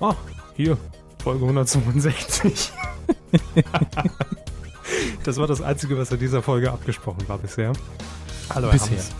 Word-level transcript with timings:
Ah, 0.00 0.14
hier, 0.54 0.76
Folge 1.22 1.44
162. 1.44 2.72
das 5.24 5.38
war 5.38 5.46
das 5.46 5.62
Einzige, 5.62 5.96
was 5.96 6.10
in 6.12 6.18
dieser 6.18 6.42
Folge 6.42 6.70
abgesprochen 6.70 7.26
war 7.28 7.38
bisher. 7.38 7.72
Hallo, 8.54 8.66
Herr 8.66 8.72
bisher. 8.74 8.90
Hammes. 8.90 9.10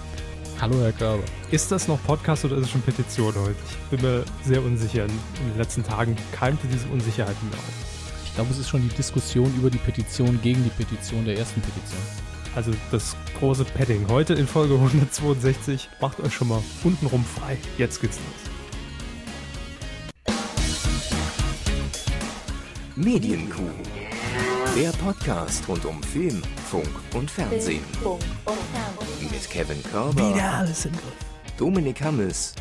Hallo, 0.60 0.80
Herr 0.80 0.92
Körber. 0.92 1.22
Ist 1.50 1.72
das 1.72 1.88
noch 1.88 2.02
Podcast 2.04 2.44
oder 2.44 2.56
ist 2.56 2.64
es 2.64 2.70
schon 2.70 2.82
Petition 2.82 3.34
heute? 3.34 3.56
Ich 3.90 3.98
bin 3.98 4.02
mir 4.02 4.24
sehr 4.44 4.62
unsicher. 4.62 5.04
In 5.04 5.50
den 5.50 5.58
letzten 5.58 5.82
Tagen 5.82 6.14
keimte 6.32 6.66
diese 6.66 6.88
Unsicherheit 6.88 7.36
mir 7.42 7.56
auf. 7.56 7.64
Ich 8.26 8.34
glaube, 8.34 8.50
es 8.50 8.58
ist 8.58 8.68
schon 8.68 8.82
die 8.82 8.94
Diskussion 8.94 9.50
über 9.56 9.70
die 9.70 9.78
Petition 9.78 10.38
gegen 10.42 10.62
die 10.62 10.70
Petition 10.70 11.24
der 11.24 11.38
ersten 11.38 11.62
Petition. 11.62 12.00
Also 12.54 12.72
das 12.90 13.16
große 13.38 13.64
Padding. 13.64 14.06
Heute 14.08 14.34
in 14.34 14.46
Folge 14.46 14.74
162. 14.74 15.88
Macht 16.02 16.20
euch 16.20 16.34
schon 16.34 16.48
mal 16.48 16.62
untenrum 16.84 17.24
frei. 17.24 17.56
Jetzt 17.78 18.02
geht's 18.02 18.18
los. 18.18 18.55
Medienkuh. 22.96 23.70
Der 24.74 24.90
Podcast 24.92 25.68
rund 25.68 25.84
um 25.84 26.02
Film, 26.02 26.40
Funk 26.70 26.88
und 27.12 27.30
Fernsehen. 27.30 27.84
Mit 29.20 29.50
Kevin 29.50 29.82
Körber. 29.82 30.34
Wieder 30.34 30.50
alles 30.50 30.86
im 30.86 30.92
Griff. 30.92 31.02
Dominik 31.58 32.00
Hammes. 32.00 32.54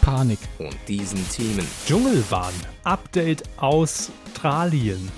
Panik. 0.00 0.38
Und 0.60 0.76
diesen 0.86 1.28
Themen. 1.30 1.66
Dschungelwahn. 1.88 2.54
Update 2.84 3.42
Australien. 3.56 5.10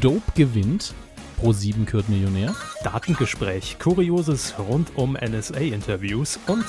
Dope 0.00 0.32
gewinnt. 0.34 0.92
Pro 1.36 1.52
7 1.52 1.86
kürt 1.86 2.08
Millionär. 2.08 2.56
Datengespräch. 2.82 3.78
Kurioses 3.78 4.54
rund 4.58 4.90
um 4.96 5.16
NSA-Interviews. 5.16 6.40
Und 6.48 6.64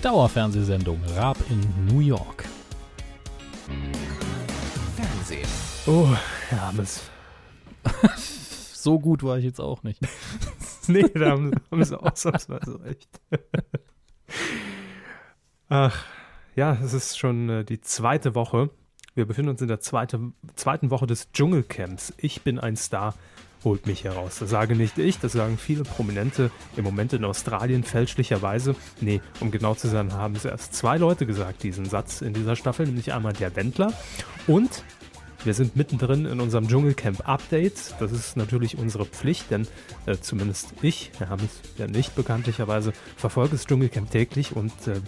Dauerfernsehsendung 0.00 1.02
Raab 1.14 1.36
in 1.50 1.60
New 1.86 2.00
York. 2.00 2.44
Oh, 5.86 6.06
Miss. 6.76 7.02
so 8.72 9.00
gut 9.00 9.24
war 9.24 9.38
ich 9.38 9.44
jetzt 9.44 9.60
auch 9.60 9.82
nicht. 9.82 10.00
nee, 10.86 11.02
da 11.12 11.30
haben, 11.30 11.52
haben 11.72 11.84
sie 11.84 12.00
ausnahmsweise 12.00 12.80
recht. 12.84 13.08
Ach, 15.68 16.04
ja, 16.54 16.78
es 16.84 16.92
ist 16.92 17.18
schon 17.18 17.48
äh, 17.48 17.64
die 17.64 17.80
zweite 17.80 18.36
Woche. 18.36 18.70
Wir 19.16 19.26
befinden 19.26 19.50
uns 19.50 19.60
in 19.60 19.66
der 19.66 19.80
zweite, 19.80 20.20
zweiten 20.54 20.90
Woche 20.90 21.06
des 21.06 21.32
Dschungelcamps. 21.32 22.14
Ich 22.16 22.42
bin 22.42 22.60
ein 22.60 22.76
Star, 22.76 23.16
holt 23.64 23.86
mich 23.86 24.04
heraus. 24.04 24.38
Das 24.38 24.50
sage 24.50 24.76
nicht 24.76 24.98
ich, 24.98 25.18
das 25.18 25.32
sagen 25.32 25.58
viele 25.58 25.82
Prominente 25.82 26.52
im 26.76 26.84
Moment 26.84 27.12
in 27.12 27.24
Australien 27.24 27.82
fälschlicherweise. 27.82 28.76
Nee, 29.00 29.20
um 29.40 29.50
genau 29.50 29.74
zu 29.74 29.88
sein, 29.88 30.12
haben 30.12 30.36
es 30.36 30.44
erst 30.44 30.74
zwei 30.74 30.96
Leute 30.96 31.26
gesagt, 31.26 31.64
diesen 31.64 31.86
Satz 31.86 32.20
in 32.20 32.34
dieser 32.34 32.54
Staffel, 32.54 32.86
nämlich 32.86 33.12
einmal 33.12 33.32
der 33.32 33.56
Wendler 33.56 33.92
und 34.46 34.84
wir 35.44 35.54
sind 35.54 35.76
mittendrin 35.76 36.26
in 36.26 36.40
unserem 36.40 36.68
Dschungelcamp-Update. 36.68 37.94
Das 37.98 38.12
ist 38.12 38.36
natürlich 38.36 38.78
unsere 38.78 39.06
Pflicht, 39.06 39.50
denn 39.50 39.66
äh, 40.06 40.16
zumindest 40.20 40.74
ich, 40.82 41.10
Herr 41.18 41.28
Hammes, 41.28 41.60
ja 41.78 41.86
nicht 41.86 42.14
bekanntlicherweise, 42.14 42.92
verfolge 43.16 43.52
das 43.52 43.66
Dschungelcamp 43.66 44.10
täglich 44.10 44.54
und 44.54 44.72
äh, 44.86 45.00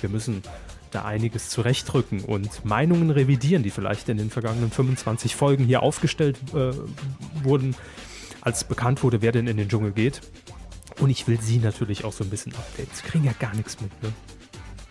wir 0.00 0.10
müssen 0.10 0.42
da 0.90 1.04
einiges 1.04 1.48
zurechtrücken 1.48 2.20
und 2.20 2.64
Meinungen 2.64 3.10
revidieren, 3.10 3.62
die 3.62 3.70
vielleicht 3.70 4.08
in 4.08 4.18
den 4.18 4.30
vergangenen 4.30 4.70
25 4.70 5.34
Folgen 5.36 5.64
hier 5.64 5.82
aufgestellt 5.82 6.38
äh, 6.54 6.72
wurden, 7.42 7.74
als 8.40 8.64
bekannt 8.64 9.02
wurde, 9.02 9.22
wer 9.22 9.32
denn 9.32 9.46
in 9.46 9.56
den 9.56 9.68
Dschungel 9.68 9.92
geht. 9.92 10.20
Und 11.00 11.10
ich 11.10 11.26
will 11.26 11.40
Sie 11.40 11.58
natürlich 11.58 12.04
auch 12.04 12.12
so 12.12 12.24
ein 12.24 12.30
bisschen 12.30 12.54
updaten. 12.54 12.92
Sie 12.92 13.02
kriegen 13.02 13.24
ja 13.24 13.32
gar 13.38 13.54
nichts 13.54 13.80
mit, 13.80 13.90
ne? 14.02 14.12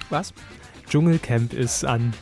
Was? 0.09 0.33
Dschungelcamp 0.89 1.53
ist 1.53 1.85
an 1.85 2.13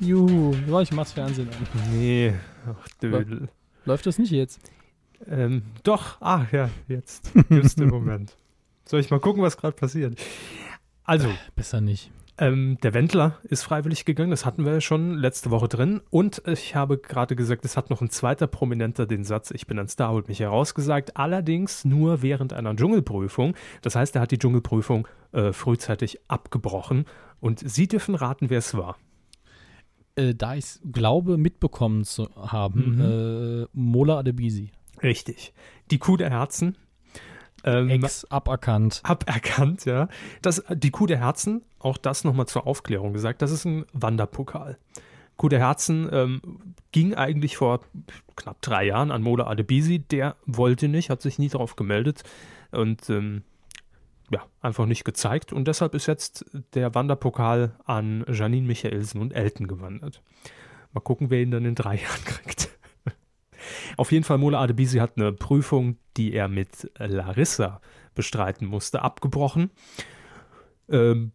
Juhu, 0.00 0.54
ja, 0.68 0.80
ich 0.80 0.92
mach's 0.92 1.12
Fernsehen 1.12 1.48
an. 1.48 1.66
Nee, 1.92 2.34
ach 2.66 2.88
Dödel. 3.02 3.48
Läuft 3.84 4.06
das 4.06 4.18
nicht 4.18 4.30
jetzt? 4.30 4.60
Ähm, 5.26 5.62
doch, 5.82 6.20
ah 6.20 6.44
ja, 6.52 6.68
jetzt. 6.88 7.32
Just 7.48 7.80
im 7.80 7.88
Moment. 7.88 8.36
Soll 8.84 9.00
ich 9.00 9.10
mal 9.10 9.20
gucken, 9.20 9.42
was 9.42 9.56
gerade 9.56 9.76
passiert? 9.76 10.18
Also. 11.04 11.28
Besser 11.54 11.80
nicht. 11.80 12.10
Ähm, 12.38 12.76
der 12.82 12.92
Wendler 12.92 13.38
ist 13.44 13.62
freiwillig 13.62 14.04
gegangen, 14.04 14.30
das 14.30 14.44
hatten 14.44 14.66
wir 14.66 14.74
ja 14.74 14.80
schon 14.82 15.14
letzte 15.14 15.50
Woche 15.50 15.68
drin. 15.68 16.02
Und 16.10 16.42
ich 16.46 16.74
habe 16.74 16.98
gerade 16.98 17.34
gesagt, 17.34 17.64
es 17.64 17.78
hat 17.78 17.88
noch 17.88 18.02
ein 18.02 18.10
zweiter 18.10 18.46
Prominenter 18.46 19.06
den 19.06 19.24
Satz, 19.24 19.50
ich 19.52 19.66
bin 19.66 19.78
ein 19.78 19.88
Star, 19.88 20.10
holt 20.10 20.28
mich 20.28 20.40
herausgesagt. 20.40 21.16
Allerdings 21.16 21.86
nur 21.86 22.20
während 22.20 22.52
einer 22.52 22.76
Dschungelprüfung. 22.76 23.54
Das 23.80 23.96
heißt, 23.96 24.16
er 24.16 24.22
hat 24.22 24.32
die 24.32 24.38
Dschungelprüfung 24.38 25.08
äh, 25.32 25.52
frühzeitig 25.52 26.20
abgebrochen. 26.28 27.06
Und 27.40 27.60
Sie 27.60 27.88
dürfen 27.88 28.14
raten, 28.14 28.50
wer 28.50 28.58
es 28.58 28.74
war 28.76 28.98
äh, 30.16 30.34
da 30.34 30.54
ich 30.54 30.80
glaube, 30.90 31.36
mitbekommen 31.36 32.04
zu 32.04 32.28
haben, 32.34 32.96
mhm. 32.96 33.62
äh, 33.62 33.66
Mola 33.72 34.18
Adebisi. 34.18 34.70
Richtig. 35.02 35.52
Die 35.90 35.98
Kuh 35.98 36.16
der 36.16 36.30
Herzen. 36.30 36.76
Ähm, 37.64 37.90
Ex 37.90 38.24
aberkannt. 38.26 39.00
Aberkannt, 39.02 39.84
ja. 39.84 40.08
Das, 40.42 40.62
die 40.72 40.90
Kuh 40.90 41.06
der 41.06 41.18
Herzen, 41.18 41.62
auch 41.78 41.98
das 41.98 42.24
nochmal 42.24 42.46
zur 42.46 42.66
Aufklärung 42.66 43.12
gesagt, 43.12 43.42
das 43.42 43.50
ist 43.50 43.64
ein 43.64 43.84
Wanderpokal. 43.92 44.78
Kuh 45.36 45.48
der 45.48 45.58
Herzen 45.58 46.08
ähm, 46.12 46.40
ging 46.92 47.14
eigentlich 47.14 47.56
vor 47.56 47.80
knapp 48.36 48.62
drei 48.62 48.86
Jahren 48.86 49.10
an 49.10 49.22
Mola 49.22 49.46
Adebisi. 49.46 49.98
Der 49.98 50.36
wollte 50.46 50.88
nicht, 50.88 51.10
hat 51.10 51.20
sich 51.20 51.38
nie 51.38 51.48
darauf 51.48 51.76
gemeldet. 51.76 52.22
Und 52.70 53.10
ähm, 53.10 53.42
ja, 54.30 54.44
einfach 54.60 54.86
nicht 54.86 55.04
gezeigt. 55.04 55.52
Und 55.52 55.68
deshalb 55.68 55.94
ist 55.94 56.06
jetzt 56.06 56.44
der 56.74 56.94
Wanderpokal 56.94 57.76
an 57.84 58.24
Janine 58.28 58.66
Michaelsen 58.66 59.20
und 59.20 59.32
Elton 59.32 59.68
gewandert. 59.68 60.22
Mal 60.92 61.00
gucken, 61.00 61.30
wer 61.30 61.42
ihn 61.42 61.50
dann 61.50 61.64
in 61.64 61.74
drei 61.74 61.96
Jahren 62.02 62.24
kriegt. 62.24 62.70
Auf 63.96 64.12
jeden 64.12 64.24
Fall, 64.24 64.38
Mola 64.38 64.60
Adebisi 64.60 64.98
hat 64.98 65.12
eine 65.16 65.32
Prüfung, 65.32 65.96
die 66.16 66.32
er 66.32 66.48
mit 66.48 66.90
Larissa 66.98 67.80
bestreiten 68.14 68.66
musste, 68.66 69.02
abgebrochen. 69.02 69.70
Ähm, 70.88 71.32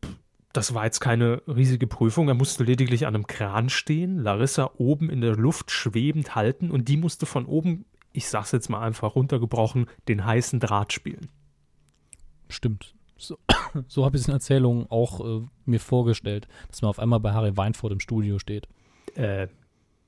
das 0.53 0.73
war 0.73 0.85
jetzt 0.85 0.99
keine 0.99 1.41
riesige 1.47 1.87
Prüfung. 1.87 2.27
Er 2.27 2.33
musste 2.33 2.63
lediglich 2.63 3.07
an 3.07 3.15
einem 3.15 3.27
Kran 3.27 3.69
stehen, 3.69 4.19
Larissa 4.19 4.71
oben 4.77 5.09
in 5.09 5.21
der 5.21 5.35
Luft 5.35 5.71
schwebend 5.71 6.35
halten 6.35 6.71
und 6.71 6.87
die 6.87 6.97
musste 6.97 7.25
von 7.25 7.45
oben, 7.45 7.85
ich 8.11 8.27
sag's 8.27 8.51
jetzt 8.51 8.69
mal 8.69 8.81
einfach 8.81 9.15
runtergebrochen, 9.15 9.87
den 10.07 10.25
heißen 10.25 10.59
Draht 10.59 10.91
spielen. 10.93 11.29
Stimmt. 12.51 12.93
So, 13.17 13.37
so 13.87 14.05
habe 14.05 14.17
ich 14.17 14.23
es 14.23 14.27
in 14.27 14.33
Erzählungen 14.33 14.85
auch 14.89 15.19
äh, 15.25 15.45
mir 15.65 15.79
vorgestellt, 15.79 16.47
dass 16.69 16.81
man 16.81 16.89
auf 16.89 16.99
einmal 16.99 17.19
bei 17.19 17.33
Harry 17.33 17.55
Weinfurt 17.55 17.91
im 17.91 17.99
Studio 17.99 18.39
steht. 18.39 18.67
Äh, 19.15 19.47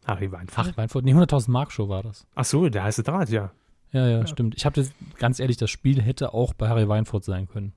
Harry 0.05 0.31
Weinfurt? 0.31 0.67
Ach, 0.71 0.77
Weinfurt, 0.77 1.05
nee, 1.05 1.13
100.000 1.13 1.51
Mark 1.51 1.71
Show 1.71 1.89
war 1.89 2.03
das. 2.03 2.27
Ach 2.35 2.45
so, 2.45 2.67
der 2.69 2.83
heiße 2.83 3.03
Draht, 3.03 3.29
ja. 3.29 3.51
Ja, 3.91 4.07
ja, 4.07 4.19
ja. 4.19 4.27
stimmt. 4.27 4.55
Ich 4.55 4.65
habe 4.65 4.85
ganz 5.17 5.39
ehrlich, 5.39 5.57
das 5.57 5.69
Spiel 5.69 6.01
hätte 6.01 6.33
auch 6.33 6.53
bei 6.53 6.67
Harry 6.67 6.87
Weinfurt 6.87 7.23
sein 7.23 7.47
können. 7.47 7.73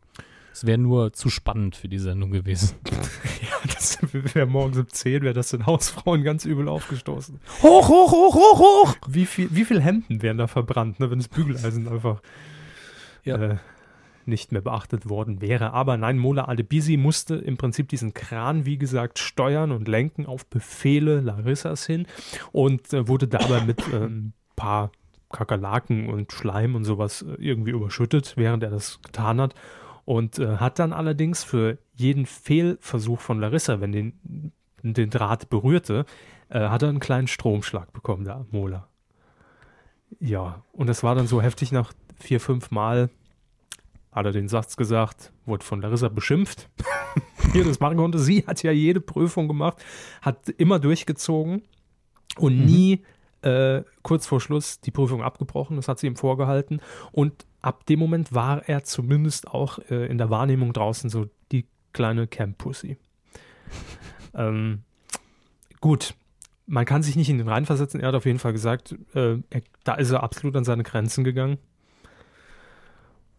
Es 0.50 0.64
wäre 0.64 0.78
nur 0.78 1.12
zu 1.12 1.28
spannend 1.28 1.76
für 1.76 1.88
die 1.88 1.98
Sendung 1.98 2.30
gewesen. 2.30 2.76
ja, 3.42 3.74
das 3.74 3.98
wäre 4.12 4.46
morgens 4.46 4.78
um 4.78 4.88
10, 4.88 5.22
wäre 5.22 5.34
das 5.34 5.50
den 5.50 5.66
Hausfrauen 5.66 6.24
ganz 6.24 6.46
übel 6.46 6.68
aufgestoßen. 6.68 7.38
Hoch, 7.62 7.88
hoch, 7.88 8.10
hoch, 8.10 8.34
hoch, 8.34 8.58
hoch! 8.58 8.96
Wie 9.06 9.26
viel, 9.26 9.48
wie 9.50 9.66
viel 9.66 9.82
Hemden 9.82 10.22
wären 10.22 10.38
da 10.38 10.46
verbrannt, 10.46 10.98
ne, 10.98 11.10
wenn 11.10 11.18
das 11.18 11.28
Bügeleisen 11.28 11.86
einfach 11.88 12.22
ja. 13.24 13.36
äh, 13.36 13.56
nicht 14.26 14.52
mehr 14.52 14.60
beachtet 14.60 15.08
worden 15.08 15.40
wäre. 15.40 15.72
Aber 15.72 15.96
nein, 15.96 16.18
Mola 16.18 16.48
Adebisi 16.48 16.96
musste 16.96 17.36
im 17.36 17.56
Prinzip 17.56 17.88
diesen 17.88 18.14
Kran, 18.14 18.66
wie 18.66 18.78
gesagt, 18.78 19.18
steuern 19.18 19.72
und 19.72 19.88
lenken 19.88 20.26
auf 20.26 20.46
Befehle 20.46 21.20
Larissas 21.20 21.86
hin 21.86 22.06
und 22.52 22.92
äh, 22.92 23.08
wurde 23.08 23.28
dabei 23.28 23.60
mit 23.62 23.80
äh, 23.92 24.04
ein 24.06 24.32
paar 24.56 24.90
Kakerlaken 25.30 26.08
und 26.08 26.32
Schleim 26.32 26.74
und 26.74 26.84
sowas 26.84 27.22
äh, 27.22 27.34
irgendwie 27.38 27.72
überschüttet, 27.72 28.34
während 28.36 28.62
er 28.62 28.70
das 28.70 29.00
getan 29.02 29.40
hat. 29.40 29.54
Und 30.04 30.38
äh, 30.38 30.58
hat 30.58 30.78
dann 30.78 30.92
allerdings 30.92 31.42
für 31.42 31.78
jeden 31.94 32.26
Fehlversuch 32.26 33.20
von 33.20 33.40
Larissa, 33.40 33.80
wenn 33.80 33.92
den, 33.92 34.52
den 34.82 35.10
Draht 35.10 35.50
berührte, 35.50 36.06
äh, 36.48 36.60
hat 36.60 36.82
er 36.82 36.90
einen 36.90 37.00
kleinen 37.00 37.26
Stromschlag 37.26 37.92
bekommen, 37.92 38.24
der 38.24 38.46
Mola. 38.50 38.88
Ja, 40.20 40.62
und 40.72 40.88
das 40.88 41.02
war 41.02 41.14
dann 41.14 41.26
so 41.26 41.42
heftig 41.42 41.72
nach 41.72 41.92
vier, 42.18 42.40
fünf 42.40 42.70
Mal, 42.70 43.10
hat 44.16 44.24
er 44.24 44.32
den 44.32 44.48
Satz 44.48 44.76
gesagt, 44.76 45.30
wurde 45.44 45.64
von 45.64 45.82
Larissa 45.82 46.08
beschimpft, 46.08 46.70
wie 47.52 47.60
er 47.60 47.64
das 47.66 47.80
machen 47.80 47.98
konnte. 47.98 48.18
Sie 48.18 48.46
hat 48.46 48.62
ja 48.62 48.72
jede 48.72 49.00
Prüfung 49.00 49.46
gemacht, 49.46 49.84
hat 50.22 50.48
immer 50.48 50.78
durchgezogen 50.78 51.62
und 52.38 52.58
mhm. 52.58 52.64
nie 52.64 53.04
äh, 53.42 53.82
kurz 54.02 54.26
vor 54.26 54.40
Schluss 54.40 54.80
die 54.80 54.90
Prüfung 54.90 55.22
abgebrochen. 55.22 55.76
Das 55.76 55.86
hat 55.86 55.98
sie 55.98 56.06
ihm 56.06 56.16
vorgehalten. 56.16 56.80
Und 57.12 57.46
ab 57.60 57.84
dem 57.86 57.98
Moment 57.98 58.34
war 58.34 58.66
er 58.66 58.84
zumindest 58.84 59.48
auch 59.48 59.78
äh, 59.90 60.06
in 60.06 60.16
der 60.16 60.30
Wahrnehmung 60.30 60.72
draußen 60.72 61.10
so 61.10 61.28
die 61.52 61.66
kleine 61.92 62.26
Camp 62.26 62.56
Pussy. 62.56 62.96
ähm, 64.34 64.82
gut, 65.82 66.14
man 66.64 66.86
kann 66.86 67.02
sich 67.02 67.16
nicht 67.16 67.28
in 67.28 67.36
den 67.36 67.48
reinversetzen. 67.48 68.00
Er 68.00 68.08
hat 68.08 68.14
auf 68.14 68.24
jeden 68.24 68.38
Fall 68.38 68.52
gesagt, 68.52 68.96
äh, 69.14 69.36
er, 69.50 69.62
da 69.84 69.94
ist 69.94 70.10
er 70.10 70.22
absolut 70.22 70.56
an 70.56 70.64
seine 70.64 70.84
Grenzen 70.84 71.22
gegangen. 71.22 71.58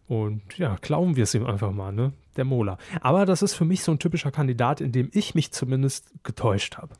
Und 0.08 0.56
ja, 0.56 0.76
glauben 0.80 1.16
wir 1.16 1.24
es 1.24 1.34
ihm 1.34 1.44
einfach 1.46 1.70
mal, 1.70 1.92
ne? 1.92 2.12
Der 2.36 2.44
Mola. 2.44 2.78
Aber 3.00 3.26
das 3.26 3.42
ist 3.42 3.54
für 3.54 3.64
mich 3.64 3.82
so 3.82 3.92
ein 3.92 3.98
typischer 3.98 4.30
Kandidat, 4.30 4.80
in 4.80 4.90
dem 4.90 5.10
ich 5.12 5.34
mich 5.34 5.52
zumindest 5.52 6.12
getäuscht 6.24 6.78
habe. 6.78 6.94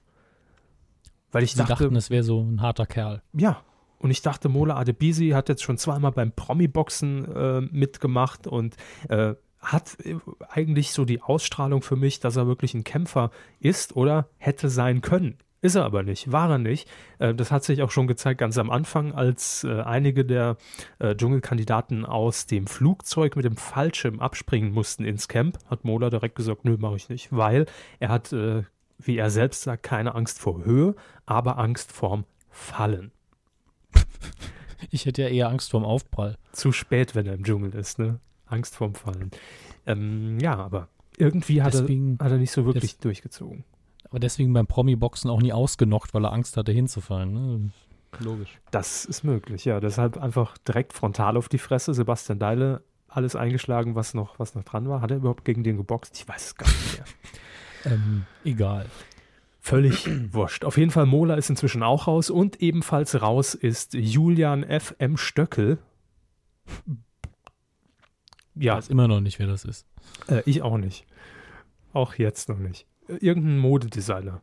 Weil 1.33 1.43
ich 1.43 1.53
Sie 1.53 1.59
dachte, 1.59 1.85
dachten, 1.85 1.97
es 1.97 2.11
wäre 2.11 2.23
so 2.23 2.41
ein 2.41 2.61
harter 2.61 2.87
Kerl. 2.87 3.23
ja. 3.33 3.63
Und 4.01 4.13
ich 4.13 4.23
dachte, 4.23 4.49
Mola 4.49 4.77
Adebisi 4.77 5.31
hat 5.31 5.49
jetzt 5.49 5.65
schon 5.65 5.77
zweimal 5.77 6.13
beim 6.13 6.31
Promi-Boxen 6.31 7.35
äh, 7.35 7.61
mitgemacht 7.63 8.47
und 8.47 8.77
äh, 9.09 9.35
hat 9.59 9.97
äh, 10.05 10.15
eigentlich 10.49 10.93
so 10.93 11.05
die 11.05 11.21
Ausstrahlung 11.21 11.83
für 11.83 11.97
mich, 11.97 12.21
dass 12.21 12.37
er 12.37 12.47
wirklich 12.47 12.75
ein 12.75 12.85
Kämpfer 12.85 13.33
ist 13.59 13.97
oder 13.97 14.29
hätte 14.37 14.69
sein 14.71 15.01
können. 15.01 15.39
Ist 15.61 15.75
er 15.75 15.85
aber 15.85 16.03
nicht, 16.05 16.31
war 16.31 16.51
er 16.51 16.59
nicht. 16.59 16.89
Äh, 17.19 17.35
das 17.35 17.51
hat 17.51 17.65
sich 17.65 17.83
auch 17.83 17.91
schon 17.91 18.07
gezeigt 18.07 18.39
ganz 18.39 18.59
am 18.59 18.71
Anfang, 18.71 19.13
als 19.13 19.65
äh, 19.65 19.81
einige 19.83 20.25
der 20.25 20.57
äh, 21.01 21.17
Dschungelkandidaten 21.17 22.05
aus 22.07 22.47
dem 22.47 22.67
Flugzeug 22.67 23.35
mit 23.35 23.45
dem 23.45 23.57
Fallschirm 23.57 24.21
abspringen 24.21 24.73
mussten 24.73 25.05
ins 25.05 25.27
Camp, 25.29 25.59
hat 25.69 25.85
Mola 25.85 26.11
direkt 26.11 26.37
gesagt, 26.37 26.65
nö, 26.65 26.77
mache 26.79 26.97
ich 26.97 27.09
nicht, 27.09 27.33
weil 27.33 27.67
er 27.99 28.09
hat, 28.11 28.33
wie 28.33 29.17
er 29.17 29.31
selbst 29.31 29.63
sagt, 29.63 29.83
keine 29.83 30.15
Angst 30.15 30.39
vor 30.39 30.65
Höhe, 30.65 30.95
aber 31.27 31.59
Angst 31.59 31.93
vorm 31.93 32.25
Fallen. 32.51 33.11
Ich 34.91 35.07
hätte 35.07 35.23
ja 35.23 35.29
eher 35.29 35.49
Angst 35.49 35.73
vorm 35.73 35.85
Aufprall. 35.85 36.37
Zu 36.53 36.71
spät, 36.71 37.17
wenn 37.17 37.27
er 37.27 37.35
im 37.35 37.43
Dschungel 37.43 37.75
ist, 37.75 37.99
ne? 37.99 38.21
Angst 38.47 38.77
vorm 38.77 38.95
Fallen. 38.95 39.33
Ähm, 39.87 40.39
ja, 40.41 40.55
aber 40.57 40.89
irgendwie 41.17 41.63
hat, 41.63 41.75
Deswegen- 41.75 42.17
er, 42.21 42.27
hat 42.27 42.33
er 42.33 42.39
nicht 42.39 42.53
so 42.53 42.65
wirklich 42.65 42.97
durchgezogen. 42.99 43.65
Aber 44.11 44.21
deswegen 44.21 44.53
beim 44.53 44.67
Promi-Boxen 44.67 45.31
auch 45.31 45.41
nie 45.43 45.53
ausgenockt, 45.53 46.15
weil 46.15 46.25
er 46.25 46.33
Angst 46.33 46.57
hatte, 46.57 46.73
hinzufallen. 46.73 47.33
Ne? 47.33 47.71
Logisch. 48.21 48.59
Das 48.71 49.05
ist 49.05 49.23
möglich, 49.23 49.65
ja. 49.67 49.81
Deshalb 49.81 50.17
einfach 50.17 50.57
direkt 50.59 50.93
frontal 50.95 51.37
auf 51.37 51.49
die 51.49 51.59
Fresse. 51.59 51.93
Sebastian 51.93 52.39
Deile 52.39 52.83
alles 53.09 53.37
eingeschlagen, 53.37 53.95
was 53.95 54.15
noch, 54.15 54.39
was 54.39 54.55
noch 54.55 54.65
dran 54.65 54.89
war. 54.89 55.01
Hat 55.03 55.11
er 55.11 55.19
überhaupt 55.19 55.45
gegen 55.45 55.63
den 55.63 55.77
geboxt? 55.77 56.17
Ich 56.17 56.27
weiß 56.29 56.47
es 56.47 56.55
gar 56.57 56.67
nicht 56.69 56.97
mehr. 56.99 57.05
Ähm, 57.85 58.25
egal. 58.45 58.87
Völlig 59.61 60.09
wurscht. 60.33 60.65
Auf 60.65 60.77
jeden 60.77 60.91
Fall, 60.91 61.07
Mola 61.07 61.37
ist 61.37 61.49
inzwischen 61.49 61.85
auch 61.85 62.09
raus 62.09 62.29
und 62.29 62.61
ebenfalls 62.61 63.23
raus 63.23 63.55
ist 63.55 63.95
Julian 63.95 64.65
F. 64.65 64.97
M. 64.99 65.17
Stöckel. 65.17 65.79
Ich 68.57 68.65
Ja, 68.65 68.77
weiß 68.77 68.89
immer 68.89 69.07
noch 69.07 69.21
nicht, 69.21 69.39
wer 69.39 69.47
das 69.47 69.65
ist. 69.65 69.87
äh, 70.27 70.43
ich 70.45 70.63
auch 70.63 70.77
nicht. 70.77 71.07
Auch 71.93 72.15
jetzt 72.15 72.49
noch 72.49 72.59
nicht. 72.59 72.87
Irgendein 73.09 73.59
Modedesigner. 73.59 74.41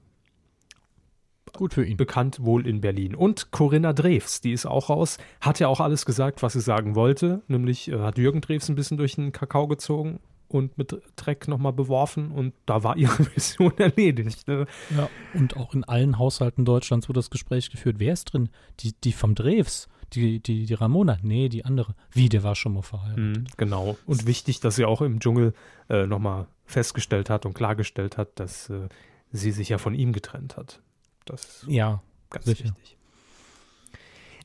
Gut 1.54 1.74
für 1.74 1.86
ihn. 1.86 1.96
bekannt 1.96 2.44
wohl 2.44 2.68
in 2.68 2.82
Berlin. 2.82 3.16
Und 3.16 3.52
Corinna 3.52 3.94
Drews, 3.94 4.42
die 4.42 4.52
ist 4.52 4.66
auch 4.66 4.90
raus, 4.90 5.18
hat 5.40 5.60
ja 5.60 5.70
auch 5.70 5.80
alles 5.80 6.06
gesagt, 6.06 6.44
was 6.44 6.54
sie 6.54 6.60
sagen 6.62 6.96
wollte, 6.96 7.44
nämlich 7.48 7.90
äh, 7.90 8.00
hat 8.00 8.18
Jürgen 8.18 8.42
Drews 8.42 8.68
ein 8.68 8.76
bisschen 8.76 8.98
durch 8.98 9.16
den 9.16 9.32
Kakao 9.32 9.68
gezogen 9.68 10.20
und 10.50 10.78
mit 10.78 10.96
Dreck 11.16 11.48
nochmal 11.48 11.74
beworfen 11.74 12.32
und 12.32 12.54
da 12.66 12.84
war 12.84 12.98
ihre 12.98 13.24
Mission 13.36 13.74
erledigt. 13.78 14.48
Ne? 14.48 14.66
Ja, 14.96 15.10
und 15.34 15.56
auch 15.58 15.74
in 15.74 15.84
allen 15.84 16.18
Haushalten 16.18 16.66
Deutschlands 16.66 17.08
wird 17.08 17.18
das 17.18 17.30
Gespräch 17.30 17.70
geführt. 17.70 17.98
Wer 18.00 18.14
ist 18.14 18.26
drin? 18.26 18.50
Die, 18.82 18.94
die 19.04 19.14
vom 19.14 19.34
Drews? 19.36 19.88
Die, 20.14 20.40
die, 20.40 20.66
die 20.66 20.74
Ramona? 20.74 21.18
Nee, 21.22 21.50
die 21.50 21.66
andere. 21.66 21.96
Wie, 22.12 22.30
der 22.30 22.44
war 22.44 22.56
schon 22.56 22.74
mal 22.74 22.82
verheiratet. 22.84 23.18
Mhm, 23.24 23.44
genau. 23.58 23.98
Und 24.06 24.26
wichtig, 24.28 24.60
dass 24.60 24.76
sie 24.76 24.86
auch 24.86 25.02
im 25.02 25.20
Dschungel 25.20 25.54
äh, 25.90 26.06
nochmal 26.06 26.48
festgestellt 26.66 27.30
hat 27.30 27.46
und 27.46 27.54
klargestellt 27.54 28.18
hat, 28.18 28.40
dass 28.40 28.70
äh, 28.70 28.88
sie 29.32 29.52
sich 29.52 29.70
ja 29.70 29.78
von 29.78 29.94
ihm 29.94 30.14
getrennt 30.14 30.58
hat. 30.58 30.82
Das 31.26 31.44
ist 31.64 31.66
Ja, 31.68 32.02
Ganz 32.30 32.46
Sicher. 32.46 32.66
wichtig. 32.66 32.98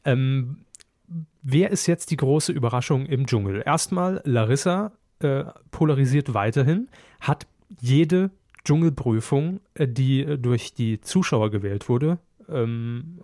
Ähm, 0.04 0.64
wer 1.42 1.70
ist 1.70 1.86
jetzt 1.86 2.10
die 2.10 2.16
große 2.16 2.52
Überraschung 2.52 3.06
im 3.06 3.26
Dschungel? 3.26 3.62
Erstmal 3.64 4.20
Larissa 4.24 4.92
äh, 5.20 5.44
polarisiert 5.70 6.32
weiterhin, 6.34 6.88
hat 7.20 7.46
jede 7.80 8.30
Dschungelprüfung, 8.64 9.60
äh, 9.74 9.86
die 9.88 10.22
äh, 10.22 10.38
durch 10.38 10.74
die 10.74 11.00
Zuschauer 11.00 11.50
gewählt 11.50 11.88
wurde, 11.88 12.18
ähm, 12.48 13.20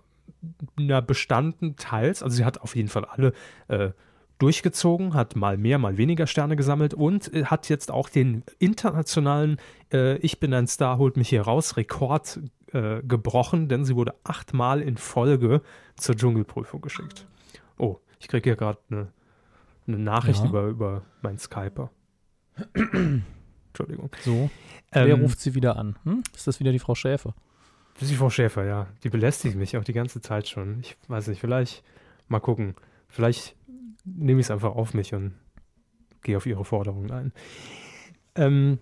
na, 0.77 1.01
bestanden 1.01 1.75
teils. 1.75 2.23
Also 2.23 2.37
sie 2.37 2.45
hat 2.45 2.61
auf 2.61 2.75
jeden 2.75 2.89
Fall 2.89 3.05
alle 3.05 3.33
äh, 3.67 3.91
durchgezogen, 4.37 5.13
hat 5.13 5.35
mal 5.35 5.57
mehr, 5.57 5.77
mal 5.79 5.97
weniger 5.97 6.27
Sterne 6.27 6.55
gesammelt 6.55 6.93
und 6.93 7.33
äh, 7.33 7.45
hat 7.45 7.69
jetzt 7.69 7.91
auch 7.91 8.09
den 8.09 8.43
internationalen 8.59 9.57
äh, 9.91 10.17
Ich 10.17 10.39
bin 10.39 10.53
ein 10.53 10.67
Star, 10.67 10.97
holt 10.97 11.17
mich 11.17 11.29
hier 11.29 11.41
raus 11.41 11.77
Rekord 11.77 12.39
äh, 12.73 13.01
gebrochen, 13.01 13.67
denn 13.67 13.83
sie 13.85 13.95
wurde 13.95 14.13
achtmal 14.23 14.81
in 14.81 14.97
Folge 14.97 15.61
zur 15.95 16.15
Dschungelprüfung 16.15 16.81
geschickt. 16.81 17.25
Oh, 17.77 17.97
ich 18.19 18.27
kriege 18.27 18.49
hier 18.51 18.55
gerade 18.55 18.79
eine 18.89 19.07
eine 19.87 19.99
Nachricht 19.99 20.41
Ja. 20.43 20.49
über, 20.49 20.63
über 20.65 21.01
meinen 21.21 21.37
Skyper. 21.37 21.89
Entschuldigung. 22.73 24.09
so. 24.21 24.49
Ähm, 24.91 25.07
Wer 25.07 25.15
ruft 25.15 25.39
sie 25.39 25.55
wieder 25.55 25.77
an? 25.77 25.97
Hm? 26.03 26.23
Ist 26.35 26.47
das 26.47 26.59
wieder 26.59 26.71
die 26.71 26.79
Frau 26.79 26.95
Schäfer? 26.95 27.33
Frau 28.05 28.29
Schäfer, 28.29 28.65
ja. 28.65 28.87
Die 29.03 29.09
belästigt 29.09 29.55
mich 29.55 29.77
auch 29.77 29.83
die 29.83 29.93
ganze 29.93 30.21
Zeit 30.21 30.47
schon. 30.47 30.79
Ich 30.81 30.97
weiß 31.07 31.27
nicht, 31.27 31.39
vielleicht 31.39 31.83
mal 32.27 32.39
gucken. 32.39 32.75
Vielleicht 33.07 33.55
nehme 34.05 34.39
ich 34.39 34.47
es 34.47 34.51
einfach 34.51 34.75
auf 34.75 34.93
mich 34.93 35.13
und 35.13 35.33
gehe 36.23 36.37
auf 36.37 36.45
ihre 36.45 36.65
Forderungen 36.65 37.11
ein. 37.11 37.33
Ähm, 38.35 38.79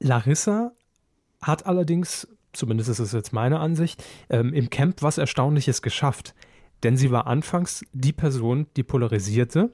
Larissa 0.00 0.72
hat 1.40 1.66
allerdings, 1.66 2.28
zumindest 2.52 2.90
ist 2.90 2.98
es 2.98 3.12
jetzt 3.12 3.32
meine 3.32 3.60
Ansicht, 3.60 4.02
ähm, 4.28 4.52
im 4.52 4.70
Camp 4.70 5.02
was 5.02 5.18
Erstaunliches 5.18 5.82
geschafft. 5.82 6.34
Denn 6.82 6.96
sie 6.96 7.10
war 7.10 7.26
anfangs 7.26 7.84
die 7.92 8.12
Person, 8.12 8.66
die 8.76 8.84
polarisierte 8.84 9.72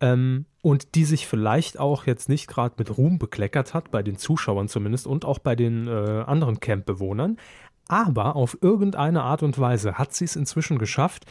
ähm, 0.00 0.46
und 0.62 0.94
die 0.94 1.04
sich 1.04 1.26
vielleicht 1.26 1.78
auch 1.78 2.06
jetzt 2.06 2.28
nicht 2.28 2.46
gerade 2.46 2.74
mit 2.78 2.96
Ruhm 2.96 3.18
bekleckert 3.18 3.74
hat, 3.74 3.90
bei 3.90 4.02
den 4.02 4.16
Zuschauern 4.16 4.68
zumindest 4.68 5.06
und 5.06 5.24
auch 5.24 5.38
bei 5.38 5.56
den 5.56 5.86
äh, 5.86 6.24
anderen 6.26 6.60
Campbewohnern. 6.60 7.36
Aber 7.86 8.36
auf 8.36 8.58
irgendeine 8.62 9.22
Art 9.22 9.42
und 9.42 9.58
Weise 9.58 9.98
hat 9.98 10.14
sie 10.14 10.24
es 10.24 10.36
inzwischen 10.36 10.78
geschafft, 10.78 11.26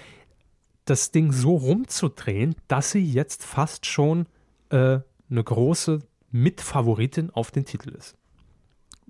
das 0.86 1.12
Ding 1.12 1.32
so 1.32 1.56
rumzudrehen, 1.56 2.56
dass 2.68 2.92
sie 2.92 3.04
jetzt 3.04 3.44
fast 3.44 3.86
schon 3.86 4.28
äh, 4.70 5.00
eine 5.30 5.44
große 5.44 6.00
Mitfavoritin 6.32 7.30
auf 7.32 7.52
den 7.52 7.66
Titel 7.66 7.90
ist. 7.90 8.16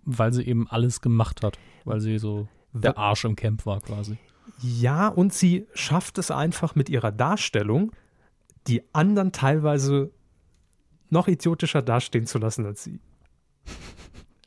Weil 0.05 0.33
sie 0.33 0.45
eben 0.45 0.67
alles 0.69 1.01
gemacht 1.01 1.43
hat. 1.43 1.57
Weil 1.85 1.99
sie 1.99 2.17
so 2.17 2.47
der 2.73 2.97
Arsch 2.97 3.25
im 3.25 3.35
Camp 3.35 3.65
war 3.65 3.81
quasi. 3.81 4.17
Ja, 4.61 5.07
und 5.07 5.33
sie 5.33 5.67
schafft 5.73 6.17
es 6.17 6.31
einfach 6.31 6.75
mit 6.75 6.89
ihrer 6.89 7.11
Darstellung, 7.11 7.91
die 8.67 8.83
anderen 8.93 9.31
teilweise 9.31 10.11
noch 11.09 11.27
idiotischer 11.27 11.81
dastehen 11.81 12.25
zu 12.25 12.39
lassen 12.39 12.65
als 12.65 12.83
sie. 12.83 12.99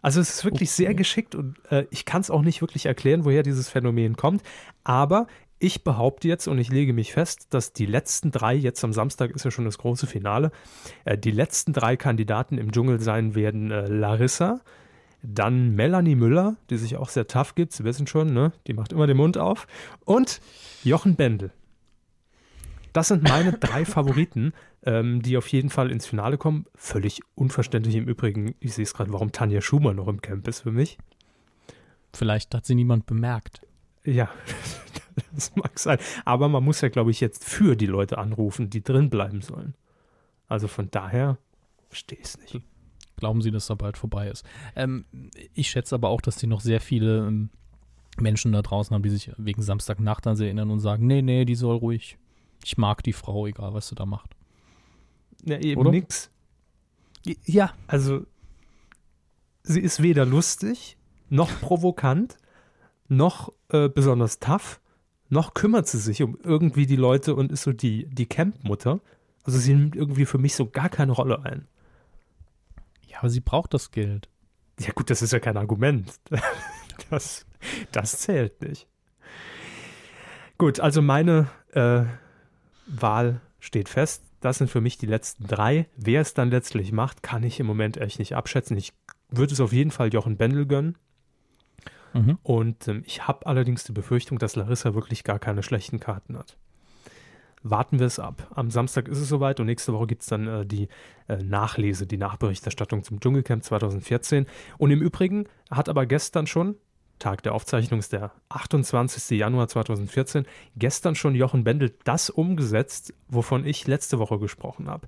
Also 0.03 0.21
es 0.21 0.31
ist 0.31 0.45
wirklich 0.45 0.71
sehr 0.71 0.91
Okay. 0.91 0.97
geschickt 0.97 1.35
und 1.35 1.57
äh, 1.71 1.87
ich 1.91 2.05
kann 2.05 2.21
es 2.21 2.31
auch 2.31 2.43
nicht 2.43 2.61
wirklich 2.61 2.87
erklären, 2.87 3.25
woher 3.25 3.43
dieses 3.43 3.69
Phänomen 3.69 4.17
kommt. 4.17 4.43
Aber 4.85 5.27
ich 5.59 5.85
behaupte 5.85 6.29
jetzt 6.29 6.49
und 6.49 6.59
ich 6.59 6.69
lege 6.69 6.93
mich 6.93 7.13
fest, 7.13 7.49
dass 7.51 7.73
die 7.73 7.87
letzten 7.87 8.31
drei, 8.31 8.55
jetzt 8.55 8.85
am 8.85 8.93
Samstag 8.93 9.31
ist 9.31 9.45
ja 9.45 9.51
schon 9.51 9.65
das 9.65 9.79
große 9.79 10.07
Finale, 10.07 10.53
äh, 11.05 11.17
die 11.17 11.31
letzten 11.31 11.73
drei 11.73 11.97
Kandidaten 11.97 12.59
im 12.59 12.73
Dschungel 12.73 13.01
sein 13.01 13.35
werden 13.35 13.71
äh, 13.71 13.89
Larissa, 13.89 14.61
dann 15.23 15.75
Melanie 15.75 16.15
Müller, 16.15 16.57
die 16.71 16.77
sich 16.77 16.97
auch 16.97 17.09
sehr 17.09 17.27
tough 17.27 17.55
gibt, 17.55 17.73
Sie 17.73 17.85
wissen 17.85 18.07
schon, 18.07 18.33
ne? 18.33 18.53
Die 18.67 18.75
macht 18.75 18.93
immer 18.93 19.07
den 19.07 19.17
Mund 19.17 19.39
auf. 19.39 19.67
Und 20.05 20.41
Jochen 20.85 21.17
Bendel. 21.17 21.51
Das 22.97 23.09
sind 23.09 23.25
meine 23.25 23.53
drei 23.53 23.85
Favoriten, 23.85 24.55
ähm, 24.83 25.21
die 25.21 25.37
auf 25.37 25.49
jeden 25.49 25.69
Fall 25.69 25.91
ins 25.91 26.07
Finale 26.07 26.39
kommen. 26.39 26.65
Völlig 26.75 27.21
unverständlich 27.35 27.95
im 27.95 28.09
Übrigen. 28.09 28.55
Ich 28.59 28.73
sehe 28.73 28.85
es 28.85 28.95
gerade, 28.95 29.13
warum 29.13 29.33
Tanja 29.33 29.61
Schumer 29.61 29.93
noch 29.93 30.09
im 30.09 30.23
Camp 30.23 30.49
ist 30.49 30.61
für 30.61 30.73
mich. 30.73 30.97
Vielleicht 32.15 32.55
hat 32.55 32.65
sie 32.65 32.75
niemand 32.75 33.05
bemerkt. 33.05 33.61
Ja, 34.03 34.31
das 35.35 35.55
mag 35.57 35.79
sein. 35.79 35.99
Aber 36.25 36.49
man 36.49 36.65
muss 36.65 36.81
ja, 36.81 36.89
glaube 36.89 37.11
ich, 37.11 37.21
jetzt 37.21 37.45
für 37.45 37.77
die 37.77 37.85
Leute 37.85 38.17
anrufen, 38.17 38.71
die 38.71 38.83
drin 38.83 39.11
bleiben 39.11 39.43
sollen. 39.43 39.75
Also 40.49 40.67
von 40.67 40.91
daher 40.91 41.37
verstehe 41.91 42.17
ich 42.19 42.25
es 42.25 42.39
nicht. 42.39 42.65
Glauben 43.17 43.43
Sie, 43.43 43.51
dass 43.51 43.67
da 43.67 43.75
bald 43.75 43.99
vorbei 43.99 44.31
ist. 44.31 44.47
Ähm, 44.75 45.05
ich 45.53 45.69
schätze 45.69 45.97
aber 45.97 46.09
auch, 46.09 46.23
dass 46.23 46.37
die 46.37 46.47
noch 46.47 46.63
sehr 46.63 46.81
viele 46.81 47.27
ähm, 47.27 47.51
Menschen 48.19 48.53
da 48.53 48.63
draußen 48.63 48.95
haben, 48.95 49.03
die 49.03 49.11
sich 49.11 49.33
wegen 49.37 49.61
Samstagnacht 49.61 50.27
an 50.27 50.37
sie 50.37 50.47
erinnern 50.47 50.71
und 50.71 50.81
sagen, 50.81 51.07
nee, 51.07 51.21
nee, 51.21 51.45
die 51.45 51.57
soll 51.57 51.77
ruhig. 51.77 52.17
Ich 52.67 52.77
mag 52.77 53.05
die 53.05 53.13
Frau, 53.13 53.47
egal 53.47 53.75
was 53.75 53.87
sie 53.87 53.95
da 53.95 54.07
macht. 54.07 54.35
Ja, 55.45 55.57
eben 55.61 55.81
Oder? 55.81 55.93
nix. 55.93 56.33
Ja. 57.45 57.73
Also, 57.87 58.27
sie 59.63 59.79
ist 59.79 60.03
weder 60.03 60.27
lustig, 60.27 60.97
noch 61.29 61.49
provokant, 61.61 62.37
noch 63.07 63.53
äh, 63.69 63.89
besonders 63.89 64.41
tough, 64.41 64.81
noch 65.29 65.55
kümmert 65.55 65.87
sie 65.87 65.99
sich 65.99 66.25
um 66.25 66.37
irgendwie 66.43 66.87
die 66.87 66.97
Leute 66.97 67.37
und 67.37 67.53
ist 67.53 67.63
so 67.63 67.73
die, 67.73 68.07
die 68.07 68.27
Campmutter. 68.27 68.99
Also 69.45 69.61
sie 69.61 69.73
nimmt 69.73 69.95
irgendwie 69.95 70.27
für 70.27 70.39
mich 70.39 70.57
so 70.57 70.69
gar 70.69 70.89
keine 70.89 71.13
Rolle 71.13 71.45
ein. 71.45 71.69
Ja, 73.07 73.19
aber 73.21 73.31
sie 73.31 73.41
braucht 73.41 73.75
das 73.75 73.93
Geld. 73.93 74.29
Ja 74.81 74.91
gut, 74.93 75.09
das 75.11 75.23
ist 75.23 75.33
ja 75.33 75.39
kein 75.39 75.57
Argument. 75.57 76.13
Das, 77.11 77.45
das 77.93 78.21
zählt 78.21 78.63
nicht. 78.63 78.89
Gut, 80.57 80.81
also 80.81 81.03
meine 81.03 81.51
äh, 81.73 82.07
Wahl 82.87 83.41
steht 83.59 83.89
fest. 83.89 84.23
Das 84.41 84.59
sind 84.59 84.71
für 84.71 84.81
mich 84.81 84.99
die 84.99 85.07
letzten 85.07 85.47
drei. 85.47 85.87
Wer 85.97 86.21
es 86.21 86.35
dann 86.35 86.51
letztlich 86.51 86.93
macht, 86.93 87.23
kann 87.23 87.43
ich 87.43 87.59
im 87.59 87.67
Moment 87.67 87.97
echt 87.97 88.19
nicht 88.19 88.35
abschätzen. 88.37 88.77
Ich 88.77 88.93
würde 89.29 89.53
es 89.53 89.61
auf 89.61 89.73
jeden 89.73 89.91
Fall 89.91 90.13
Jochen 90.13 90.37
Bendel 90.37 90.67
gönnen. 90.67 90.97
Mhm. 92.13 92.39
Und 92.43 92.89
ähm, 92.89 93.03
ich 93.07 93.27
habe 93.27 93.47
allerdings 93.47 93.85
die 93.85 93.93
Befürchtung, 93.93 94.39
dass 94.39 94.57
Larissa 94.57 94.95
wirklich 94.95 95.25
gar 95.25 95.39
keine 95.39 95.63
schlechten 95.63 96.01
Karten 96.01 96.39
hat. 96.39 96.57
Warten 97.63 97.99
wir 97.99 98.07
es 98.07 98.19
ab. 98.19 98.47
Am 98.55 98.71
Samstag 98.71 99.09
ist 99.09 99.19
es 99.19 99.29
soweit 99.29 99.59
und 99.59 99.67
nächste 99.67 99.93
Woche 99.93 100.07
gibt 100.07 100.23
es 100.23 100.29
dann 100.29 100.47
äh, 100.47 100.67
die 100.67 100.89
äh, 101.27 101.39
Nachlese, 101.39 102.07
die 102.07 102.17
Nachberichterstattung 102.17 103.03
zum 103.03 103.21
Dschungelcamp 103.21 103.65
2014. 103.65 104.47
Und 104.79 104.91
im 104.91 105.03
Übrigen 105.03 105.49
hat 105.71 105.89
aber 105.89 106.07
gestern 106.07 106.47
schon, 106.47 106.77
Tag 107.19 107.43
der 107.43 107.55
Aufzeichnung 107.55 108.01
ist 108.01 108.13
der 108.13 108.33
28. 108.49 109.39
Januar 109.39 109.69
2014, 109.69 110.47
gestern 110.77 111.15
schon 111.15 111.35
Jochen 111.35 111.65
Bendel 111.65 111.95
das 112.05 112.31
umgesetzt, 112.31 113.15
wovon 113.29 113.65
ich 113.67 113.87
letzte 113.87 114.19
Woche 114.19 114.39
gesprochen 114.39 114.89
habe. 114.89 115.07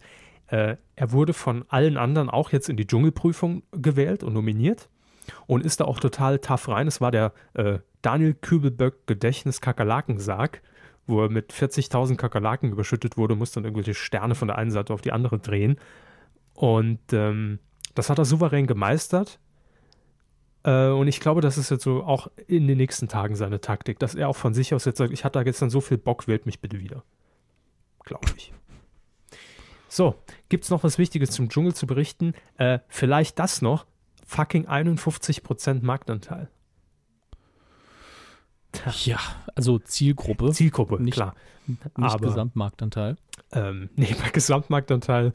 Äh, 0.49 0.77
er 0.97 1.13
wurde 1.13 1.35
von 1.35 1.65
allen 1.69 1.97
anderen 1.97 2.31
auch 2.31 2.53
jetzt 2.53 2.69
in 2.69 2.77
die 2.77 2.87
Dschungelprüfung 2.87 3.63
gewählt 3.73 4.23
und 4.23 4.33
nominiert 4.33 4.89
und 5.47 5.65
ist 5.65 5.81
da 5.81 5.85
auch 5.85 6.01
total 6.01 6.39
tough 6.39 6.69
rein. 6.69 6.87
Es 6.87 7.01
war 7.01 7.11
der 7.11 7.33
äh, 7.55 7.79
Daniel 8.03 8.35
Kübelböck 8.35 9.07
Gedächtnis 9.07 9.61
Kakerlakensarg, 9.61 10.63
wo 11.07 11.23
er 11.23 11.29
mit 11.29 11.53
40.000 11.53 12.17
Kakerlaken 12.17 12.71
überschüttet 12.71 13.17
wurde, 13.17 13.35
musste 13.35 13.57
dann 13.57 13.65
irgendwelche 13.65 13.95
Sterne 13.95 14.35
von 14.35 14.49
der 14.49 14.59
einen 14.59 14.71
Seite 14.71 14.95
auf 14.95 15.01
die 15.01 15.13
andere 15.13 15.39
drehen. 15.39 15.79
Und 16.55 17.01
ähm, 17.13 17.59
das 17.95 18.11
hat 18.11 18.19
er 18.19 18.25
souverän 18.25 18.67
gemeistert. 18.67 19.39
Äh, 20.69 20.91
und 20.91 21.09
ich 21.09 21.21
glaube, 21.21 21.41
das 21.41 21.57
ist 21.57 21.71
jetzt 21.71 21.85
so 21.85 22.03
auch 22.05 22.29
in 22.47 22.67
den 22.67 22.77
nächsten 22.77 23.09
Tagen 23.09 23.37
seine 23.37 23.61
Taktik, 23.61 23.99
dass 23.99 24.15
er 24.15 24.29
auch 24.29 24.37
von 24.37 24.53
sich 24.53 24.75
aus 24.75 24.85
jetzt 24.85 24.99
sagt, 24.99 25.13
ich 25.13 25.25
hatte 25.25 25.39
da 25.39 25.43
gestern 25.43 25.71
so 25.71 25.81
viel 25.81 25.97
Bock, 25.97 26.29
wählt 26.29 26.45
mich 26.45 26.61
bitte 26.61 26.79
wieder. 26.79 27.05
Glaube 28.05 28.29
ich. 28.37 28.53
So, 29.89 30.15
gibt 30.51 30.65
es 30.65 30.71
noch 30.71 30.85
was 30.85 30.99
Wichtiges 30.99 31.31
zum 31.31 31.49
Dschungel 31.49 31.75
zu 31.75 31.87
berichten? 31.87 32.35
Äh, 32.59 32.81
vielleicht 32.89 33.39
das 33.39 33.63
noch 33.63 33.87
fucking 34.27 34.69
51% 34.69 35.83
Marktanteil. 35.83 36.51
Ja, 39.05 39.19
also 39.55 39.79
Zielgruppe. 39.79 40.53
Zielgruppe, 40.53 41.03
nicht, 41.03 41.15
klar. 41.15 41.35
Nicht 41.67 41.81
Aber, 41.95 42.29
Gesamtmarktanteil. 42.29 43.17
Ähm, 43.53 43.89
nee, 43.97 44.15
bei 44.23 44.29
Gesamtmarktanteil, 44.33 45.33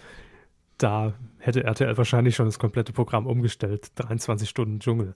da 0.77 1.13
hätte 1.39 1.63
RTL 1.63 1.97
wahrscheinlich 1.97 2.35
schon 2.35 2.45
das 2.45 2.59
komplette 2.59 2.93
Programm 2.93 3.27
umgestellt. 3.27 3.91
23 3.95 4.49
Stunden 4.49 4.79
Dschungel. 4.79 5.15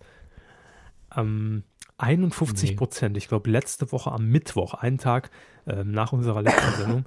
Ähm, 1.15 1.63
51 1.97 2.75
Prozent. 2.77 3.13
Nee. 3.13 3.19
Ich 3.19 3.27
glaube, 3.27 3.49
letzte 3.49 3.91
Woche 3.91 4.11
am 4.11 4.27
Mittwoch, 4.29 4.73
einen 4.75 4.97
Tag 4.97 5.31
ähm, 5.65 5.91
nach 5.91 6.13
unserer 6.13 6.41
letzten 6.41 6.73
Sendung, 6.73 7.05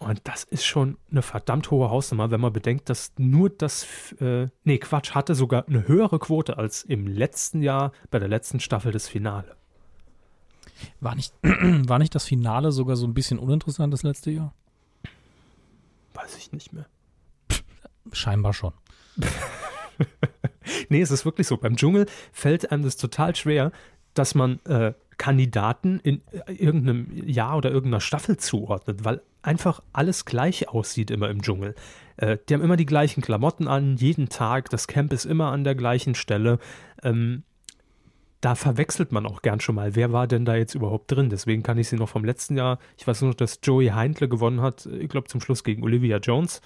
und 0.00 0.20
das 0.24 0.44
ist 0.44 0.64
schon 0.64 0.96
eine 1.10 1.22
verdammt 1.22 1.70
hohe 1.70 1.90
Hausnummer, 1.90 2.30
wenn 2.30 2.40
man 2.40 2.52
bedenkt, 2.52 2.88
dass 2.88 3.12
nur 3.16 3.50
das, 3.50 3.86
äh, 4.20 4.48
nee, 4.64 4.78
Quatsch, 4.78 5.12
hatte 5.12 5.34
sogar 5.34 5.66
eine 5.68 5.86
höhere 5.86 6.18
Quote 6.18 6.56
als 6.58 6.82
im 6.82 7.06
letzten 7.06 7.62
Jahr 7.62 7.92
bei 8.10 8.18
der 8.18 8.28
letzten 8.28 8.60
Staffel 8.60 8.92
des 8.92 9.08
Finale. 9.08 9.56
War 11.00 11.14
nicht, 11.14 11.34
war 11.42 11.98
nicht 11.98 12.14
das 12.14 12.24
Finale 12.24 12.72
sogar 12.72 12.96
so 12.96 13.06
ein 13.06 13.14
bisschen 13.14 13.38
uninteressant 13.38 13.92
das 13.92 14.02
letzte 14.02 14.30
Jahr? 14.30 14.54
Weiß 16.14 16.36
ich 16.36 16.52
nicht 16.52 16.72
mehr. 16.72 16.86
Scheinbar 18.12 18.52
schon. 18.52 18.72
nee, 20.88 21.00
es 21.00 21.10
ist 21.10 21.24
wirklich 21.24 21.46
so. 21.46 21.56
Beim 21.56 21.76
Dschungel 21.76 22.06
fällt 22.32 22.70
einem 22.70 22.82
das 22.82 22.96
total 22.96 23.34
schwer, 23.34 23.72
dass 24.14 24.34
man 24.34 24.60
äh, 24.66 24.92
Kandidaten 25.16 26.00
in 26.00 26.22
äh, 26.46 26.52
irgendeinem 26.52 27.08
Jahr 27.28 27.56
oder 27.56 27.70
irgendeiner 27.70 28.00
Staffel 28.00 28.36
zuordnet, 28.36 29.04
weil 29.04 29.20
einfach 29.42 29.82
alles 29.92 30.24
gleich 30.24 30.68
aussieht 30.68 31.10
immer 31.10 31.28
im 31.28 31.42
Dschungel. 31.42 31.74
Äh, 32.16 32.38
die 32.48 32.54
haben 32.54 32.62
immer 32.62 32.76
die 32.76 32.86
gleichen 32.86 33.20
Klamotten 33.20 33.68
an, 33.68 33.96
jeden 33.96 34.28
Tag, 34.28 34.70
das 34.70 34.86
Camp 34.86 35.12
ist 35.12 35.24
immer 35.24 35.52
an 35.52 35.64
der 35.64 35.74
gleichen 35.74 36.14
Stelle. 36.14 36.58
Ähm, 37.02 37.42
da 38.40 38.54
verwechselt 38.54 39.10
man 39.10 39.26
auch 39.26 39.42
gern 39.42 39.58
schon 39.58 39.74
mal, 39.74 39.96
wer 39.96 40.12
war 40.12 40.28
denn 40.28 40.44
da 40.44 40.54
jetzt 40.54 40.74
überhaupt 40.74 41.10
drin. 41.10 41.28
Deswegen 41.28 41.64
kann 41.64 41.78
ich 41.78 41.88
sie 41.88 41.96
noch 41.96 42.08
vom 42.08 42.24
letzten 42.24 42.56
Jahr, 42.56 42.78
ich 42.96 43.06
weiß 43.06 43.22
nur, 43.22 43.34
dass 43.34 43.58
Joey 43.62 43.88
Heintle 43.88 44.28
gewonnen 44.28 44.60
hat, 44.60 44.86
ich 44.86 45.08
glaube 45.08 45.26
zum 45.26 45.40
Schluss 45.40 45.64
gegen 45.64 45.82
Olivia 45.82 46.18
Jones. 46.18 46.60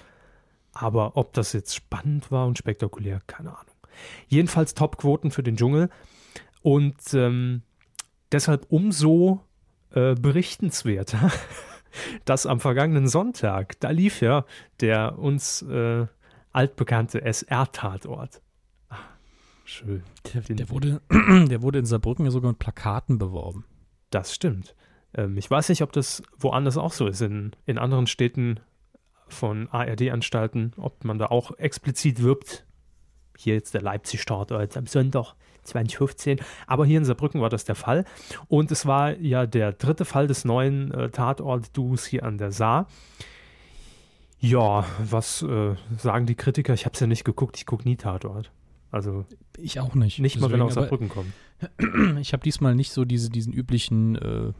Aber 0.72 1.16
ob 1.16 1.32
das 1.34 1.52
jetzt 1.52 1.74
spannend 1.74 2.30
war 2.30 2.46
und 2.46 2.58
spektakulär, 2.58 3.20
keine 3.26 3.50
Ahnung. 3.50 3.74
Jedenfalls 4.28 4.74
Top-Quoten 4.74 5.30
für 5.30 5.42
den 5.42 5.56
Dschungel. 5.56 5.90
Und 6.62 7.14
ähm, 7.14 7.62
deshalb 8.30 8.66
umso 8.70 9.40
äh, 9.90 10.14
berichtenswerter, 10.14 11.30
dass 12.24 12.46
am 12.46 12.60
vergangenen 12.60 13.06
Sonntag, 13.08 13.78
da 13.80 13.90
lief 13.90 14.20
ja 14.20 14.44
der 14.80 15.18
uns 15.18 15.62
äh, 15.62 16.06
altbekannte 16.52 17.22
SR-Tatort. 17.22 18.40
Ah, 18.88 18.96
schön. 19.64 20.02
Der, 20.32 20.42
der, 20.42 20.70
wurde, 20.70 21.02
der 21.10 21.62
wurde 21.62 21.78
in 21.78 21.86
Saarbrücken 21.86 22.24
ja 22.24 22.30
sogar 22.30 22.52
mit 22.52 22.58
Plakaten 22.58 23.18
beworben. 23.18 23.64
Das 24.10 24.34
stimmt. 24.34 24.74
Ähm, 25.14 25.36
ich 25.36 25.50
weiß 25.50 25.68
nicht, 25.68 25.82
ob 25.82 25.92
das 25.92 26.22
woanders 26.38 26.76
auch 26.76 26.92
so 26.92 27.06
ist, 27.06 27.20
in, 27.20 27.52
in 27.66 27.78
anderen 27.78 28.06
Städten 28.06 28.60
von 29.32 29.68
ARD-Anstalten, 29.70 30.72
ob 30.76 31.04
man 31.04 31.18
da 31.18 31.26
auch 31.26 31.58
explizit 31.58 32.22
wirbt. 32.22 32.64
Hier 33.36 33.54
jetzt 33.54 33.74
der 33.74 33.82
Leipzig-Tatort 33.82 34.76
am 34.76 34.86
Sonntag 34.86 35.34
2015. 35.64 36.40
Aber 36.66 36.84
hier 36.84 36.98
in 36.98 37.04
Saarbrücken 37.04 37.40
war 37.40 37.48
das 37.48 37.64
der 37.64 37.74
Fall. 37.74 38.04
Und 38.48 38.70
es 38.70 38.86
war 38.86 39.16
ja 39.18 39.46
der 39.46 39.72
dritte 39.72 40.04
Fall 40.04 40.26
des 40.26 40.44
neuen 40.44 40.92
äh, 40.92 41.10
Tatort-Duos 41.10 42.04
hier 42.04 42.24
an 42.24 42.38
der 42.38 42.52
Saar. 42.52 42.88
Ja, 44.38 44.84
was 44.98 45.42
äh, 45.42 45.76
sagen 45.98 46.26
die 46.26 46.34
Kritiker? 46.34 46.74
Ich 46.74 46.84
habe 46.84 46.94
es 46.94 47.00
ja 47.00 47.06
nicht 47.06 47.24
geguckt. 47.24 47.56
Ich 47.56 47.66
gucke 47.66 47.88
nie 47.88 47.96
Tatort. 47.96 48.50
Also 48.90 49.24
ich 49.56 49.78
auch 49.80 49.94
nicht. 49.94 50.18
Nicht 50.18 50.36
Deswegen, 50.36 50.50
mal, 50.50 50.52
wenn 50.52 50.60
er 50.60 50.66
aus 50.66 50.74
Saarbrücken 50.74 51.08
kommt. 51.08 51.32
Ich 52.20 52.32
habe 52.32 52.42
diesmal 52.42 52.74
nicht 52.74 52.90
so 52.90 53.04
diese, 53.04 53.30
diesen 53.30 53.52
üblichen, 53.52 54.16
äh, 54.16 54.52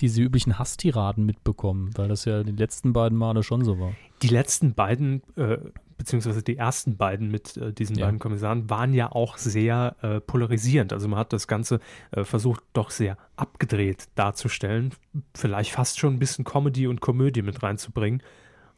diese 0.00 0.22
üblichen 0.22 0.58
Hasstiraden 0.58 1.24
mitbekommen, 1.24 1.90
weil 1.96 2.08
das 2.08 2.24
ja 2.24 2.42
die 2.42 2.52
letzten 2.52 2.92
beiden 2.92 3.16
Male 3.16 3.42
schon 3.42 3.64
so 3.64 3.78
war. 3.78 3.92
Die 4.22 4.28
letzten 4.28 4.74
beiden 4.74 5.22
äh, 5.36 5.58
beziehungsweise 5.96 6.42
die 6.42 6.56
ersten 6.56 6.96
beiden 6.96 7.30
mit 7.30 7.56
äh, 7.56 7.72
diesen 7.72 7.96
ja. 7.96 8.06
beiden 8.06 8.18
Kommissaren 8.18 8.68
waren 8.70 8.92
ja 8.92 9.10
auch 9.10 9.38
sehr 9.38 9.96
äh, 10.02 10.20
polarisierend. 10.20 10.92
Also 10.92 11.08
man 11.08 11.18
hat 11.18 11.32
das 11.32 11.48
Ganze 11.48 11.80
äh, 12.10 12.24
versucht, 12.24 12.62
doch 12.72 12.90
sehr 12.90 13.16
abgedreht 13.36 14.08
darzustellen, 14.14 14.92
vielleicht 15.34 15.72
fast 15.72 15.98
schon 15.98 16.14
ein 16.14 16.18
bisschen 16.18 16.44
Comedy 16.44 16.86
und 16.86 17.00
Komödie 17.00 17.42
mit 17.42 17.62
reinzubringen. 17.62 18.22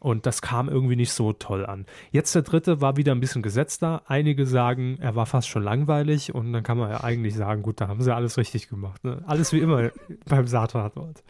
Und 0.00 0.26
das 0.26 0.42
kam 0.42 0.68
irgendwie 0.68 0.94
nicht 0.94 1.12
so 1.12 1.32
toll 1.32 1.66
an. 1.66 1.84
Jetzt 2.12 2.34
der 2.34 2.42
dritte 2.42 2.80
war 2.80 2.96
wieder 2.96 3.12
ein 3.12 3.20
bisschen 3.20 3.42
gesetzter. 3.42 4.02
Einige 4.06 4.46
sagen, 4.46 4.96
er 5.00 5.16
war 5.16 5.26
fast 5.26 5.48
schon 5.48 5.64
langweilig. 5.64 6.34
Und 6.34 6.52
dann 6.52 6.62
kann 6.62 6.78
man 6.78 6.90
ja 6.90 7.02
eigentlich 7.02 7.34
sagen, 7.34 7.62
gut, 7.62 7.80
da 7.80 7.88
haben 7.88 8.00
sie 8.00 8.14
alles 8.14 8.36
richtig 8.36 8.68
gemacht. 8.68 9.02
Ne? 9.02 9.22
Alles 9.26 9.52
wie 9.52 9.58
immer 9.58 9.90
beim 10.26 10.46
Saattatort. 10.46 11.24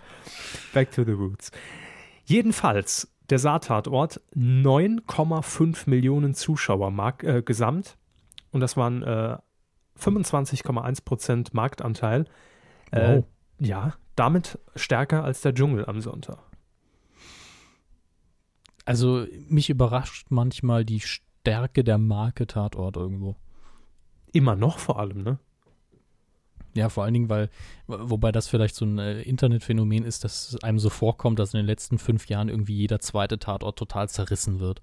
Back 0.75 0.91
to 0.93 1.05
the 1.05 1.13
roots. 1.13 1.51
Jedenfalls 2.25 3.09
der 3.31 3.39
Saartatort 3.39 4.21
9,5 4.35 5.89
Millionen 5.89 6.35
Zuschauer 6.35 6.91
mark, 6.91 7.25
äh, 7.25 7.43
gesamt. 7.43 7.97
Und 8.53 8.61
das 8.61 8.77
waren 8.77 9.03
äh, 9.03 9.37
25,1 9.99 11.05
Prozent 11.05 11.55
Marktanteil. 11.55 12.27
Äh, 12.91 13.17
wow. 13.17 13.25
ja, 13.59 13.95
damit 14.17 14.59
stärker 14.77 15.25
als 15.25 15.41
der 15.43 15.55
Dschungel 15.55 15.87
am 15.87 16.01
Sonntag. 16.01 16.39
Also 18.88 19.26
mich 19.50 19.68
überrascht 19.68 20.28
manchmal 20.30 20.83
die 20.83 21.00
Stärke 21.00 21.85
der 21.85 21.99
Marke 21.99 22.47
Tatort 22.47 22.97
irgendwo. 22.97 23.37
Immer 24.33 24.57
noch 24.57 24.78
vor 24.78 24.99
allem, 24.99 25.23
ne? 25.23 25.38
Ja, 26.75 26.88
vor 26.88 27.04
allen 27.04 27.12
Dingen, 27.12 27.28
weil, 27.28 27.50
wobei 27.87 28.33
das 28.33 28.49
vielleicht 28.49 28.75
so 28.75 28.87
ein 28.87 28.99
äh, 28.99 29.21
Internetphänomen 29.21 30.04
ist, 30.04 30.25
dass 30.25 30.57
einem 30.62 30.78
so 30.78 30.88
vorkommt, 30.88 31.38
dass 31.38 31.52
in 31.52 31.59
den 31.59 31.66
letzten 31.66 31.99
fünf 31.99 32.28
Jahren 32.28 32.49
irgendwie 32.49 32.76
jeder 32.76 32.99
zweite 32.99 33.38
Tatort 33.38 33.78
total 33.78 34.09
zerrissen 34.09 34.59
wird. 34.59 34.80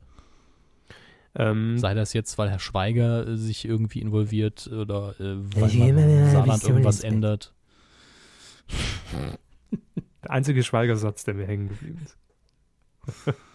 Ähm, 1.33 1.79
Sei 1.79 1.95
das 1.95 2.13
jetzt, 2.13 2.37
weil 2.37 2.51
Herr 2.51 2.59
Schweiger 2.59 3.27
äh, 3.27 3.37
sich 3.37 3.65
irgendwie 3.65 4.01
involviert 4.01 4.67
oder 4.67 5.19
äh, 5.19 5.35
weil 5.59 5.93
man 5.93 6.29
Saarland 6.29 6.63
irgendwas 6.63 6.99
ändert. 6.99 7.55
Der 10.23 10.29
einzige 10.29 10.61
Schweigersatz, 10.61 11.23
der 11.23 11.33
mir 11.33 11.47
hängen 11.47 11.69
geblieben 11.69 12.05
ist. 12.05 13.35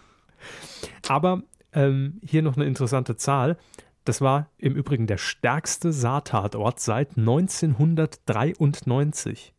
Aber 1.08 1.42
ähm, 1.72 2.20
hier 2.24 2.42
noch 2.42 2.56
eine 2.56 2.66
interessante 2.66 3.16
Zahl. 3.16 3.56
Das 4.04 4.20
war 4.20 4.48
im 4.58 4.74
Übrigen 4.74 5.06
der 5.06 5.18
stärkste 5.18 5.92
Saartatort 5.92 6.80
seit 6.80 7.16
1993. 7.18 9.54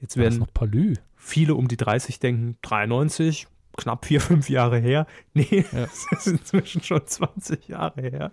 Jetzt 0.00 0.16
werden 0.16 0.40
noch 0.40 0.52
Palü. 0.52 0.94
viele 1.16 1.54
um 1.54 1.68
die 1.68 1.76
30 1.76 2.18
denken, 2.18 2.56
93, 2.62 3.46
knapp 3.76 4.06
vier, 4.06 4.20
fünf 4.20 4.50
Jahre 4.50 4.78
her. 4.78 5.06
Nee, 5.34 5.64
ja. 5.72 5.86
das 6.10 6.12
ist 6.12 6.26
inzwischen 6.26 6.82
schon 6.82 7.06
20 7.06 7.68
Jahre 7.68 8.02
her. 8.02 8.32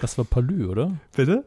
Das 0.00 0.16
war 0.18 0.24
Palü, 0.24 0.66
oder? 0.66 0.92
Bitte? 1.14 1.44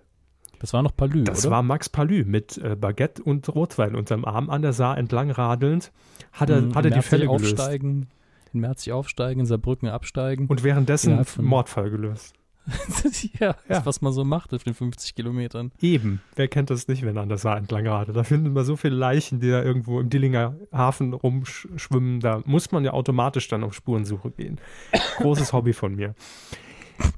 Das 0.60 0.74
war 0.74 0.84
noch 0.84 0.96
Palü, 0.96 1.24
Das 1.24 1.46
oder? 1.46 1.56
war 1.56 1.64
Max 1.64 1.90
Palü 1.90 2.26
mit 2.26 2.58
äh, 2.58 2.76
Baguette 2.76 3.24
und 3.24 3.48
Rotwein 3.50 3.96
unterm 3.96 4.26
Arm 4.26 4.50
an 4.50 4.62
der 4.62 4.74
Saar 4.74 4.98
entlang 4.98 5.32
radelnd. 5.32 5.92
Hat 6.32 6.50
er, 6.50 6.62
mhm, 6.62 6.76
hat 6.76 6.86
er 6.86 6.92
die 6.92 7.02
Fälle 7.02 7.30
aufsteigen, 7.30 7.94
gelöst. 7.94 8.12
In 8.56 8.62
Merzig 8.62 8.94
aufsteigen, 8.94 9.42
in 9.42 9.46
Saarbrücken 9.46 9.90
absteigen. 9.90 10.48
Und 10.48 10.64
währenddessen 10.64 11.24
Mordfall 11.40 11.90
gelöst. 11.90 12.34
ja, 13.40 13.56
ja, 13.70 13.86
was 13.86 14.02
man 14.02 14.14
so 14.14 14.24
macht 14.24 14.54
auf 14.54 14.64
den 14.64 14.74
50 14.74 15.14
Kilometern. 15.14 15.72
Eben. 15.82 16.22
Wer 16.36 16.48
kennt 16.48 16.70
das 16.70 16.88
nicht, 16.88 17.04
wenn 17.04 17.18
er 17.18 17.24
an 17.24 17.30
der 17.30 17.38
Saar 17.38 17.58
entlang 17.58 17.86
radelt? 17.86 18.18
Da 18.18 18.24
finden 18.24 18.56
wir 18.56 18.64
so 18.64 18.76
viele 18.76 18.96
Leichen, 18.96 19.40
die 19.40 19.50
da 19.50 19.62
irgendwo 19.62 20.00
im 20.00 20.10
Dillinger 20.10 20.56
Hafen 20.72 21.14
rumschwimmen. 21.14 22.22
Da 22.22 22.42
muss 22.46 22.72
man 22.72 22.84
ja 22.86 22.94
automatisch 22.94 23.48
dann 23.50 23.64
auf 23.64 23.74
Spurensuche 23.74 24.32
gehen. 24.32 24.60
Großes 25.18 25.54
Hobby 25.54 25.74
von 25.74 25.96
mir. 25.96 26.16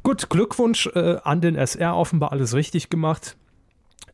Gut, 0.03 0.29
Glückwunsch 0.29 0.87
äh, 0.95 1.17
an 1.23 1.39
den 1.39 1.55
SR. 1.55 1.95
Offenbar 1.95 2.31
alles 2.31 2.55
richtig 2.55 2.89
gemacht. 2.89 3.37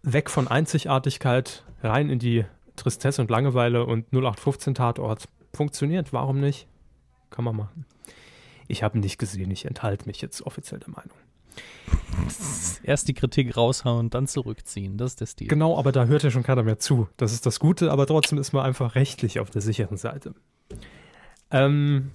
Weg 0.03 0.29
von 0.29 0.49
Einzigartigkeit, 0.49 1.63
rein 1.81 2.09
in 2.09 2.19
die 2.19 2.45
Tristesse 2.75 3.21
und 3.21 3.31
Langeweile 3.31 3.85
und 3.85 4.07
0815 4.11 4.75
Tatort. 4.75 5.29
Funktioniert, 5.53 6.11
warum 6.11 6.39
nicht? 6.39 6.67
Kann 7.33 7.45
man 7.45 7.55
machen. 7.55 7.85
Ich 8.67 8.83
habe 8.83 8.97
ihn 8.97 9.01
nicht 9.01 9.17
gesehen, 9.17 9.49
ich 9.49 9.65
enthalte 9.65 10.05
mich 10.05 10.21
jetzt 10.21 10.43
offiziell 10.43 10.79
der 10.79 10.89
Meinung. 10.89 11.17
Erst 12.83 13.07
die 13.07 13.15
Kritik 13.15 13.57
raushauen, 13.57 14.11
dann 14.11 14.27
zurückziehen. 14.27 14.97
Das 14.97 15.13
ist 15.13 15.21
der 15.21 15.25
Stil. 15.25 15.47
Genau, 15.47 15.77
aber 15.77 15.91
da 15.91 16.05
hört 16.05 16.21
ja 16.21 16.29
schon 16.29 16.43
keiner 16.43 16.61
mehr 16.61 16.77
zu. 16.77 17.09
Das 17.17 17.33
ist 17.33 17.47
das 17.47 17.59
Gute, 17.59 17.91
aber 17.91 18.05
trotzdem 18.05 18.37
ist 18.37 18.53
man 18.53 18.63
einfach 18.63 18.93
rechtlich 18.93 19.39
auf 19.39 19.49
der 19.49 19.61
sicheren 19.61 19.97
Seite. 19.97 20.35
Ähm, 21.49 22.11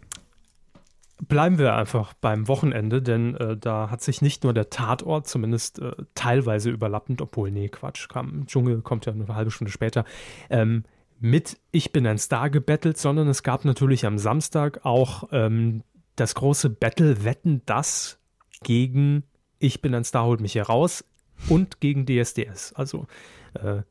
bleiben 1.26 1.58
wir 1.58 1.74
einfach 1.74 2.14
beim 2.14 2.46
Wochenende, 2.46 3.02
denn 3.02 3.34
äh, 3.34 3.56
da 3.56 3.90
hat 3.90 4.00
sich 4.02 4.22
nicht 4.22 4.44
nur 4.44 4.54
der 4.54 4.70
Tatort, 4.70 5.26
zumindest 5.26 5.80
äh, 5.80 5.96
teilweise 6.14 6.70
überlappend, 6.70 7.20
obwohl, 7.20 7.50
nee, 7.50 7.68
Quatsch, 7.68 8.08
kam, 8.08 8.46
Dschungel 8.46 8.82
kommt 8.82 9.06
ja 9.06 9.12
eine 9.12 9.26
halbe 9.34 9.50
Stunde 9.50 9.72
später, 9.72 10.04
ähm, 10.48 10.84
mit 11.20 11.58
Ich 11.70 11.92
bin 11.92 12.06
ein 12.06 12.18
Star 12.18 12.50
gebettelt, 12.50 12.98
sondern 12.98 13.28
es 13.28 13.42
gab 13.42 13.64
natürlich 13.64 14.06
am 14.06 14.18
Samstag 14.18 14.84
auch 14.84 15.28
ähm, 15.32 15.82
das 16.16 16.34
große 16.34 16.70
Battle 16.70 17.24
Wetten 17.24 17.62
das 17.66 18.18
gegen 18.62 19.24
Ich 19.58 19.82
bin 19.82 19.94
ein 19.94 20.04
Star, 20.04 20.24
holt 20.24 20.40
mich 20.40 20.52
hier 20.52 20.64
raus 20.64 21.04
und 21.48 21.80
gegen 21.80 22.06
DSDS. 22.06 22.72
Also 22.74 23.06
äh, 23.54 23.82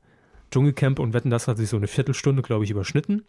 Dschungelcamp 0.51 1.00
und 1.00 1.13
Wetten 1.13 1.29
das 1.29 1.48
hat 1.48 1.57
sich 1.57 1.69
so 1.69 1.77
eine 1.77 1.88
Viertelstunde, 1.88 2.41
glaube 2.41 2.63
ich, 2.63 2.72
überschnitten. 2.72 3.25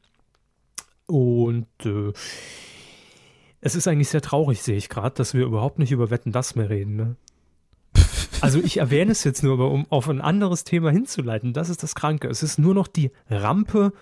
Und 1.06 1.66
äh, 1.84 2.12
es 3.60 3.74
ist 3.74 3.88
eigentlich 3.88 4.08
sehr 4.08 4.22
traurig, 4.22 4.62
sehe 4.62 4.76
ich 4.76 4.88
gerade, 4.88 5.14
dass 5.14 5.34
wir 5.34 5.44
überhaupt 5.44 5.78
nicht 5.78 5.90
über 5.90 6.10
Wetten 6.10 6.32
das 6.32 6.54
mehr 6.54 6.70
reden. 6.70 6.96
Ne? 6.96 7.16
Also 8.40 8.60
ich 8.60 8.78
erwähne 8.78 9.12
es 9.12 9.24
jetzt 9.24 9.42
nur, 9.42 9.54
aber 9.54 9.70
um 9.70 9.86
auf 9.90 10.08
ein 10.08 10.20
anderes 10.20 10.64
Thema 10.64 10.90
hinzuleiten, 10.90 11.52
das 11.52 11.68
ist 11.68 11.82
das 11.82 11.94
Kranke. 11.94 12.28
Es 12.28 12.42
ist 12.42 12.58
nur 12.58 12.74
noch 12.74 12.86
die 12.86 13.10
Rampe 13.28 13.92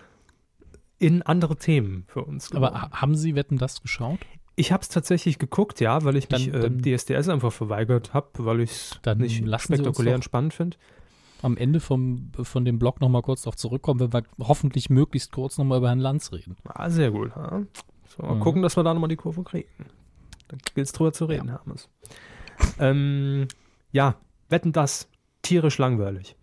in 0.99 1.23
andere 1.23 1.57
Themen 1.57 2.05
für 2.09 2.25
uns. 2.25 2.53
Aber 2.53 2.91
haben 2.93 3.15
Sie 3.15 3.35
Wetten 3.35 3.59
das 3.59 3.83
geschaut? 3.83 4.19
Ich 4.57 4.73
habe 4.73 4.83
es 4.83 4.89
tatsächlich 4.89 5.39
geguckt, 5.39 5.81
ja, 5.81 6.03
weil 6.05 6.17
ich 6.17 6.31
mich 6.31 6.51
dann, 6.51 6.83
äh, 6.83 6.97
DSDS 6.97 7.29
einfach 7.29 7.53
verweigert 7.53 8.15
habe, 8.15 8.29
weil 8.39 8.61
ich 8.61 8.71
es 8.71 9.17
nicht 9.17 9.45
spektakulär 9.61 10.15
und 10.15 10.25
spannend 10.25 10.55
finde. 10.55 10.79
Am 11.43 11.59
Ende 11.59 11.81
vom, 11.81 12.33
von 12.43 12.65
dem 12.65 12.79
Blog 12.79 13.03
nochmal 13.03 13.21
kurz 13.21 13.43
darauf 13.43 13.57
zurückkommen, 13.57 14.01
wenn 14.01 14.13
wir 14.13 14.23
hoffentlich 14.41 14.89
möglichst 14.89 15.33
kurz 15.33 15.59
nochmal 15.59 15.79
über 15.79 15.89
Herrn 15.89 15.99
Lanz 15.99 16.33
reden. 16.33 16.57
Ah, 16.65 16.89
sehr 16.89 17.11
gut. 17.11 17.31
Ja. 17.37 17.63
So, 18.07 18.23
mal 18.23 18.37
mhm. 18.37 18.41
gucken, 18.41 18.63
dass 18.63 18.77
wir 18.77 18.83
da 18.83 18.95
nochmal 18.95 19.09
die 19.09 19.17
Kurve 19.17 19.43
kriegen. 19.43 19.69
Dann 20.49 20.59
gilt 20.75 20.87
es 20.87 20.93
drüber 20.93 21.13
zu 21.13 21.27
reden, 21.27 21.49
ja. 21.49 21.61
Hermes. 21.63 21.91
Ähm, 22.79 23.49
ja, 23.93 24.17
wetten 24.49 24.73
das. 24.73 25.09
Tierisch 25.43 25.79
langweilig. 25.79 26.37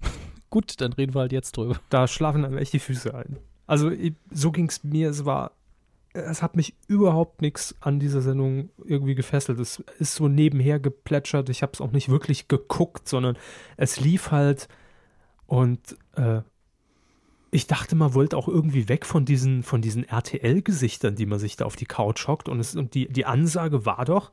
Gut, 0.50 0.80
dann 0.80 0.92
reden 0.92 1.14
wir 1.14 1.22
halt 1.22 1.32
jetzt 1.32 1.56
drüber. 1.56 1.78
Da 1.90 2.06
schlafen 2.06 2.42
dann 2.42 2.56
echt 2.56 2.72
die 2.72 2.78
Füße 2.78 3.14
ein. 3.14 3.38
Also, 3.66 3.90
so 4.30 4.52
ging 4.52 4.68
es 4.68 4.84
mir. 4.84 5.10
Es 5.10 5.24
war 5.24 5.52
es 6.14 6.42
hat 6.42 6.54
mich 6.54 6.74
überhaupt 6.86 7.42
nichts 7.42 7.74
an 7.80 7.98
dieser 7.98 8.22
Sendung 8.22 8.70
irgendwie 8.84 9.16
gefesselt. 9.16 9.58
Es 9.58 9.82
ist 9.98 10.14
so 10.14 10.28
nebenher 10.28 10.78
geplätschert. 10.78 11.48
Ich 11.48 11.62
habe 11.62 11.72
es 11.74 11.80
auch 11.80 11.90
nicht 11.90 12.08
wirklich 12.08 12.46
geguckt, 12.46 13.08
sondern 13.08 13.36
es 13.76 13.98
lief 13.98 14.30
halt 14.30 14.68
und 15.46 15.96
äh, 16.14 16.42
ich 17.50 17.66
dachte, 17.66 17.94
man 17.94 18.14
wollte 18.14 18.36
auch 18.36 18.48
irgendwie 18.48 18.88
weg 18.88 19.06
von 19.06 19.24
diesen, 19.24 19.62
von 19.62 19.80
diesen 19.80 20.04
RTL-Gesichtern, 20.04 21.14
die 21.14 21.26
man 21.26 21.38
sich 21.38 21.56
da 21.56 21.64
auf 21.64 21.76
die 21.76 21.84
Couch 21.84 22.26
hockt. 22.26 22.48
Und, 22.48 22.58
es, 22.58 22.74
und 22.74 22.94
die, 22.94 23.06
die 23.08 23.26
Ansage 23.26 23.86
war 23.86 24.04
doch, 24.04 24.32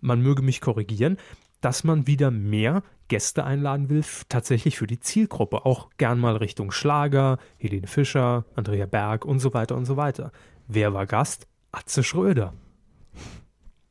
man 0.00 0.20
möge 0.20 0.42
mich 0.42 0.60
korrigieren, 0.60 1.16
dass 1.66 1.82
man 1.82 2.06
wieder 2.06 2.30
mehr 2.30 2.84
Gäste 3.08 3.42
einladen 3.42 3.90
will, 3.90 4.04
tatsächlich 4.28 4.78
für 4.78 4.86
die 4.86 5.00
Zielgruppe. 5.00 5.66
Auch 5.66 5.90
gern 5.96 6.20
mal 6.20 6.36
Richtung 6.36 6.70
Schlager, 6.70 7.38
Helene 7.58 7.88
Fischer, 7.88 8.44
Andrea 8.54 8.86
Berg 8.86 9.24
und 9.24 9.40
so 9.40 9.52
weiter 9.52 9.74
und 9.74 9.84
so 9.84 9.96
weiter. 9.96 10.30
Wer 10.68 10.94
war 10.94 11.06
Gast? 11.06 11.48
Atze 11.72 12.04
Schröder. 12.04 12.52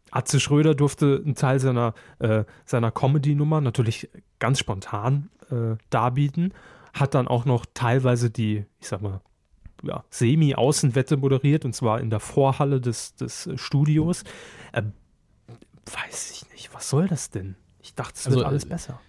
Atze 0.10 0.40
Schröder 0.40 0.74
durfte 0.74 1.22
einen 1.22 1.36
Teil 1.36 1.60
seiner, 1.60 1.96
äh, 2.20 2.46
seiner 2.64 2.92
Comedy-Nummer 2.92 3.60
natürlich 3.60 4.10
ganz 4.40 4.60
spontan 4.60 5.30
äh, 5.52 5.76
darbieten, 5.90 6.54
hat 6.94 7.14
dann 7.14 7.28
auch 7.28 7.44
noch 7.44 7.66
teilweise 7.74 8.30
die, 8.30 8.64
ich 8.80 8.88
sag 8.88 9.02
mal, 9.02 9.20
ja, 9.84 10.06
Semi-Außenwette 10.12 11.18
moderiert 11.18 11.66
und 11.66 11.76
zwar 11.76 12.00
in 12.00 12.10
der 12.10 12.22
Vorhalle 12.22 12.80
des, 12.80 13.16
des 13.16 13.50
Studios. 13.56 14.24
Äh, 14.72 14.84
weiß 15.92 16.32
ich 16.32 16.50
nicht, 16.54 16.74
was 16.74 16.90
soll 16.90 17.10
das 17.10 17.32
denn? 17.32 17.58
Ich 17.86 17.94
dachte, 17.94 18.14
es 18.16 18.26
also, 18.26 18.40
wird 18.40 18.48
alles 18.48 18.66
besser. 18.66 19.00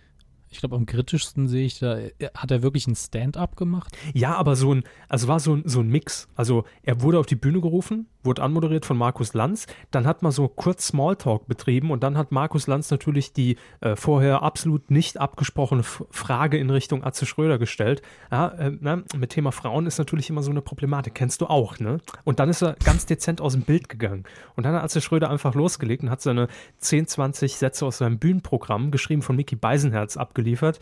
Ich 0.51 0.61
glaube, 0.61 0.77
am 0.77 0.85
kritischsten 0.85 1.49
sehe 1.49 1.65
ich 1.65 1.79
da, 1.79 1.99
hat 2.35 2.51
er 2.51 2.63
wirklich 2.63 2.87
ein 2.87 2.95
Stand-up 2.95 3.57
gemacht? 3.57 3.97
Ja, 4.13 4.35
aber 4.35 4.55
so 4.55 4.75
ein, 4.75 4.85
also 5.09 5.29
war 5.29 5.41
so 5.41 5.55
ein, 5.55 5.63
so 5.65 5.81
ein 5.81 5.89
Mix. 5.89 6.29
Also 6.35 6.65
er 6.83 7.01
wurde 7.01 7.19
auf 7.19 7.25
die 7.25 7.37
Bühne 7.37 7.63
gerufen, 7.63 8.07
wurde 8.27 8.43
anmoderiert 8.43 8.85
von 8.85 8.99
Markus 8.99 9.33
Lanz. 9.33 9.67
Dann 9.91 10.07
hat 10.07 10.23
man 10.23 10.33
so 10.33 10.49
kurz 10.49 10.89
Smalltalk 10.89 11.47
betrieben 11.47 11.91
und 11.91 12.03
dann 12.03 12.19
hat 12.19 12.33
Markus 12.33 12.67
Lanz 12.67 12.91
natürlich 12.91 13.33
die 13.33 13.57
äh, 13.81 13.97
vorher 13.97 14.43
absolut 14.43 14.91
nicht 14.91 15.19
abgesprochene 15.19 15.81
F 15.81 16.05
Frage 16.11 16.59
in 16.59 16.69
Richtung 16.71 17.05
Atze 17.05 17.25
Schröder 17.25 17.59
gestellt. 17.59 18.03
Ja, 18.31 18.49
äh, 18.49 18.73
na, 18.81 19.03
mit 19.17 19.31
Thema 19.31 19.53
Frauen 19.53 19.87
ist 19.87 19.99
natürlich 19.99 20.29
immer 20.29 20.43
so 20.43 20.51
eine 20.51 20.61
Problematik. 20.61 21.15
Kennst 21.15 21.41
du 21.41 21.47
auch, 21.47 21.79
ne? 21.79 21.99
Und 22.25 22.41
dann 22.41 22.49
ist 22.49 22.63
er 22.63 22.75
ganz 22.85 23.07
dezent 23.07 23.41
aus 23.41 23.55
dem 23.55 23.63
Bild 23.63 23.89
gegangen. 23.89 24.25
Und 24.57 24.67
dann 24.67 24.75
hat 24.75 24.83
Atze 24.83 25.01
Schröder 25.01 25.31
einfach 25.31 25.55
losgelegt 25.55 26.03
und 26.03 26.11
hat 26.11 26.21
seine 26.21 26.49
10, 26.79 27.07
20 27.07 27.57
Sätze 27.57 27.87
aus 27.87 27.99
seinem 27.99 28.19
Bühnenprogramm, 28.19 28.91
geschrieben 28.91 29.23
von 29.23 29.37
Mickey 29.37 29.57
Beisenherz, 29.57 30.17
abgeliefert. 30.17 30.81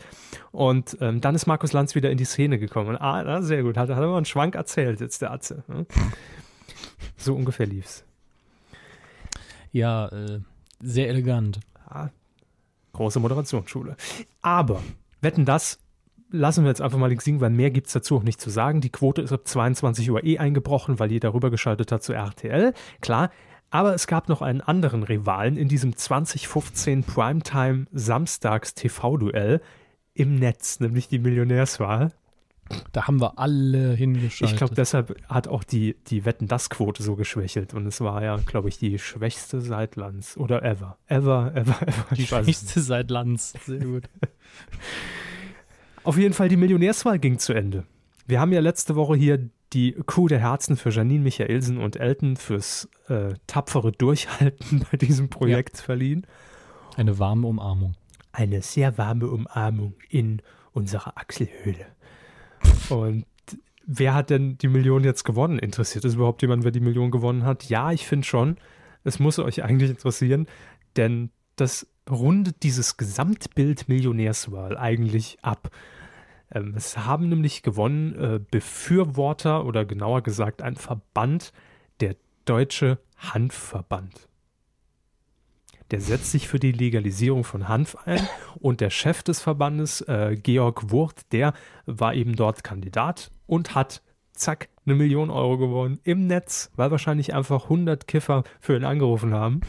Und 0.51 0.97
ähm, 1.01 1.21
dann 1.21 1.35
ist 1.35 1.45
Markus 1.45 1.73
Lanz 1.73 1.95
wieder 1.95 2.09
in 2.09 2.17
die 2.17 2.25
Szene 2.25 2.57
gekommen. 2.57 2.97
Ah, 2.97 3.23
na, 3.23 3.41
sehr 3.41 3.63
gut. 3.63 3.77
Hat, 3.77 3.89
hat 3.89 3.97
er 3.97 4.07
mal 4.07 4.17
einen 4.17 4.25
Schwank 4.25 4.55
erzählt, 4.55 5.01
jetzt 5.01 5.21
der 5.21 5.31
Atze. 5.31 5.63
Ne? 5.67 5.85
So 7.17 7.35
ungefähr 7.35 7.65
lief's. 7.65 8.03
Ja, 9.71 10.07
äh, 10.07 10.39
sehr 10.81 11.09
elegant. 11.09 11.59
Ja, 11.89 12.09
große 12.93 13.19
Moderationsschule. 13.19 13.95
Aber, 14.41 14.81
wetten 15.21 15.45
das, 15.45 15.79
lassen 16.31 16.63
wir 16.63 16.69
jetzt 16.69 16.81
einfach 16.81 16.97
mal 16.97 17.07
links 17.07 17.25
liegen, 17.25 17.41
weil 17.41 17.49
mehr 17.49 17.71
gibt 17.71 17.87
es 17.87 17.93
dazu 17.93 18.17
auch 18.17 18.23
nicht 18.23 18.41
zu 18.41 18.49
sagen. 18.49 18.81
Die 18.81 18.89
Quote 18.89 19.21
ist 19.21 19.31
ab 19.31 19.47
22 19.47 20.09
Uhr 20.11 20.23
eh 20.23 20.37
eingebrochen, 20.37 20.99
weil 20.99 21.11
jeder 21.11 21.33
rübergeschaltet 21.33 21.91
hat 21.91 22.03
zu 22.03 22.13
RTL. 22.13 22.73
Klar. 23.01 23.31
Aber 23.71 23.93
es 23.93 24.07
gab 24.07 24.29
noch 24.29 24.41
einen 24.41 24.61
anderen 24.61 25.03
Rivalen 25.03 25.57
in 25.57 25.67
diesem 25.67 25.97
2015 25.97 27.03
Primetime 27.03 27.87
Samstags 27.91 28.73
TV-Duell 28.75 29.59
im 30.13 30.39
Netz, 30.39 30.79
nämlich 30.79 31.09
die 31.09 31.19
Millionärswahl. 31.19 32.13
Da 32.91 33.07
haben 33.07 33.21
wir 33.21 33.37
alle 33.37 33.93
hingeschaltet. 33.93 34.53
Ich 34.53 34.57
glaube, 34.57 34.73
deshalb 34.73 35.15
hat 35.29 35.47
auch 35.47 35.63
die, 35.63 35.95
die 36.07 36.25
Wetten-Das-Quote 36.25 37.03
so 37.03 37.15
geschwächelt. 37.15 37.73
Und 37.73 37.85
es 37.85 38.01
war 38.01 38.23
ja, 38.23 38.37
glaube 38.37 38.69
ich, 38.69 38.79
die 38.79 38.97
schwächste 38.97 39.61
seit 39.61 39.95
Lanz. 39.95 40.35
Oder 40.37 40.63
ever. 40.63 40.97
Ever, 41.07 41.51
ever, 41.53 41.81
ever. 41.81 42.15
Die 42.15 42.25
schwächste 42.25 42.81
seit 42.81 43.11
Lanz. 43.11 43.53
Sehr 43.65 43.79
gut. 43.79 44.09
Auf 46.03 46.17
jeden 46.17 46.33
Fall, 46.33 46.49
die 46.49 46.57
Millionärswahl 46.57 47.19
ging 47.19 47.37
zu 47.37 47.53
Ende. 47.53 47.85
Wir 48.25 48.39
haben 48.39 48.51
ja 48.51 48.61
letzte 48.61 48.95
Woche 48.95 49.15
hier 49.15 49.49
die 49.73 49.95
Crew 50.05 50.27
der 50.27 50.39
Herzen 50.39 50.77
für 50.77 50.89
Janine 50.89 51.23
Michaelsen 51.23 51.77
und 51.77 51.97
Elton 51.97 52.37
fürs 52.37 52.89
äh, 53.09 53.33
tapfere 53.45 53.91
Durchhalten 53.91 54.85
bei 54.91 54.97
diesem 54.97 55.29
Projekt 55.29 55.77
ja. 55.77 55.83
verliehen. 55.83 56.25
Eine 56.95 57.19
warme 57.19 57.47
Umarmung. 57.47 57.95
Eine 58.31 58.61
sehr 58.61 58.97
warme 58.97 59.27
Umarmung 59.27 59.93
in 60.09 60.41
unserer 60.71 61.17
Achselhöhle. 61.17 61.85
Und 62.89 63.25
wer 63.85 64.13
hat 64.13 64.29
denn 64.29 64.57
die 64.57 64.67
Million 64.67 65.03
jetzt 65.03 65.23
gewonnen? 65.23 65.59
Interessiert 65.59 66.05
es 66.05 66.15
überhaupt 66.15 66.41
jemand, 66.41 66.63
wer 66.63 66.71
die 66.71 66.79
Million 66.79 67.11
gewonnen 67.11 67.43
hat? 67.43 67.65
Ja, 67.69 67.91
ich 67.91 68.07
finde 68.07 68.25
schon. 68.25 68.57
Es 69.03 69.19
muss 69.19 69.39
euch 69.39 69.63
eigentlich 69.63 69.91
interessieren, 69.91 70.47
denn 70.97 71.29
das 71.55 71.87
rundet 72.09 72.63
dieses 72.63 72.97
Gesamtbild 72.97 73.87
Millionärswahl 73.87 74.77
eigentlich 74.77 75.37
ab. 75.41 75.69
Ähm, 76.51 76.73
es 76.75 76.97
haben 76.97 77.29
nämlich 77.29 77.63
gewonnen 77.63 78.15
äh, 78.15 78.39
Befürworter 78.51 79.65
oder 79.65 79.85
genauer 79.85 80.21
gesagt 80.21 80.61
ein 80.61 80.75
Verband, 80.75 81.53
der 81.99 82.15
Deutsche 82.45 82.99
Hanfverband. 83.17 84.27
Der 85.91 86.01
setzt 86.01 86.31
sich 86.31 86.47
für 86.47 86.59
die 86.59 86.71
Legalisierung 86.71 87.43
von 87.43 87.67
Hanf 87.67 87.95
ein 88.05 88.27
und 88.59 88.81
der 88.81 88.89
Chef 88.89 89.21
des 89.21 89.41
Verbandes, 89.41 90.01
äh, 90.01 90.35
Georg 90.41 90.91
Wurt, 90.91 91.31
der 91.31 91.53
war 91.85 92.15
eben 92.15 92.35
dort 92.35 92.63
Kandidat 92.63 93.31
und 93.45 93.75
hat, 93.75 94.01
zack, 94.33 94.69
eine 94.85 94.95
Million 94.95 95.29
Euro 95.29 95.57
gewonnen 95.57 95.99
im 96.03 96.27
Netz, 96.27 96.71
weil 96.75 96.91
wahrscheinlich 96.91 97.33
einfach 97.33 97.63
100 97.65 98.07
Kiffer 98.07 98.43
für 98.59 98.75
ihn 98.75 98.83
angerufen 98.83 99.33
haben. 99.33 99.61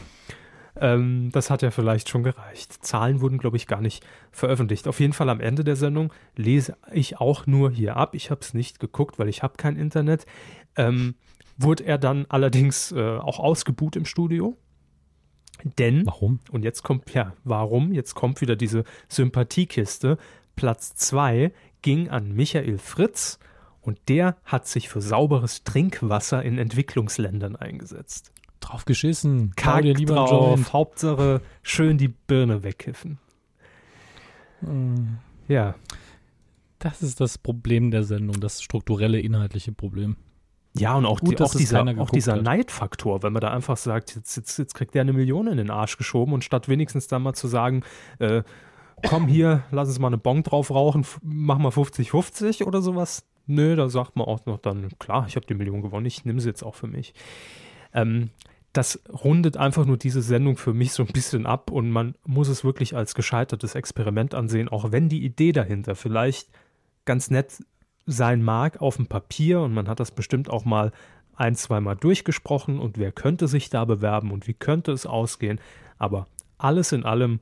Ähm, 0.79 1.29
das 1.31 1.49
hat 1.49 1.61
ja 1.61 1.71
vielleicht 1.71 2.09
schon 2.09 2.23
gereicht. 2.23 2.85
Zahlen 2.85 3.21
wurden, 3.21 3.37
glaube 3.37 3.57
ich, 3.57 3.67
gar 3.67 3.81
nicht 3.81 4.05
veröffentlicht. 4.31 4.87
Auf 4.87 4.99
jeden 4.99 5.13
Fall 5.13 5.29
am 5.29 5.39
Ende 5.39 5.63
der 5.63 5.75
Sendung 5.75 6.13
lese 6.35 6.77
ich 6.91 7.19
auch 7.19 7.47
nur 7.47 7.71
hier 7.71 7.97
ab. 7.97 8.13
Ich 8.13 8.29
habe 8.31 8.41
es 8.41 8.53
nicht 8.53 8.79
geguckt, 8.79 9.19
weil 9.19 9.29
ich 9.29 9.43
habe 9.43 9.55
kein 9.57 9.75
Internet. 9.75 10.25
Ähm, 10.75 11.15
wurde 11.57 11.85
er 11.85 11.97
dann 11.97 12.25
allerdings 12.29 12.91
äh, 12.91 13.17
auch 13.17 13.39
ausgebuht 13.39 13.95
im 13.95 14.05
Studio. 14.05 14.57
Denn, 15.63 16.05
warum? 16.05 16.39
Und 16.51 16.63
jetzt 16.63 16.83
kommt, 16.83 17.13
ja, 17.13 17.33
warum? 17.43 17.93
Jetzt 17.93 18.13
kommt 18.15 18.41
wieder 18.41 18.55
diese 18.55 18.83
Sympathiekiste. 19.09 20.17
Platz 20.55 20.95
2 20.95 21.51
ging 21.81 22.09
an 22.09 22.31
Michael 22.31 22.77
Fritz 22.77 23.39
und 23.81 23.97
der 24.07 24.37
hat 24.43 24.67
sich 24.67 24.89
für 24.89 25.01
sauberes 25.01 25.63
Trinkwasser 25.63 26.43
in 26.43 26.57
Entwicklungsländern 26.57 27.55
eingesetzt. 27.55 28.31
Drauf 28.59 28.85
geschissen. 28.85 29.53
Kack 29.55 29.83
dir 29.83 29.93
lieber 29.93 30.15
drauf. 30.15 30.73
Hauptsache 30.73 31.41
schön 31.63 31.97
die 31.97 32.09
Birne 32.09 32.63
wegkiffen. 32.63 33.19
Hm. 34.61 35.19
Ja. 35.47 35.75
Das 36.79 37.01
ist 37.01 37.19
das 37.21 37.37
Problem 37.37 37.89
der 37.89 38.03
Sendung, 38.03 38.39
das 38.39 38.61
strukturelle, 38.61 39.19
inhaltliche 39.19 39.71
Problem. 39.71 40.15
Ja, 40.75 40.95
und 40.95 41.05
auch, 41.05 41.19
Gut, 41.19 41.39
die, 41.39 41.43
auch 41.43 41.55
dieser, 41.55 41.85
auch 41.99 42.09
dieser 42.09 42.41
Neidfaktor, 42.41 43.23
wenn 43.23 43.33
man 43.33 43.41
da 43.41 43.51
einfach 43.51 43.77
sagt, 43.77 44.15
jetzt, 44.15 44.35
jetzt, 44.37 44.57
jetzt 44.57 44.73
kriegt 44.75 44.93
der 44.93 45.01
eine 45.01 45.13
Million 45.13 45.47
in 45.47 45.57
den 45.57 45.71
Arsch 45.71 45.97
geschoben 45.97 46.33
und 46.33 46.43
statt 46.43 46.69
wenigstens 46.69 47.07
dann 47.07 47.23
mal 47.23 47.33
zu 47.33 47.47
sagen, 47.47 47.83
äh, 48.19 48.43
komm 49.07 49.27
hier, 49.27 49.63
lass 49.71 49.87
uns 49.87 49.99
mal 49.99 50.07
eine 50.07 50.17
Bon 50.17 50.43
drauf 50.43 50.71
rauchen, 50.71 51.05
mach 51.23 51.57
mal 51.57 51.69
50-50 51.69 52.65
oder 52.65 52.81
sowas. 52.81 53.25
Nö, 53.47 53.75
da 53.75 53.89
sagt 53.89 54.15
man 54.15 54.27
auch 54.27 54.45
noch 54.45 54.57
dann, 54.57 54.89
klar, 54.99 55.25
ich 55.27 55.35
habe 55.35 55.45
die 55.45 55.53
Million 55.53 55.81
gewonnen, 55.81 56.05
ich 56.05 56.25
nehme 56.25 56.41
sie 56.41 56.49
jetzt 56.49 56.63
auch 56.63 56.75
für 56.75 56.87
mich. 56.87 57.13
Ähm, 57.93 58.29
das 58.73 59.01
rundet 59.23 59.57
einfach 59.57 59.85
nur 59.85 59.97
diese 59.97 60.21
Sendung 60.21 60.57
für 60.57 60.73
mich 60.73 60.91
so 60.91 61.03
ein 61.03 61.11
bisschen 61.11 61.45
ab 61.45 61.71
und 61.71 61.89
man 61.89 62.15
muss 62.25 62.47
es 62.47 62.63
wirklich 62.63 62.95
als 62.95 63.15
gescheitertes 63.15 63.73
Experiment 63.73 64.35
ansehen, 64.35 64.69
auch 64.69 64.91
wenn 64.91 65.09
die 65.09 65.23
Idee 65.23 65.51
dahinter 65.51 65.95
vielleicht 65.95 66.49
ganz 67.05 67.31
nett 67.31 67.63
sein 68.07 68.41
mag 68.41 68.81
auf 68.81 68.95
dem 68.95 69.07
Papier 69.07 69.61
und 69.61 69.73
man 69.73 69.87
hat 69.87 69.99
das 69.99 70.11
bestimmt 70.11 70.49
auch 70.49 70.65
mal 70.65 70.91
ein, 71.35 71.55
zweimal 71.55 71.95
durchgesprochen 71.95 72.79
und 72.79 72.97
wer 72.97 73.11
könnte 73.11 73.47
sich 73.47 73.69
da 73.69 73.85
bewerben 73.85 74.31
und 74.31 74.47
wie 74.47 74.53
könnte 74.53 74.91
es 74.91 75.05
ausgehen, 75.05 75.59
aber 75.99 76.25
alles 76.57 76.91
in 76.91 77.03
allem 77.03 77.41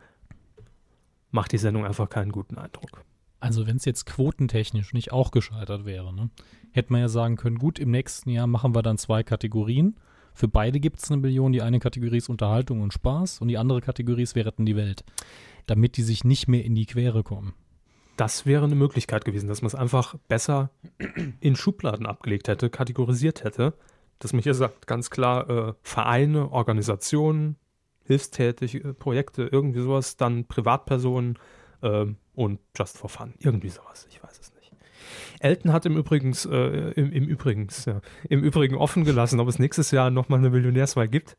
macht 1.32 1.52
die 1.52 1.58
Sendung 1.58 1.86
einfach 1.86 2.10
keinen 2.10 2.32
guten 2.32 2.58
Eindruck. 2.58 3.04
Also 3.40 3.68
wenn 3.68 3.78
es 3.78 3.86
jetzt 3.86 4.06
quotentechnisch 4.06 4.94
nicht 4.94 5.12
auch 5.12 5.32
gescheitert 5.32 5.86
wäre, 5.86 6.14
ne, 6.14 6.30
hätte 6.72 6.92
man 6.92 7.02
ja 7.02 7.10
sagen 7.10 7.36
können, 7.36 7.60
gut, 7.60 7.80
im 7.80 7.92
nächsten 7.92 8.30
Jahr 8.32 8.48
machen 8.48 8.74
wir 8.74 8.82
dann 8.82 8.98
zwei 8.98 9.24
Kategorien. 9.24 9.96
Für 10.34 10.48
beide 10.48 10.80
gibt 10.80 11.00
es 11.00 11.12
eine 11.12 11.22
Million. 11.22 11.54
Die 11.54 11.62
eine 11.62 11.80
Kategorie 11.80 12.18
ist 12.18 12.28
Unterhaltung 12.28 12.82
und 12.82 12.92
Spaß 12.92 13.40
und 13.40 13.48
die 13.48 13.58
andere 13.58 13.82
Kategorie 13.82 14.24
ist 14.24 14.36
Wir 14.36 14.46
retten 14.46 14.66
die 14.66 14.76
Welt. 14.76 15.06
Damit 15.68 15.96
die 15.96 16.04
sich 16.04 16.24
nicht 16.24 16.48
mehr 16.48 16.66
in 16.66 16.76
die 16.76 16.86
Quere 16.86 17.24
kommen. 17.24 17.54
Das 18.18 18.46
wäre 18.46 18.64
eine 18.64 18.76
Möglichkeit 18.76 19.26
gewesen, 19.26 19.48
dass 19.48 19.62
man 19.62 19.68
es 19.68 19.76
einfach 19.76 20.16
besser 20.28 20.70
in 21.40 21.56
Schubladen 21.56 22.06
abgelegt 22.06 22.48
hätte, 22.48 22.70
kategorisiert 22.70 23.44
hätte. 23.44 23.74
Dass 24.20 24.32
man 24.32 24.42
hier 24.42 24.54
sagt, 24.54 24.88
ganz 24.88 25.10
klar, 25.10 25.50
äh, 25.50 25.74
Vereine, 25.82 26.52
Organisationen, 26.52 27.58
hilfstätige 28.06 28.94
Projekte, 28.94 29.50
irgendwie 29.52 29.82
sowas, 29.82 30.16
dann 30.16 30.46
Privatpersonen 30.46 31.38
äh, 31.82 32.06
und 32.34 32.60
Just 32.78 32.98
for 32.98 33.10
Fun, 33.10 33.34
irgendwie 33.40 33.70
sowas, 33.70 34.08
ich 34.10 34.24
weiß 34.24 34.40
es 34.40 34.54
nicht. 34.54 34.72
Elton 35.40 35.74
hat 35.74 35.86
im 35.86 35.98
Übrigens, 35.98 36.46
äh, 36.46 36.92
im, 36.92 37.12
im, 37.12 37.28
Übrigens, 37.28 37.86
ja, 37.86 38.02
im 38.30 38.44
Übrigen 38.44 38.76
offen 38.76 39.04
gelassen, 39.04 39.40
ob 39.40 39.48
es 39.48 39.60
nächstes 39.60 39.92
Jahr 39.92 40.12
nochmal 40.12 40.40
eine 40.40 40.50
Millionärswahl 40.50 41.08
gibt. 41.08 41.36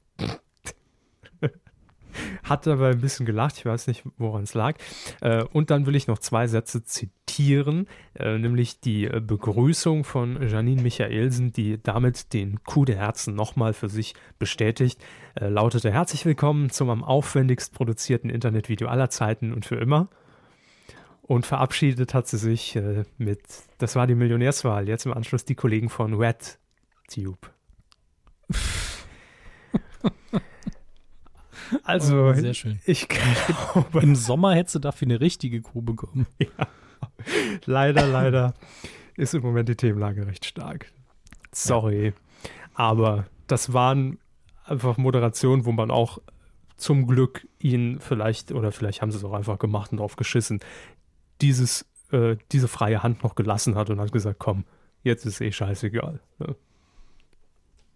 Hat 2.42 2.66
dabei 2.66 2.90
ein 2.90 3.00
bisschen 3.00 3.26
gelacht, 3.26 3.58
ich 3.58 3.66
weiß 3.66 3.86
nicht, 3.86 4.02
woran 4.18 4.44
es 4.44 4.54
lag. 4.54 4.76
Äh, 5.20 5.44
und 5.44 5.70
dann 5.70 5.86
will 5.86 5.96
ich 5.96 6.06
noch 6.06 6.18
zwei 6.18 6.46
Sätze 6.46 6.84
zitieren, 6.84 7.86
äh, 8.14 8.38
nämlich 8.38 8.80
die 8.80 9.06
Begrüßung 9.06 10.04
von 10.04 10.46
Janine 10.46 10.82
Michaelsen, 10.82 11.52
die 11.52 11.82
damit 11.82 12.32
den 12.32 12.62
Coup 12.64 12.86
der 12.86 12.96
Herzen 12.96 13.34
nochmal 13.34 13.72
für 13.72 13.88
sich 13.88 14.14
bestätigt, 14.38 15.02
äh, 15.34 15.48
lautete 15.48 15.92
herzlich 15.92 16.24
willkommen 16.24 16.70
zum 16.70 16.90
am 16.90 17.04
aufwendigst 17.04 17.74
produzierten 17.74 18.30
Internetvideo 18.30 18.88
aller 18.88 19.10
Zeiten 19.10 19.52
und 19.52 19.66
für 19.66 19.76
immer. 19.76 20.08
Und 21.22 21.44
verabschiedet 21.44 22.14
hat 22.14 22.28
sie 22.28 22.38
sich 22.38 22.76
äh, 22.76 23.02
mit, 23.18 23.40
das 23.78 23.96
war 23.96 24.06
die 24.06 24.14
Millionärswahl, 24.14 24.88
jetzt 24.88 25.06
im 25.06 25.12
Anschluss 25.12 25.44
die 25.44 25.56
Kollegen 25.56 25.88
von 25.88 26.14
RedTube. 26.14 27.50
also, 31.84 32.24
oh, 32.24 32.32
sehr 32.34 32.54
schön. 32.54 32.80
Ich 32.84 33.08
glaube. 33.08 34.00
Im 34.00 34.14
Sommer 34.14 34.54
hättest 34.54 34.76
du 34.76 34.78
dafür 34.78 35.06
eine 35.06 35.20
richtige 35.20 35.60
Kuh 35.62 35.82
bekommen. 35.82 36.26
Ja. 36.38 36.68
Leider, 37.66 38.06
leider 38.06 38.54
ist 39.16 39.34
im 39.34 39.42
Moment 39.42 39.68
die 39.68 39.76
Themenlage 39.76 40.26
recht 40.26 40.44
stark. 40.44 40.92
Sorry. 41.52 42.06
Ja. 42.06 42.12
Aber 42.74 43.26
das 43.46 43.72
waren 43.72 44.18
einfach 44.64 44.96
Moderationen, 44.96 45.64
wo 45.64 45.72
man 45.72 45.90
auch 45.90 46.18
zum 46.76 47.06
Glück 47.06 47.48
ihn 47.58 48.00
vielleicht, 48.00 48.52
oder 48.52 48.72
vielleicht 48.72 49.02
haben 49.02 49.10
sie 49.10 49.18
es 49.18 49.24
auch 49.24 49.32
einfach 49.32 49.58
gemacht 49.58 49.92
und 49.92 49.98
drauf 49.98 50.16
geschissen, 50.16 50.60
dieses, 51.40 51.86
äh, 52.12 52.36
diese 52.52 52.68
freie 52.68 53.02
Hand 53.02 53.22
noch 53.22 53.34
gelassen 53.34 53.74
hat 53.74 53.90
und 53.90 54.00
hat 54.00 54.12
gesagt, 54.12 54.38
komm, 54.38 54.64
jetzt 55.02 55.24
ist 55.24 55.40
eh 55.40 55.52
scheißegal. 55.52 56.20
Ne? 56.38 56.56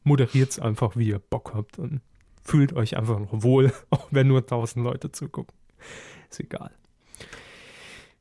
Moderiert 0.03 0.51
es 0.51 0.59
einfach, 0.59 0.97
wie 0.97 1.09
ihr 1.09 1.19
Bock 1.19 1.53
habt 1.55 1.79
und 1.79 2.01
fühlt 2.43 2.73
euch 2.73 2.97
einfach 2.97 3.19
noch 3.19 3.43
wohl, 3.43 3.73
auch 3.91 4.09
wenn 4.11 4.29
nur 4.29 4.47
tausend 4.47 4.85
Leute 4.85 5.13
zugucken. 5.13 5.55
Ist 6.31 6.41
egal. 6.41 6.71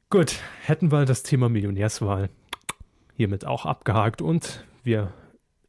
Gut, 0.09 0.39
hätten 0.63 0.91
wir 0.91 1.05
das 1.05 1.23
Thema 1.23 1.49
Millionärswahl 1.49 2.29
hiermit 3.15 3.45
auch 3.45 3.65
abgehakt 3.65 4.21
und 4.21 4.65
wir, 4.83 5.13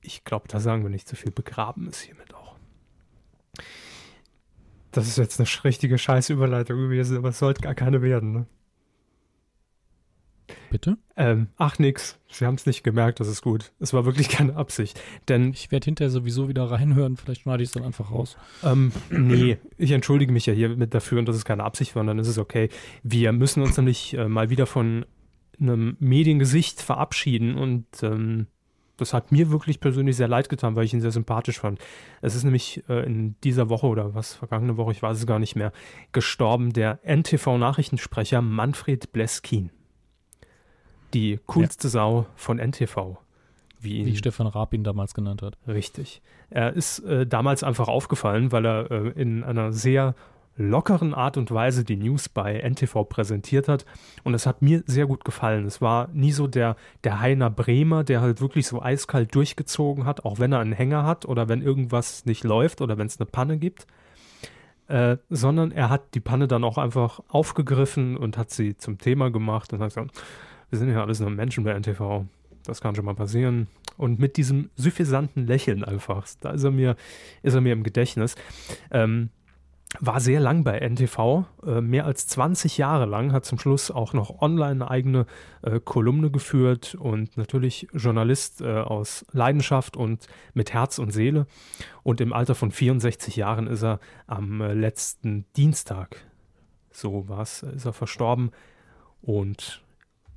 ich 0.00 0.24
glaube, 0.24 0.48
da 0.48 0.60
sagen 0.60 0.82
wir 0.82 0.90
nicht 0.90 1.08
zu 1.08 1.16
so 1.16 1.22
viel, 1.22 1.32
begraben 1.32 1.88
ist 1.88 2.00
hiermit 2.00 2.32
auch. 2.32 2.56
Das 4.92 5.06
ist 5.06 5.18
jetzt 5.18 5.40
eine 5.40 5.48
richtige 5.64 5.98
Scheißüberleitung 5.98 6.78
gewesen, 6.78 7.18
aber 7.18 7.30
es 7.30 7.38
sollte 7.38 7.60
gar 7.60 7.74
keine 7.74 8.02
werden, 8.02 8.32
ne? 8.32 8.46
Bitte? 10.70 10.98
Ähm, 11.16 11.48
ach 11.56 11.78
nix, 11.78 12.18
Sie 12.28 12.46
haben 12.46 12.54
es 12.54 12.66
nicht 12.66 12.84
gemerkt, 12.84 13.20
das 13.20 13.28
ist 13.28 13.42
gut. 13.42 13.72
Es 13.80 13.92
war 13.92 14.04
wirklich 14.04 14.28
keine 14.30 14.56
Absicht. 14.56 15.00
Denn 15.28 15.50
ich 15.52 15.70
werde 15.70 15.84
hinterher 15.84 16.10
sowieso 16.10 16.48
wieder 16.48 16.70
reinhören, 16.70 17.16
vielleicht 17.16 17.42
schneide 17.42 17.62
ich 17.62 17.68
es 17.68 17.72
dann 17.72 17.84
einfach 17.84 18.10
raus. 18.10 18.36
Ähm, 18.62 18.92
nee, 19.10 19.58
ich 19.78 19.90
entschuldige 19.90 20.32
mich 20.32 20.46
ja 20.46 20.52
hier 20.52 20.70
mit 20.70 20.94
dafür 20.94 21.18
und 21.18 21.26
dass 21.26 21.36
es 21.36 21.44
keine 21.44 21.64
Absicht 21.64 21.94
war, 21.94 22.00
und 22.00 22.06
dann 22.06 22.18
ist 22.18 22.28
es 22.28 22.38
okay. 22.38 22.68
Wir 23.02 23.32
müssen 23.32 23.62
uns 23.62 23.76
nämlich 23.76 24.14
äh, 24.14 24.28
mal 24.28 24.50
wieder 24.50 24.66
von 24.66 25.04
einem 25.60 25.96
Mediengesicht 26.00 26.80
verabschieden 26.80 27.56
und 27.56 27.86
ähm, 28.02 28.46
das 29.00 29.14
hat 29.14 29.32
mir 29.32 29.50
wirklich 29.50 29.80
persönlich 29.80 30.16
sehr 30.16 30.28
leid 30.28 30.48
getan, 30.48 30.76
weil 30.76 30.84
ich 30.84 30.92
ihn 30.92 31.00
sehr 31.00 31.10
sympathisch 31.10 31.60
fand. 31.60 31.80
Es 32.20 32.34
ist 32.34 32.44
nämlich 32.44 32.84
äh, 32.88 33.04
in 33.04 33.34
dieser 33.42 33.68
Woche 33.68 33.86
oder 33.86 34.14
was, 34.14 34.34
vergangene 34.34 34.76
Woche, 34.76 34.92
ich 34.92 35.02
weiß 35.02 35.18
es 35.18 35.26
gar 35.26 35.38
nicht 35.38 35.56
mehr, 35.56 35.72
gestorben 36.12 36.72
der 36.72 37.00
NTV-Nachrichtensprecher 37.04 38.42
Manfred 38.42 39.12
Bleskin 39.12 39.70
die 41.14 41.40
coolste 41.46 41.88
ja. 41.88 41.92
Sau 41.92 42.26
von 42.36 42.58
NTV. 42.58 43.18
Wie, 43.80 43.98
ihn, 43.98 44.06
wie 44.06 44.16
Stefan 44.16 44.46
Raab 44.46 44.74
ihn 44.74 44.84
damals 44.84 45.14
genannt 45.14 45.42
hat. 45.42 45.56
Richtig. 45.66 46.20
Er 46.50 46.74
ist 46.74 46.98
äh, 47.00 47.26
damals 47.26 47.62
einfach 47.62 47.88
aufgefallen, 47.88 48.52
weil 48.52 48.66
er 48.66 48.90
äh, 48.90 49.08
in 49.10 49.42
einer 49.42 49.72
sehr 49.72 50.14
lockeren 50.56 51.14
Art 51.14 51.36
und 51.38 51.50
Weise 51.50 51.84
die 51.84 51.96
News 51.96 52.28
bei 52.28 52.60
NTV 52.60 53.04
präsentiert 53.04 53.68
hat. 53.68 53.86
Und 54.24 54.34
es 54.34 54.46
hat 54.46 54.60
mir 54.60 54.82
sehr 54.86 55.06
gut 55.06 55.24
gefallen. 55.24 55.64
Es 55.64 55.80
war 55.80 56.08
nie 56.12 56.32
so 56.32 56.46
der, 56.46 56.76
der 57.04 57.20
Heiner 57.20 57.48
Bremer, 57.48 58.04
der 58.04 58.20
halt 58.20 58.40
wirklich 58.42 58.66
so 58.66 58.82
eiskalt 58.82 59.34
durchgezogen 59.34 60.04
hat, 60.04 60.24
auch 60.24 60.38
wenn 60.38 60.52
er 60.52 60.60
einen 60.60 60.72
Hänger 60.72 61.04
hat 61.04 61.24
oder 61.24 61.48
wenn 61.48 61.62
irgendwas 61.62 62.26
nicht 62.26 62.44
läuft 62.44 62.82
oder 62.82 62.98
wenn 62.98 63.06
es 63.06 63.18
eine 63.18 63.26
Panne 63.26 63.56
gibt. 63.56 63.86
Äh, 64.88 65.18
sondern 65.30 65.70
er 65.70 65.88
hat 65.88 66.14
die 66.14 66.20
Panne 66.20 66.48
dann 66.48 66.64
auch 66.64 66.76
einfach 66.76 67.20
aufgegriffen 67.28 68.16
und 68.16 68.36
hat 68.36 68.50
sie 68.50 68.76
zum 68.76 68.98
Thema 68.98 69.30
gemacht 69.30 69.72
und 69.72 69.80
hat 69.80 69.90
gesagt, 69.90 70.10
wir 70.70 70.78
sind 70.78 70.90
ja 70.90 71.02
alles 71.02 71.20
nur 71.20 71.30
Menschen 71.30 71.64
bei 71.64 71.78
NTV. 71.78 72.24
Das 72.64 72.80
kann 72.80 72.94
schon 72.94 73.04
mal 73.04 73.14
passieren. 73.14 73.66
Und 73.96 74.18
mit 74.18 74.36
diesem 74.36 74.70
suffisanten 74.76 75.46
Lächeln 75.46 75.84
einfach, 75.84 76.26
da 76.40 76.50
ist 76.50 76.64
er 76.64 76.70
mir, 76.70 76.96
ist 77.42 77.54
er 77.54 77.60
mir 77.60 77.72
im 77.72 77.82
Gedächtnis. 77.82 78.34
Ähm, 78.90 79.30
war 79.98 80.20
sehr 80.20 80.38
lang 80.38 80.62
bei 80.62 80.78
NTV, 80.78 81.46
äh, 81.66 81.80
mehr 81.80 82.06
als 82.06 82.28
20 82.28 82.78
Jahre 82.78 83.06
lang, 83.06 83.32
hat 83.32 83.44
zum 83.44 83.58
Schluss 83.58 83.90
auch 83.90 84.12
noch 84.12 84.40
online 84.40 84.70
eine 84.70 84.90
eigene 84.90 85.26
äh, 85.62 85.80
Kolumne 85.80 86.30
geführt 86.30 86.94
und 86.94 87.36
natürlich 87.36 87.88
Journalist 87.92 88.60
äh, 88.60 88.68
aus 88.68 89.26
Leidenschaft 89.32 89.96
und 89.96 90.28
mit 90.54 90.72
Herz 90.72 91.00
und 91.00 91.10
Seele. 91.10 91.46
Und 92.04 92.20
im 92.20 92.32
Alter 92.32 92.54
von 92.54 92.70
64 92.70 93.34
Jahren 93.34 93.66
ist 93.66 93.82
er 93.82 93.98
am 94.28 94.60
äh, 94.60 94.74
letzten 94.74 95.46
Dienstag, 95.56 96.24
so 96.92 97.28
war 97.28 97.40
es, 97.40 97.64
ist 97.64 97.84
er 97.84 97.92
verstorben. 97.92 98.52
Und 99.22 99.82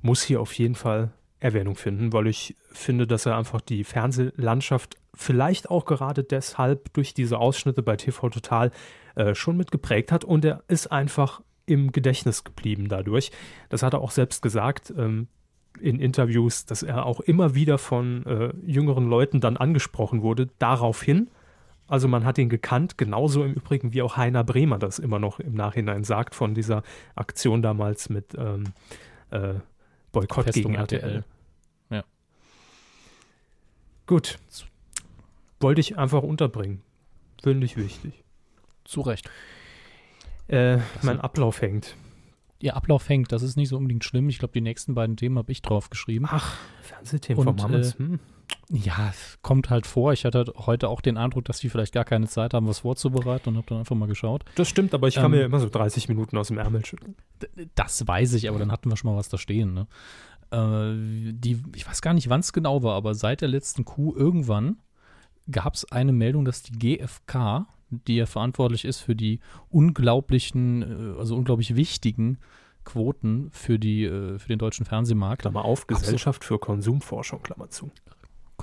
muss 0.04 0.22
hier 0.22 0.40
auf 0.40 0.52
jeden 0.52 0.74
Fall 0.74 1.10
Erwähnung 1.40 1.76
finden, 1.76 2.12
weil 2.12 2.26
ich 2.26 2.54
finde, 2.72 3.06
dass 3.06 3.26
er 3.26 3.36
einfach 3.36 3.60
die 3.60 3.84
Fernsehlandschaft 3.84 4.96
vielleicht 5.14 5.70
auch 5.70 5.86
gerade 5.86 6.24
deshalb 6.24 6.92
durch 6.92 7.14
diese 7.14 7.38
Ausschnitte 7.38 7.82
bei 7.82 7.96
TV 7.96 8.28
Total 8.28 8.70
äh, 9.14 9.34
schon 9.34 9.56
mit 9.56 9.70
geprägt 9.70 10.12
hat 10.12 10.24
und 10.24 10.44
er 10.44 10.62
ist 10.68 10.92
einfach 10.92 11.40
im 11.66 11.90
Gedächtnis 11.90 12.44
geblieben 12.44 12.88
dadurch. 12.88 13.30
Das 13.70 13.82
hat 13.82 13.94
er 13.94 14.02
auch 14.02 14.10
selbst 14.10 14.42
gesagt 14.42 14.92
ähm, 14.96 15.28
in 15.80 15.98
Interviews, 16.00 16.66
dass 16.66 16.82
er 16.82 17.06
auch 17.06 17.20
immer 17.20 17.54
wieder 17.54 17.78
von 17.78 18.26
äh, 18.26 18.52
jüngeren 18.64 19.08
Leuten 19.08 19.40
dann 19.40 19.56
angesprochen 19.56 20.22
wurde, 20.22 20.48
daraufhin. 20.58 21.30
Also 21.86 22.08
man 22.08 22.24
hat 22.24 22.38
ihn 22.38 22.48
gekannt, 22.50 22.98
genauso 22.98 23.42
im 23.42 23.54
Übrigen 23.54 23.94
wie 23.94 24.02
auch 24.02 24.16
Heiner 24.16 24.44
Bremer 24.44 24.78
das 24.78 24.98
immer 24.98 25.18
noch 25.18 25.40
im 25.40 25.54
Nachhinein 25.54 26.04
sagt 26.04 26.34
von 26.34 26.54
dieser 26.54 26.82
Aktion 27.14 27.62
damals 27.62 28.08
mit 28.10 28.34
ähm, 28.38 28.64
äh, 29.30 29.54
Boykott 30.14 30.44
Festung 30.44 30.72
gegen 30.72 30.74
RTL. 30.76 31.00
RTL. 31.00 31.24
Ja. 31.90 32.04
Gut. 34.06 34.38
Wollte 35.60 35.80
ich 35.80 35.98
einfach 35.98 36.22
unterbringen. 36.22 36.82
Finde 37.42 37.66
ich 37.66 37.76
wichtig. 37.76 38.24
Zu 38.84 39.02
Recht. 39.02 39.30
Äh, 40.48 40.78
mein 41.02 41.20
Ablauf 41.20 41.60
hängt. 41.62 41.96
Ihr 42.60 42.76
Ablauf 42.76 43.08
hängt, 43.08 43.32
das 43.32 43.42
ist 43.42 43.56
nicht 43.56 43.68
so 43.68 43.76
unbedingt 43.76 44.04
schlimm. 44.04 44.28
Ich 44.28 44.38
glaube, 44.38 44.52
die 44.52 44.60
nächsten 44.60 44.94
beiden 44.94 45.16
Themen 45.16 45.36
habe 45.38 45.52
ich 45.52 45.60
drauf 45.62 45.90
geschrieben. 45.90 46.26
Ach, 46.28 46.56
Fernsehthemen 46.82 47.46
Und, 47.46 47.60
von 47.60 47.70
Mammels. 47.70 47.94
äh, 47.94 47.98
hm. 47.98 48.20
Ja, 48.70 49.10
es 49.10 49.38
kommt 49.42 49.70
halt 49.70 49.86
vor. 49.86 50.12
Ich 50.12 50.24
hatte 50.24 50.52
heute 50.56 50.88
auch 50.88 51.00
den 51.00 51.16
Eindruck, 51.16 51.44
dass 51.44 51.58
die 51.58 51.68
vielleicht 51.68 51.92
gar 51.92 52.04
keine 52.04 52.26
Zeit 52.26 52.54
haben, 52.54 52.66
was 52.66 52.80
vorzubereiten 52.80 53.50
und 53.50 53.56
habe 53.56 53.66
dann 53.68 53.78
einfach 53.78 53.96
mal 53.96 54.06
geschaut. 54.06 54.44
Das 54.54 54.68
stimmt, 54.68 54.94
aber 54.94 55.08
ich 55.08 55.16
kann 55.16 55.26
ähm, 55.26 55.32
mir 55.32 55.44
immer 55.44 55.60
so 55.60 55.68
30 55.68 56.08
Minuten 56.08 56.36
aus 56.38 56.48
dem 56.48 56.58
Ärmel 56.58 56.84
schütteln. 56.84 57.14
Das 57.74 58.06
weiß 58.06 58.32
ich, 58.34 58.48
aber 58.48 58.58
dann 58.58 58.72
hatten 58.72 58.90
wir 58.90 58.96
schon 58.96 59.10
mal 59.10 59.18
was 59.18 59.28
da 59.28 59.38
stehen. 59.38 59.74
Ne? 59.74 59.86
Äh, 60.50 61.32
die, 61.32 61.62
ich 61.74 61.86
weiß 61.86 62.00
gar 62.00 62.14
nicht, 62.14 62.28
wann 62.28 62.40
es 62.40 62.52
genau 62.52 62.82
war, 62.82 62.94
aber 62.94 63.14
seit 63.14 63.40
der 63.40 63.48
letzten 63.48 63.84
Kuh 63.84 64.14
irgendwann 64.14 64.78
gab 65.50 65.74
es 65.74 65.90
eine 65.90 66.12
Meldung, 66.12 66.44
dass 66.44 66.62
die 66.62 66.78
GfK, 66.78 67.66
die 67.90 68.16
ja 68.16 68.26
verantwortlich 68.26 68.84
ist 68.84 69.00
für 69.00 69.14
die 69.14 69.40
unglaublichen, 69.68 70.82
äh, 71.14 71.18
also 71.18 71.36
unglaublich 71.36 71.76
wichtigen 71.76 72.38
Quoten 72.84 73.50
für, 73.50 73.78
die, 73.78 74.04
äh, 74.04 74.38
für 74.38 74.48
den 74.48 74.58
deutschen 74.58 74.86
Fernsehmarkt, 74.86 75.42
Klammer 75.42 75.64
auf, 75.64 75.82
Absolut. 75.82 76.02
Gesellschaft 76.02 76.44
für 76.44 76.58
Konsumforschung, 76.58 77.42
Klammer 77.42 77.70
zu. 77.70 77.90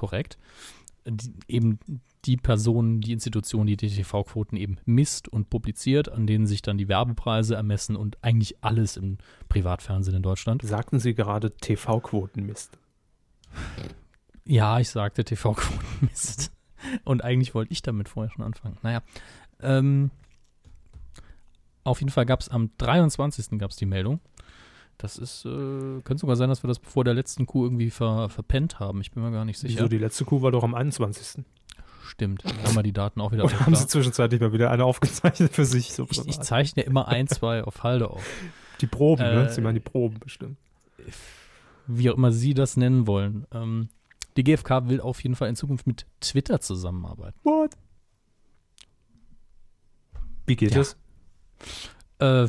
Korrekt, 0.02 0.40
die, 1.06 1.32
eben 1.48 1.80
die 2.26 2.38
Personen, 2.38 3.02
die 3.02 3.14
Institution, 3.14 3.68
die 3.68 3.78
die 3.78 3.90
TV-Quoten 3.90 4.56
eben 4.56 4.78
misst 4.86 5.28
und 5.28 5.50
publiziert, 5.50 6.10
an 6.10 6.28
denen 6.28 6.48
sich 6.48 6.62
dann 6.62 6.78
die 6.78 6.88
Werbepreise 6.88 7.56
ermessen 7.56 7.96
und 7.96 8.18
eigentlich 8.24 8.64
alles 8.64 8.98
im 8.98 9.18
Privatfernsehen 9.48 10.18
in 10.18 10.24
Deutschland. 10.24 10.62
Sagten 10.64 11.00
Sie 11.00 11.14
gerade 11.14 11.52
TV-Quotenmist? 11.52 12.78
Ja, 14.46 14.80
ich 14.80 14.90
sagte 14.90 15.24
TV-Quoten 15.24 15.86
Mist. 16.02 16.52
Und 17.04 17.24
eigentlich 17.24 17.54
wollte 17.54 17.72
ich 17.72 17.82
damit 17.84 18.10
vorher 18.10 18.32
schon 18.32 18.44
anfangen. 18.44 18.78
Naja, 18.82 19.04
ähm, 19.62 20.10
auf 21.84 22.00
jeden 22.00 22.12
Fall 22.12 22.26
gab 22.26 22.42
es 22.42 22.50
am 22.50 22.72
23. 22.78 23.58
gab 23.58 23.72
es 23.72 23.78
die 23.78 23.86
Meldung. 23.86 24.20
Das 25.02 25.18
ist, 25.18 25.46
äh, 25.46 25.50
könnte 26.04 26.18
sogar 26.22 26.36
sein, 26.36 26.50
dass 26.50 26.64
wir 26.64 26.68
das 26.68 26.78
vor 26.78 27.04
der 27.04 27.16
letzten 27.16 27.48
Kuh 27.48 27.64
irgendwie 27.66 27.90
ver, 27.90 28.30
verpennt 28.30 28.80
haben. 28.80 29.02
Ich 29.02 29.12
bin 29.12 29.24
mir 29.24 29.32
gar 29.32 29.46
nicht 29.46 29.58
sicher. 29.58 29.80
Wieso, 29.80 29.88
die 29.88 29.98
letzte 29.98 30.26
Kuh 30.26 30.44
war 30.44 30.52
doch 30.52 30.64
am 30.64 30.76
21. 30.76 31.44
Stimmt. 32.06 32.44
Dann 32.46 32.64
haben 32.64 32.76
wir 32.76 32.84
die 32.84 32.92
Daten 32.94 33.20
auch 33.20 33.32
wieder 33.32 33.46
Oder 33.46 33.60
haben 33.62 33.74
da. 33.74 33.80
Sie 33.80 33.88
zwischenzeitlich 33.88 34.40
mal 34.42 34.54
wieder 34.54 34.70
eine 34.70 34.84
aufgezeichnet 34.86 35.54
für 35.54 35.66
sich? 35.66 35.94
So 35.94 36.06
ich, 36.12 36.28
ich 36.28 36.40
zeichne 36.42 36.84
immer 36.84 37.08
ein, 37.08 37.28
zwei 37.28 37.64
auf 37.64 37.82
Halde 37.84 38.12
auf. 38.12 38.24
die 38.82 38.86
Proben, 38.88 39.24
ne? 39.24 39.48
äh, 39.48 39.50
Sie 39.50 39.62
meinen 39.62 39.76
die 39.76 39.80
Proben 39.80 40.20
bestimmt. 40.20 40.58
Wie 41.88 42.10
auch 42.12 42.16
immer 42.16 42.32
Sie 42.32 42.54
das 42.54 42.78
nennen 42.78 43.08
wollen. 43.08 43.48
Ähm, 43.52 43.90
die 44.38 44.44
GfK 44.44 44.88
will 44.88 45.02
auf 45.02 45.24
jeden 45.24 45.36
Fall 45.36 45.50
in 45.50 45.56
Zukunft 45.56 45.88
mit 45.88 46.06
Twitter 46.20 46.60
zusammenarbeiten. 46.62 47.40
What? 47.44 47.72
Wie 50.46 50.56
geht 50.56 50.76
Ja. 50.76 50.82
es? 50.82 50.98
Äh, 52.20 52.48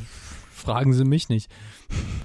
fragen 0.63 0.93
Sie 0.93 1.05
mich 1.05 1.29
nicht. 1.29 1.51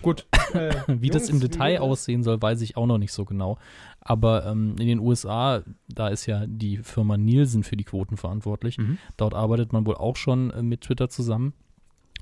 Gut. 0.01 0.25
Wie 0.87 1.09
das 1.09 1.29
im 1.29 1.39
Detail 1.39 1.79
aussehen 1.79 2.23
soll, 2.23 2.41
weiß 2.41 2.61
ich 2.61 2.77
auch 2.77 2.85
noch 2.85 2.97
nicht 2.97 3.11
so 3.11 3.25
genau. 3.25 3.57
Aber 3.99 4.45
ähm, 4.45 4.75
in 4.79 4.87
den 4.87 4.99
USA, 4.99 5.63
da 5.89 6.07
ist 6.07 6.25
ja 6.25 6.45
die 6.47 6.77
Firma 6.77 7.17
Nielsen 7.17 7.63
für 7.63 7.75
die 7.75 7.83
Quoten 7.83 8.15
verantwortlich. 8.15 8.77
Mhm. 8.77 8.97
Dort 9.17 9.33
arbeitet 9.33 9.73
man 9.73 9.85
wohl 9.85 9.95
auch 9.95 10.15
schon 10.15 10.51
äh, 10.51 10.63
mit 10.63 10.81
Twitter 10.81 11.09
zusammen. 11.09 11.53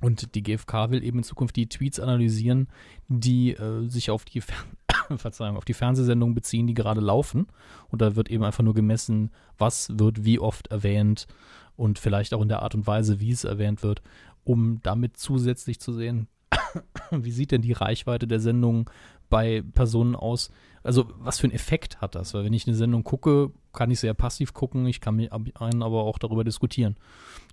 Und 0.02 0.36
die 0.36 0.44
GfK 0.44 0.90
will 0.90 1.04
eben 1.04 1.20
in 1.20 1.24
Zukunft 1.24 1.56
die 1.56 1.70
Tweets 1.70 2.00
analysieren, 2.00 2.68
die 3.08 3.52
äh, 3.52 3.88
sich 3.88 4.10
auf 4.10 4.26
die, 4.26 4.42
Fer 4.42 4.56
Verzeihung, 5.18 5.58
auf 5.58 5.66
die 5.66 5.74
Fernsehsendungen 5.74 6.36
beziehen, 6.36 6.68
die 6.68 6.74
gerade 6.74 7.02
laufen. 7.02 7.48
Und 7.90 8.02
da 8.02 8.16
wird 8.16 8.30
eben 8.30 8.44
einfach 8.44 8.64
nur 8.64 8.74
gemessen, 8.74 9.32
was 9.58 9.90
wird 9.98 10.26
wie 10.26 10.40
oft 10.40 10.68
erwähnt 10.68 11.28
und 11.78 12.00
vielleicht 12.00 12.34
auch 12.34 12.42
in 12.42 12.50
der 12.50 12.62
Art 12.62 12.76
und 12.76 12.88
Weise, 12.88 13.20
wie 13.20 13.32
es 13.32 13.44
erwähnt 13.44 13.84
wird, 13.84 14.02
um 14.46 14.80
damit 14.84 15.18
zusätzlich 15.18 15.82
zu 15.82 15.92
sehen, 15.92 16.28
wie 17.12 17.32
sieht 17.32 17.52
denn 17.52 17.62
die 17.62 17.74
Reichweite 17.74 18.28
der 18.28 18.40
Sendung 18.40 18.90
bei 19.30 19.64
Personen 19.74 20.16
aus? 20.16 20.52
Also, 20.84 21.08
was 21.18 21.40
für 21.40 21.48
einen 21.48 21.56
Effekt 21.56 22.00
hat 22.00 22.16
das? 22.16 22.34
Weil, 22.34 22.46
wenn 22.46 22.54
ich 22.54 22.68
eine 22.68 22.76
Sendung 22.76 23.04
gucke, 23.04 23.52
kann 23.74 23.92
ich 23.92 24.00
sehr 24.00 24.14
passiv 24.14 24.54
gucken, 24.54 24.86
ich 24.86 25.02
kann 25.02 25.16
mit 25.16 25.32
einen 25.34 25.84
aber 25.84 26.04
auch 26.04 26.20
darüber 26.20 26.44
diskutieren. 26.44 26.96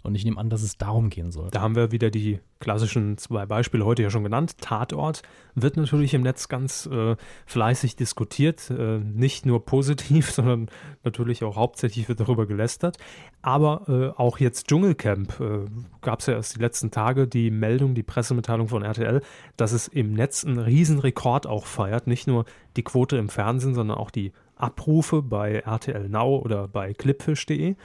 Und 0.02 0.14
ich 0.14 0.24
nehme 0.24 0.38
an, 0.38 0.50
dass 0.50 0.62
es 0.62 0.76
darum 0.76 1.10
gehen 1.10 1.30
soll. 1.30 1.48
Da 1.50 1.60
haben 1.60 1.76
wir 1.76 1.92
wieder 1.92 2.10
die 2.10 2.40
klassischen 2.58 3.18
zwei 3.18 3.46
Beispiele 3.46 3.84
heute 3.84 4.02
ja 4.02 4.10
schon 4.10 4.24
genannt. 4.24 4.58
Tatort 4.58 5.22
wird 5.54 5.76
natürlich 5.76 6.14
im 6.14 6.22
Netz 6.22 6.48
ganz 6.48 6.86
äh, 6.86 7.16
fleißig 7.46 7.96
diskutiert. 7.96 8.70
Äh, 8.70 8.98
nicht 8.98 9.46
nur 9.46 9.64
positiv, 9.64 10.30
sondern 10.32 10.68
natürlich 11.04 11.44
auch 11.44 11.56
hauptsächlich 11.56 12.08
wird 12.08 12.20
darüber 12.20 12.46
gelästert. 12.46 12.98
Aber 13.42 13.84
äh, 13.88 14.20
auch 14.20 14.38
jetzt 14.38 14.68
Dschungelcamp 14.68 15.40
äh, 15.40 15.66
gab 16.00 16.20
es 16.20 16.26
ja 16.26 16.34
erst 16.34 16.56
die 16.56 16.60
letzten 16.60 16.90
Tage 16.90 17.28
die 17.28 17.50
Meldung, 17.50 17.94
die 17.94 18.02
Pressemitteilung 18.02 18.68
von 18.68 18.82
RTL, 18.82 19.20
dass 19.56 19.72
es 19.72 19.88
im 19.88 20.14
Netz 20.14 20.44
einen 20.44 20.58
Riesenrekord 20.58 21.46
auch 21.46 21.66
feiert. 21.66 22.06
Nicht 22.06 22.26
nur 22.26 22.44
die 22.76 22.82
Quote 22.82 23.16
im 23.16 23.28
Fernsehen, 23.28 23.74
sondern 23.74 23.98
auch 23.98 24.10
die 24.10 24.32
Abrufe 24.56 25.22
bei 25.22 25.60
RTL 25.60 26.08
Now 26.08 26.38
oder 26.38 26.68
bei 26.68 26.94
clipfish.de. 26.94 27.76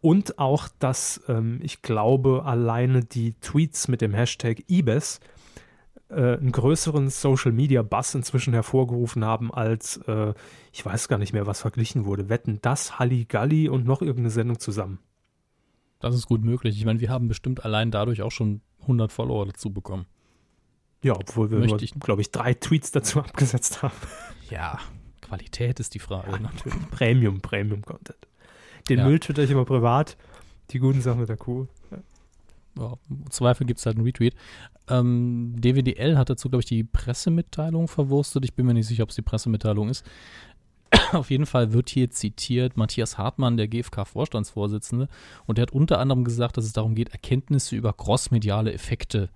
Und 0.00 0.38
auch, 0.38 0.68
dass 0.78 1.22
ähm, 1.28 1.60
ich 1.62 1.82
glaube, 1.82 2.42
alleine 2.44 3.04
die 3.04 3.34
Tweets 3.40 3.88
mit 3.88 4.00
dem 4.00 4.12
Hashtag 4.12 4.64
IBES 4.68 5.20
äh, 6.10 6.36
einen 6.36 6.52
größeren 6.52 7.08
Social 7.08 7.52
Media 7.52 7.82
Bass 7.82 8.14
inzwischen 8.14 8.52
hervorgerufen 8.52 9.24
haben, 9.24 9.52
als 9.52 9.98
äh, 10.08 10.34
ich 10.72 10.84
weiß 10.84 11.08
gar 11.08 11.18
nicht 11.18 11.32
mehr, 11.32 11.46
was 11.46 11.60
verglichen 11.60 12.04
wurde. 12.04 12.28
Wetten 12.28 12.58
das, 12.62 12.98
Halligalli 12.98 13.68
und 13.68 13.86
noch 13.86 14.02
irgendeine 14.02 14.30
Sendung 14.30 14.58
zusammen. 14.58 14.98
Das 16.00 16.14
ist 16.14 16.26
gut 16.26 16.42
möglich. 16.42 16.76
Ich 16.76 16.84
meine, 16.84 17.00
wir 17.00 17.10
haben 17.10 17.28
bestimmt 17.28 17.64
allein 17.64 17.90
dadurch 17.90 18.22
auch 18.22 18.32
schon 18.32 18.62
100 18.82 19.12
Follower 19.12 19.46
dazu 19.46 19.70
bekommen. 19.70 20.06
Ja, 21.02 21.14
obwohl 21.14 21.50
wir 21.50 21.60
glaube 22.00 22.20
ich, 22.20 22.30
drei 22.30 22.54
Tweets 22.54 22.90
dazu 22.90 23.20
abgesetzt 23.20 23.82
haben. 23.82 23.94
Ja, 24.50 24.78
Qualität 25.30 25.80
ist 25.80 25.94
die 25.94 26.00
Frage. 26.00 26.32
ne? 26.32 26.40
natürlich. 26.40 26.78
Premium, 26.90 27.40
Premium-Content. 27.40 28.18
Den 28.88 28.98
Ja. 28.98 29.06
Müll 29.06 29.20
twitter 29.20 29.42
ich 29.44 29.50
immer 29.50 29.64
privat. 29.64 30.16
Die 30.70 30.78
guten 30.78 31.00
Sachen 31.00 31.20
mit 31.20 31.28
der 31.28 31.36
Kuh. 31.36 31.66
Ja, 32.76 32.96
Im 33.08 33.30
Zweifel 33.30 33.66
gibt 33.66 33.80
es 33.80 33.86
halt 33.86 33.96
einen 33.96 34.06
Retweet. 34.06 34.34
Ähm, 34.88 35.54
DWDL 35.58 36.16
hat 36.16 36.30
dazu, 36.30 36.48
glaube 36.48 36.62
ich, 36.62 36.66
die 36.66 36.84
Pressemitteilung 36.84 37.88
verwurstet. 37.88 38.44
Ich 38.44 38.54
bin 38.54 38.66
mir 38.66 38.74
nicht 38.74 38.86
sicher, 38.86 39.02
ob 39.02 39.10
es 39.10 39.16
die 39.16 39.22
Pressemitteilung 39.22 39.88
ist. 39.88 40.04
Auf 41.12 41.30
jeden 41.30 41.46
Fall 41.46 41.72
wird 41.72 41.90
hier 41.90 42.10
zitiert 42.10 42.76
Matthias 42.76 43.18
Hartmann, 43.18 43.56
der 43.56 43.68
GfK-Vorstandsvorsitzende, 43.68 45.08
und 45.46 45.58
der 45.58 45.62
hat 45.62 45.72
unter 45.72 45.98
anderem 45.98 46.24
gesagt, 46.24 46.56
dass 46.56 46.64
es 46.64 46.72
darum 46.72 46.94
geht, 46.94 47.10
Erkenntnisse 47.10 47.76
über 47.76 47.92
crossmediale 47.92 48.72
Effekte 48.72 49.30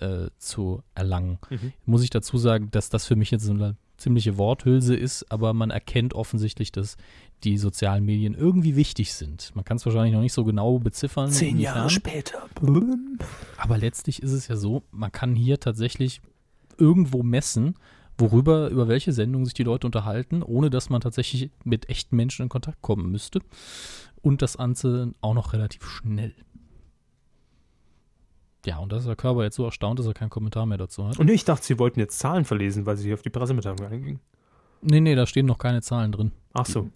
äh, 0.00 0.28
zu 0.38 0.82
erlangen. 0.94 1.38
Mhm. 1.50 1.72
Muss 1.84 2.02
ich 2.02 2.10
dazu 2.10 2.38
sagen, 2.38 2.70
dass 2.70 2.88
das 2.88 3.06
für 3.06 3.16
mich 3.16 3.30
jetzt 3.30 3.44
so 3.44 3.52
eine 3.52 3.76
ziemliche 3.96 4.38
Worthülse 4.38 4.94
ist, 4.94 5.30
aber 5.30 5.52
man 5.52 5.70
erkennt 5.70 6.14
offensichtlich, 6.14 6.72
dass 6.72 6.96
die 7.44 7.58
sozialen 7.58 8.04
Medien 8.04 8.34
irgendwie 8.34 8.76
wichtig 8.76 9.12
sind. 9.12 9.52
Man 9.54 9.64
kann 9.64 9.76
es 9.76 9.86
wahrscheinlich 9.86 10.14
noch 10.14 10.20
nicht 10.20 10.32
so 10.32 10.44
genau 10.44 10.78
beziffern. 10.78 11.30
Zehn 11.30 11.58
Jahre 11.58 11.80
inwiefern. 11.80 11.90
später. 11.90 12.48
Aber 13.58 13.78
letztlich 13.78 14.22
ist 14.22 14.32
es 14.32 14.48
ja 14.48 14.56
so, 14.56 14.82
man 14.90 15.12
kann 15.12 15.34
hier 15.34 15.60
tatsächlich 15.60 16.20
irgendwo 16.78 17.22
messen, 17.22 17.74
worüber, 18.18 18.70
über 18.70 18.88
welche 18.88 19.12
Sendungen 19.12 19.44
sich 19.44 19.54
die 19.54 19.62
Leute 19.62 19.86
unterhalten, 19.86 20.42
ohne 20.42 20.70
dass 20.70 20.88
man 20.88 21.00
tatsächlich 21.00 21.50
mit 21.64 21.88
echten 21.90 22.16
Menschen 22.16 22.44
in 22.44 22.48
Kontakt 22.48 22.80
kommen 22.80 23.10
müsste. 23.10 23.40
Und 24.22 24.42
das 24.42 24.56
Ganze 24.56 25.12
auch 25.20 25.34
noch 25.34 25.52
relativ 25.52 25.84
schnell. 25.84 26.34
Ja, 28.66 28.78
und 28.78 28.90
da 28.90 28.96
ist 28.96 29.06
der 29.06 29.14
Körper 29.14 29.44
jetzt 29.44 29.54
so 29.54 29.64
erstaunt, 29.64 30.00
dass 30.00 30.06
er 30.06 30.14
keinen 30.14 30.28
Kommentar 30.28 30.66
mehr 30.66 30.76
dazu 30.76 31.06
hat. 31.06 31.18
Und 31.20 31.30
ich 31.30 31.44
dachte, 31.44 31.64
Sie 31.64 31.78
wollten 31.78 32.00
jetzt 32.00 32.18
Zahlen 32.18 32.44
verlesen, 32.44 32.84
weil 32.84 32.96
Sie 32.96 33.14
auf 33.14 33.22
die 33.22 33.30
Pressemitteilung 33.30 33.80
eingingen. 33.80 34.20
Nee, 34.82 35.00
nee, 35.00 35.14
da 35.14 35.24
stehen 35.26 35.46
noch 35.46 35.58
keine 35.58 35.82
Zahlen 35.82 36.10
drin. 36.10 36.32
Ach 36.52 36.66
so. 36.66 36.90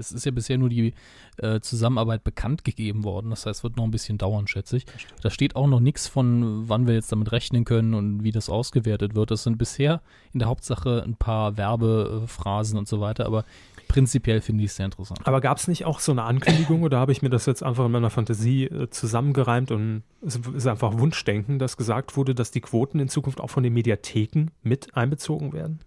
Es 0.00 0.12
ist 0.12 0.24
ja 0.24 0.30
bisher 0.30 0.58
nur 0.58 0.68
die 0.68 0.94
äh, 1.38 1.58
Zusammenarbeit 1.58 2.22
bekannt 2.22 2.64
gegeben 2.64 3.02
worden. 3.02 3.30
Das 3.30 3.46
heißt, 3.46 3.58
es 3.58 3.64
wird 3.64 3.76
noch 3.76 3.82
ein 3.82 3.90
bisschen 3.90 4.16
dauern, 4.16 4.46
schätze 4.46 4.76
ich. 4.76 4.86
Da 5.22 5.30
steht 5.30 5.56
auch 5.56 5.66
noch 5.66 5.80
nichts 5.80 6.06
von, 6.06 6.68
wann 6.68 6.86
wir 6.86 6.94
jetzt 6.94 7.10
damit 7.10 7.32
rechnen 7.32 7.64
können 7.64 7.94
und 7.94 8.22
wie 8.22 8.30
das 8.30 8.48
ausgewertet 8.48 9.16
wird. 9.16 9.32
Das 9.32 9.42
sind 9.42 9.58
bisher 9.58 10.00
in 10.32 10.38
der 10.38 10.46
Hauptsache 10.46 11.02
ein 11.04 11.16
paar 11.16 11.56
Werbephrasen 11.56 12.78
und 12.78 12.86
so 12.86 13.00
weiter. 13.00 13.26
Aber 13.26 13.44
prinzipiell 13.88 14.40
finde 14.40 14.64
ich 14.64 14.70
es 14.70 14.76
sehr 14.76 14.86
interessant. 14.86 15.20
Aber 15.24 15.40
gab 15.40 15.58
es 15.58 15.66
nicht 15.66 15.84
auch 15.84 16.00
so 16.00 16.12
eine 16.12 16.22
Ankündigung 16.22 16.82
oder 16.82 16.98
habe 16.98 17.12
ich 17.12 17.22
mir 17.22 17.30
das 17.30 17.46
jetzt 17.46 17.62
einfach 17.62 17.86
in 17.86 17.92
meiner 17.92 18.10
Fantasie 18.10 18.64
äh, 18.64 18.90
zusammengereimt 18.90 19.70
und 19.72 20.02
es 20.24 20.36
ist 20.36 20.66
einfach 20.66 20.98
Wunschdenken, 20.98 21.58
dass 21.58 21.76
gesagt 21.76 22.16
wurde, 22.16 22.34
dass 22.34 22.50
die 22.50 22.60
Quoten 22.60 23.00
in 23.00 23.08
Zukunft 23.08 23.40
auch 23.40 23.50
von 23.50 23.62
den 23.62 23.72
Mediatheken 23.72 24.50
mit 24.62 24.96
einbezogen 24.96 25.52
werden? 25.52 25.80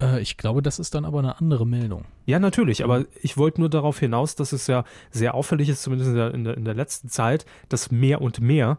Äh, 0.00 0.20
ich 0.20 0.36
glaube, 0.36 0.62
das 0.62 0.78
ist 0.78 0.94
dann 0.94 1.04
aber 1.04 1.18
eine 1.18 1.38
andere 1.38 1.66
Meldung. 1.66 2.04
Ja, 2.26 2.38
natürlich, 2.38 2.84
aber 2.84 3.04
ich 3.20 3.36
wollte 3.36 3.60
nur 3.60 3.70
darauf 3.70 3.98
hinaus, 3.98 4.34
dass 4.34 4.52
es 4.52 4.66
ja 4.66 4.84
sehr 5.10 5.34
auffällig 5.34 5.68
ist, 5.68 5.82
zumindest 5.82 6.10
in 6.10 6.16
der, 6.16 6.34
in 6.34 6.44
der, 6.44 6.56
in 6.56 6.64
der 6.64 6.74
letzten 6.74 7.08
Zeit, 7.08 7.44
dass 7.68 7.90
mehr 7.90 8.20
und 8.20 8.40
mehr 8.40 8.78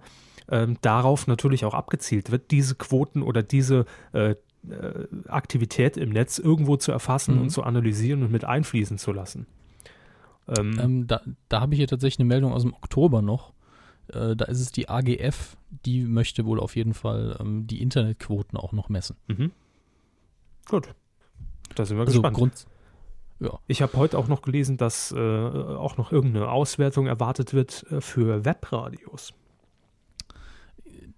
ähm, 0.50 0.78
darauf 0.82 1.28
natürlich 1.28 1.66
auch 1.66 1.74
abgezielt 1.74 2.32
wird, 2.32 2.52
diese 2.52 2.76
Quoten 2.76 3.22
oder 3.22 3.44
diese 3.44 3.86
äh, 4.12 4.36
Aktivität 5.28 5.98
im 5.98 6.10
Netz 6.10 6.40
irgendwo 6.40 6.78
zu 6.78 6.92
erfassen 6.92 7.36
mhm. 7.36 7.42
und 7.42 7.50
zu 7.50 7.64
analysieren 7.64 8.24
und 8.24 8.32
mit 8.32 8.46
einfließen 8.46 8.98
zu 8.98 9.12
lassen. 9.12 9.46
Ähm, 10.48 10.80
ähm, 10.80 11.08
da 11.08 11.22
da 11.50 11.62
habe 11.62 11.74
ich 11.74 11.80
hier 11.80 11.88
tatsächlich 11.88 12.20
eine 12.20 12.28
Meldung 12.28 12.54
aus 12.54 12.64
dem 12.64 12.74
Oktober 12.74 13.22
noch. 13.22 13.54
Äh, 14.08 14.36
da 14.36 14.46
ist 14.46 14.60
es 14.60 14.72
die 14.72 14.90
AGF, 14.90 15.58
die 15.86 16.04
möchte 16.04 16.46
wohl 16.46 16.60
auf 16.60 16.76
jeden 16.76 16.94
Fall 16.94 17.38
ähm, 17.40 17.68
die 17.68 17.82
Internetquoten 17.82 18.58
auch 18.58 18.74
noch 18.74 18.90
messen. 18.90 19.18
Mhm. 19.28 19.52
Gut. 20.68 20.90
Da 21.76 21.86
sind 21.86 21.98
wir 21.98 22.02
also 22.02 22.22
gespannt. 22.22 22.38
Grund, 22.38 22.66
ja. 23.40 23.60
Ich 23.68 23.82
habe 23.82 23.98
heute 23.98 24.18
auch 24.18 24.28
noch 24.28 24.42
gelesen, 24.42 24.78
dass 24.78 25.12
äh, 25.12 25.18
auch 25.18 25.98
noch 25.98 26.12
irgendeine 26.12 26.50
Auswertung 26.50 27.08
erwartet 27.08 27.54
wird 27.54 27.86
äh, 27.92 28.02
für 28.02 28.46
Webradios. 28.46 29.34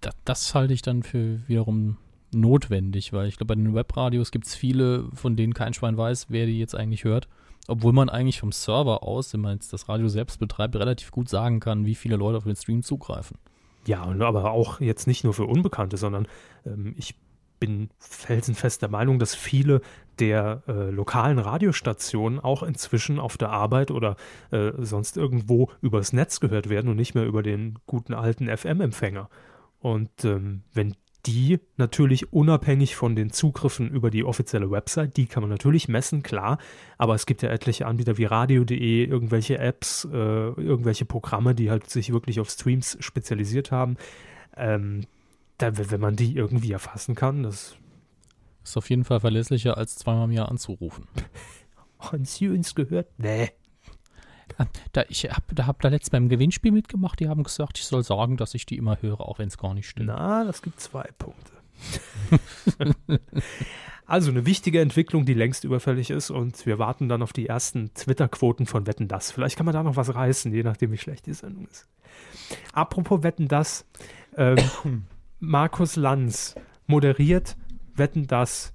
Das, 0.01 0.15
das, 0.23 0.55
halte 0.55 0.73
ich 0.73 0.81
dann 0.81 1.03
für 1.03 1.47
wiederum 1.47 1.97
notwendig, 2.35 3.13
weil 3.13 3.27
ich 3.27 3.37
glaube, 3.37 3.55
bei 3.55 3.61
den 3.61 3.73
Webradios 3.73 4.31
gibt 4.31 4.45
es 4.47 4.55
viele, 4.55 5.07
von 5.13 5.35
denen 5.35 5.53
kein 5.53 5.73
Schwein 5.73 5.97
weiß, 5.97 6.27
wer 6.29 6.45
die 6.45 6.59
jetzt 6.59 6.75
eigentlich 6.75 7.03
hört. 7.03 7.27
Obwohl 7.67 7.93
man 7.93 8.09
eigentlich 8.09 8.39
vom 8.39 8.51
Server 8.51 9.01
aus, 9.03 9.33
wenn 9.33 9.41
man 9.41 9.53
jetzt 9.53 9.73
das 9.73 9.89
Radio 9.89 10.07
selbst 10.07 10.39
betreibt, 10.39 10.75
relativ 10.75 11.11
gut 11.11 11.29
sagen 11.29 11.59
kann, 11.59 11.85
wie 11.85 11.95
viele 11.95 12.15
Leute 12.15 12.37
auf 12.37 12.43
den 12.43 12.55
Stream 12.55 12.83
zugreifen. 12.83 13.37
Ja, 13.87 14.03
aber 14.03 14.51
auch 14.51 14.79
jetzt 14.79 15.07
nicht 15.07 15.23
nur 15.23 15.33
für 15.33 15.45
Unbekannte, 15.45 15.97
sondern 15.97 16.27
ähm, 16.65 16.93
ich 16.97 17.15
bin 17.59 17.89
felsenfest 17.99 18.81
der 18.81 18.89
Meinung, 18.89 19.19
dass 19.19 19.33
viele 19.33 19.81
der 20.19 20.63
äh, 20.67 20.89
lokalen 20.89 21.39
Radiostationen 21.39 22.39
auch 22.39 22.63
inzwischen 22.63 23.19
auf 23.19 23.37
der 23.37 23.49
Arbeit 23.49 23.91
oder 23.91 24.15
äh, 24.51 24.71
sonst 24.77 25.17
irgendwo 25.17 25.69
übers 25.81 26.13
Netz 26.13 26.39
gehört 26.39 26.69
werden 26.69 26.89
und 26.89 26.95
nicht 26.95 27.15
mehr 27.15 27.25
über 27.25 27.43
den 27.43 27.79
guten 27.85 28.13
alten 28.13 28.55
FM-Empfänger. 28.55 29.29
Und 29.79 30.25
ähm, 30.25 30.63
wenn 30.73 30.95
die 31.25 31.59
natürlich 31.77 32.31
unabhängig 32.33 32.95
von 32.95 33.15
den 33.15 33.31
Zugriffen 33.31 33.89
über 33.89 34.11
die 34.11 34.23
offizielle 34.23 34.69
Website, 34.69 35.17
die 35.17 35.25
kann 35.25 35.41
man 35.41 35.49
natürlich 35.49 35.87
messen, 35.87 36.23
klar, 36.23 36.57
aber 36.97 37.15
es 37.15 37.25
gibt 37.25 37.41
ja 37.41 37.49
etliche 37.49 37.87
Anbieter 37.87 38.17
wie 38.17 38.25
radio.de, 38.25 39.05
irgendwelche 39.05 39.57
Apps, 39.57 40.05
äh, 40.05 40.17
irgendwelche 40.17 41.05
Programme, 41.05 41.55
die 41.55 41.71
halt 41.71 41.89
sich 41.89 42.13
wirklich 42.13 42.39
auf 42.39 42.49
Streams 42.49 42.97
spezialisiert 42.99 43.71
haben. 43.71 43.97
Ähm, 44.55 45.05
da, 45.57 45.77
wenn 45.77 46.01
man 46.01 46.15
die 46.15 46.35
irgendwie 46.35 46.71
erfassen 46.71 47.15
kann, 47.15 47.43
das 47.43 47.75
ist 48.63 48.77
auf 48.77 48.89
jeden 48.89 49.03
Fall 49.03 49.19
verlässlicher, 49.19 49.77
als 49.77 49.95
zweimal 49.95 50.25
im 50.25 50.31
Jahr 50.31 50.49
anzurufen. 50.49 51.07
Haben 51.99 52.25
Sie 52.25 52.49
uns 52.49 52.75
gehört? 52.75 53.07
Nee. 53.17 53.51
Da, 54.93 55.03
ich 55.09 55.25
habe 55.25 55.53
da, 55.53 55.67
hab 55.67 55.81
da 55.81 55.89
letztens 55.89 56.11
beim 56.11 56.29
Gewinnspiel 56.29 56.71
mitgemacht, 56.71 57.19
die 57.19 57.27
haben 57.27 57.43
gesagt, 57.43 57.77
ich 57.77 57.85
soll 57.85 58.03
sagen, 58.03 58.37
dass 58.37 58.53
ich 58.53 58.65
die 58.65 58.77
immer 58.77 59.01
höre, 59.01 59.21
auch 59.21 59.39
wenn 59.39 59.47
es 59.47 59.57
gar 59.57 59.73
nicht 59.73 59.89
stimmt. 59.89 60.07
Na, 60.07 60.43
das 60.43 60.61
gibt 60.61 60.79
zwei 60.79 61.09
Punkte. 61.17 61.51
also 64.05 64.31
eine 64.31 64.45
wichtige 64.45 64.79
Entwicklung, 64.81 65.25
die 65.25 65.33
längst 65.33 65.63
überfällig 65.63 66.09
ist 66.09 66.29
und 66.29 66.65
wir 66.65 66.79
warten 66.79 67.09
dann 67.09 67.21
auf 67.21 67.33
die 67.33 67.47
ersten 67.47 67.93
Twitter-Quoten 67.93 68.65
von 68.65 68.87
Wetten 68.87 69.07
Das. 69.07 69.31
Vielleicht 69.31 69.57
kann 69.57 69.65
man 69.65 69.73
da 69.73 69.83
noch 69.83 69.95
was 69.95 70.13
reißen, 70.13 70.53
je 70.53 70.63
nachdem, 70.63 70.91
wie 70.91 70.97
schlecht 70.97 71.25
die 71.25 71.33
Sendung 71.33 71.67
ist. 71.67 71.87
Apropos 72.73 73.23
Wetten 73.23 73.47
Das, 73.47 73.85
ähm, 74.37 74.57
Markus 75.39 75.95
Lanz 75.95 76.55
moderiert 76.87 77.57
Wetten 77.95 78.27
das. 78.27 78.73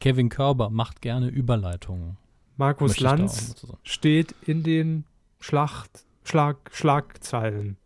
Kevin 0.00 0.28
Körber 0.28 0.70
macht 0.70 1.00
gerne 1.00 1.28
Überleitungen. 1.28 2.18
Markus 2.56 3.00
Lanz 3.00 3.66
steht 3.82 4.34
in 4.46 4.62
den 4.62 5.04
Schlacht, 5.40 6.04
Schlag, 6.24 6.70
Schlagzeilen. 6.72 7.76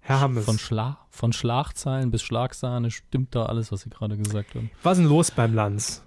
Herr 0.00 0.20
Hammes. 0.20 0.44
Von, 0.44 0.58
Schla 0.58 0.98
von 1.10 1.32
Schlagzeilen 1.32 2.10
bis 2.12 2.22
Schlagsahne 2.22 2.92
stimmt 2.92 3.34
da 3.34 3.46
alles, 3.46 3.72
was 3.72 3.80
Sie 3.80 3.90
gerade 3.90 4.16
gesagt 4.16 4.54
haben. 4.54 4.70
Was 4.82 4.98
ist 4.98 5.02
denn 5.02 5.10
los 5.10 5.30
beim 5.32 5.52
Lanz? 5.52 6.04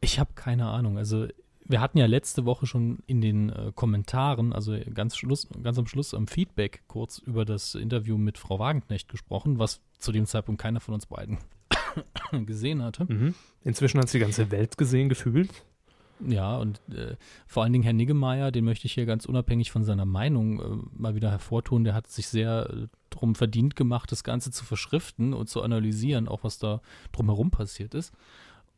Ich 0.00 0.18
habe 0.18 0.30
keine 0.34 0.68
Ahnung. 0.68 0.96
Also 0.96 1.26
wir 1.66 1.80
hatten 1.80 1.98
ja 1.98 2.06
letzte 2.06 2.44
Woche 2.44 2.66
schon 2.66 3.00
in 3.06 3.20
den 3.20 3.50
äh, 3.50 3.72
Kommentaren, 3.74 4.52
also 4.52 4.76
ganz, 4.94 5.16
Schluss, 5.16 5.48
ganz 5.62 5.78
am 5.78 5.86
Schluss 5.86 6.14
am 6.14 6.26
Feedback 6.26 6.82
kurz 6.86 7.18
über 7.18 7.44
das 7.44 7.74
Interview 7.74 8.18
mit 8.18 8.38
Frau 8.38 8.58
Wagenknecht 8.58 9.08
gesprochen, 9.08 9.58
was 9.58 9.80
zu 9.98 10.12
dem 10.12 10.26
Zeitpunkt 10.26 10.60
keiner 10.60 10.80
von 10.80 10.94
uns 10.94 11.06
beiden 11.06 11.38
gesehen 12.46 12.82
hatte. 12.82 13.04
Mhm. 13.04 13.34
Inzwischen 13.64 13.98
hat 13.98 14.06
es 14.06 14.12
die 14.12 14.18
ganze 14.18 14.50
Welt 14.50 14.78
gesehen, 14.78 15.08
gefühlt. 15.08 15.50
Ja, 16.26 16.56
und 16.56 16.80
äh, 16.90 17.16
vor 17.46 17.62
allen 17.62 17.72
Dingen 17.72 17.84
Herr 17.84 17.92
Niggemeier, 17.92 18.52
den 18.52 18.64
möchte 18.64 18.86
ich 18.86 18.92
hier 18.92 19.06
ganz 19.06 19.26
unabhängig 19.26 19.70
von 19.70 19.84
seiner 19.84 20.04
Meinung 20.04 20.60
äh, 20.60 20.86
mal 20.92 21.14
wieder 21.14 21.30
hervortun. 21.30 21.84
Der 21.84 21.94
hat 21.94 22.06
sich 22.06 22.28
sehr 22.28 22.70
äh, 22.70 22.86
drum 23.10 23.34
verdient 23.34 23.76
gemacht, 23.76 24.12
das 24.12 24.24
Ganze 24.24 24.50
zu 24.50 24.64
verschriften 24.64 25.34
und 25.34 25.48
zu 25.48 25.62
analysieren, 25.62 26.28
auch 26.28 26.44
was 26.44 26.58
da 26.58 26.80
drumherum 27.12 27.50
passiert 27.50 27.94
ist. 27.94 28.12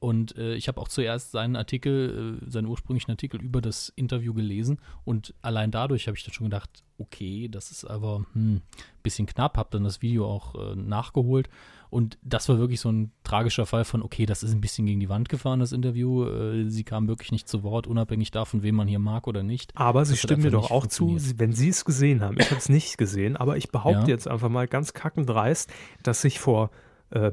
Und 0.04 0.36
äh, 0.36 0.54
ich 0.54 0.68
habe 0.68 0.80
auch 0.80 0.88
zuerst 0.88 1.30
seinen 1.30 1.56
Artikel, 1.56 2.38
äh, 2.44 2.50
seinen 2.50 2.66
ursprünglichen 2.66 3.10
Artikel 3.10 3.40
über 3.40 3.62
das 3.62 3.90
Interview 3.96 4.34
gelesen 4.34 4.78
und 5.04 5.32
allein 5.40 5.70
dadurch 5.70 6.06
habe 6.06 6.16
ich 6.16 6.24
dann 6.24 6.34
schon 6.34 6.44
gedacht, 6.44 6.84
okay, 6.98 7.48
das 7.48 7.70
ist 7.70 7.86
aber 7.86 8.18
ein 8.18 8.26
hm, 8.34 8.62
bisschen 9.02 9.26
knapp, 9.26 9.56
habe 9.56 9.70
dann 9.72 9.84
das 9.84 10.02
Video 10.02 10.26
auch 10.26 10.54
äh, 10.56 10.76
nachgeholt 10.76 11.48
und 11.94 12.18
das 12.22 12.48
war 12.48 12.58
wirklich 12.58 12.80
so 12.80 12.90
ein 12.90 13.12
tragischer 13.22 13.66
Fall 13.66 13.84
von, 13.84 14.02
okay, 14.02 14.26
das 14.26 14.42
ist 14.42 14.52
ein 14.52 14.60
bisschen 14.60 14.84
gegen 14.84 14.98
die 14.98 15.08
Wand 15.08 15.28
gefahren, 15.28 15.60
das 15.60 15.70
Interview. 15.70 16.24
Äh, 16.24 16.68
sie 16.68 16.82
kam 16.82 17.06
wirklich 17.06 17.30
nicht 17.30 17.48
zu 17.48 17.62
Wort, 17.62 17.86
unabhängig 17.86 18.32
davon, 18.32 18.64
wen 18.64 18.74
man 18.74 18.88
hier 18.88 18.98
mag 18.98 19.28
oder 19.28 19.44
nicht. 19.44 19.70
Aber 19.76 20.04
Sie 20.04 20.16
stimmen 20.16 20.42
mir 20.42 20.50
doch 20.50 20.72
auch 20.72 20.88
zu, 20.88 21.16
wenn 21.36 21.52
Sie 21.52 21.68
es 21.68 21.84
gesehen 21.84 22.20
haben. 22.20 22.36
Ich 22.40 22.50
habe 22.50 22.58
es 22.58 22.68
nicht 22.68 22.98
gesehen, 22.98 23.36
aber 23.36 23.56
ich 23.58 23.70
behaupte 23.70 24.00
ja. 24.00 24.08
jetzt 24.08 24.26
einfach 24.26 24.48
mal 24.48 24.66
ganz 24.66 24.92
kackendreist, 24.92 25.72
dass 26.02 26.20
sich 26.20 26.40
vor 26.40 26.72
äh, 27.10 27.30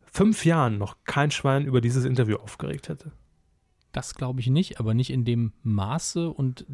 fünf 0.00 0.46
Jahren 0.46 0.78
noch 0.78 0.96
kein 1.04 1.30
Schwein 1.30 1.66
über 1.66 1.82
dieses 1.82 2.06
Interview 2.06 2.36
aufgeregt 2.36 2.88
hätte. 2.88 3.12
Das 3.92 4.14
glaube 4.14 4.40
ich 4.40 4.46
nicht, 4.46 4.80
aber 4.80 4.94
nicht 4.94 5.10
in 5.10 5.26
dem 5.26 5.52
Maße 5.64 6.30
und 6.30 6.64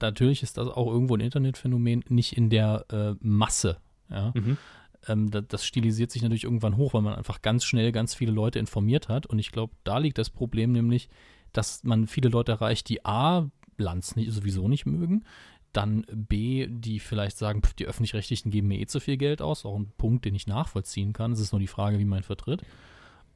natürlich 0.00 0.42
ist 0.42 0.58
das 0.58 0.66
auch 0.66 0.88
irgendwo 0.88 1.14
ein 1.14 1.20
Internetphänomen, 1.20 2.02
nicht 2.08 2.36
in 2.36 2.50
der 2.50 2.84
äh, 2.90 3.14
Masse. 3.20 3.76
Ja? 4.10 4.32
Mhm. 4.34 4.56
Ähm, 5.06 5.30
das, 5.30 5.44
das, 5.48 5.66
stilisiert 5.66 6.10
sich 6.10 6.22
natürlich 6.22 6.44
irgendwann 6.44 6.76
hoch, 6.76 6.94
weil 6.94 7.02
man 7.02 7.14
einfach 7.14 7.42
ganz 7.42 7.64
schnell 7.64 7.92
ganz 7.92 8.14
viele 8.14 8.32
Leute 8.32 8.58
informiert 8.58 9.08
hat. 9.08 9.26
Und 9.26 9.38
ich 9.38 9.52
glaube, 9.52 9.74
da 9.84 9.98
liegt 9.98 10.18
das 10.18 10.30
Problem 10.30 10.72
nämlich, 10.72 11.08
dass 11.52 11.84
man 11.84 12.06
viele 12.06 12.28
Leute 12.28 12.52
erreicht, 12.52 12.88
die 12.88 13.04
A, 13.04 13.50
Lanz 13.76 14.16
nicht, 14.16 14.32
sowieso 14.32 14.68
nicht 14.68 14.86
mögen, 14.86 15.24
dann 15.72 16.04
B, 16.12 16.66
die 16.68 16.98
vielleicht 16.98 17.38
sagen, 17.38 17.62
pf, 17.62 17.74
die 17.74 17.86
Öffentlich-Rechtlichen 17.86 18.50
geben 18.50 18.68
mir 18.68 18.80
eh 18.80 18.86
zu 18.86 19.00
viel 19.00 19.16
Geld 19.16 19.42
aus, 19.42 19.64
auch 19.64 19.76
ein 19.76 19.92
Punkt, 19.96 20.24
den 20.24 20.34
ich 20.34 20.46
nachvollziehen 20.46 21.12
kann. 21.12 21.32
Es 21.32 21.40
ist 21.40 21.52
nur 21.52 21.60
die 21.60 21.66
Frage, 21.66 21.98
wie 21.98 22.04
man 22.04 22.20
ihn 22.20 22.24
vertritt. 22.24 22.62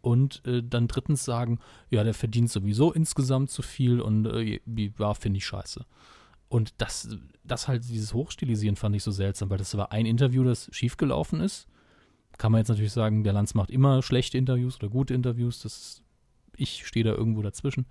Und 0.00 0.44
äh, 0.46 0.62
dann 0.64 0.88
drittens 0.88 1.24
sagen, 1.24 1.60
ja, 1.88 2.02
der 2.02 2.14
verdient 2.14 2.50
sowieso 2.50 2.92
insgesamt 2.92 3.50
zu 3.50 3.62
viel 3.62 4.00
und 4.00 4.26
äh, 4.26 4.60
ja, 4.98 5.14
finde 5.14 5.38
ich 5.38 5.46
scheiße. 5.46 5.84
Und 6.52 6.74
das, 6.82 7.08
das 7.44 7.66
halt, 7.66 7.88
dieses 7.88 8.12
Hochstilisieren 8.12 8.76
fand 8.76 8.94
ich 8.94 9.02
so 9.02 9.10
seltsam, 9.10 9.48
weil 9.48 9.56
das 9.56 9.74
war 9.74 9.90
ein 9.90 10.04
Interview, 10.04 10.44
das 10.44 10.68
schiefgelaufen 10.70 11.40
ist. 11.40 11.66
Kann 12.36 12.52
man 12.52 12.58
jetzt 12.58 12.68
natürlich 12.68 12.92
sagen, 12.92 13.24
der 13.24 13.32
Lanz 13.32 13.54
macht 13.54 13.70
immer 13.70 14.02
schlechte 14.02 14.36
Interviews 14.36 14.76
oder 14.76 14.90
gute 14.90 15.14
Interviews. 15.14 15.62
Das 15.62 15.78
ist, 15.78 16.02
ich 16.54 16.86
stehe 16.86 17.06
da 17.06 17.12
irgendwo 17.12 17.40
dazwischen. 17.40 17.86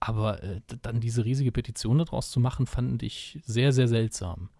Aber 0.00 0.42
äh, 0.42 0.60
dann 0.82 1.00
diese 1.00 1.24
riesige 1.24 1.50
Petition 1.50 1.96
daraus 1.96 2.30
zu 2.30 2.40
machen, 2.40 2.66
fand 2.66 3.02
ich 3.02 3.38
sehr, 3.46 3.72
sehr 3.72 3.88
seltsam. 3.88 4.50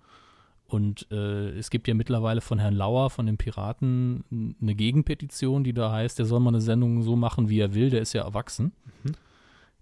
Und 0.67 1.07
äh, 1.11 1.51
es 1.51 1.69
gibt 1.69 1.87
ja 1.87 1.93
mittlerweile 1.93 2.41
von 2.41 2.59
Herrn 2.59 2.77
Lauer, 2.77 3.11
von 3.11 3.27
den 3.27 3.37
Piraten, 3.37 4.57
eine 4.63 4.75
Gegenpetition, 4.75 5.65
die 5.65 5.75
da 5.75 5.93
heißt, 5.93 6.19
der 6.19 6.25
soll 6.25 6.41
mal 6.41 6.49
eine 6.49 6.63
Sendung 6.63 7.03
so 7.03 7.15
machen, 7.15 7.51
wie 7.51 7.61
er 7.61 7.75
will, 7.75 7.91
der 7.91 8.01
ist 8.01 8.15
ja 8.15 8.23
erwachsen. 8.23 8.73
Mhm. 9.05 9.13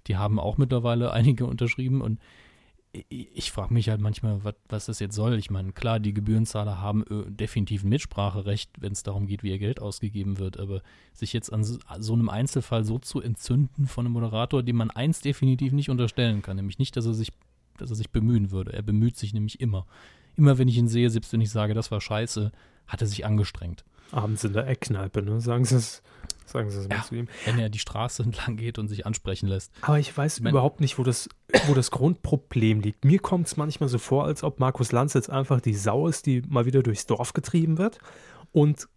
Die 0.08 0.16
haben 0.16 0.40
auch 0.40 0.58
mittlerweile 0.58 1.12
einige 1.12 1.46
unterschrieben 1.46 2.00
und 2.00 2.18
ich 3.08 3.52
frage 3.52 3.74
mich 3.74 3.88
halt 3.88 4.00
manchmal, 4.00 4.42
was, 4.44 4.54
was 4.68 4.86
das 4.86 5.00
jetzt 5.00 5.14
soll. 5.14 5.34
Ich 5.38 5.50
meine, 5.50 5.72
klar, 5.72 6.00
die 6.00 6.14
Gebührenzahler 6.14 6.80
haben 6.80 7.04
äh, 7.04 7.30
definitiv 7.30 7.84
ein 7.84 7.90
Mitspracherecht, 7.90 8.70
wenn 8.78 8.92
es 8.92 9.02
darum 9.02 9.26
geht, 9.26 9.42
wie 9.42 9.50
ihr 9.50 9.58
Geld 9.58 9.80
ausgegeben 9.80 10.38
wird. 10.38 10.58
Aber 10.58 10.82
sich 11.12 11.32
jetzt 11.32 11.52
an 11.52 11.64
so, 11.64 11.78
so, 11.98 12.14
einem 12.14 12.28
Einzelfall 12.28 12.84
so 12.84 12.98
zu 12.98 13.20
entzünden 13.20 13.86
von 13.86 14.06
einem 14.06 14.14
Moderator, 14.14 14.62
dem 14.62 14.76
man 14.76 14.90
eins 14.90 15.20
definitiv 15.20 15.72
nicht 15.72 15.90
unterstellen 15.90 16.42
kann, 16.42 16.56
nämlich 16.56 16.78
nicht, 16.78 16.96
dass 16.96 17.06
er 17.06 17.14
sich, 17.14 17.32
dass 17.76 17.90
er 17.90 17.96
sich 17.96 18.10
bemühen 18.10 18.50
würde. 18.50 18.72
Er 18.72 18.82
bemüht 18.82 19.16
sich 19.16 19.34
nämlich 19.34 19.60
immer. 19.60 19.86
Immer 20.36 20.58
wenn 20.58 20.68
ich 20.68 20.76
ihn 20.76 20.88
sehe, 20.88 21.10
selbst 21.10 21.32
wenn 21.32 21.40
ich 21.40 21.50
sage, 21.50 21.74
das 21.74 21.90
war 21.90 22.00
scheiße, 22.00 22.52
hat 22.86 23.00
er 23.00 23.06
sich 23.06 23.26
angestrengt. 23.26 23.84
Abends 24.12 24.44
in 24.44 24.52
der 24.52 24.66
Eckkneipe, 24.68 25.22
ne? 25.22 25.40
Sagen 25.40 25.64
Sie 25.64 25.76
es 25.76 26.02
Sagen 26.46 26.70
Sie 26.70 26.78
es 26.78 26.88
mal 26.88 26.96
Ja. 26.96 27.02
zu 27.02 27.14
ihm. 27.16 27.28
Wenn 27.44 27.58
er 27.58 27.68
die 27.68 27.78
Straße 27.78 28.22
entlang 28.24 28.56
geht 28.56 28.78
und 28.78 28.88
sich 28.88 29.04
ansprechen 29.04 29.46
lässt. 29.48 29.72
Aber 29.82 29.98
ich 29.98 30.16
weiß 30.16 30.38
Ich 30.38 30.42
mein- 30.42 30.52
überhaupt 30.52 30.80
nicht, 30.80 30.98
wo 30.98 31.02
das, 31.02 31.28
wo 31.66 31.74
das 31.74 31.90
Grundproblem 31.90 32.80
liegt. 32.80 33.04
Mir 33.04 33.18
kommt 33.18 33.46
es 33.48 33.56
manchmal 33.56 33.88
so 33.88 33.98
vor, 33.98 34.24
als 34.24 34.42
ob 34.42 34.60
Markus 34.60 34.92
Lanz 34.92 35.14
jetzt 35.14 35.28
einfach 35.30 35.60
die 35.60 35.74
Sau 35.74 36.08
ist, 36.08 36.26
die 36.26 36.42
mal 36.48 36.64
wieder 36.66 36.82
durchs 36.82 37.06
Dorf 37.06 37.32
getrieben 37.32 37.78
wird 37.78 37.98
und 38.52 38.88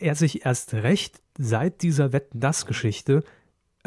er 0.00 0.14
sich 0.16 0.44
erst 0.44 0.74
recht 0.74 1.20
seit 1.38 1.82
dieser 1.82 2.12
Wetten-Das-Geschichte 2.12 3.22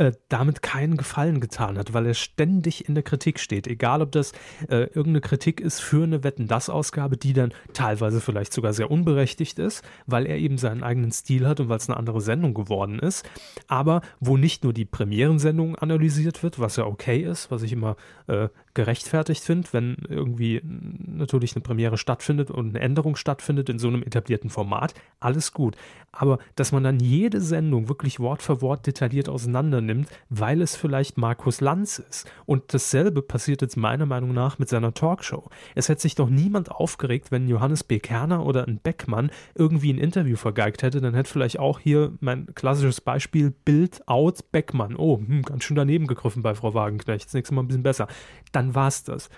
äh, 0.02 0.14
damit 0.30 0.64
keinen 0.64 0.98
Gefallen 0.98 1.40
getan 1.40 1.78
hat, 1.78 1.94
weil 1.94 2.08
er 2.08 2.16
ständig 2.16 2.88
in 2.90 2.96
der 2.96 3.04
Kritik 3.04 3.40
steht. 3.40 3.68
Egal, 3.68 4.02
ob 4.02 4.12
das 4.12 4.32
äh, 4.68 4.86
irgendeine 4.86 5.22
Kritik 5.22 5.62
ist 5.62 5.80
für 5.80 6.04
eine 6.04 6.24
Wetten-Das-Ausgabe, 6.24 7.18
die 7.18 7.34
dann 7.34 7.54
teilweise 7.74 8.20
vielleicht 8.20 8.52
sogar 8.52 8.74
sehr 8.74 8.90
unberechtigt 8.90 9.60
ist, 9.60 9.84
weil 10.08 10.26
er 10.26 10.38
eben 10.38 10.58
seinen 10.58 10.82
eigenen 10.82 11.12
Stil 11.12 11.48
hat 11.48 11.60
und 11.60 11.70
weil 11.70 11.78
es 11.78 11.88
eine 11.88 11.98
andere 11.98 12.20
Sendung 12.20 12.56
geworden 12.56 12.98
ist. 12.98 13.30
Aber 13.68 14.02
wo 14.20 14.38
nicht 14.38 14.64
nur 14.64 14.74
die 14.74 14.86
Premierensendung 14.86 15.76
analysiert 15.76 16.42
wird, 16.42 16.58
was 16.58 16.78
ja 16.78 16.86
okay 16.86 17.22
ist, 17.22 17.52
was 17.52 17.62
ich 17.62 17.72
immer 17.72 17.96
äh, 18.26 18.50
gerechtfertigt 18.74 19.44
finde, 19.44 19.68
wenn 19.72 19.98
irgendwie 20.08 20.62
natürlich 20.64 21.56
eine 21.56 21.62
Premiere 21.62 21.98
stattfindet 21.98 22.52
und 22.52 22.70
eine 22.70 22.80
Änderung 22.80 23.16
stattfindet 23.16 23.70
in 23.70 23.80
so 23.80 23.88
einem 23.88 24.04
etablierten 24.04 24.50
Format, 24.50 24.94
alles 25.20 25.54
gut. 25.54 25.76
Aber 26.12 26.40
dass 26.56 26.72
man 26.72 26.84
dann 26.84 27.00
jede 27.00 27.42
Sendung 27.42 27.88
wirklich 27.88 28.20
Wort 28.20 28.42
für 28.42 28.62
Wort 28.62 28.86
detailliert 28.86 29.30
auseinander 29.30 29.82
nimmt, 29.82 30.10
weil 30.30 30.62
es 30.62 30.76
vielleicht 30.76 31.18
Markus 31.18 31.62
Lanz 31.62 32.00
ist. 32.00 32.30
Und 32.46 32.74
dasselbe 32.74 33.22
passiert 33.22 33.62
jetzt 33.62 33.78
meiner 33.78 34.06
Meinung 34.06 34.34
nach 34.34 34.60
mit 34.60 34.70
seiner 34.70 34.94
Talkshow. 34.94 35.50
Es 35.76 35.90
hätte 35.90 36.02
sich 36.02 36.16
doch 36.16 36.30
niemand 36.30 36.72
aufgeregt, 36.72 37.32
wenn 37.32 37.48
Johannes 37.48 37.84
B. 37.84 38.00
Kerner 38.00 38.46
oder 38.46 38.68
ein 38.68 38.80
Beckmann 38.80 39.32
irgendwie 39.56 39.94
ein 39.94 40.00
Interview 40.00 40.36
vergeigt 40.36 40.84
hätte. 40.84 41.02
Dann 41.02 41.14
hätte 41.14 41.32
vielleicht 41.32 41.60
auch 41.60 41.80
hier 41.80 42.14
mein 42.20 42.48
klassisches 42.56 43.00
Beispiel 43.02 43.52
Bild 43.52 44.08
out 44.08 44.52
Beckmann. 44.52 44.96
Oh, 44.96 45.18
hm, 45.18 45.44
ganz 45.44 45.64
schön 45.64 45.76
daneben 45.76 46.08
gegriffen 46.08 46.44
bei 46.44 46.56
Frau 46.56 46.74
Wagenknecht. 46.74 47.26
Das 47.26 47.34
nächste 47.34 47.54
Mal 47.56 47.64
ein 47.64 47.68
bisschen 47.68 47.84
besser. 47.84 48.08
Dann 48.52 48.76
war 48.76 48.88
es 48.88 49.04
das. 49.04 49.30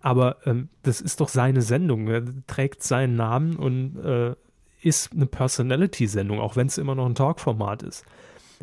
Aber 0.00 0.38
ähm, 0.46 0.68
das 0.82 1.00
ist 1.00 1.20
doch 1.20 1.28
seine 1.28 1.62
Sendung. 1.62 2.08
Er 2.08 2.24
trägt 2.46 2.82
seinen 2.82 3.16
Namen 3.16 3.56
und 3.56 3.98
äh, 3.98 4.34
ist 4.80 5.12
eine 5.12 5.26
Personality-Sendung, 5.26 6.40
auch 6.40 6.56
wenn 6.56 6.66
es 6.66 6.78
immer 6.78 6.94
noch 6.94 7.06
ein 7.06 7.14
Talkformat 7.14 7.82
ist. 7.82 8.04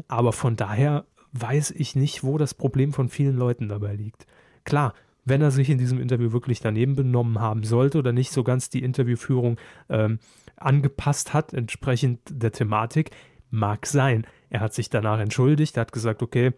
Aber 0.08 0.34
von 0.34 0.56
daher 0.56 1.06
weiß 1.34 1.72
ich 1.72 1.96
nicht, 1.96 2.24
wo 2.24 2.38
das 2.38 2.54
Problem 2.54 2.94
von 2.94 3.10
vielen 3.10 3.38
Leuten 3.38 3.70
dabei 3.70 3.94
liegt. 3.94 4.26
Klar, 4.64 4.94
wenn 5.26 5.42
er 5.42 5.52
sich 5.52 5.70
in 5.70 5.78
diesem 5.78 6.02
Interview 6.02 6.32
wirklich 6.32 6.60
daneben 6.60 6.96
benommen 6.96 7.40
haben 7.40 7.64
sollte 7.64 8.00
oder 8.00 8.12
nicht 8.12 8.32
so 8.32 8.44
ganz 8.44 8.70
die 8.70 8.84
Interviewführung 8.84 9.58
ähm, 9.90 10.20
angepasst 10.56 11.34
hat, 11.34 11.54
entsprechend 11.54 12.20
der 12.30 12.52
Thematik, 12.52 13.12
mag 13.52 13.86
sein. 13.86 14.26
Er 14.50 14.62
hat 14.62 14.74
sich 14.74 14.90
danach 14.90 15.20
entschuldigt, 15.20 15.78
er 15.78 15.82
hat 15.82 15.92
gesagt, 15.92 16.24
okay, 16.24 16.54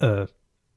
äh, 0.00 0.26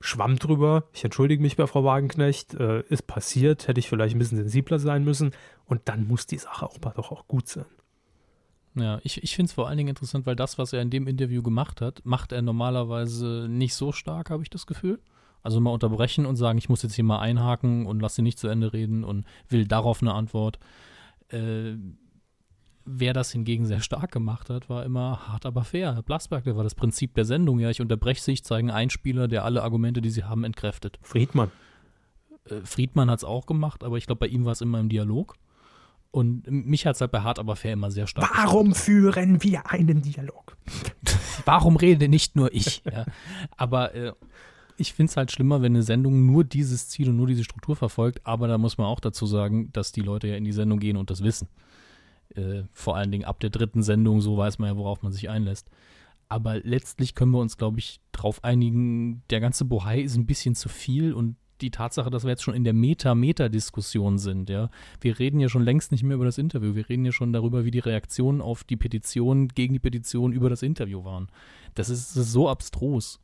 schwamm 0.02 0.38
drüber, 0.38 0.86
ich 0.94 1.04
entschuldige 1.04 1.42
mich 1.42 1.58
bei 1.58 1.68
Frau 1.68 1.84
Wagenknecht, 1.84 2.54
äh, 2.54 2.82
ist 2.84 3.08
passiert, 3.08 3.68
hätte 3.68 3.80
ich 3.80 3.90
vielleicht 3.90 4.16
ein 4.16 4.20
bisschen 4.20 4.38
sensibler 4.38 4.80
sein 4.80 5.04
müssen 5.04 5.32
und 5.66 5.82
dann 5.86 6.08
muss 6.08 6.26
die 6.26 6.38
Sache 6.38 6.66
auch 6.66 6.80
mal 6.82 6.94
doch 6.96 7.12
auch 7.12 7.28
gut 7.28 7.48
sein. 7.48 7.66
Ja, 8.76 9.00
ich, 9.04 9.24
ich 9.24 9.36
finde 9.36 9.50
es 9.50 9.54
vor 9.54 9.68
allen 9.68 9.78
Dingen 9.78 9.90
interessant, 9.90 10.26
weil 10.26 10.36
das, 10.36 10.58
was 10.58 10.74
er 10.74 10.82
in 10.82 10.90
dem 10.90 11.08
Interview 11.08 11.42
gemacht 11.42 11.82
hat, 11.82 12.02
macht 12.06 12.32
er 12.32 12.42
normalerweise 12.42 13.48
nicht 13.50 13.74
so 13.74 13.92
stark, 13.92 14.30
habe 14.30 14.44
ich 14.44 14.50
das 14.50 14.68
Gefühl. 14.68 15.00
Also 15.42 15.60
mal 15.60 15.72
unterbrechen 15.72 16.26
und 16.26 16.36
sagen, 16.36 16.58
ich 16.58 16.70
muss 16.70 16.84
jetzt 16.84 16.96
hier 16.96 17.04
mal 17.04 17.20
einhaken 17.20 17.86
und 17.86 18.02
lass 18.02 18.16
sie 18.16 18.22
nicht 18.22 18.40
zu 18.40 18.48
Ende 18.48 18.74
reden 18.74 19.04
und 19.04 19.26
will 19.48 19.66
darauf 19.66 20.02
eine 20.02 20.14
Antwort. 20.14 20.60
Äh, 21.30 21.76
wer 22.86 23.14
das 23.14 23.32
hingegen 23.32 23.66
sehr 23.66 23.82
stark 23.82 24.12
gemacht 24.12 24.50
hat, 24.50 24.70
war 24.70 24.86
immer 24.86 25.28
hart, 25.28 25.46
aber 25.46 25.64
fair. 25.64 25.96
Herr 25.96 26.04
Blasberg, 26.04 26.44
der 26.44 26.56
war 26.56 26.64
das 26.64 26.76
Prinzip 26.76 27.14
der 27.14 27.26
Sendung. 27.26 27.60
Ja, 27.60 27.70
ich 27.70 27.82
unterbreche 27.82 28.22
sie, 28.22 28.34
ich 28.34 28.44
zeige 28.44 28.60
einen 28.60 28.72
Einspieler, 28.72 29.28
der 29.28 29.46
alle 29.46 29.64
Argumente, 29.64 30.02
die 30.02 30.10
sie 30.10 30.24
haben, 30.24 30.44
entkräftet. 30.44 31.00
Friedmann. 31.02 31.52
Äh, 32.46 32.62
Friedmann 32.64 33.10
hat 33.10 33.20
es 33.20 33.24
auch 33.24 33.46
gemacht, 33.46 33.84
aber 33.84 33.98
ich 33.98 34.06
glaube, 34.06 34.20
bei 34.20 34.28
ihm 34.28 34.46
war 34.46 34.54
es 34.54 34.62
immer 34.62 34.80
im 34.80 34.90
Dialog. 34.90 35.36
Und 36.12 36.50
mich 36.50 36.88
hat 36.88 36.96
es 36.96 37.02
halt 37.02 37.12
bei 37.12 37.22
Hart 37.22 37.38
aber 37.38 37.56
fair 37.56 37.74
immer 37.74 37.92
sehr 37.92 38.08
stark. 38.08 38.32
Warum 38.36 38.74
führen 38.74 39.44
wir 39.44 39.70
einen 39.70 40.02
Dialog? 40.02 40.58
Warum 41.46 41.76
rede 41.76 42.10
nicht 42.10 42.36
nur 42.36 42.54
ich? 42.54 42.82
Ja. 42.84 43.06
Aber 43.58 43.94
äh, 43.94 44.14
ich 44.78 44.94
finde 44.94 45.12
es 45.12 45.18
halt 45.18 45.32
schlimmer, 45.32 45.62
wenn 45.62 45.74
eine 45.74 45.84
Sendung 45.84 46.26
nur 46.26 46.44
dieses 46.44 46.90
Ziel 46.90 47.10
und 47.10 47.18
nur 47.18 47.28
diese 47.28 47.44
Struktur 47.44 47.76
verfolgt. 47.76 48.26
Aber 48.26 48.48
da 48.48 48.58
muss 48.58 48.78
man 48.80 48.88
auch 48.88 49.00
dazu 49.00 49.28
sagen, 49.28 49.72
dass 49.72 49.92
die 49.92 50.02
Leute 50.02 50.28
ja 50.28 50.36
in 50.36 50.46
die 50.46 50.52
Sendung 50.52 50.80
gehen 50.80 50.98
und 50.98 51.12
das 51.12 51.24
wissen. 51.24 51.48
Äh, 52.36 52.64
vor 52.72 52.96
allen 52.96 53.12
Dingen 53.12 53.26
ab 53.26 53.40
der 53.40 53.50
dritten 53.50 53.84
Sendung, 53.84 54.22
so 54.22 54.38
weiß 54.38 54.60
man 54.60 54.70
ja, 54.70 54.78
worauf 54.78 55.02
man 55.02 55.12
sich 55.12 55.30
einlässt. 55.30 55.70
Aber 56.28 56.60
letztlich 56.60 57.16
können 57.16 57.32
wir 57.32 57.40
uns, 57.40 57.58
glaube 57.58 57.80
ich, 57.80 58.00
darauf 58.12 58.44
einigen, 58.44 59.24
der 59.32 59.40
ganze 59.40 59.66
Bohai 59.66 60.02
ist 60.02 60.16
ein 60.16 60.28
bisschen 60.28 60.54
zu 60.54 60.70
viel 60.70 61.14
und 61.14 61.38
die 61.62 61.72
Tatsache, 61.72 62.10
dass 62.10 62.24
wir 62.24 62.30
jetzt 62.30 62.44
schon 62.44 62.54
in 62.54 62.64
der 62.64 62.74
Meta-Meta-Diskussion 62.74 64.18
sind, 64.18 64.50
ja. 64.50 64.70
Wir 65.02 65.20
reden 65.20 65.40
ja 65.40 65.50
schon 65.50 65.64
längst 65.64 65.92
nicht 65.92 66.04
mehr 66.04 66.16
über 66.16 66.26
das 66.26 66.38
Interview. 66.38 66.76
Wir 66.76 66.88
reden 66.88 67.04
ja 67.04 67.12
schon 67.12 67.34
darüber, 67.34 67.66
wie 67.66 67.72
die 67.72 67.80
Reaktionen 67.80 68.42
auf 68.42 68.64
die 68.64 68.78
Petition 68.78 69.50
gegen 69.50 69.74
die 69.74 69.80
Petition 69.80 70.32
über 70.32 70.50
das 70.50 70.62
Interview 70.62 71.04
waren. 71.04 71.28
Das 71.76 71.90
ist, 71.90 72.12
das 72.12 72.28
ist 72.28 72.32
so 72.32 72.48
abstrus. 72.48 73.20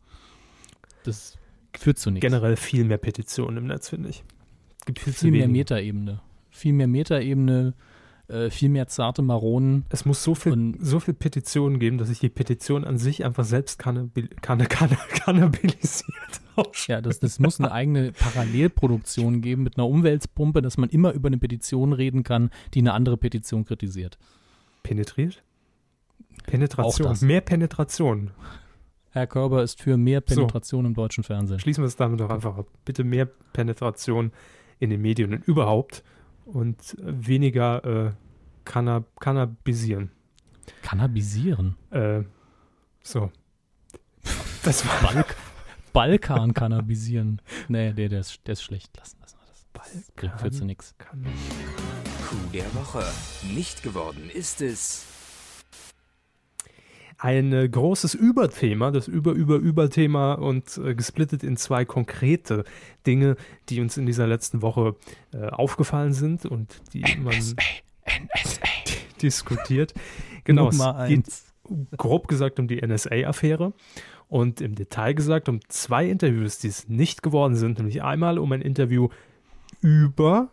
Das 1.04 1.38
führt 1.78 1.98
zu 1.98 2.12
nichts. 2.12 2.26
Generell 2.26 2.56
viel 2.58 2.84
mehr 2.84 2.98
Petitionen 2.98 3.58
im 3.58 3.68
Netz, 3.68 3.90
finde 3.90 4.10
ich. 4.10 4.24
Gibt 4.86 5.00
viel, 5.00 5.14
viel 5.14 5.32
mehr. 5.32 5.48
Metaebene. 5.48 6.22
Viel 6.50 6.74
mehr 6.74 6.88
Metaebene, 6.88 7.74
äh, 8.28 8.50
viel 8.50 8.70
mehr 8.70 8.88
zarte 8.88 9.22
Maronen. 9.22 9.86
Es 9.90 10.06
muss 10.06 10.24
so 10.24 10.34
viel, 10.36 10.54
Und- 10.54 10.78
so 10.86 11.00
viel 11.00 11.14
Petitionen 11.14 11.80
geben, 11.80 11.98
dass 11.98 12.08
sich 12.10 12.20
die 12.20 12.30
Petition 12.30 12.84
an 12.84 12.98
sich 12.98 13.24
einfach 13.26 13.44
selbst 13.46 13.78
kanna, 13.80 14.08
kannabilisiert. 14.42 16.12
Ja, 16.88 17.02
das, 17.02 17.20
das 17.20 17.38
muss 17.40 17.60
eine 17.60 17.74
eigene 17.74 18.14
Parallelproduktion 18.14 19.42
geben 19.42 19.64
mit 19.64 19.78
einer 19.78 19.88
Umweltpumpe, 19.90 20.62
dass 20.62 20.78
man 20.78 20.90
immer 20.90 21.12
über 21.12 21.28
eine 21.28 21.38
Petition 21.38 21.92
reden 21.92 22.24
kann, 22.24 22.50
die 22.74 22.80
eine 22.80 22.94
andere 22.94 23.18
Petition 23.18 23.66
kritisiert. 23.66 24.18
Penetriert? 24.82 25.44
Penetration. 26.46 27.16
Mehr 27.22 27.42
Penetration. 27.42 28.32
Herr 29.10 29.28
Körber 29.28 29.64
ist 29.64 29.82
für 29.82 29.98
mehr 29.98 30.24
So. 30.26 30.36
Penetration 30.36 30.86
im 30.86 30.94
deutschen 30.94 31.24
Fernsehen. 31.26 31.60
Schließen 31.60 31.84
wir 31.84 31.88
es 31.88 31.96
damit 31.96 32.20
doch 32.20 32.30
einfach 32.30 32.58
ab. 32.58 32.68
Bitte 32.86 33.04
mehr 33.04 33.26
Penetration 33.54 34.32
in 34.80 34.90
den 34.90 35.02
Medien 35.02 35.34
und 35.34 35.46
überhaupt 35.48 36.04
und 36.46 36.96
weniger 37.00 37.84
äh, 38.08 38.12
canna, 38.66 39.04
cannabisieren. 39.20 40.12
Cannabisieren. 40.82 41.76
Äh, 41.92 42.24
so. 43.04 43.32
Das 44.64 44.86
war 44.88 45.12
Balk 45.14 45.36
Balkan 45.94 46.54
cannabisieren. 46.54 47.42
Nee, 47.68 47.94
der, 47.94 48.10
der, 48.10 48.20
ist, 48.22 48.42
der 48.48 48.54
ist 48.54 48.64
schlecht. 48.64 48.96
Lassen, 48.98 49.18
lassen 49.22 49.38
wir 49.40 49.48
das. 49.48 49.66
Das 49.74 50.12
Balkan. 50.12 50.40
führt 50.40 50.54
zu 50.54 50.66
nichts. 50.66 50.96
Kann- 50.98 51.24
Coup 52.28 52.52
der 52.52 52.74
Woche. 52.76 53.04
Nicht 53.54 53.84
geworden 53.84 54.30
ist 54.34 54.62
es. 54.62 55.06
Ein 57.18 57.54
äh, 57.54 57.68
großes 57.70 58.14
Überthema, 58.14 58.92
das 58.92 59.08
Über-Über-Über-Thema 59.08 60.34
und 60.34 60.78
äh, 60.78 60.96
gesplittet 60.96 61.44
in 61.44 61.58
zwei 61.58 61.86
konkrete 61.86 62.66
Dinge, 63.08 63.38
die 63.70 63.80
uns 63.82 63.98
in 63.98 64.06
dieser 64.06 64.28
letzten 64.28 64.62
Woche 64.62 64.96
äh, 65.34 65.48
aufgefallen 65.48 66.14
sind 66.14 66.46
und 66.46 66.82
die 66.94 67.04
man 67.22 67.36
diskutiert. 69.22 69.94
Genau, 70.44 70.70
es 70.70 70.78
geht 70.78 70.88
eins. 71.28 71.54
grob 71.98 72.28
gesagt 72.28 72.60
um 72.60 72.68
die 72.68 72.86
NSA-Affäre 72.86 73.74
und 74.28 74.62
im 74.62 74.76
Detail 74.76 75.14
gesagt 75.14 75.50
um 75.50 75.60
zwei 75.70 76.08
Interviews, 76.08 76.60
die 76.60 76.68
es 76.68 76.88
nicht 76.90 77.24
geworden 77.24 77.56
sind, 77.56 77.78
nämlich 77.78 78.04
einmal 78.04 78.38
um 78.38 78.52
ein 78.52 78.62
Interview 78.62 79.10
über 79.82 80.50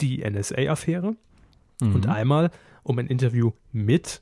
die 0.00 0.22
NSA-Affäre 0.28 1.16
und 1.80 2.04
Mhm. 2.04 2.10
einmal 2.10 2.50
um 2.82 2.98
ein 2.98 3.06
Interview 3.06 3.52
mit 3.72 4.20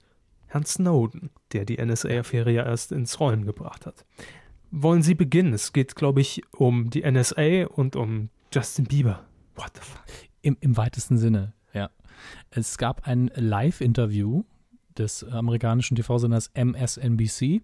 Herrn 0.53 0.67
Snowden, 0.67 1.31
der 1.53 1.65
die 1.65 1.83
NSA-Affäre 1.83 2.53
ja 2.53 2.65
erst 2.65 2.93
ins 2.93 3.19
Rollen 3.19 3.47
gebracht 3.47 3.87
hat. 3.87 4.05
Wollen 4.71 5.03
Sie 5.03 5.15
beginnen? 5.15 5.55
Es 5.55 5.73
geht, 5.73 5.97
glaube 5.97 6.21
ich, 6.21 6.43
um 6.53 6.91
die 6.91 7.11
NSA 7.11 7.67
und 7.67 7.97
um 7.97 8.29
Justin 8.53 8.85
Bieber. 8.85 9.25
What 9.57 9.73
the 9.75 9.81
fuck? 9.81 10.05
Im, 10.43 10.57
Im 10.61 10.77
weitesten 10.77 11.17
Sinne, 11.17 11.55
ja. 11.73 11.91
Es 12.51 12.77
gab 12.79 13.07
ein 13.07 13.31
Live-Interview 13.35 14.45
des 14.99 15.25
amerikanischen 15.25 15.97
TV-Senders 15.97 16.51
MSNBC. 16.55 17.63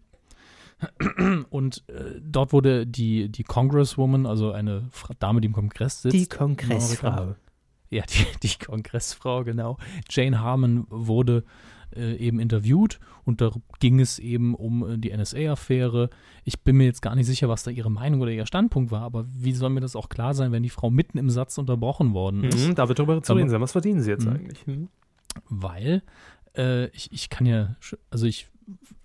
Und 1.50 1.84
äh, 1.88 2.20
dort 2.22 2.52
wurde 2.52 2.86
die, 2.86 3.28
die 3.28 3.42
Congresswoman, 3.42 4.26
also 4.26 4.52
eine 4.52 4.88
Fra 4.92 5.14
Dame, 5.18 5.40
die 5.40 5.46
im 5.46 5.52
Kongress 5.52 6.02
sitzt. 6.02 6.14
Die 6.14 6.26
Kongressfrau. 6.26 7.34
Ja, 7.90 8.04
die, 8.04 8.26
die 8.42 8.64
Kongressfrau, 8.64 9.44
genau. 9.44 9.76
Jane 10.08 10.40
Harmon 10.40 10.86
wurde 10.88 11.44
äh, 11.94 12.16
eben 12.16 12.40
interviewt 12.40 12.98
und 13.24 13.40
da 13.40 13.50
ging 13.80 14.00
es 14.00 14.18
eben 14.18 14.54
um 14.54 14.88
äh, 14.88 14.98
die 14.98 15.16
NSA-Affäre. 15.16 16.10
Ich 16.44 16.60
bin 16.60 16.76
mir 16.76 16.84
jetzt 16.84 17.02
gar 17.02 17.14
nicht 17.14 17.26
sicher, 17.26 17.48
was 17.48 17.62
da 17.62 17.70
ihre 17.70 17.90
Meinung 17.90 18.20
oder 18.20 18.30
ihr 18.30 18.46
Standpunkt 18.46 18.90
war, 18.90 19.02
aber 19.02 19.26
wie 19.32 19.52
soll 19.52 19.70
mir 19.70 19.80
das 19.80 19.96
auch 19.96 20.08
klar 20.08 20.34
sein, 20.34 20.52
wenn 20.52 20.62
die 20.62 20.68
Frau 20.70 20.90
mitten 20.90 21.18
im 21.18 21.30
Satz 21.30 21.58
unterbrochen 21.58 22.12
worden 22.14 22.44
ist? 22.44 22.68
Mhm, 22.68 22.74
da 22.74 22.88
wird 22.88 22.98
darüber 22.98 23.22
zu 23.22 23.32
Aber- 23.32 23.40
reden 23.40 23.50
sein. 23.50 23.60
Was 23.60 23.72
verdienen 23.72 24.00
Sie 24.02 24.10
jetzt 24.10 24.26
Mhm. 24.26 24.32
eigentlich? 24.32 24.66
Mhm. 24.66 24.88
Weil 25.48 26.02
äh, 26.56 26.86
ich, 26.88 27.12
ich 27.12 27.28
kann 27.30 27.46
ja, 27.46 27.76
also 28.10 28.26
ich 28.26 28.48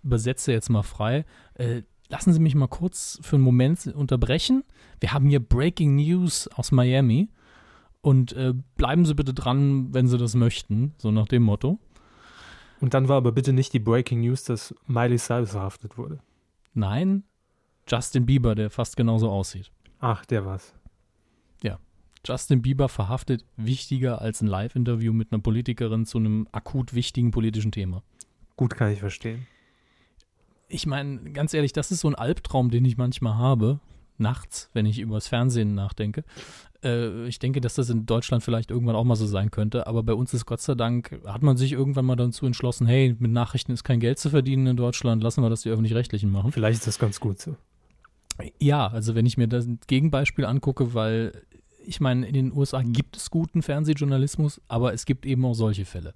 übersetze 0.03 0.51
jetzt 0.51 0.69
mal 0.69 0.84
frei. 0.84 1.25
Äh, 1.55 1.84
lassen 2.09 2.34
Sie 2.34 2.39
mich 2.39 2.55
mal 2.55 2.67
kurz 2.67 3.19
für 3.21 3.36
einen 3.36 3.43
Moment 3.45 3.88
unterbrechen. 3.88 4.63
Wir 4.99 5.13
haben 5.13 5.27
hier 5.29 5.39
Breaking 5.39 5.95
News 5.95 6.47
aus 6.49 6.71
Miami. 6.71 7.29
Und 8.01 8.34
äh, 8.34 8.53
bleiben 8.75 9.05
Sie 9.05 9.15
bitte 9.15 9.34
dran, 9.34 9.93
wenn 9.93 10.07
Sie 10.07 10.17
das 10.17 10.36
möchten, 10.36 10.93
so 10.97 11.11
nach 11.11 11.27
dem 11.27 11.43
Motto. 11.43 11.79
Und 12.84 12.93
dann 12.93 13.07
war 13.07 13.15
aber 13.15 13.31
bitte 13.31 13.53
nicht 13.53 13.71
die 13.71 13.79
Breaking 13.79 14.19
News, 14.19 14.43
dass 14.43 14.75
Miley 14.88 15.17
Cyrus 15.17 15.51
verhaftet 15.51 15.97
wurde. 15.97 16.19
Nein, 16.73 17.23
Justin 17.88 18.25
Bieber, 18.25 18.55
der 18.55 18.69
fast 18.69 18.97
genauso 18.97 19.31
aussieht. 19.31 19.71
Ach, 20.01 20.25
der 20.25 20.45
war's. 20.45 20.73
Ja. 21.61 21.79
Justin 22.25 22.61
Bieber 22.61 22.89
verhaftet 22.89 23.45
wichtiger 23.55 24.19
als 24.19 24.41
ein 24.41 24.47
Live-Interview 24.47 25.13
mit 25.13 25.31
einer 25.31 25.41
Politikerin 25.41 26.05
zu 26.05 26.17
einem 26.17 26.45
akut 26.51 26.93
wichtigen 26.93 27.31
politischen 27.31 27.71
Thema. 27.71 28.03
Gut, 28.57 28.75
kann 28.75 28.91
ich 28.91 28.99
verstehen. 28.99 29.47
Ich 30.67 30.86
meine, 30.86 31.31
ganz 31.31 31.53
ehrlich, 31.53 31.71
das 31.71 31.89
ist 31.89 32.01
so 32.01 32.09
ein 32.09 32.15
Albtraum, 32.15 32.69
den 32.69 32.84
ich 32.84 32.97
manchmal 32.97 33.38
habe, 33.38 33.79
nachts, 34.17 34.69
wenn 34.73 34.86
ich 34.86 34.99
über 34.99 35.15
das 35.15 35.29
Fernsehen 35.29 35.73
nachdenke. 35.73 36.25
Äh, 36.84 37.27
ich 37.27 37.39
denke, 37.39 37.61
dass 37.61 37.75
das 37.75 37.89
in 37.89 38.05
Deutschland 38.05 38.43
vielleicht 38.43 38.71
irgendwann 38.71 38.95
auch 38.95 39.03
mal 39.03 39.15
so 39.15 39.25
sein 39.25 39.51
könnte, 39.51 39.88
aber 39.88 40.03
bei 40.03 40.13
uns 40.13 40.34
ist 40.34 40.45
Gott 40.45 40.61
sei 40.61 40.75
Dank, 40.75 41.19
hat 41.25 41.43
man 41.43 41.57
sich 41.57 41.73
irgendwann 41.73 42.05
mal 42.05 42.15
dazu 42.15 42.45
entschlossen, 42.45 42.88
hey, 42.88 43.15
mit 43.19 43.31
Nachrichten 43.31 43.71
ist 43.71 43.84
kein 43.84 43.99
Geld 43.99 44.19
zu 44.19 44.29
verdienen 44.29 44.67
in 44.67 44.77
Deutschland, 44.77 45.23
lassen 45.23 45.41
wir 45.43 45.49
das 45.49 45.61
die 45.61 45.69
Öffentlich-Rechtlichen 45.69 46.31
machen. 46.31 46.51
Vielleicht 46.51 46.79
ist 46.79 46.88
das 46.88 46.99
ganz 46.99 47.19
gut 47.19 47.39
so. 47.39 47.55
Ja, 48.59 48.88
also 48.88 49.15
wenn 49.15 49.25
ich 49.25 49.38
mir 49.38 49.47
das 49.47 49.67
Gegenbeispiel 49.88 50.45
angucke, 50.45 50.93
weil 50.93 51.43
ich 51.86 51.99
meine, 51.99 52.25
in 52.25 52.34
den 52.34 52.53
USA 52.53 52.81
gibt 52.81 53.17
es 53.17 53.29
guten 53.29 53.61
Fernsehjournalismus, 53.61 54.61
aber 54.67 54.93
es 54.93 55.05
gibt 55.05 55.25
eben 55.25 55.45
auch 55.45 55.53
solche 55.53 55.86
Fälle. 55.86 56.13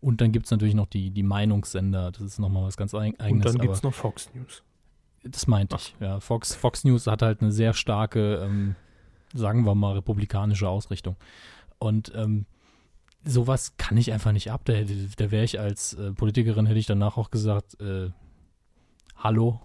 Und 0.00 0.20
dann 0.20 0.30
gibt 0.30 0.46
es 0.46 0.50
natürlich 0.52 0.74
noch 0.74 0.86
die, 0.86 1.10
die 1.10 1.24
Meinungssender, 1.24 2.12
das 2.12 2.22
ist 2.22 2.38
nochmal 2.38 2.64
was 2.64 2.76
ganz 2.76 2.94
Eigenes. 2.94 3.20
Und 3.20 3.44
dann 3.44 3.58
gibt 3.58 3.74
es 3.74 3.82
noch 3.82 3.94
Fox 3.94 4.30
News. 4.34 4.62
Das 5.24 5.46
meinte 5.48 5.76
ich, 5.76 5.94
ja. 6.00 6.20
Fox, 6.20 6.54
Fox 6.54 6.84
News 6.84 7.06
hat 7.08 7.22
halt 7.22 7.42
eine 7.42 7.50
sehr 7.50 7.74
starke, 7.74 8.36
ähm, 8.44 8.76
sagen 9.34 9.64
wir 9.64 9.74
mal, 9.74 9.94
republikanische 9.94 10.68
Ausrichtung. 10.68 11.16
Und 11.78 12.12
ähm, 12.14 12.46
sowas 13.24 13.76
kann 13.76 13.96
ich 13.96 14.12
einfach 14.12 14.32
nicht 14.32 14.50
ab. 14.50 14.62
Da, 14.64 14.74
da 15.16 15.30
wäre 15.30 15.44
ich 15.44 15.60
als 15.60 15.94
äh, 15.94 16.12
Politikerin, 16.12 16.66
hätte 16.66 16.78
ich 16.78 16.86
danach 16.86 17.16
auch 17.16 17.30
gesagt, 17.30 17.80
äh, 17.80 18.10
hallo, 19.16 19.60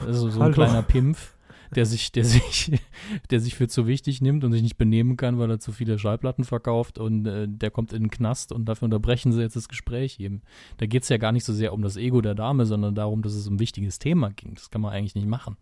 also 0.00 0.30
so 0.30 0.40
ein 0.40 0.52
kleiner 0.52 0.82
Pimpf 0.82 1.34
der 1.74 1.86
sich, 1.86 2.12
der 2.12 2.24
sich, 2.24 2.72
der 3.30 3.40
sich 3.40 3.54
für 3.54 3.68
zu 3.68 3.86
wichtig 3.86 4.20
nimmt 4.20 4.44
und 4.44 4.52
sich 4.52 4.62
nicht 4.62 4.78
benehmen 4.78 5.16
kann, 5.16 5.38
weil 5.38 5.50
er 5.50 5.60
zu 5.60 5.72
viele 5.72 5.98
Schallplatten 5.98 6.44
verkauft 6.44 6.98
und 6.98 7.26
äh, 7.26 7.46
der 7.48 7.70
kommt 7.70 7.92
in 7.92 8.04
den 8.04 8.10
Knast 8.10 8.52
und 8.52 8.66
dafür 8.66 8.86
unterbrechen 8.86 9.32
sie 9.32 9.40
jetzt 9.40 9.56
das 9.56 9.68
Gespräch 9.68 10.20
eben. 10.20 10.42
Da 10.78 10.86
geht 10.86 11.02
es 11.02 11.08
ja 11.08 11.18
gar 11.18 11.32
nicht 11.32 11.44
so 11.44 11.52
sehr 11.52 11.72
um 11.72 11.82
das 11.82 11.96
Ego 11.96 12.20
der 12.20 12.34
Dame, 12.34 12.66
sondern 12.66 12.94
darum, 12.94 13.22
dass 13.22 13.34
es 13.34 13.46
um 13.46 13.54
ein 13.54 13.60
wichtiges 13.60 13.98
Thema 13.98 14.30
ging. 14.30 14.54
Das 14.54 14.70
kann 14.70 14.80
man 14.80 14.92
eigentlich 14.92 15.14
nicht 15.14 15.28
machen. 15.28 15.56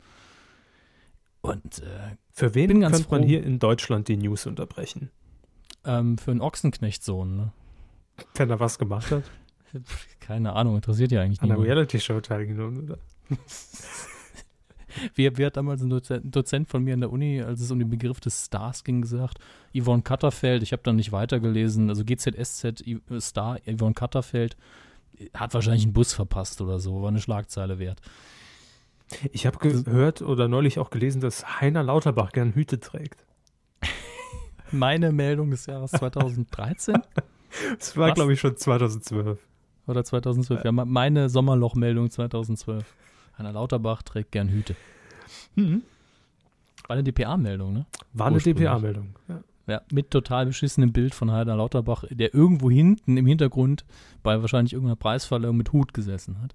Und 1.47 1.79
äh, 1.79 2.17
für 2.33 2.55
wen 2.55 2.69
bin 2.69 2.81
könnte 2.81 3.07
man 3.11 3.23
hier 3.23 3.43
in 3.43 3.59
Deutschland 3.59 4.09
die 4.09 4.17
News 4.17 4.47
unterbrechen? 4.47 5.11
Ähm, 5.85 6.19
für 6.19 6.33
einen 6.33 6.41
Ochsenknechtsohn, 6.41 7.37
ne? 7.37 7.53
Wenn 8.35 8.51
er 8.51 8.61
was 8.61 8.79
gemacht 8.79 9.11
hat? 9.11 9.25
Keine 10.21 10.55
Ahnung, 10.55 10.77
interessiert 10.77 11.13
ja 11.13 11.21
eigentlich 11.21 11.41
nicht. 11.41 11.51
An 11.51 11.57
einer 11.57 11.65
Reality-Show 11.65 12.21
teilgenommen, 12.21 12.85
oder? 12.85 12.99
Wie, 15.15 15.37
wie 15.37 15.45
hat 15.45 15.57
damals 15.57 15.83
ein 15.83 15.91
Dozent, 15.91 16.25
ein 16.25 16.31
Dozent, 16.31 16.69
von 16.69 16.83
mir 16.83 16.95
in 16.95 17.01
der 17.01 17.13
Uni, 17.13 17.43
als 17.43 17.61
es 17.61 17.71
um 17.71 17.79
den 17.79 17.91
Begriff 17.91 18.19
des 18.21 18.47
Stars 18.47 18.83
ging, 18.83 19.03
gesagt? 19.03 19.39
Yvonne 19.75 20.03
Katterfeld, 20.03 20.63
ich 20.63 20.73
habe 20.73 20.83
dann 20.83 20.97
nicht 20.97 21.13
weitergelesen, 21.13 21.91
also 21.91 22.03
GZSZ 22.03 22.83
Star, 23.21 23.59
Yvonne 23.67 23.95
Katterfeld, 23.95 24.57
hat 25.35 25.55
wahrscheinlich 25.55 25.85
einen 25.85 25.93
Bus 25.93 26.15
verpasst 26.15 26.61
oder 26.61 26.79
so, 26.79 27.03
war 27.03 27.09
eine 27.09 27.21
Schlagzeile 27.21 27.79
wert. 27.79 28.01
Ich 29.33 29.47
habe 29.47 29.59
gehört 29.59 30.23
oder 30.23 30.49
neulich 30.49 30.79
auch 30.79 30.91
gelesen, 30.91 31.21
dass 31.21 31.61
Heiner 31.61 31.83
Lauterbach 31.83 32.33
gern 32.33 32.53
Hüte 32.53 32.81
trägt. 32.81 33.25
Meine 34.73 35.13
Meldung 35.13 35.51
des 35.51 35.67
Jahres 35.67 35.93
2013? 35.93 36.97
Das 37.79 37.97
war, 37.97 38.13
glaube 38.13 38.33
ich, 38.33 38.41
schon 38.41 38.57
2012. 38.57 39.39
Oder 39.87 40.05
2012, 40.05 40.65
ja. 40.65 40.73
Meine 40.73 41.29
Sommerlochmeldung 41.29 42.11
2012. 42.11 42.85
Heiner 43.39 43.53
Lauterbach 43.53 44.03
trägt 44.03 44.33
gern 44.33 44.49
Hüte. 44.49 44.75
Mhm. 45.55 45.83
War 46.89 46.95
eine 46.95 47.05
DPA-Meldung, 47.05 47.73
ne? 47.73 47.87
War 48.13 48.29
eine 48.29 48.39
DPA-Meldung, 48.39 49.15
ja. 49.29 49.43
Ja, 49.69 49.83
mit 49.91 50.13
total 50.13 50.47
beschissenem 50.47 50.93
Bild 50.93 51.13
von 51.13 51.33
Heiner 51.33 51.57
Lauterbach, 51.57 52.05
der 52.09 52.33
irgendwo 52.35 52.71
hinten 52.71 53.17
im 53.17 53.27
Hintergrund 53.27 53.85
bei 54.23 54.41
wahrscheinlich 54.41 54.73
irgendeiner 54.73 54.95
Preisverleihung 54.95 55.57
mit 55.57 55.73
Hut 55.73 55.93
gesessen 55.93 56.41
hat. 56.41 56.55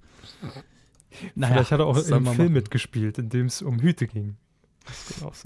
Naja, 1.35 1.53
Vielleicht 1.53 1.71
hat 1.71 1.79
er 1.79 1.85
auch 1.85 1.97
in 1.97 2.13
einem 2.13 2.33
Film 2.33 2.53
mitgespielt, 2.53 3.17
in 3.17 3.29
dem 3.29 3.47
es 3.47 3.61
um 3.61 3.79
Hüte 3.79 4.07
ging. 4.07 4.37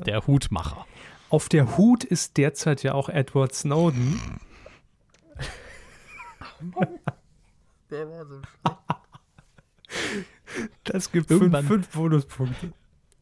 Der 0.05 0.25
Hutmacher. 0.27 0.85
Auf 1.29 1.49
der 1.49 1.77
Hut 1.77 2.03
ist 2.03 2.37
derzeit 2.37 2.83
ja 2.83 2.93
auch 2.93 3.09
Edward 3.09 3.53
Snowden. 3.53 4.19
der 7.89 8.09
war 8.09 8.25
so 8.25 8.41
schlecht. 8.41 8.77
Das 10.83 11.11
gibt 11.11 11.31
irgendwann, 11.31 11.65
fünf, 11.65 11.87
fünf 11.87 11.95
Bonuspunkte. 11.95 12.71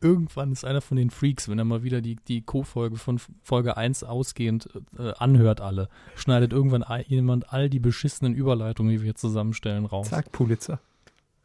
Irgendwann 0.01 0.51
ist 0.51 0.65
einer 0.65 0.81
von 0.81 0.97
den 0.97 1.09
Freaks, 1.09 1.47
wenn 1.47 1.57
er 1.57 1.65
mal 1.65 1.83
wieder 1.83 2.01
die, 2.01 2.17
die 2.27 2.41
Co-Folge 2.41 2.97
von 2.97 3.21
Folge 3.41 3.77
1 3.77 4.03
ausgehend 4.03 4.69
äh, 4.97 5.13
anhört 5.13 5.61
alle, 5.61 5.87
schneidet 6.15 6.51
irgendwann 6.51 6.83
jemand 7.07 7.53
all 7.53 7.69
die 7.69 7.79
beschissenen 7.79 8.35
Überleitungen, 8.35 8.91
die 8.91 8.99
wir 8.99 9.05
hier 9.05 9.15
zusammenstellen, 9.15 9.85
raus. 9.85 10.09
Sagt 10.09 10.33
Pulitzer. 10.33 10.79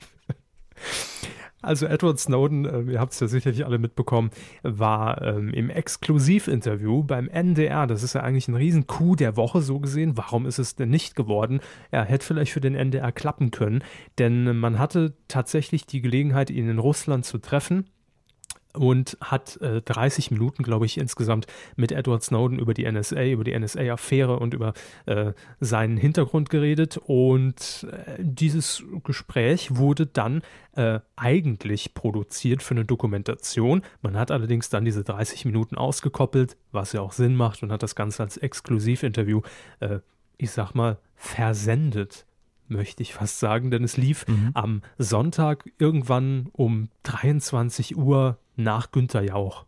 Also 1.71 1.85
Edward 1.85 2.19
Snowden, 2.19 2.65
äh, 2.65 2.81
ihr 2.91 2.99
habt 2.99 3.13
es 3.13 3.21
ja 3.21 3.27
sicherlich 3.27 3.65
alle 3.65 3.77
mitbekommen, 3.77 4.31
war 4.61 5.21
ähm, 5.21 5.53
im 5.53 5.69
Exklusivinterview 5.69 7.01
beim 7.01 7.29
NDR. 7.29 7.87
Das 7.87 8.03
ist 8.03 8.11
ja 8.11 8.23
eigentlich 8.23 8.49
ein 8.49 8.55
riesen 8.55 8.87
Coup 8.87 9.15
der 9.15 9.37
Woche 9.37 9.61
so 9.61 9.79
gesehen. 9.79 10.17
Warum 10.17 10.45
ist 10.45 10.59
es 10.59 10.75
denn 10.75 10.89
nicht 10.89 11.15
geworden? 11.15 11.61
Er 11.89 12.03
hätte 12.03 12.25
vielleicht 12.25 12.51
für 12.51 12.59
den 12.59 12.75
NDR 12.75 13.13
klappen 13.13 13.51
können, 13.51 13.85
denn 14.19 14.57
man 14.57 14.79
hatte 14.79 15.13
tatsächlich 15.29 15.85
die 15.85 16.01
Gelegenheit, 16.01 16.49
ihn 16.49 16.67
in 16.67 16.77
Russland 16.77 17.23
zu 17.23 17.37
treffen 17.37 17.85
und 18.73 19.17
hat 19.21 19.57
äh, 19.61 19.81
30 19.81 20.31
Minuten, 20.31 20.63
glaube 20.63 20.85
ich, 20.85 20.97
insgesamt 20.97 21.47
mit 21.75 21.91
Edward 21.91 22.23
Snowden 22.23 22.59
über 22.59 22.73
die 22.73 22.89
NSA, 22.89 23.25
über 23.25 23.43
die 23.43 23.57
NSA-Affäre 23.57 24.39
und 24.39 24.53
über 24.53 24.73
äh, 25.05 25.33
seinen 25.59 25.97
Hintergrund 25.97 26.49
geredet. 26.49 26.97
Und 26.97 27.87
äh, 27.91 28.15
dieses 28.19 28.83
Gespräch 29.03 29.75
wurde 29.75 30.05
dann 30.05 30.41
äh, 30.75 30.99
eigentlich 31.15 31.93
produziert 31.93 32.63
für 32.63 32.73
eine 32.75 32.85
Dokumentation. 32.85 33.81
Man 34.01 34.17
hat 34.17 34.31
allerdings 34.31 34.69
dann 34.69 34.85
diese 34.85 35.03
30 35.03 35.45
Minuten 35.45 35.75
ausgekoppelt, 35.75 36.57
was 36.71 36.93
ja 36.93 37.01
auch 37.01 37.13
Sinn 37.13 37.35
macht, 37.35 37.63
und 37.63 37.71
hat 37.71 37.83
das 37.83 37.95
Ganze 37.95 38.23
als 38.23 38.37
Exklusivinterview, 38.37 39.41
äh, 39.79 39.99
ich 40.37 40.51
sag 40.51 40.73
mal, 40.73 40.97
versendet 41.15 42.25
möchte 42.71 43.03
ich 43.03 43.13
fast 43.13 43.39
sagen, 43.39 43.71
denn 43.71 43.83
es 43.83 43.97
lief 43.97 44.27
mhm. 44.27 44.51
am 44.53 44.81
Sonntag 44.97 45.69
irgendwann 45.77 46.47
um 46.53 46.89
23 47.03 47.97
Uhr 47.97 48.37
nach 48.55 48.91
Günther 48.91 49.23
Jauch. 49.23 49.65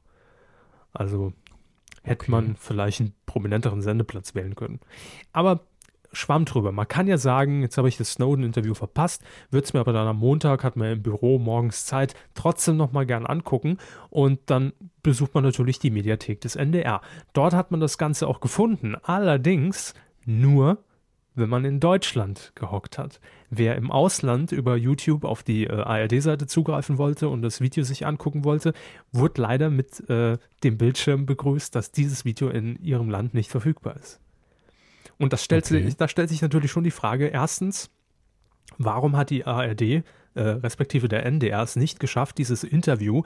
Also 0.94 1.34
hätte 2.04 2.24
okay. 2.24 2.32
man 2.32 2.56
vielleicht 2.56 3.02
einen 3.02 3.14
prominenteren 3.26 3.82
Sendeplatz 3.82 4.36
wählen 4.36 4.56
können. 4.56 4.80
Aber 5.32 5.62
schwamm 6.14 6.46
drüber. 6.46 6.72
Man 6.72 6.88
kann 6.88 7.08
ja 7.08 7.18
sagen, 7.18 7.62
jetzt 7.62 7.78
habe 7.78 7.90
ich 7.90 7.98
das 7.98 8.14
Snowden-Interview 8.14 8.74
verpasst, 8.74 9.24
würde 9.50 9.66
es 9.66 9.74
mir 9.74 9.80
aber 9.80 9.94
dann 9.94 10.08
am 10.08 10.18
Montag, 10.18 10.64
hat 10.64 10.76
man 10.76 10.92
im 10.92 11.04
Büro 11.04 11.40
morgens 11.40 11.86
Zeit, 11.86 12.14
trotzdem 12.36 12.78
nochmal 12.78 13.06
gern 13.06 13.26
angucken 13.26 13.78
und 14.10 14.40
dann 14.46 14.74
besucht 15.02 15.34
man 15.34 15.44
natürlich 15.44 15.80
die 15.80 15.90
Mediathek 15.90 16.40
des 16.42 16.56
NDR. 16.56 17.02
Dort 17.34 17.54
hat 17.54 17.72
man 17.72 17.80
das 17.80 17.98
Ganze 17.98 18.28
auch 18.28 18.40
gefunden, 18.40 18.96
allerdings 19.02 19.94
nur 20.26 20.84
wenn 21.36 21.50
man 21.50 21.66
in 21.66 21.80
Deutschland 21.80 22.52
gehockt 22.56 22.98
hat. 22.98 23.20
Wer 23.50 23.76
im 23.76 23.92
Ausland 23.92 24.52
über 24.52 24.76
YouTube 24.76 25.24
auf 25.24 25.44
die 25.44 25.66
äh, 25.66 25.72
ARD-Seite 25.72 26.48
zugreifen 26.48 26.98
wollte 26.98 27.30
und 27.30 27.42
das 27.42 27.62
Video 27.62 27.84
sich 27.84 28.06
angucken 28.06 28.44
wollte, 28.44 28.74
wurde 29.12 29.42
leider 29.42 29.70
mit 29.70 30.08
äh, 30.10 30.38
dem 30.64 30.78
Bildschirm 30.78 31.26
begrüßt, 31.26 31.74
dass 31.76 31.92
dieses 31.92 32.26
Video 32.26 32.50
in 32.50 32.78
ihrem 32.78 33.10
Land 33.10 33.34
nicht 33.34 33.50
verfügbar 33.50 33.96
ist. 33.98 34.20
Und 35.18 35.34
das 35.34 35.44
stellt, 35.44 35.66
okay. 35.66 35.84
sich, 35.84 35.98
da 35.98 36.08
stellt 36.08 36.30
sich 36.30 36.42
natürlich 36.42 36.72
schon 36.72 36.84
die 36.84 36.92
Frage, 36.92 37.28
erstens, 37.28 37.90
warum 38.78 39.16
hat 39.16 39.30
die 39.30 39.46
ARD, 39.46 39.82
äh, 39.82 40.04
respektive 40.36 41.08
der 41.08 41.26
NDR, 41.26 41.62
es 41.62 41.76
nicht 41.76 42.00
geschafft, 42.00 42.38
dieses 42.38 42.64
Interview 42.64 43.24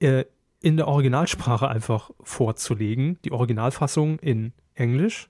äh, 0.00 0.24
in 0.60 0.76
der 0.76 0.88
Originalsprache 0.88 1.68
einfach 1.68 2.10
vorzulegen, 2.22 3.18
die 3.24 3.32
Originalfassung 3.32 4.18
in 4.18 4.52
Englisch 4.74 5.28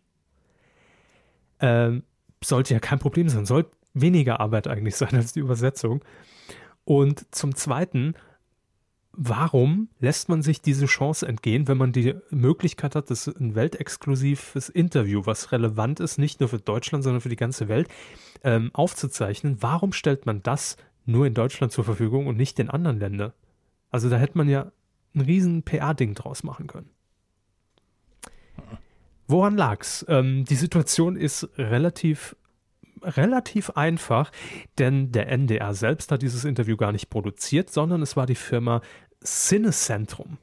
ähm, 1.61 2.03
sollte 2.43 2.75
ja 2.75 2.81
kein 2.81 2.99
Problem 2.99 3.29
sein, 3.29 3.47
soll 3.47 3.67
weniger 3.95 4.41
Arbeit 4.41 4.69
eigentlich 4.69 4.97
sein 4.97 5.15
als 5.15 5.33
die 5.33 5.41
Übersetzung. 5.41 6.05
Und 6.85 7.35
zum 7.35 7.55
Zweiten, 7.55 8.15
warum 9.13 9.89
lässt 10.01 10.29
man 10.29 10.43
sich 10.43 10.61
diese 10.61 10.87
Chance 10.87 11.27
entgehen, 11.27 11.69
wenn 11.69 11.79
man 11.79 11.93
die 11.93 12.15
Möglichkeit 12.31 12.95
hat, 12.95 13.11
das 13.11 13.27
ein 13.29 13.55
weltexklusives 13.55 14.69
Interview, 14.69 15.23
was 15.25 15.53
relevant 15.53 16.01
ist, 16.01 16.19
nicht 16.19 16.41
nur 16.41 16.49
für 16.49 16.59
Deutschland, 16.59 17.05
sondern 17.05 17.21
für 17.21 17.29
die 17.29 17.37
ganze 17.37 17.69
Welt, 17.69 17.89
ähm, 18.43 18.71
aufzuzeichnen? 18.75 19.63
Warum 19.63 19.93
stellt 19.93 20.27
man 20.27 20.43
das 20.43 20.77
nur 21.07 21.27
in 21.27 21.35
Deutschland 21.35 21.73
zur 21.73 21.85
Verfügung 21.85 22.27
und 22.27 22.37
nicht 22.37 22.59
in 22.59 22.71
anderen 22.71 22.99
Ländern. 22.99 23.33
Also 23.91 24.09
da 24.09 24.17
hätte 24.17 24.39
man 24.39 24.49
ja 24.49 24.73
ein 25.15 25.21
riesen 25.21 25.63
PR-Ding 25.63 26.15
draus 26.15 26.43
machen 26.43 26.67
können. 26.67 26.91
Woran 29.27 29.57
lag's? 29.57 30.05
Ähm, 30.09 30.45
die 30.45 30.55
Situation 30.55 31.17
ist 31.17 31.49
relativ 31.57 32.37
relativ 33.03 33.71
einfach, 33.71 34.31
denn 34.79 35.13
der 35.13 35.29
NDR 35.29 35.75
selbst 35.75 36.11
hat 36.11 36.23
dieses 36.23 36.45
Interview 36.45 36.77
gar 36.77 36.93
nicht 36.93 37.11
produziert, 37.11 37.71
sondern 37.71 38.03
es 38.03 38.17
war 38.17 38.27
die 38.27 38.35
Firma 38.35 38.81
Cinecentrum. 39.23 40.39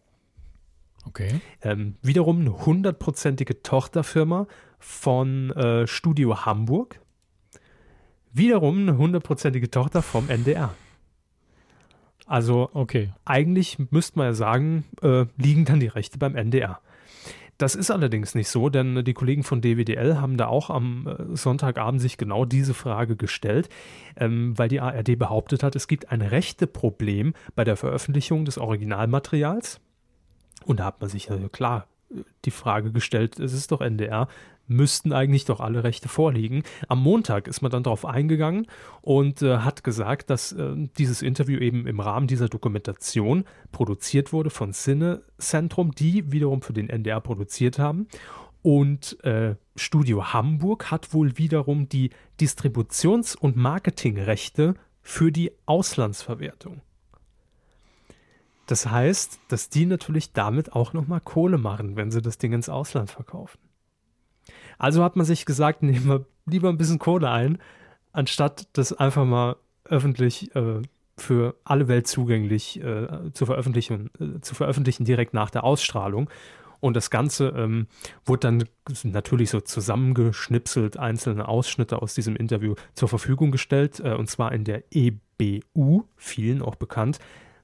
Okay. 1.08 1.42
Ähm, 1.62 1.96
wiederum 2.02 2.42
eine 2.42 2.66
hundertprozentige 2.66 3.64
Tochterfirma 3.64 4.48
von 4.80 5.52
äh, 5.52 5.88
Studio 5.88 6.46
Hamburg. 6.46 7.00
Wiederum 8.34 8.82
eine 8.82 8.98
hundertprozentige 8.98 9.72
Tochter 9.72 10.02
vom 10.02 10.30
NDR. 10.30 10.74
Also 12.28 12.70
okay. 12.74 13.12
eigentlich 13.26 13.78
müsste 13.90 14.20
man 14.20 14.28
ja 14.28 14.34
sagen, 14.34 14.86
äh, 15.02 15.26
liegen 15.38 15.66
dann 15.66 15.80
die 15.80 15.88
Rechte 15.88 16.18
beim 16.18 16.36
NDR. 16.36 16.80
Das 17.62 17.76
ist 17.76 17.92
allerdings 17.92 18.34
nicht 18.34 18.50
so, 18.50 18.70
denn 18.70 19.04
die 19.04 19.14
Kollegen 19.14 19.44
von 19.44 19.62
DWDL 19.62 20.20
haben 20.20 20.36
da 20.36 20.48
auch 20.48 20.72
am 20.72 21.06
äh, 21.06 21.36
Sonntagabend 21.36 22.02
sich 22.02 22.18
genau 22.18 22.44
diese 22.44 22.74
Frage 22.74 23.16
gestellt, 23.16 23.70
ähm, 24.18 24.58
weil 24.58 24.68
die 24.68 24.80
ARD 24.80 25.20
behauptet 25.20 25.62
hat, 25.62 25.76
es 25.76 25.88
gibt 25.88 26.10
ein 26.12 26.24
Rechteproblem 26.24 27.36
bei 27.54 27.64
der 27.64 27.78
Veröffentlichung 27.78 28.46
des 28.46 28.58
Originalmaterials. 28.58 29.80
Und 30.66 30.80
da 30.80 30.86
hat 30.86 31.02
man 31.02 31.12
sich 31.12 31.26
ja 31.26 31.38
klar 31.50 31.86
äh, 32.10 32.24
die 32.46 32.52
Frage 32.52 32.92
gestellt, 32.92 33.40
es 33.40 33.54
ist 33.54 33.72
doch 33.72 33.82
NDR, 33.82 34.28
müssten 34.72 35.14
eigentlich 35.14 35.46
doch 35.46 35.60
alle 35.60 35.84
Rechte 35.84 36.10
vorliegen. 36.10 36.64
Am 36.88 37.02
Montag 37.02 37.48
ist 37.48 37.62
man 37.62 37.72
dann 37.72 37.84
darauf 37.84 38.06
eingegangen 38.06 38.68
und 39.02 39.42
äh, 39.42 39.60
hat 39.60 39.84
gesagt, 39.84 40.30
dass 40.30 40.52
äh, 40.54 40.74
dieses 40.98 41.22
Interview 41.22 41.60
eben 41.60 41.88
im 41.88 42.00
Rahmen 42.00 42.28
dieser 42.28 42.50
Dokumentation 42.50 43.46
produziert 43.72 44.34
wurde 44.34 44.50
von 44.50 44.74
Cine 44.74 45.24
Centrum, 45.38 45.92
die 45.92 46.32
wiederum 46.32 46.62
für 46.62 46.74
den 46.74 46.90
NDR 46.90 47.22
produziert 47.22 47.80
haben. 47.80 48.08
Und 48.64 49.24
äh, 49.24 49.56
Studio 49.76 50.34
Hamburg 50.34 50.92
hat 50.92 51.14
wohl 51.14 51.38
wiederum 51.38 51.90
die 51.90 52.12
Distributions- 52.40 53.36
und 53.36 53.56
Marketingrechte 53.56 54.76
für 55.02 55.32
die 55.32 55.52
Auslandsverwertung. 55.66 56.82
Das 58.68 58.86
heißt, 58.86 59.40
dass 59.48 59.70
die 59.70 59.86
natürlich 59.86 60.32
damit 60.32 60.74
auch 60.74 60.94
nochmal 60.94 61.20
Kohle 61.22 61.58
machen, 61.58 61.96
wenn 61.96 62.12
sie 62.12 62.22
das 62.22 62.38
Ding 62.38 62.54
ins 62.54 62.70
Ausland 62.70 63.10
verkaufen. 63.10 63.60
Also 64.82 65.04
hat 65.04 65.16
man 65.16 65.28
sich 65.28 65.46
gesagt, 65.46 65.84
nehmen 65.84 66.08
wir 66.08 66.26
lieber 66.46 66.70
ein 66.70 66.78
bisschen 66.78 66.98
Kohle 66.98 67.30
ein, 67.30 67.60
anstatt 68.14 68.68
das 68.74 68.92
einfach 68.92 69.26
mal 69.26 69.56
öffentlich 69.86 70.56
äh, 70.56 70.82
für 71.18 71.56
alle 71.64 71.88
Welt 71.88 72.08
zugänglich 72.08 72.84
äh, 72.84 73.32
zu, 73.32 73.46
veröffentlichen, 73.46 74.10
äh, 74.20 74.42
zu 74.42 74.56
veröffentlichen, 74.56 75.06
direkt 75.06 75.36
nach 75.36 75.52
der 75.52 75.64
Ausstrahlung. 75.64 76.30
Und 76.80 76.96
das 76.96 77.12
Ganze 77.12 77.50
ähm, 77.50 77.86
wurde 78.26 78.40
dann 78.40 78.64
natürlich 79.04 79.52
so 79.52 79.62
zusammengeschnipselt, 79.62 80.98
einzelne 80.98 81.48
Ausschnitte 81.48 82.02
aus 82.02 82.16
diesem 82.16 82.36
Interview 82.36 82.74
zur 82.96 83.08
Verfügung 83.08 83.52
gestellt, 83.52 84.00
äh, 84.00 84.16
und 84.16 84.32
zwar 84.32 84.52
in 84.52 84.64
der 84.64 84.84
EBU, 84.90 86.06
vielen 86.18 86.64
auch 86.64 86.74
bekannt, 86.74 87.20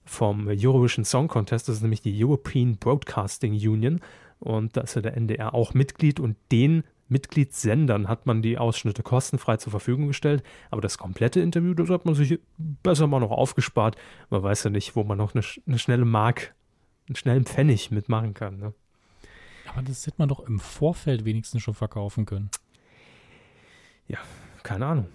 vom 0.06 0.48
Eurovision 0.48 1.04
Song 1.04 1.28
Contest, 1.28 1.68
das 1.68 1.78
ist 1.78 1.82
nämlich 1.82 2.02
die 2.02 2.24
European 2.24 2.78
Broadcasting 2.78 3.54
Union. 3.54 4.02
Und 4.40 4.78
da 4.78 4.82
ist 4.82 4.96
ja 4.96 5.02
der 5.02 5.18
NDR 5.18 5.56
auch 5.56 5.74
Mitglied 5.74 6.20
und 6.20 6.38
den 6.52 6.84
Mitgliedssendern 7.10 8.08
hat 8.08 8.26
man 8.26 8.42
die 8.42 8.58
Ausschnitte 8.58 9.04
kostenfrei 9.04 9.58
zur 9.58 9.72
Verfügung 9.72 10.08
gestellt. 10.08 10.44
Aber 10.72 10.82
das 10.82 10.98
komplette 10.98 11.40
Interview, 11.40 11.74
das 11.74 11.90
hat 11.90 12.06
man 12.06 12.16
sich 12.16 12.40
besser 12.58 13.08
mal 13.08 13.20
noch 13.20 13.32
aufgespart. 13.32 13.96
Man 14.30 14.44
weiß 14.44 14.66
ja 14.66 14.70
nicht, 14.70 14.96
wo 14.96 15.04
man 15.04 15.18
noch 15.18 15.34
eine, 15.34 15.44
eine 15.66 15.80
schnelle 15.80 16.06
Mark, 16.06 16.56
einen 17.08 17.16
schnellen 17.16 17.46
Pfennig 17.46 17.92
mitmachen 17.92 18.34
kann. 18.34 18.58
Ne? 18.58 18.74
Aber 19.68 19.82
das 19.82 20.06
hätte 20.06 20.18
man 20.20 20.30
doch 20.30 20.42
im 20.42 20.60
Vorfeld 20.60 21.26
wenigstens 21.26 21.62
schon 21.62 21.74
verkaufen 21.74 22.26
können. 22.26 22.50
Ja, 24.08 24.20
keine 24.64 24.86
Ahnung. 24.86 25.08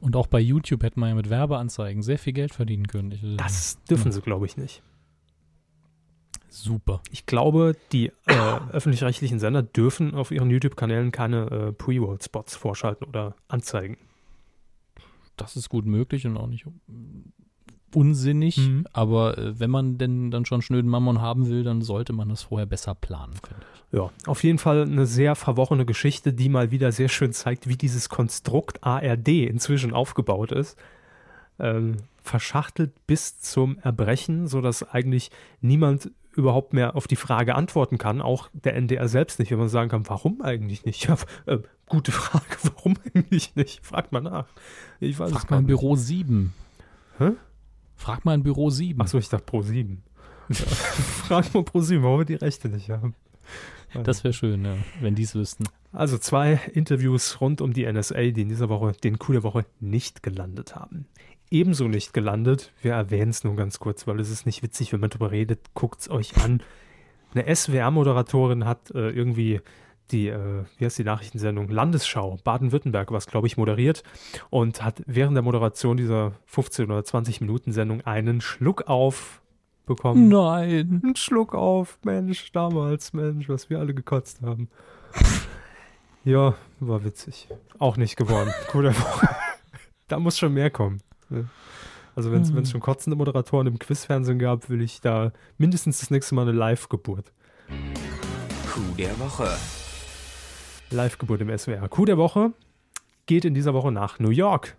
Und 0.00 0.14
auch 0.16 0.26
bei 0.26 0.40
YouTube 0.40 0.82
hätte 0.82 1.00
man 1.00 1.10
ja 1.10 1.14
mit 1.14 1.30
Werbeanzeigen 1.30 2.02
sehr 2.02 2.18
viel 2.18 2.32
Geld 2.32 2.54
verdienen 2.54 2.86
können. 2.86 3.12
Ich, 3.12 3.22
das 3.36 3.82
dürfen 3.84 4.08
ja. 4.08 4.12
sie, 4.12 4.20
glaube 4.20 4.46
ich, 4.46 4.56
nicht. 4.56 4.82
Super. 6.56 7.02
Ich 7.10 7.26
glaube, 7.26 7.76
die 7.92 8.06
äh, 8.26 8.34
öffentlich-rechtlichen 8.72 9.38
Sender 9.38 9.62
dürfen 9.62 10.14
auf 10.14 10.30
ihren 10.30 10.48
YouTube-Kanälen 10.48 11.12
keine 11.12 11.50
äh, 11.50 11.72
Pre-Roll-Spots 11.72 12.56
vorschalten 12.56 13.04
oder 13.04 13.34
anzeigen. 13.46 13.98
Das 15.36 15.54
ist 15.54 15.68
gut 15.68 15.84
möglich 15.84 16.26
und 16.26 16.38
auch 16.38 16.46
nicht 16.46 16.64
unsinnig, 17.94 18.56
mhm. 18.56 18.86
aber 18.94 19.36
äh, 19.36 19.60
wenn 19.60 19.70
man 19.70 19.98
denn 19.98 20.30
dann 20.30 20.46
schon 20.46 20.62
schnöden 20.62 20.90
Mammon 20.90 21.20
haben 21.20 21.50
will, 21.50 21.62
dann 21.62 21.82
sollte 21.82 22.14
man 22.14 22.30
das 22.30 22.44
vorher 22.44 22.66
besser 22.66 22.94
planen, 22.94 23.34
finde 23.46 23.60
ich. 23.60 23.98
Ja, 23.98 24.10
auf 24.24 24.42
jeden 24.42 24.58
Fall 24.58 24.82
eine 24.82 25.06
sehr 25.06 25.34
verworrene 25.34 25.84
Geschichte, 25.84 26.32
die 26.32 26.48
mal 26.48 26.70
wieder 26.70 26.90
sehr 26.90 27.10
schön 27.10 27.34
zeigt, 27.34 27.68
wie 27.68 27.76
dieses 27.76 28.08
Konstrukt 28.08 28.82
ARD 28.82 29.28
inzwischen 29.28 29.92
aufgebaut 29.92 30.52
ist. 30.52 30.78
Ähm, 31.58 31.98
verschachtelt 32.22 32.92
bis 33.06 33.40
zum 33.40 33.78
Erbrechen, 33.78 34.46
sodass 34.46 34.82
eigentlich 34.82 35.30
niemand 35.60 36.10
überhaupt 36.36 36.72
mehr 36.72 36.96
auf 36.96 37.06
die 37.06 37.16
Frage 37.16 37.54
antworten 37.54 37.98
kann, 37.98 38.20
auch 38.20 38.48
der 38.52 38.74
NDR 38.76 39.08
selbst 39.08 39.38
nicht, 39.38 39.50
wenn 39.50 39.58
man 39.58 39.68
sagen 39.68 39.90
kann, 39.90 40.08
warum 40.08 40.42
eigentlich 40.42 40.84
nicht? 40.84 41.06
Ja, 41.06 41.16
äh, 41.46 41.58
gute 41.88 42.12
Frage, 42.12 42.44
warum 42.74 42.96
eigentlich 43.14 43.54
nicht? 43.56 43.84
Frag 43.84 44.12
mal 44.12 44.20
nach. 44.20 44.46
Ich 45.00 45.18
weiß 45.18 45.30
Frag 45.32 45.50
mal 45.50 45.58
in 45.58 45.66
Büro 45.66 45.96
7. 45.96 46.52
Hä? 47.18 47.32
Frag 47.96 48.24
mal 48.24 48.34
in 48.34 48.42
Büro 48.42 48.70
7. 48.70 49.00
Achso, 49.00 49.18
ich 49.18 49.28
dachte 49.28 49.44
Pro 49.44 49.62
7. 49.62 50.02
Frag 50.50 51.52
mal 51.54 51.64
Pro 51.64 51.80
7, 51.80 52.02
warum 52.02 52.20
wir 52.20 52.24
die 52.24 52.34
Rechte 52.34 52.68
nicht 52.68 52.90
haben. 52.90 53.14
Das 54.04 54.24
wäre 54.24 54.34
schön, 54.34 54.64
ja, 54.64 54.76
wenn 55.00 55.14
die 55.14 55.22
es 55.22 55.34
wüssten. 55.34 55.64
Also 55.92 56.18
zwei 56.18 56.60
Interviews 56.74 57.40
rund 57.40 57.62
um 57.62 57.72
die 57.72 57.90
NSA, 57.90 58.30
die 58.30 58.42
in 58.42 58.48
dieser 58.48 58.68
Woche 58.68 58.92
den 58.92 59.18
Coup 59.18 59.32
der 59.32 59.42
Woche 59.42 59.64
nicht 59.80 60.22
gelandet 60.22 60.76
haben 60.76 61.06
ebenso 61.50 61.88
nicht 61.88 62.12
gelandet. 62.12 62.72
Wir 62.82 62.92
erwähnen 62.92 63.30
es 63.30 63.44
nur 63.44 63.56
ganz 63.56 63.78
kurz, 63.78 64.06
weil 64.06 64.20
es 64.20 64.30
ist 64.30 64.46
nicht 64.46 64.62
witzig, 64.62 64.92
wenn 64.92 65.00
man 65.00 65.10
darüber 65.10 65.30
redet. 65.30 65.60
Guckt 65.74 66.00
es 66.00 66.10
euch 66.10 66.36
an. 66.42 66.62
Eine 67.34 67.54
SWR-Moderatorin 67.54 68.64
hat 68.64 68.90
äh, 68.92 69.10
irgendwie 69.10 69.60
die, 70.10 70.28
äh, 70.28 70.64
wie 70.78 70.84
heißt 70.84 70.98
die 70.98 71.04
Nachrichtensendung? 71.04 71.68
Landesschau 71.68 72.38
Baden-Württemberg, 72.44 73.10
was 73.12 73.26
glaube 73.26 73.46
ich 73.46 73.56
moderiert 73.56 74.02
und 74.50 74.82
hat 74.82 75.02
während 75.06 75.36
der 75.36 75.42
Moderation 75.42 75.96
dieser 75.96 76.32
15 76.46 76.86
oder 76.86 77.04
20 77.04 77.40
Minuten 77.40 77.72
Sendung 77.72 78.02
einen 78.02 78.40
Schluck 78.40 78.88
auf 78.88 79.42
bekommen. 79.86 80.28
Nein. 80.28 81.00
Ein 81.04 81.16
Schluck 81.16 81.54
auf, 81.54 81.98
Mensch, 82.04 82.50
damals, 82.52 83.12
Mensch, 83.12 83.48
was 83.48 83.70
wir 83.70 83.78
alle 83.78 83.94
gekotzt 83.94 84.42
haben. 84.42 84.68
ja, 86.24 86.54
war 86.80 87.04
witzig. 87.04 87.48
Auch 87.78 87.96
nicht 87.96 88.16
geworden. 88.16 88.52
Guter 88.70 88.94
Da 90.08 90.20
muss 90.20 90.38
schon 90.38 90.54
mehr 90.54 90.70
kommen. 90.70 91.00
Also 92.14 92.32
wenn 92.32 92.42
es 92.42 92.50
hm. 92.50 92.64
schon 92.64 92.80
kotzende 92.80 93.16
Moderatoren 93.16 93.66
im 93.66 93.78
Quizfernsehen 93.78 94.38
gab, 94.38 94.70
will 94.70 94.80
ich 94.80 95.00
da 95.00 95.32
mindestens 95.58 96.00
das 96.00 96.10
nächste 96.10 96.34
Mal 96.34 96.42
eine 96.42 96.52
Live-Geburt. 96.52 97.32
Coup 98.66 98.96
der 98.96 99.18
Woche. 99.18 99.48
Live-Geburt 100.90 101.42
im 101.42 101.56
SWR. 101.56 101.88
Coup 101.88 102.06
der 102.06 102.16
Woche 102.16 102.52
geht 103.26 103.44
in 103.44 103.54
dieser 103.54 103.74
Woche 103.74 103.92
nach 103.92 104.18
New 104.18 104.30
York. 104.30 104.76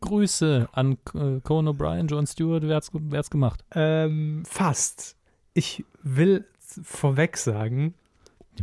Grüße 0.00 0.68
an 0.72 0.98
äh, 1.14 1.40
Conan 1.42 1.74
O'Brien, 1.74 2.06
John 2.08 2.26
Stewart, 2.26 2.62
wer 2.62 2.76
hat's, 2.76 2.90
wer 2.92 3.18
hat's 3.18 3.30
gemacht? 3.30 3.64
Ähm, 3.74 4.42
fast. 4.46 5.16
Ich 5.54 5.84
will 6.02 6.44
vorweg 6.82 7.36
sagen, 7.36 7.94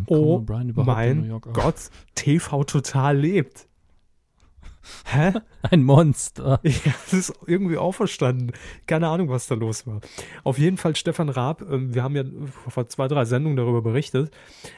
oh 0.07 0.43
mein 0.75 1.41
Gott, 1.53 1.89
TV 2.15 2.63
Total 2.63 3.17
lebt. 3.17 3.67
Hä? 5.05 5.33
Ein 5.61 5.83
Monster. 5.83 6.59
Ja, 6.71 6.93
das 7.03 7.13
ist 7.13 7.33
irgendwie 7.45 7.77
auferstanden. 7.77 8.53
Keine 8.87 9.07
Ahnung, 9.07 9.29
was 9.29 9.47
da 9.47 9.55
los 9.55 9.85
war. 9.85 10.01
Auf 10.43 10.57
jeden 10.57 10.77
Fall 10.77 10.95
Stefan 10.95 11.29
Raab, 11.29 11.61
ähm, 11.69 11.93
wir 11.93 12.03
haben 12.03 12.15
ja 12.15 12.23
vor 12.69 12.87
zwei, 12.87 13.07
drei 13.07 13.25
Sendungen 13.25 13.57
darüber 13.57 13.81
berichtet, 13.81 14.31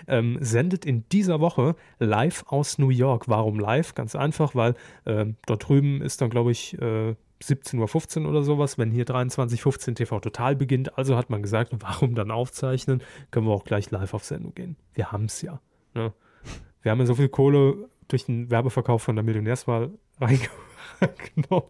ähm, 0.07 0.37
sendet 0.41 0.85
in 0.85 1.07
dieser 1.09 1.39
Woche 1.39 1.75
live 1.99 2.43
aus 2.47 2.77
New 2.77 2.89
York. 2.89 3.29
Warum 3.29 3.59
live? 3.59 3.95
Ganz 3.95 4.15
einfach, 4.15 4.55
weil 4.55 4.75
ähm, 5.05 5.35
dort 5.45 5.67
drüben 5.67 6.01
ist 6.01 6.21
dann, 6.21 6.29
glaube 6.29 6.51
ich, 6.51 6.79
äh, 6.81 7.15
17.15 7.43 8.23
Uhr 8.23 8.29
oder 8.29 8.43
sowas, 8.43 8.77
wenn 8.77 8.91
hier 8.91 9.05
23.15 9.05 9.89
Uhr 9.89 9.95
TV 9.95 10.19
Total 10.19 10.55
beginnt. 10.55 10.97
Also 10.97 11.15
hat 11.17 11.29
man 11.29 11.41
gesagt, 11.41 11.73
warum 11.79 12.15
dann 12.15 12.31
aufzeichnen? 12.31 13.01
Können 13.31 13.47
wir 13.47 13.53
auch 13.53 13.65
gleich 13.65 13.91
live 13.91 14.13
auf 14.13 14.23
Sendung 14.23 14.53
gehen. 14.55 14.77
Wir 14.93 15.11
haben 15.11 15.25
es 15.25 15.41
ja. 15.41 15.59
Ne? 15.93 16.13
Wir 16.81 16.91
haben 16.91 16.99
ja 16.99 17.05
so 17.05 17.15
viel 17.15 17.29
Kohle 17.29 17.89
durch 18.13 18.25
den 18.25 18.51
Werbeverkauf 18.51 19.01
von 19.01 19.15
der 19.15 19.23
Millionärswahl 19.23 19.91
reingenommen, 20.21 21.69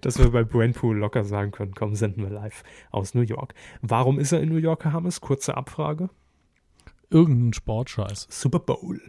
dass 0.00 0.18
wir 0.18 0.30
bei 0.30 0.42
Brainpool 0.42 0.98
locker 0.98 1.24
sagen 1.24 1.52
können, 1.52 1.74
komm, 1.74 1.94
senden 1.94 2.24
wir 2.24 2.30
live 2.30 2.64
aus 2.90 3.14
New 3.14 3.22
York. 3.22 3.54
Warum 3.80 4.18
ist 4.18 4.32
er 4.32 4.40
in 4.40 4.48
New 4.48 4.56
York, 4.56 4.84
Herr 4.84 4.92
Hammes? 4.92 5.20
Kurze 5.20 5.56
Abfrage. 5.56 6.10
Irgendein 7.08 7.52
Sportscheiß. 7.52 8.26
Super 8.28 8.58
Bowl. 8.58 9.00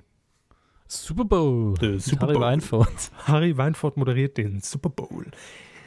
Super 0.88 1.26
Bowl. 1.26 1.76
Super 2.00 2.28
Harry 2.28 2.34
Bowl. 2.34 2.42
Weinfurt. 2.42 3.12
Harry 3.26 3.58
Weinfurt 3.58 3.98
moderiert 3.98 4.38
den 4.38 4.62
Super 4.62 4.90
Bowl. 4.90 5.32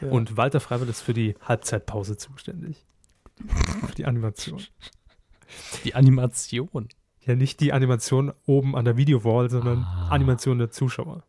Ja. 0.00 0.08
Und 0.10 0.36
Walter 0.36 0.60
Freiwald 0.60 0.90
ist 0.90 1.02
für 1.02 1.14
die 1.14 1.34
Halbzeitpause 1.40 2.16
zuständig. 2.16 2.84
Die 3.96 4.06
Animation. 4.06 4.60
Die 5.84 5.94
Animation. 5.94 6.88
Ja, 7.26 7.34
nicht 7.34 7.60
die 7.60 7.72
Animation 7.72 8.32
oben 8.46 8.76
an 8.76 8.84
der 8.84 8.96
Videowall, 8.96 9.50
sondern 9.50 9.78
Ah. 9.84 10.08
Animation 10.10 10.58
der 10.58 10.70
Zuschauer. 10.70 11.22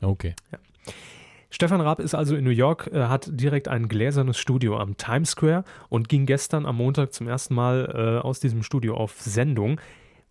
Okay. 0.00 0.34
Stefan 1.48 1.80
Raab 1.80 2.00
ist 2.00 2.14
also 2.14 2.34
in 2.36 2.44
New 2.44 2.50
York, 2.50 2.90
äh, 2.92 3.04
hat 3.04 3.28
direkt 3.32 3.68
ein 3.68 3.88
gläsernes 3.88 4.36
Studio 4.36 4.78
am 4.78 4.96
Times 4.96 5.30
Square 5.30 5.64
und 5.88 6.08
ging 6.08 6.26
gestern 6.26 6.66
am 6.66 6.76
Montag 6.76 7.12
zum 7.14 7.28
ersten 7.28 7.54
Mal 7.54 8.18
äh, 8.20 8.26
aus 8.26 8.40
diesem 8.40 8.62
Studio 8.62 8.96
auf 8.96 9.20
Sendung. 9.20 9.80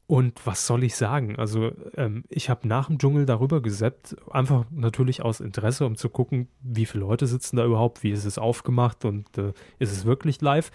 Und 0.07 0.45
was 0.45 0.67
soll 0.67 0.83
ich 0.83 0.95
sagen? 0.95 1.37
Also, 1.37 1.71
ähm, 1.95 2.25
ich 2.29 2.49
habe 2.51 2.67
nach 2.67 2.87
dem 2.87 2.99
Dschungel 2.99 3.25
darüber 3.25 3.59
gesäppt, 3.61 4.15
einfach 4.29 4.65
natürlich 4.69 5.23
aus 5.23 5.39
Interesse, 5.39 5.85
um 5.87 5.95
zu 5.95 6.09
gucken, 6.09 6.47
wie 6.61 6.85
viele 6.85 7.05
Leute 7.05 7.25
sitzen 7.25 7.55
da 7.55 7.65
überhaupt, 7.65 8.03
wie 8.03 8.11
ist 8.11 8.25
es 8.25 8.37
aufgemacht 8.37 9.03
und 9.03 9.35
äh, 9.37 9.53
ist 9.79 9.91
es 9.93 10.05
wirklich 10.05 10.41
live. 10.41 10.69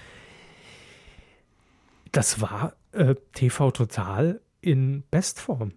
Das 2.11 2.41
war 2.41 2.73
äh, 2.93 3.15
TV 3.33 3.71
Total 3.71 4.41
in 4.61 5.05
Bestform. 5.11 5.73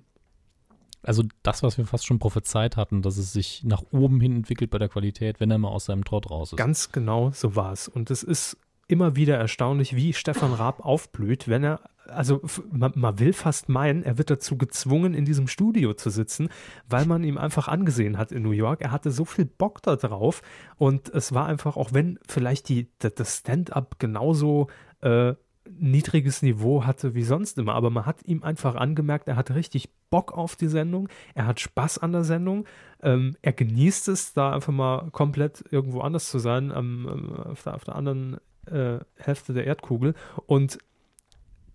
Also 1.02 1.24
das, 1.44 1.64
was 1.64 1.78
wir 1.78 1.86
fast 1.86 2.06
schon 2.06 2.20
prophezeit 2.20 2.78
hatten, 2.78 3.02
dass 3.02 3.18
es 3.18 3.34
sich 3.34 3.64
nach 3.66 3.84
oben 3.92 4.22
hin 4.22 4.36
entwickelt 4.38 4.72
bei 4.72 4.78
der 4.78 4.88
Qualität, 4.90 5.40
wenn 5.42 5.52
er 5.52 5.58
mal 5.58 5.68
aus 5.70 5.86
seinem 5.86 6.06
Trott 6.06 6.30
raus 6.32 6.54
ist. 6.54 6.58
Ganz 6.58 6.92
genau 6.94 7.32
so 7.32 7.56
war 7.58 7.74
es. 7.74 7.90
Und 7.90 8.10
es 8.10 8.24
ist 8.24 8.58
immer 8.88 9.16
wieder 9.16 9.38
erstaunlich, 9.38 9.96
wie 9.96 10.14
Stefan 10.14 10.54
Raab 10.54 10.86
aufblüht, 10.86 11.48
wenn 11.50 11.64
er, 11.64 11.82
also 12.08 12.42
man, 12.72 12.94
man 12.96 13.20
will 13.20 13.34
fast 13.34 13.68
meinen, 13.68 14.04
er 14.04 14.18
wird 14.18 14.30
dazu 14.30 14.58
gezwungen, 14.58 15.14
in 15.14 15.26
diesem 15.26 15.48
Studio 15.48 15.94
zu 15.94 16.10
sitzen, 16.10 16.50
weil 16.88 17.06
man 17.06 17.24
ihm 17.24 17.38
einfach 17.38 17.68
angesehen 17.68 18.18
hat 18.18 18.32
in 18.32 18.44
New 18.44 18.52
York. 18.52 18.82
Er 18.82 18.92
hatte 18.92 19.12
so 19.12 19.26
viel 19.26 19.46
Bock 19.46 19.82
da 19.82 19.96
drauf 19.98 20.42
und 20.78 21.10
es 21.10 21.34
war 21.34 21.48
einfach, 21.48 21.76
auch 21.76 21.92
wenn 21.94 22.18
vielleicht 22.28 22.70
die, 22.70 22.90
das- 23.00 23.16
das 23.16 23.38
Stand-up 23.40 24.00
genauso 24.00 24.68
äh, 25.02 25.34
niedriges 25.70 26.42
Niveau 26.42 26.86
hatte 26.86 27.16
wie 27.16 27.24
sonst 27.24 27.58
immer, 27.58 27.74
aber 27.74 27.90
man 27.90 28.06
hat 28.06 28.24
ihm 28.26 28.44
einfach 28.44 28.76
angemerkt, 28.76 29.28
er 29.28 29.36
hat 29.36 29.52
richtig 29.52 29.90
Bock 30.10 30.34
auf 30.34 30.56
die 30.56 30.68
Sendung, 30.68 31.10
er 31.36 31.48
hat 31.48 31.60
Spaß 31.60 32.00
an 32.00 32.12
der 32.12 32.24
Sendung, 32.24 32.66
ähm, 33.02 33.36
er 33.42 33.54
genießt 33.54 34.08
es, 34.10 34.34
da 34.34 34.52
einfach 34.54 34.74
mal 34.74 35.10
komplett 35.12 35.64
irgendwo 35.72 36.02
anders 36.02 36.30
zu 36.30 36.40
sein, 36.40 36.72
ähm, 36.76 37.34
auf, 37.46 37.64
der, 37.64 37.76
auf 37.76 37.84
der 37.84 37.96
anderen 37.96 38.38
äh, 38.66 39.00
Hälfte 39.16 39.54
der 39.54 39.66
Erdkugel 39.66 40.14
und 40.46 40.80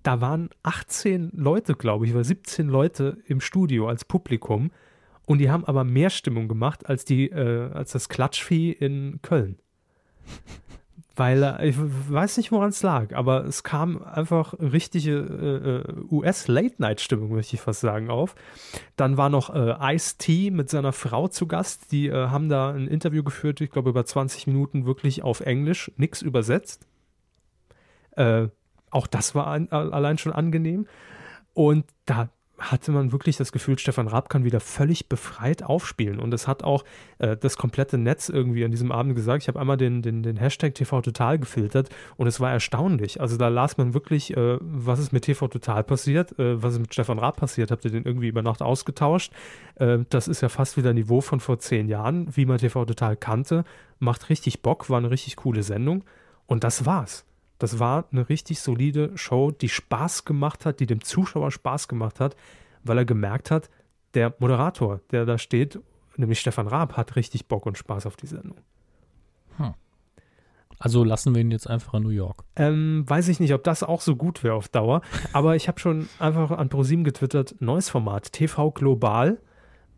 da 0.02 0.20
waren 0.20 0.48
18 0.62 1.32
Leute, 1.34 1.74
glaube 1.74 2.06
ich, 2.06 2.14
oder 2.14 2.24
17 2.24 2.68
Leute 2.68 3.18
im 3.26 3.40
Studio 3.40 3.88
als 3.88 4.04
Publikum 4.04 4.70
und 5.26 5.38
die 5.38 5.50
haben 5.50 5.64
aber 5.64 5.84
mehr 5.84 6.10
Stimmung 6.10 6.48
gemacht 6.48 6.88
als 6.88 7.04
die, 7.04 7.30
äh, 7.30 7.70
als 7.72 7.92
das 7.92 8.08
Klatschvieh 8.08 8.70
in 8.70 9.20
Köln. 9.22 9.58
Weil 11.18 11.42
äh, 11.42 11.68
ich 11.68 11.76
weiß 11.78 12.36
nicht, 12.36 12.52
woran 12.52 12.68
es 12.68 12.82
lag, 12.82 13.12
aber 13.12 13.44
es 13.44 13.64
kam 13.64 14.02
einfach 14.02 14.54
richtige 14.54 15.84
äh, 15.88 16.14
US-Late-Night-Stimmung, 16.14 17.32
möchte 17.32 17.56
ich 17.56 17.60
fast 17.60 17.80
sagen, 17.80 18.08
auf. 18.08 18.36
Dann 18.94 19.16
war 19.16 19.28
noch 19.28 19.52
äh, 19.52 19.94
Ice-T 19.96 20.52
mit 20.52 20.70
seiner 20.70 20.92
Frau 20.92 21.26
zu 21.26 21.48
Gast. 21.48 21.90
Die 21.90 22.06
äh, 22.06 22.28
haben 22.28 22.48
da 22.48 22.70
ein 22.70 22.86
Interview 22.86 23.24
geführt, 23.24 23.60
ich 23.60 23.70
glaube 23.70 23.90
über 23.90 24.06
20 24.06 24.46
Minuten 24.46 24.86
wirklich 24.86 25.24
auf 25.24 25.40
Englisch, 25.40 25.90
nichts 25.96 26.22
übersetzt. 26.22 26.86
Äh, 28.12 28.46
auch 28.90 29.08
das 29.08 29.34
war 29.34 29.48
ein, 29.48 29.72
allein 29.72 30.18
schon 30.18 30.32
angenehm. 30.32 30.86
Und 31.52 31.84
da 32.06 32.30
hatte 32.58 32.90
man 32.90 33.12
wirklich 33.12 33.36
das 33.36 33.52
Gefühl, 33.52 33.78
Stefan 33.78 34.08
Raab 34.08 34.28
kann 34.28 34.44
wieder 34.44 34.60
völlig 34.60 35.08
befreit 35.08 35.62
aufspielen. 35.62 36.18
Und 36.18 36.34
es 36.34 36.48
hat 36.48 36.64
auch 36.64 36.84
äh, 37.18 37.36
das 37.36 37.56
komplette 37.56 37.98
Netz 37.98 38.28
irgendwie 38.28 38.64
an 38.64 38.70
diesem 38.70 38.90
Abend 38.90 39.14
gesagt. 39.14 39.42
Ich 39.42 39.48
habe 39.48 39.60
einmal 39.60 39.76
den, 39.76 40.02
den, 40.02 40.22
den 40.22 40.36
Hashtag 40.36 40.74
TV 40.74 41.00
Total 41.00 41.38
gefiltert 41.38 41.88
und 42.16 42.26
es 42.26 42.40
war 42.40 42.50
erstaunlich. 42.50 43.20
Also 43.20 43.36
da 43.36 43.48
las 43.48 43.78
man 43.78 43.94
wirklich, 43.94 44.36
äh, 44.36 44.58
was 44.60 44.98
ist 44.98 45.12
mit 45.12 45.24
TV 45.24 45.48
Total 45.48 45.84
passiert, 45.84 46.38
äh, 46.38 46.60
was 46.62 46.74
ist 46.74 46.80
mit 46.80 46.92
Stefan 46.92 47.18
Raab 47.18 47.36
passiert. 47.36 47.70
Habt 47.70 47.84
ihr 47.84 47.90
den 47.90 48.04
irgendwie 48.04 48.28
über 48.28 48.42
Nacht 48.42 48.62
ausgetauscht? 48.62 49.32
Äh, 49.76 49.98
das 50.10 50.26
ist 50.28 50.40
ja 50.40 50.48
fast 50.48 50.76
wieder 50.76 50.92
Niveau 50.92 51.20
von 51.20 51.40
vor 51.40 51.58
zehn 51.58 51.88
Jahren, 51.88 52.36
wie 52.36 52.46
man 52.46 52.58
TV 52.58 52.84
Total 52.84 53.16
kannte. 53.16 53.64
Macht 54.00 54.30
richtig 54.30 54.62
Bock, 54.62 54.90
war 54.90 54.98
eine 54.98 55.10
richtig 55.10 55.36
coole 55.36 55.62
Sendung. 55.62 56.04
Und 56.46 56.64
das 56.64 56.86
war's. 56.86 57.27
Das 57.58 57.78
war 57.78 58.06
eine 58.12 58.28
richtig 58.28 58.60
solide 58.60 59.16
Show, 59.16 59.50
die 59.50 59.68
Spaß 59.68 60.24
gemacht 60.24 60.64
hat, 60.64 60.80
die 60.80 60.86
dem 60.86 61.02
Zuschauer 61.02 61.50
Spaß 61.50 61.88
gemacht 61.88 62.20
hat, 62.20 62.36
weil 62.84 62.98
er 62.98 63.04
gemerkt 63.04 63.50
hat, 63.50 63.68
der 64.14 64.34
Moderator, 64.38 65.00
der 65.10 65.26
da 65.26 65.38
steht, 65.38 65.80
nämlich 66.16 66.40
Stefan 66.40 66.68
Raab, 66.68 66.96
hat 66.96 67.16
richtig 67.16 67.46
Bock 67.46 67.66
und 67.66 67.76
Spaß 67.76 68.06
auf 68.06 68.16
die 68.16 68.26
Sendung. 68.26 68.58
Also 70.78 71.02
lassen 71.02 71.34
wir 71.34 71.42
ihn 71.42 71.50
jetzt 71.50 71.68
einfach 71.68 71.94
in 71.94 72.04
New 72.04 72.10
York. 72.10 72.44
Ähm, 72.56 73.04
weiß 73.06 73.28
ich 73.28 73.40
nicht, 73.40 73.52
ob 73.52 73.64
das 73.64 73.82
auch 73.82 74.00
so 74.00 74.14
gut 74.14 74.44
wäre 74.44 74.54
auf 74.54 74.68
Dauer, 74.68 75.02
aber 75.32 75.56
ich 75.56 75.68
habe 75.68 75.80
schon 75.80 76.08
einfach 76.18 76.50
an 76.52 76.68
ProSieben 76.68 77.04
getwittert, 77.04 77.56
neues 77.60 77.90
Format, 77.90 78.32
TV 78.32 78.70
Global. 78.70 79.38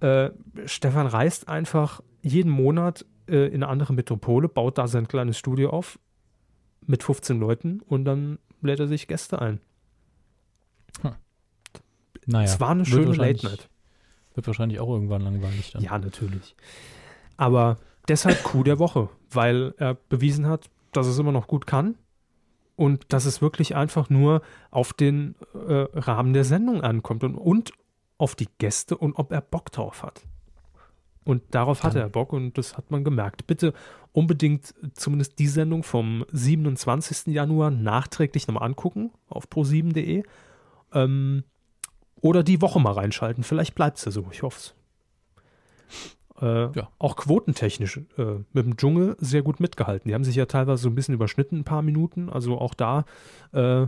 Äh, 0.00 0.30
Stefan 0.64 1.06
reist 1.06 1.48
einfach 1.48 2.00
jeden 2.22 2.50
Monat 2.50 3.04
äh, 3.28 3.46
in 3.48 3.62
eine 3.62 3.68
andere 3.68 3.92
Metropole, 3.92 4.48
baut 4.48 4.78
da 4.78 4.86
sein 4.86 5.06
kleines 5.06 5.38
Studio 5.38 5.70
auf 5.70 5.98
mit 6.86 7.02
15 7.02 7.38
Leuten 7.38 7.80
und 7.80 8.04
dann 8.04 8.38
lädt 8.62 8.80
er 8.80 8.88
sich 8.88 9.08
Gäste 9.08 9.40
ein. 9.40 9.60
Naja, 12.26 12.44
es 12.44 12.60
war 12.60 12.70
eine 12.70 12.84
schöne 12.84 13.14
Late 13.14 13.46
Night. 13.46 13.68
Wird 14.34 14.46
wahrscheinlich 14.46 14.80
auch 14.80 14.88
irgendwann 14.88 15.22
langweilig 15.22 15.72
dann. 15.72 15.82
Ja, 15.82 15.98
natürlich. 15.98 16.54
Aber 17.36 17.78
deshalb 18.08 18.42
Coup 18.44 18.64
der 18.64 18.78
Woche, 18.78 19.08
weil 19.30 19.74
er 19.78 19.94
bewiesen 19.94 20.46
hat, 20.46 20.70
dass 20.92 21.06
es 21.06 21.18
immer 21.18 21.32
noch 21.32 21.46
gut 21.46 21.66
kann 21.66 21.96
und 22.76 23.12
dass 23.12 23.24
es 23.24 23.42
wirklich 23.42 23.74
einfach 23.74 24.10
nur 24.10 24.42
auf 24.70 24.92
den 24.92 25.34
äh, 25.54 25.86
Rahmen 25.92 26.32
der 26.32 26.44
Sendung 26.44 26.82
ankommt 26.82 27.24
und, 27.24 27.34
und 27.36 27.72
auf 28.18 28.34
die 28.34 28.48
Gäste 28.58 28.96
und 28.96 29.14
ob 29.14 29.32
er 29.32 29.40
Bock 29.40 29.72
drauf 29.72 30.02
hat. 30.02 30.22
Und 31.30 31.42
darauf 31.52 31.82
hatte 31.82 32.00
er 32.00 32.08
Bock 32.08 32.32
und 32.32 32.58
das 32.58 32.76
hat 32.76 32.90
man 32.90 33.04
gemerkt. 33.04 33.46
Bitte 33.46 33.72
unbedingt 34.12 34.74
zumindest 34.94 35.38
die 35.38 35.46
Sendung 35.46 35.82
vom 35.82 36.24
27. 36.32 37.32
Januar 37.32 37.70
nachträglich 37.70 38.46
nochmal 38.48 38.64
angucken 38.64 39.12
auf 39.28 39.46
pro7.de. 39.46 40.24
Ähm, 40.92 41.44
oder 42.20 42.42
die 42.42 42.60
Woche 42.60 42.80
mal 42.80 42.92
reinschalten. 42.92 43.44
Vielleicht 43.44 43.74
bleibt 43.74 43.98
es 43.98 44.04
ja 44.04 44.10
so. 44.10 44.26
Ich 44.30 44.42
hoffe 44.42 44.58
es. 44.58 44.74
Äh, 46.42 46.78
Ja. 46.78 46.90
Auch 46.98 47.16
quotentechnisch 47.16 47.98
äh, 48.18 48.36
mit 48.52 48.64
dem 48.66 48.76
Dschungel 48.76 49.16
sehr 49.20 49.42
gut 49.42 49.60
mitgehalten. 49.60 50.08
Die 50.08 50.14
haben 50.14 50.24
sich 50.24 50.36
ja 50.36 50.46
teilweise 50.46 50.82
so 50.82 50.88
ein 50.88 50.94
bisschen 50.94 51.14
überschnitten, 51.14 51.60
ein 51.60 51.64
paar 51.64 51.82
Minuten. 51.82 52.28
Also 52.28 52.58
auch 52.58 52.74
da 52.74 53.04
äh, 53.52 53.86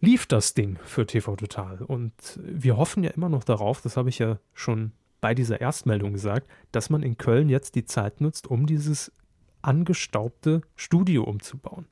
lief 0.00 0.26
das 0.26 0.54
Ding 0.54 0.78
für 0.84 1.06
TV 1.06 1.36
Total. 1.36 1.82
Und 1.82 2.12
wir 2.42 2.76
hoffen 2.76 3.04
ja 3.04 3.10
immer 3.10 3.28
noch 3.28 3.44
darauf, 3.44 3.80
das 3.80 3.96
habe 3.96 4.08
ich 4.08 4.18
ja 4.18 4.38
schon 4.52 4.92
bei 5.20 5.34
dieser 5.34 5.60
Erstmeldung 5.60 6.12
gesagt, 6.12 6.48
dass 6.72 6.90
man 6.90 7.02
in 7.02 7.18
Köln 7.18 7.48
jetzt 7.48 7.74
die 7.74 7.84
Zeit 7.84 8.20
nutzt, 8.20 8.46
um 8.46 8.66
dieses 8.66 9.12
angestaubte 9.62 10.60
Studio 10.76 11.24
umzubauen. 11.24 11.86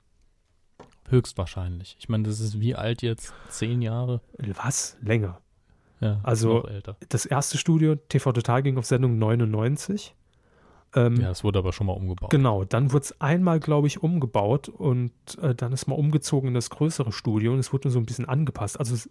Höchstwahrscheinlich. 1.09 1.97
Ich 1.99 2.09
meine, 2.09 2.25
das 2.25 2.41
ist 2.41 2.61
wie 2.61 2.75
alt 2.75 3.03
jetzt? 3.03 3.33
Zehn 3.49 3.81
Jahre? 3.83 4.21
Was? 4.63 4.97
Länger. 5.01 5.41
Ja, 6.01 6.21
Also- 6.23 6.59
noch 6.59 6.69
älter. 6.69 6.97
Das 7.09 7.27
erste 7.27 7.59
Studio, 7.59 7.95
TV 7.97 8.33
Total, 8.33 8.63
ging 8.63 8.77
auf 8.77 8.87
Sendung 8.87 9.19
99. 9.19 10.15
Ähm, 10.95 11.17
Ja, 11.17 11.31
es 11.31 11.43
wurde 11.45 11.59
aber 11.59 11.73
schon 11.73 11.87
mal 11.87 11.93
umgebaut. 11.95 12.31
Genau, 12.31 12.65
dann 12.65 12.93
wurde 12.93 13.05
es 13.05 13.21
einmal, 13.21 13.61
glaube 13.61 13.87
ich, 13.87 14.03
umgebaut 14.03 14.69
und 14.69 15.13
äh, 15.41 15.55
dann 15.55 15.73
ist 15.73 15.87
mal 15.87 15.95
umgezogen 15.95 16.49
in 16.49 16.55
das 16.55 16.71
größere 16.71 17.13
Studio 17.13 17.53
und 17.53 17.59
es 17.59 17.73
wurde 17.73 17.89
nur 17.89 17.93
so 17.93 17.99
ein 17.99 18.07
bisschen 18.07 18.27
angepasst. 18.29 18.79
Also, 18.79 19.09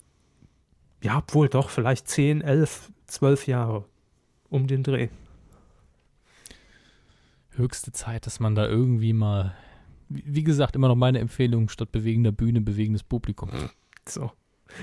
ja, 1.01 1.24
wohl 1.30 1.49
doch, 1.49 1.70
vielleicht 1.70 2.07
10, 2.07 2.41
11, 2.41 2.91
12 3.07 3.47
Jahre 3.47 3.86
um 4.50 4.68
den 4.68 4.84
Dreh. 4.84 5.10
Höchste 7.52 7.91
Zeit, 7.91 8.26
dass 8.26 8.39
man 8.39 8.56
da 8.56 8.68
irgendwie 8.68 9.14
mal, 9.14 9.56
wie 10.10 10.43
gesagt, 10.43 10.76
immer 10.76 10.88
noch 10.89 10.96
meine 10.96 11.20
Empfehlung, 11.20 11.70
statt 11.70 11.91
bewegender 11.91 12.32
Bühne, 12.32 12.60
bewegendes 12.62 13.04
Publikum. 13.04 13.50
So. 14.08 14.32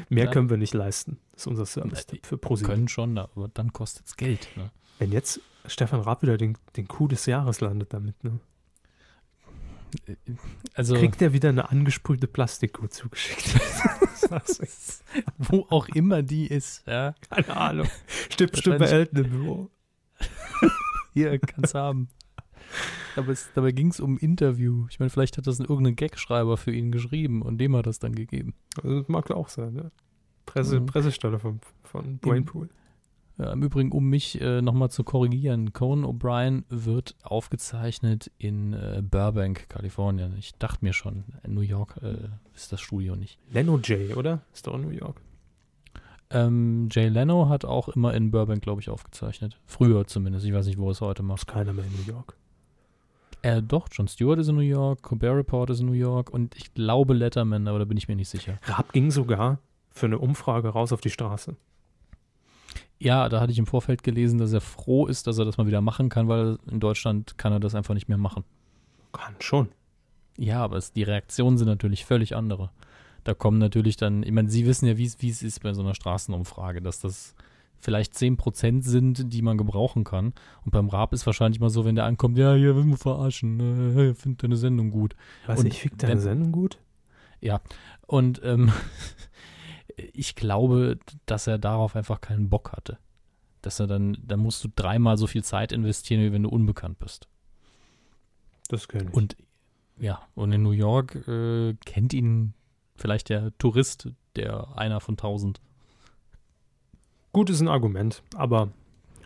Mehr 0.09 0.25
Ja. 0.27 0.31
können 0.31 0.49
wir 0.49 0.57
nicht 0.57 0.73
leisten. 0.75 1.19
Das 1.33 1.43
ist 1.43 1.47
unser 1.49 1.67
Service-Tipp 1.67 2.25
für 2.25 2.39
ProSieben. 2.39 2.73
Können 2.73 2.89
schon, 2.89 3.19
aber 3.19 3.49
dann 3.53 3.73
kostet 3.73 4.07
es 4.07 4.17
Geld. 4.17 4.49
Ne? 4.57 4.71
Wenn 4.99 5.13
jetzt 5.13 5.41
Stefan 5.67 6.01
Raab 6.01 6.23
wieder 6.23 6.39
den, 6.39 6.57
den 6.77 6.89
Coup 6.89 7.09
des 7.09 7.27
Jahres 7.27 7.61
landet 7.61 7.93
damit, 7.93 8.23
ne? 8.25 8.41
Also, 10.73 10.95
kriegt 10.95 11.21
er 11.21 11.35
wieder 11.35 11.51
eine 11.51 11.69
angesprühte 11.71 12.27
Plastikkuh 12.27 12.87
zugeschickt. 12.87 13.61
wo 15.39 15.66
auch 15.70 15.89
immer 15.89 16.22
die 16.22 16.47
ist, 16.47 16.87
ja. 16.87 17.14
Keine 17.30 17.57
Ahnung. 17.57 17.89
Stimmt 18.30 18.53
bestimmt 18.53 18.78
bei 18.78 18.87
Elton 18.87 19.24
im 19.24 19.30
Büro. 19.30 19.70
Hier, 21.12 21.39
kannst 21.39 21.74
haben. 21.74 22.09
Aber 23.16 23.28
es, 23.28 23.51
dabei 23.55 23.72
ging 23.72 23.89
es 23.89 24.01
um 24.01 24.14
ein 24.14 24.18
Interview. 24.18 24.87
Ich 24.91 24.99
meine, 24.99 25.11
vielleicht 25.11 25.37
hat 25.37 25.47
das 25.47 25.61
irgendein 25.61 25.97
Gagschreiber 25.97 26.57
für 26.57 26.72
ihn 26.72 26.91
geschrieben 26.91 27.43
und 27.43 27.59
dem 27.59 27.76
hat 27.76 27.87
das 27.87 27.99
dann 27.99 28.14
gegeben. 28.14 28.55
Also, 28.83 29.01
das 29.01 29.09
mag 29.09 29.30
auch 29.30 29.49
sein, 29.49 29.74
ne? 29.74 29.93
Presse, 30.47 30.80
mhm. 30.80 30.87
Pressestelle 30.87 31.39
von, 31.39 31.61
von 31.85 32.18
Brainpool. 32.18 32.68
Ja, 33.43 33.53
Im 33.53 33.62
Übrigen, 33.62 33.90
um 33.90 34.09
mich 34.09 34.40
äh, 34.40 34.62
nochmal 34.62 34.90
zu 34.90 35.03
korrigieren, 35.03 35.72
Conan 35.72 36.05
O'Brien 36.05 36.62
wird 36.68 37.16
aufgezeichnet 37.24 38.30
in 38.38 38.72
äh, 38.72 39.03
Burbank, 39.03 39.68
Kalifornien. 39.68 40.36
Ich 40.38 40.55
dachte 40.55 40.84
mir 40.84 40.93
schon, 40.93 41.24
New 41.45 41.62
York 41.62 41.99
äh, 42.03 42.28
ist 42.55 42.70
das 42.70 42.80
Studio 42.80 43.16
nicht. 43.16 43.40
Leno 43.51 43.78
J, 43.78 44.16
oder? 44.16 44.43
Ist 44.53 44.68
doch 44.68 44.74
in 44.74 44.82
New 44.82 44.90
York. 44.90 45.20
Ähm, 46.30 46.88
Jay 46.93 47.09
Leno 47.09 47.49
hat 47.49 47.64
auch 47.64 47.88
immer 47.88 48.14
in 48.14 48.30
Burbank, 48.30 48.62
glaube 48.62 48.80
ich, 48.80 48.88
aufgezeichnet. 48.88 49.59
Früher 49.66 50.07
zumindest. 50.07 50.47
Ich 50.47 50.53
weiß 50.53 50.66
nicht, 50.66 50.78
wo 50.78 50.88
es 50.93 51.01
heute 51.01 51.24
macht. 51.24 51.40
Ist 51.40 51.47
keiner 51.47 51.72
mehr 51.72 51.84
in 51.84 51.93
New 51.97 52.12
York. 52.12 52.36
Äh, 53.43 53.61
doch, 53.61 53.88
John 53.90 54.07
Stewart 54.07 54.38
ist 54.38 54.49
in 54.49 54.55
New 54.55 54.61
York, 54.61 55.03
Colbert 55.03 55.34
Report 55.34 55.68
ist 55.70 55.80
in 55.80 55.86
New 55.86 55.95
York 55.95 56.30
und 56.30 56.55
ich 56.55 56.74
glaube 56.74 57.12
Letterman, 57.12 57.66
aber 57.66 57.80
da 57.80 57.86
bin 57.86 57.97
ich 57.97 58.07
mir 58.07 58.14
nicht 58.14 58.28
sicher. 58.28 58.59
Raab 58.62 58.93
ging 58.93 59.11
sogar 59.11 59.59
für 59.90 60.07
eine 60.07 60.20
Umfrage 60.20 60.68
raus 60.68 60.93
auf 60.93 61.01
die 61.01 61.11
Straße. 61.11 61.57
Ja, 63.03 63.28
da 63.28 63.40
hatte 63.40 63.50
ich 63.50 63.59
im 63.59 63.66
Vorfeld 63.66 64.05
gelesen, 64.05 64.38
dass 64.38 64.53
er 64.53 64.61
froh 64.61 65.07
ist, 65.07 65.26
dass 65.26 65.36
er 65.36 65.44
das 65.44 65.57
mal 65.57 65.66
wieder 65.66 65.80
machen 65.80 66.09
kann, 66.09 66.28
weil 66.28 66.59
in 66.70 66.78
Deutschland 66.78 67.36
kann 67.36 67.53
er 67.53 67.59
das 67.59 67.74
einfach 67.74 67.94
nicht 67.94 68.09
mehr 68.09 68.16
machen. 68.16 68.44
Kann 69.12 69.34
schon. 69.40 69.70
Ja, 70.38 70.62
aber 70.62 70.76
es, 70.76 70.92
die 70.92 71.03
Reaktionen 71.03 71.59
sind 71.59 71.66
natürlich 71.66 72.05
völlig 72.05 72.36
andere. 72.36 72.70
Da 73.24 73.34
kommen 73.34 73.59
natürlich 73.59 73.96
dann, 73.96 74.22
ich 74.22 74.30
meine, 74.30 74.50
Sie 74.50 74.66
wissen 74.66 74.86
ja, 74.86 74.96
wie 74.98 75.07
es 75.07 75.42
ist 75.42 75.62
bei 75.64 75.72
so 75.74 75.82
einer 75.82 75.96
Straßenumfrage, 75.96 76.80
dass 76.80 77.00
das 77.00 77.34
vielleicht 77.80 78.14
10% 78.14 78.82
sind, 78.82 79.32
die 79.32 79.42
man 79.42 79.59
gebrauchen 79.59 80.05
kann. 80.05 80.32
Und 80.64 80.70
beim 80.70 80.88
Rap 80.88 81.12
ist 81.12 81.26
wahrscheinlich 81.26 81.59
mal 81.59 81.70
so, 81.70 81.84
wenn 81.84 81.96
der 81.96 82.05
ankommt, 82.05 82.38
ja, 82.38 82.55
hier 82.55 82.76
will 82.76 82.84
man 82.84 82.98
verarschen, 82.98 83.98
äh, 83.98 84.14
findet 84.14 84.44
deine 84.44 84.57
Sendung 84.57 84.92
gut. 84.92 85.16
Was, 85.46 85.59
und 85.59 85.66
ich 85.66 85.80
find 85.80 86.00
deine 86.00 86.12
wenn, 86.12 86.20
Sendung 86.20 86.53
gut? 86.53 86.78
Ja, 87.40 87.61
und 88.07 88.40
ähm, 88.44 88.70
ich 89.97 90.34
glaube, 90.34 90.99
dass 91.26 91.47
er 91.47 91.59
darauf 91.59 91.97
einfach 91.97 92.20
keinen 92.20 92.49
Bock 92.49 92.72
hatte. 92.72 92.99
Dass 93.61 93.80
er 93.80 93.86
dann, 93.86 94.16
dann 94.22 94.40
musst 94.40 94.64
du 94.64 94.68
dreimal 94.74 95.16
so 95.16 95.26
viel 95.26 95.45
Zeit 95.45 95.72
investieren, 95.72 96.20
wie 96.22 96.32
wenn 96.32 96.43
du 96.43 96.49
unbekannt 96.49 96.99
bist. 96.99 97.28
Das 98.68 98.88
kenne 98.88 99.11
ich. 99.11 99.14
Und 99.14 99.36
ja, 99.99 100.20
und 100.34 100.53
in 100.53 100.62
New 100.62 100.72
York 100.72 101.28
äh, 101.28 101.74
kennt 101.84 102.12
ihn 102.12 102.55
vielleicht 102.97 103.28
der 103.28 103.57
Tourist, 103.59 104.09
der 104.36 104.76
einer 104.76 105.01
von 105.01 105.16
tausend. 105.16 105.61
Gut 107.32 107.51
ist 107.51 107.61
ein 107.61 107.68
Argument, 107.68 108.22
aber 108.34 108.72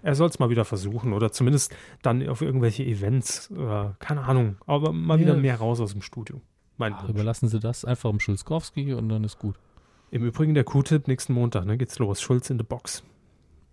er 0.03 0.15
soll 0.15 0.29
es 0.29 0.39
mal 0.39 0.51
wieder 0.51 0.65
versuchen 0.65 1.13
oder 1.13 1.33
zumindest 1.33 1.75
dann 2.03 2.27
auf 2.29 2.43
irgendwelche 2.43 2.85
Events, 2.85 3.51
äh, 3.51 3.91
keine 3.99 4.23
Ahnung, 4.23 4.57
aber 4.67 4.93
mal 4.93 5.19
ja. 5.19 5.27
wieder 5.27 5.37
mehr 5.37 5.57
raus 5.57 5.81
aus 5.81 5.93
dem 5.93 6.03
Studio. 6.03 6.41
Ach, 6.79 7.09
überlassen 7.09 7.49
Sie 7.49 7.59
das 7.59 7.85
einfach 7.85 8.11
im 8.11 8.21
Schulzkowski 8.21 8.93
und 8.93 9.09
dann 9.09 9.25
ist 9.25 9.39
gut. 9.39 9.57
Im 10.11 10.25
Übrigen 10.25 10.55
der 10.55 10.65
Q-Tipp 10.65 11.09
nächsten 11.09 11.33
Montag, 11.33 11.65
ne, 11.67 11.77
geht's 11.77 11.99
los. 11.99 12.21
Schulz 12.21 12.51
in 12.51 12.59
the 12.59 12.65
Box. 12.65 13.03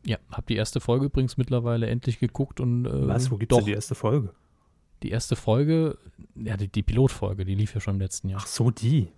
Ja, 0.05 0.17
hab 0.29 0.47
die 0.47 0.55
erste 0.55 0.81
Folge 0.81 1.05
übrigens 1.05 1.37
mittlerweile 1.37 1.87
endlich 1.87 2.19
geguckt 2.19 2.59
und. 2.59 2.85
Äh, 2.85 3.07
Was? 3.07 3.31
Wo 3.31 3.37
gibt's 3.37 3.55
doch, 3.55 3.63
die 3.63 3.71
erste 3.71 3.95
Folge? 3.95 4.33
Die 5.03 5.11
erste 5.11 5.35
Folge, 5.35 5.97
ja, 6.35 6.57
die, 6.57 6.69
die 6.69 6.83
Pilotfolge, 6.83 7.45
die 7.45 7.55
lief 7.55 7.73
ja 7.73 7.81
schon 7.81 7.95
im 7.95 8.01
letzten 8.01 8.29
Jahr. 8.29 8.39
Ach 8.41 8.47
so, 8.47 8.71
die. 8.71 9.09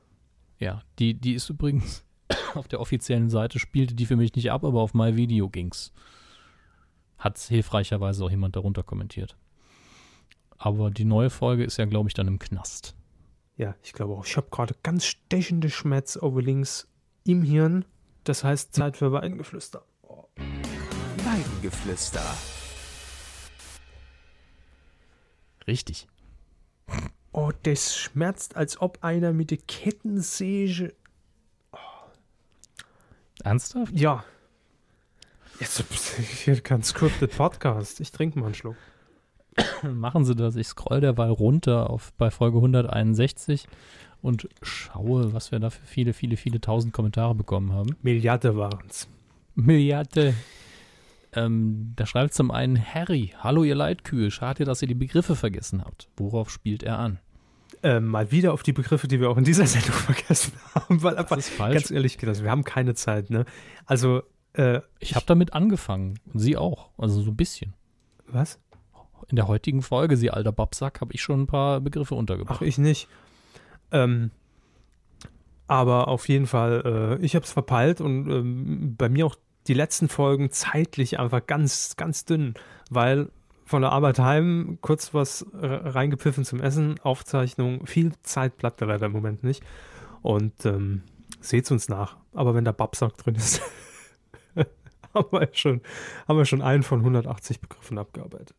Ja, 0.59 0.81
die, 0.99 1.13
die 1.13 1.33
ist 1.33 1.49
übrigens 1.49 2.03
auf 2.55 2.67
der 2.67 2.79
offiziellen 2.79 3.29
Seite, 3.29 3.59
spielte 3.59 3.95
die 3.95 4.05
für 4.05 4.15
mich 4.15 4.35
nicht 4.35 4.51
ab, 4.51 4.63
aber 4.63 4.81
auf 4.81 4.93
MyVideo 4.93 5.49
ging's. 5.49 5.93
Hat 7.17 7.39
hilfreicherweise 7.39 8.23
auch 8.23 8.29
jemand 8.29 8.55
darunter 8.55 8.83
kommentiert. 8.83 9.37
Aber 10.57 10.89
die 10.91 11.05
neue 11.05 11.29
Folge 11.29 11.63
ist 11.63 11.77
ja, 11.77 11.85
glaube 11.85 12.09
ich, 12.09 12.13
dann 12.13 12.27
im 12.27 12.39
Knast. 12.39 12.95
Ja, 13.57 13.75
ich 13.83 13.93
glaube 13.93 14.13
auch. 14.13 14.25
Ich 14.25 14.37
habe 14.37 14.47
gerade 14.51 14.75
ganz 14.83 15.05
stechende 15.05 15.69
Schmerz 15.69 16.17
over 16.17 16.41
links 16.41 16.87
im 17.25 17.43
Hirn. 17.43 17.85
Das 18.23 18.43
heißt 18.43 18.73
Zeit 18.73 18.97
für 18.97 19.11
Weidengeflüster. 19.11 19.83
Oh. 20.03 20.25
Weidengeflüster. 21.23 22.23
Richtig. 25.67 26.07
Oh, 27.31 27.51
das 27.63 27.97
schmerzt, 27.97 28.55
als 28.55 28.79
ob 28.79 29.03
einer 29.03 29.33
mit 29.33 29.51
der 29.51 29.57
Kettensäge. 29.57 30.93
Oh. 31.73 31.77
Ernsthaft? 33.43 33.91
Ja. 33.93 34.23
Jetzt 35.59 35.83
hier 36.43 36.61
kein 36.61 36.83
scripted 36.83 37.35
Podcast. 37.35 37.99
Ich 37.99 38.11
trinke 38.11 38.39
mal 38.39 38.47
einen 38.47 38.55
Schluck. 38.55 38.75
Machen 39.83 40.25
Sie 40.25 40.35
das. 40.35 40.55
Ich 40.55 40.67
scroll 40.67 41.01
derweil 41.01 41.29
runter 41.29 41.89
auf 41.89 42.13
bei 42.13 42.29
Folge 42.29 42.57
161 42.57 43.67
und 44.25 44.49
schaue, 44.63 45.33
was 45.33 45.51
wir 45.51 45.59
da 45.59 45.69
für 45.69 45.85
viele, 45.85 46.13
viele, 46.13 46.35
viele 46.35 46.59
tausend 46.59 46.93
Kommentare 46.93 47.35
bekommen 47.35 47.71
haben. 47.71 47.95
Milliarde 48.01 48.57
waren 48.57 48.87
es. 48.89 49.07
Milliarde. 49.53 50.33
Ähm, 51.33 51.93
da 51.95 52.07
schreibt 52.07 52.33
zum 52.33 52.49
einen 52.49 52.83
Harry, 52.83 53.33
hallo 53.37 53.63
ihr 53.63 53.75
Leitkühe, 53.75 54.31
schade, 54.31 54.65
dass 54.65 54.81
ihr 54.81 54.87
die 54.87 54.95
Begriffe 54.95 55.35
vergessen 55.35 55.85
habt. 55.85 56.09
Worauf 56.17 56.49
spielt 56.49 56.81
er 56.81 56.97
an? 56.97 57.19
Ähm, 57.83 58.07
mal 58.07 58.31
wieder 58.31 58.53
auf 58.53 58.63
die 58.63 58.73
Begriffe, 58.73 59.07
die 59.07 59.19
wir 59.19 59.29
auch 59.29 59.37
in 59.37 59.43
dieser 59.43 59.67
Sendung 59.67 59.93
vergessen 59.93 60.53
haben, 60.73 61.03
weil 61.03 61.17
einfach, 61.17 61.37
ganz 61.57 61.91
ehrlich 61.91 62.17
gesagt, 62.17 62.41
wir 62.41 62.49
haben 62.49 62.63
keine 62.63 62.95
Zeit, 62.95 63.29
ne? 63.29 63.45
Also, 63.85 64.23
äh, 64.53 64.81
ich 64.99 65.15
habe 65.15 65.25
damit 65.27 65.53
angefangen. 65.53 66.19
Und 66.33 66.39
Sie 66.39 66.57
auch. 66.57 66.89
Also 66.97 67.21
so 67.21 67.29
ein 67.29 67.35
bisschen. 67.37 67.75
Was? 68.27 68.59
In 69.27 69.35
der 69.35 69.47
heutigen 69.47 69.83
Folge, 69.83 70.17
Sie 70.17 70.31
alter 70.31 70.51
Babsack, 70.51 71.01
habe 71.01 71.13
ich 71.13 71.21
schon 71.21 71.41
ein 71.41 71.47
paar 71.47 71.79
Begriffe 71.79 72.15
untergebracht. 72.15 72.59
Ach, 72.59 72.65
ich 72.65 72.79
nicht. 72.79 73.07
Ähm, 73.91 74.31
aber 75.67 76.07
auf 76.07 76.27
jeden 76.29 76.47
Fall, 76.47 77.17
äh, 77.19 77.25
ich 77.25 77.35
habe 77.35 77.45
es 77.45 77.51
verpeilt 77.51 78.01
und 78.01 78.29
ähm, 78.29 78.95
bei 78.97 79.09
mir 79.09 79.25
auch 79.25 79.35
die 79.67 79.73
letzten 79.73 80.09
Folgen 80.09 80.51
zeitlich 80.51 81.19
einfach 81.19 81.45
ganz, 81.45 81.95
ganz 81.97 82.25
dünn, 82.25 82.53
weil 82.89 83.29
von 83.65 83.81
der 83.81 83.91
Arbeit 83.91 84.19
heim 84.19 84.77
kurz 84.81 85.15
was 85.15 85.43
reingepfiffen 85.53 86.45
zum 86.45 86.61
Essen, 86.61 86.99
Aufzeichnung, 86.99 87.87
viel 87.87 88.11
Zeit 88.21 88.57
bleibt 88.57 88.79
da 88.79 88.85
leider 88.85 89.07
im 89.07 89.11
Moment 89.11 89.43
nicht. 89.43 89.63
Und 90.21 90.65
ähm, 90.65 91.01
seht's 91.39 91.71
uns 91.71 91.89
nach. 91.89 92.17
Aber 92.33 92.55
wenn 92.55 92.65
der 92.65 92.73
Babsack 92.73 93.17
drin 93.17 93.35
ist, 93.35 93.61
haben, 95.13 95.31
wir 95.31 95.49
schon, 95.53 95.81
haben 96.27 96.37
wir 96.37 96.45
schon 96.45 96.61
einen 96.61 96.83
von 96.83 96.99
180 96.99 97.61
Begriffen 97.61 97.97
abgearbeitet. 97.97 98.55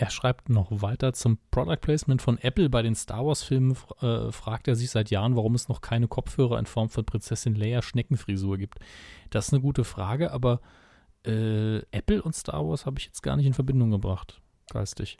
Er 0.00 0.08
schreibt 0.08 0.48
noch 0.48 0.68
weiter 0.80 1.12
zum 1.12 1.36
Product 1.50 1.76
Placement 1.82 2.22
von 2.22 2.38
Apple 2.38 2.70
bei 2.70 2.80
den 2.80 2.94
Star 2.94 3.26
Wars-Filmen. 3.26 3.76
Äh, 4.00 4.32
fragt 4.32 4.66
er 4.66 4.74
sich 4.74 4.90
seit 4.90 5.10
Jahren, 5.10 5.36
warum 5.36 5.54
es 5.54 5.68
noch 5.68 5.82
keine 5.82 6.08
Kopfhörer 6.08 6.58
in 6.58 6.64
Form 6.64 6.88
von 6.88 7.04
Prinzessin 7.04 7.54
Leia 7.54 7.82
Schneckenfrisur 7.82 8.56
gibt. 8.56 8.78
Das 9.28 9.48
ist 9.48 9.52
eine 9.52 9.60
gute 9.60 9.84
Frage, 9.84 10.30
aber 10.30 10.62
äh, 11.26 11.80
Apple 11.90 12.22
und 12.22 12.34
Star 12.34 12.66
Wars 12.66 12.86
habe 12.86 12.98
ich 12.98 13.04
jetzt 13.04 13.22
gar 13.22 13.36
nicht 13.36 13.44
in 13.44 13.52
Verbindung 13.52 13.90
gebracht, 13.90 14.40
geistig. 14.70 15.18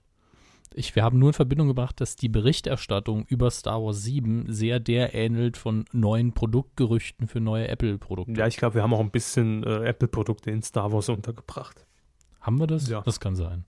Ich, 0.73 0.97
wir 0.97 1.03
haben 1.03 1.19
nur 1.19 1.29
in 1.29 1.35
Verbindung 1.35 1.69
gebracht, 1.69 2.01
dass 2.01 2.17
die 2.17 2.31
Berichterstattung 2.31 3.27
über 3.27 3.51
Star 3.51 3.83
Wars 3.83 4.03
7 4.05 4.47
sehr 4.51 4.81
der 4.81 5.13
ähnelt 5.13 5.59
von 5.59 5.85
neuen 5.93 6.33
Produktgerüchten 6.33 7.29
für 7.29 7.41
neue 7.41 7.69
Apple-Produkte. 7.69 8.33
Ja, 8.33 8.47
ich 8.47 8.57
glaube, 8.57 8.77
wir 8.77 8.83
haben 8.83 8.95
auch 8.95 9.01
ein 9.01 9.11
bisschen 9.11 9.63
äh, 9.63 9.85
Apple-Produkte 9.85 10.51
in 10.51 10.63
Star 10.63 10.91
Wars 10.91 11.11
untergebracht. 11.11 11.85
Haben 12.41 12.59
wir 12.59 12.67
das? 12.67 12.89
Ja. 12.89 13.03
Das 13.03 13.21
kann 13.21 13.37
sein. 13.37 13.67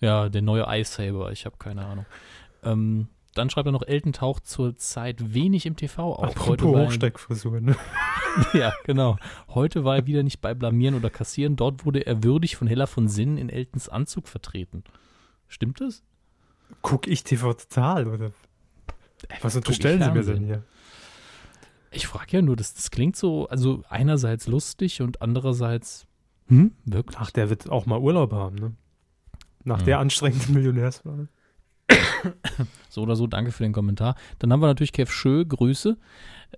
Ja, 0.00 0.28
der 0.28 0.42
neue 0.42 0.66
Ice 0.68 1.30
ich 1.32 1.44
habe 1.46 1.56
keine 1.58 1.84
Ahnung. 1.84 2.06
Ähm, 2.62 3.08
dann 3.34 3.50
schreibt 3.50 3.66
er 3.66 3.72
noch, 3.72 3.82
Elton 3.82 4.12
taucht 4.12 4.46
zurzeit 4.46 5.32
wenig 5.34 5.66
im 5.66 5.76
TV 5.76 6.14
auf. 6.14 6.24
Apropos 6.24 6.76
Hochsteckfrisur, 6.76 7.60
ne? 7.60 7.76
ja, 8.52 8.72
genau. 8.84 9.16
Heute 9.48 9.84
war 9.84 9.96
er 9.96 10.06
wieder 10.06 10.22
nicht 10.22 10.40
bei 10.40 10.54
Blamieren 10.54 10.96
oder 10.96 11.10
Kassieren. 11.10 11.54
Dort 11.54 11.84
wurde 11.84 12.04
er 12.04 12.24
würdig 12.24 12.56
von 12.56 12.66
Hella 12.66 12.86
von 12.86 13.08
Sinnen 13.08 13.38
in 13.38 13.48
Eltons 13.48 13.88
Anzug 13.88 14.28
vertreten. 14.28 14.82
Stimmt 15.46 15.80
das? 15.80 16.02
Guck 16.82 17.06
ich 17.06 17.22
TV 17.22 17.54
total, 17.54 18.08
oder? 18.08 18.26
Äh, 19.28 19.36
Was 19.40 19.56
unterstellen 19.56 20.02
Sie 20.02 20.10
mir 20.10 20.24
denn 20.24 20.44
hier? 20.44 20.64
Ich 21.90 22.06
frage 22.06 22.36
ja 22.36 22.42
nur, 22.42 22.56
das, 22.56 22.74
das 22.74 22.90
klingt 22.90 23.16
so, 23.16 23.48
also 23.48 23.82
einerseits 23.88 24.46
lustig 24.46 25.00
und 25.00 25.22
andererseits, 25.22 26.06
hm, 26.48 26.72
wirklich? 26.84 27.18
Ach, 27.18 27.30
der 27.30 27.50
wird 27.50 27.70
auch 27.70 27.86
mal 27.86 27.98
Urlaub 27.98 28.32
haben, 28.32 28.56
ne? 28.56 28.74
Nach 29.64 29.80
mhm. 29.80 29.84
der 29.84 29.98
anstrengenden 29.98 30.54
Millionärswahl. 30.54 31.28
So 32.88 33.02
oder 33.02 33.16
so, 33.16 33.26
danke 33.26 33.52
für 33.52 33.62
den 33.62 33.72
Kommentar. 33.72 34.16
Dann 34.38 34.52
haben 34.52 34.60
wir 34.60 34.66
natürlich 34.66 34.92
Kev 34.92 35.10
Schö, 35.10 35.44
Grüße. 35.44 35.96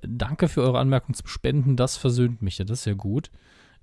Danke 0.03 0.49
für 0.49 0.63
eure 0.63 0.79
Anmerkung 0.79 1.15
zum 1.15 1.27
Spenden, 1.27 1.77
das 1.77 1.97
versöhnt 1.97 2.43
mich 2.43 2.59
ja, 2.59 2.65
das 2.65 2.81
ist 2.81 2.85
ja 2.85 2.95
gut. 2.95 3.31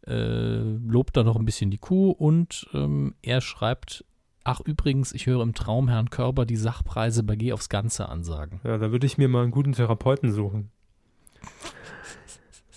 Äh, 0.05 0.59
lobt 0.59 1.17
da 1.17 1.23
noch 1.23 1.35
ein 1.35 1.45
bisschen 1.45 1.69
die 1.69 1.77
Kuh 1.77 2.11
und 2.11 2.67
ähm, 2.73 3.15
er 3.21 3.41
schreibt, 3.41 4.05
ach 4.45 4.61
übrigens, 4.61 5.11
ich 5.11 5.25
höre 5.25 5.41
im 5.41 5.53
Traum 5.53 5.89
Herrn 5.89 6.09
Körber 6.09 6.45
die 6.45 6.55
Sachpreise 6.55 7.23
bei 7.23 7.35
G 7.35 7.51
aufs 7.51 7.67
Ganze 7.67 8.07
ansagen. 8.07 8.61
Ja, 8.63 8.77
da 8.77 8.91
würde 8.91 9.05
ich 9.05 9.17
mir 9.17 9.27
mal 9.27 9.43
einen 9.43 9.51
guten 9.51 9.73
Therapeuten 9.73 10.31
suchen. 10.31 10.71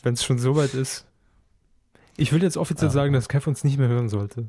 Wenn 0.02 0.14
es 0.14 0.24
schon 0.24 0.38
so 0.38 0.56
weit 0.56 0.74
ist. 0.74 1.06
Ich 2.16 2.32
will 2.32 2.42
jetzt 2.42 2.56
offiziell 2.56 2.88
ja. 2.88 2.92
sagen, 2.92 3.12
dass 3.12 3.28
Kev 3.28 3.48
uns 3.48 3.62
nicht 3.62 3.78
mehr 3.78 3.88
hören 3.88 4.08
sollte. 4.08 4.48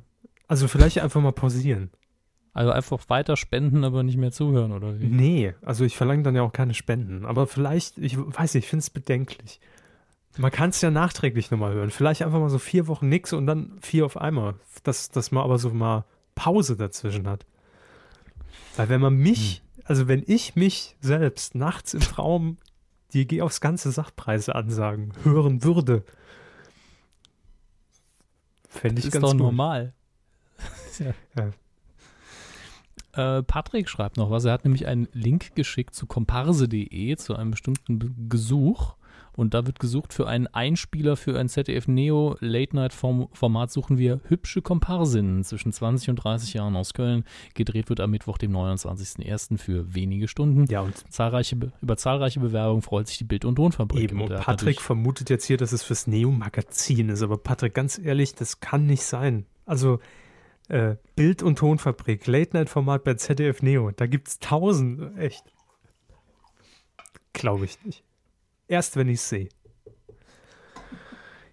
Also 0.51 0.67
vielleicht 0.67 0.99
einfach 0.99 1.21
mal 1.21 1.31
pausieren. 1.31 1.91
Also 2.51 2.71
einfach 2.73 2.99
weiter 3.07 3.37
spenden, 3.37 3.85
aber 3.85 4.03
nicht 4.03 4.17
mehr 4.17 4.33
zuhören, 4.33 4.73
oder 4.73 4.99
wie? 4.99 5.05
Nee, 5.05 5.53
also 5.61 5.85
ich 5.85 5.95
verlange 5.95 6.23
dann 6.23 6.35
ja 6.35 6.41
auch 6.41 6.51
keine 6.51 6.73
Spenden. 6.73 7.25
Aber 7.25 7.47
vielleicht, 7.47 7.97
ich 7.97 8.17
weiß 8.17 8.55
nicht, 8.55 8.65
ich 8.65 8.69
finde 8.69 8.81
es 8.81 8.89
bedenklich. 8.89 9.61
Man 10.37 10.51
kann 10.51 10.71
es 10.71 10.81
ja 10.81 10.91
nachträglich 10.91 11.51
nochmal 11.51 11.73
hören. 11.73 11.89
Vielleicht 11.89 12.21
einfach 12.21 12.41
mal 12.41 12.49
so 12.49 12.59
vier 12.59 12.87
Wochen 12.87 13.07
nix 13.07 13.31
und 13.31 13.47
dann 13.47 13.77
vier 13.79 14.05
auf 14.05 14.17
einmal. 14.17 14.55
Dass, 14.83 15.09
dass 15.09 15.31
man 15.31 15.41
aber 15.41 15.57
so 15.57 15.69
mal 15.69 16.03
Pause 16.35 16.75
dazwischen 16.75 17.29
hat. 17.29 17.45
Weil 18.75 18.89
wenn 18.89 18.99
man 18.99 19.15
mich, 19.15 19.61
hm. 19.75 19.83
also 19.85 20.09
wenn 20.09 20.21
ich 20.27 20.57
mich 20.57 20.97
selbst 20.99 21.55
nachts 21.55 21.93
im 21.93 22.01
Traum 22.01 22.57
die 23.13 23.25
Geh 23.25 23.41
aufs 23.41 23.61
ganze 23.61 23.89
Sachpreise 23.89 24.53
ansagen 24.53 25.13
hören 25.23 25.63
würde, 25.63 26.03
fände 28.67 28.99
ich 28.99 29.05
das 29.05 29.13
ganz 29.13 29.23
ist 29.23 29.31
doch 29.31 29.37
gut. 29.37 29.39
normal. 29.39 29.93
Ja. 31.35 31.51
Äh, 33.13 33.43
Patrick 33.43 33.89
schreibt 33.89 34.17
noch 34.17 34.29
was. 34.29 34.45
Er 34.45 34.53
hat 34.53 34.63
nämlich 34.63 34.87
einen 34.87 35.07
Link 35.13 35.55
geschickt 35.55 35.95
zu 35.95 36.05
komparse.de, 36.05 37.15
zu 37.17 37.35
einem 37.35 37.51
bestimmten 37.51 38.29
Gesuch. 38.29 38.95
Und 39.33 39.53
da 39.53 39.65
wird 39.65 39.79
gesucht 39.79 40.13
für 40.13 40.27
einen 40.27 40.47
Einspieler 40.47 41.15
für 41.15 41.39
ein 41.39 41.47
ZDF 41.47 41.87
Neo 41.87 42.35
Late 42.41 42.75
Night 42.75 42.93
Format 42.93 43.71
suchen 43.71 43.97
wir 43.97 44.19
hübsche 44.27 44.61
Komparsinnen 44.61 45.45
zwischen 45.45 45.71
20 45.71 46.09
und 46.09 46.15
30 46.17 46.53
Jahren 46.53 46.75
aus 46.75 46.93
Köln. 46.93 47.23
Gedreht 47.53 47.87
wird 47.87 48.01
am 48.01 48.11
Mittwoch, 48.11 48.37
dem 48.37 48.51
29.01. 48.51 49.57
für 49.57 49.95
wenige 49.95 50.27
Stunden. 50.27 50.65
Ja, 50.65 50.81
und 50.81 51.11
zahlreiche, 51.11 51.57
über 51.81 51.95
zahlreiche 51.95 52.41
Bewerbungen 52.41 52.81
freut 52.81 53.07
sich 53.07 53.19
die 53.19 53.23
Bild- 53.23 53.45
und 53.45 53.55
Tonfabrik. 53.55 54.11
Eben, 54.11 54.21
und, 54.21 54.31
und 54.31 54.41
Patrick 54.41 54.81
vermutet 54.81 55.29
jetzt 55.29 55.45
hier, 55.45 55.57
dass 55.57 55.71
es 55.71 55.81
fürs 55.81 56.07
Neo-Magazin 56.07 57.07
ist. 57.07 57.21
Aber 57.21 57.37
Patrick, 57.37 57.73
ganz 57.73 57.99
ehrlich, 57.99 58.35
das 58.35 58.59
kann 58.59 58.85
nicht 58.85 59.03
sein. 59.03 59.45
Also, 59.65 59.99
äh, 60.71 60.95
Bild- 61.15 61.43
und 61.43 61.57
Tonfabrik, 61.57 62.25
Late-Night-Format 62.27 63.03
bei 63.03 63.15
ZDF 63.15 63.61
Neo, 63.61 63.91
da 63.91 64.07
gibt 64.07 64.29
es 64.29 64.39
tausend, 64.39 65.17
echt. 65.17 65.43
Glaube 67.33 67.65
ich 67.65 67.83
nicht. 67.83 68.03
Erst 68.67 68.95
wenn 68.95 69.09
ich 69.09 69.15
es 69.15 69.27
sehe. 69.27 69.49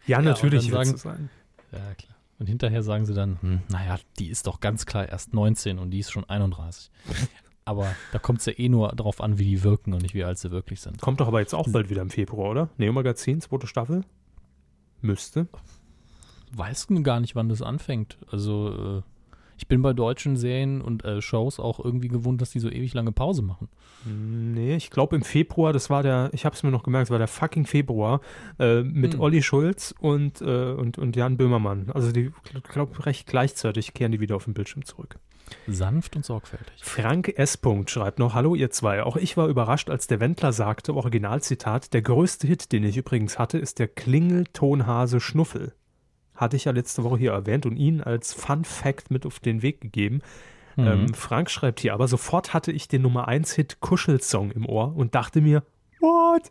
Ja, 0.07 0.19
ja, 0.19 0.23
natürlich 0.23 0.71
wird 0.71 0.87
es 0.87 1.03
sein. 1.03 1.31
Ja, 1.73 1.95
klar. 1.95 2.16
Und 2.39 2.47
hinterher 2.47 2.85
sagen 2.85 3.05
sie 3.07 3.14
dann, 3.14 3.43
hm, 3.43 3.62
naja, 3.69 3.99
die 4.21 4.29
ist 4.29 4.47
doch 4.47 4.61
ganz 4.61 4.87
klar 4.87 5.09
erst 5.09 5.35
19 5.35 5.81
und 5.81 5.91
die 5.91 5.99
ist 5.99 6.12
schon 6.12 6.25
31. 6.25 6.93
aber 7.64 7.93
da 8.12 8.21
kommt 8.21 8.39
es 8.39 8.47
ja 8.47 8.53
eh 8.57 8.69
nur 8.69 8.91
darauf 8.91 9.21
an, 9.21 9.39
wie 9.39 9.45
die 9.45 9.64
wirken 9.64 9.93
und 9.95 10.03
nicht 10.03 10.14
wie 10.14 10.23
alt 10.23 10.39
sie 10.39 10.53
wirklich 10.53 10.81
sind. 10.81 11.01
Kommt 11.01 11.19
doch 11.19 11.27
aber 11.27 11.41
jetzt 11.41 11.55
auch 11.55 11.66
bald 11.69 11.91
wieder 11.91 12.03
im 12.03 12.11
Februar, 12.11 12.51
oder? 12.51 12.69
Neo 12.77 12.93
Magazin, 12.93 13.41
zweite 13.41 13.66
Staffel? 13.66 14.05
Müsste 15.01 15.49
weiß 16.57 16.89
gar 17.03 17.21
nicht, 17.21 17.35
wann 17.35 17.49
das 17.49 17.63
anfängt. 17.63 18.19
Also, 18.31 18.99
äh, 18.99 19.03
ich 19.59 19.67
bin 19.67 19.83
bei 19.83 19.93
deutschen 19.93 20.37
Serien 20.37 20.81
und 20.81 21.05
äh, 21.05 21.21
Shows 21.21 21.59
auch 21.59 21.85
irgendwie 21.85 22.09
gewohnt, 22.09 22.41
dass 22.41 22.51
die 22.51 22.61
so 22.61 22.71
ewig 22.71 22.95
lange 22.95 23.11
Pause 23.11 23.43
machen. 23.43 23.69
Nee, 24.05 24.77
ich 24.77 24.91
glaube 24.91 25.17
im 25.17 25.23
Februar, 25.23 25.73
das 25.73 25.91
war 25.91 26.05
der, 26.05 26.31
ich 26.33 26.45
habe 26.45 26.55
es 26.55 26.63
mir 26.63 26.71
noch 26.71 26.85
gemerkt, 26.85 27.07
das 27.07 27.11
war 27.11 27.19
der 27.19 27.27
fucking 27.27 27.67
Februar 27.67 28.21
äh, 28.61 28.83
mit 28.83 29.15
hm. 29.15 29.21
Olli 29.21 29.43
Schulz 29.43 29.93
und, 29.99 30.41
äh, 30.41 30.73
und, 30.73 30.97
und 30.99 31.17
Jan 31.17 31.37
Böhmermann. 31.37 31.91
Also 31.93 32.13
die, 32.13 32.31
ich 32.55 32.63
glaube, 32.63 33.05
recht 33.05 33.27
gleichzeitig 33.27 33.95
kehren 33.95 34.13
die 34.13 34.21
wieder 34.21 34.37
auf 34.37 34.45
den 34.45 34.55
Bildschirm 34.55 34.85
zurück. 34.85 35.19
Sanft 35.67 36.15
und 36.15 36.25
sorgfältig. 36.25 36.75
Frank 36.79 37.33
S. 37.37 37.59
schreibt 37.87 38.19
noch: 38.19 38.35
Hallo, 38.35 38.55
ihr 38.55 38.71
zwei. 38.71 39.03
Auch 39.03 39.17
ich 39.17 39.39
war 39.39 39.49
überrascht, 39.49 39.89
als 39.89 40.07
der 40.07 40.21
Wendler 40.21 40.53
sagte, 40.53 40.95
Originalzitat: 40.95 41.95
Der 41.95 42.03
größte 42.03 42.47
Hit, 42.47 42.71
den 42.71 42.85
ich 42.85 42.99
übrigens 42.99 43.39
hatte, 43.39 43.57
ist 43.57 43.79
der 43.79 43.89
Klingeltonhase 43.89 45.21
Schnuffel 45.21 45.73
hatte 46.39 46.57
ich 46.57 46.64
ja 46.64 46.72
letzte 46.72 47.05
Woche 47.05 47.18
hier 47.18 47.32
erwähnt 47.32 47.66
und 47.66 47.76
ihn 47.76 48.01
als 48.01 48.32
Fun 48.32 48.64
Fact 48.64 49.11
mit 49.11 49.26
auf 49.26 49.41
den 49.41 49.62
Weg 49.62 49.80
gegeben. 49.80 50.20
Mhm. 50.76 50.86
Ähm, 50.86 51.14
Frank 51.14 51.51
schreibt 51.51 51.80
hier, 51.80 51.93
aber 51.93 52.09
sofort 52.09 52.55
hatte 52.55 52.72
ich 52.72 52.89
den 52.89 53.03
Nummer 53.03 53.28
1 53.28 53.53
Hit 53.53 53.80
Kuschelsong 53.80 54.53
im 54.53 54.64
Ohr 54.64 54.97
und 54.97 55.14
dachte 55.14 55.41
mir, 55.41 55.64
what? 56.01 56.51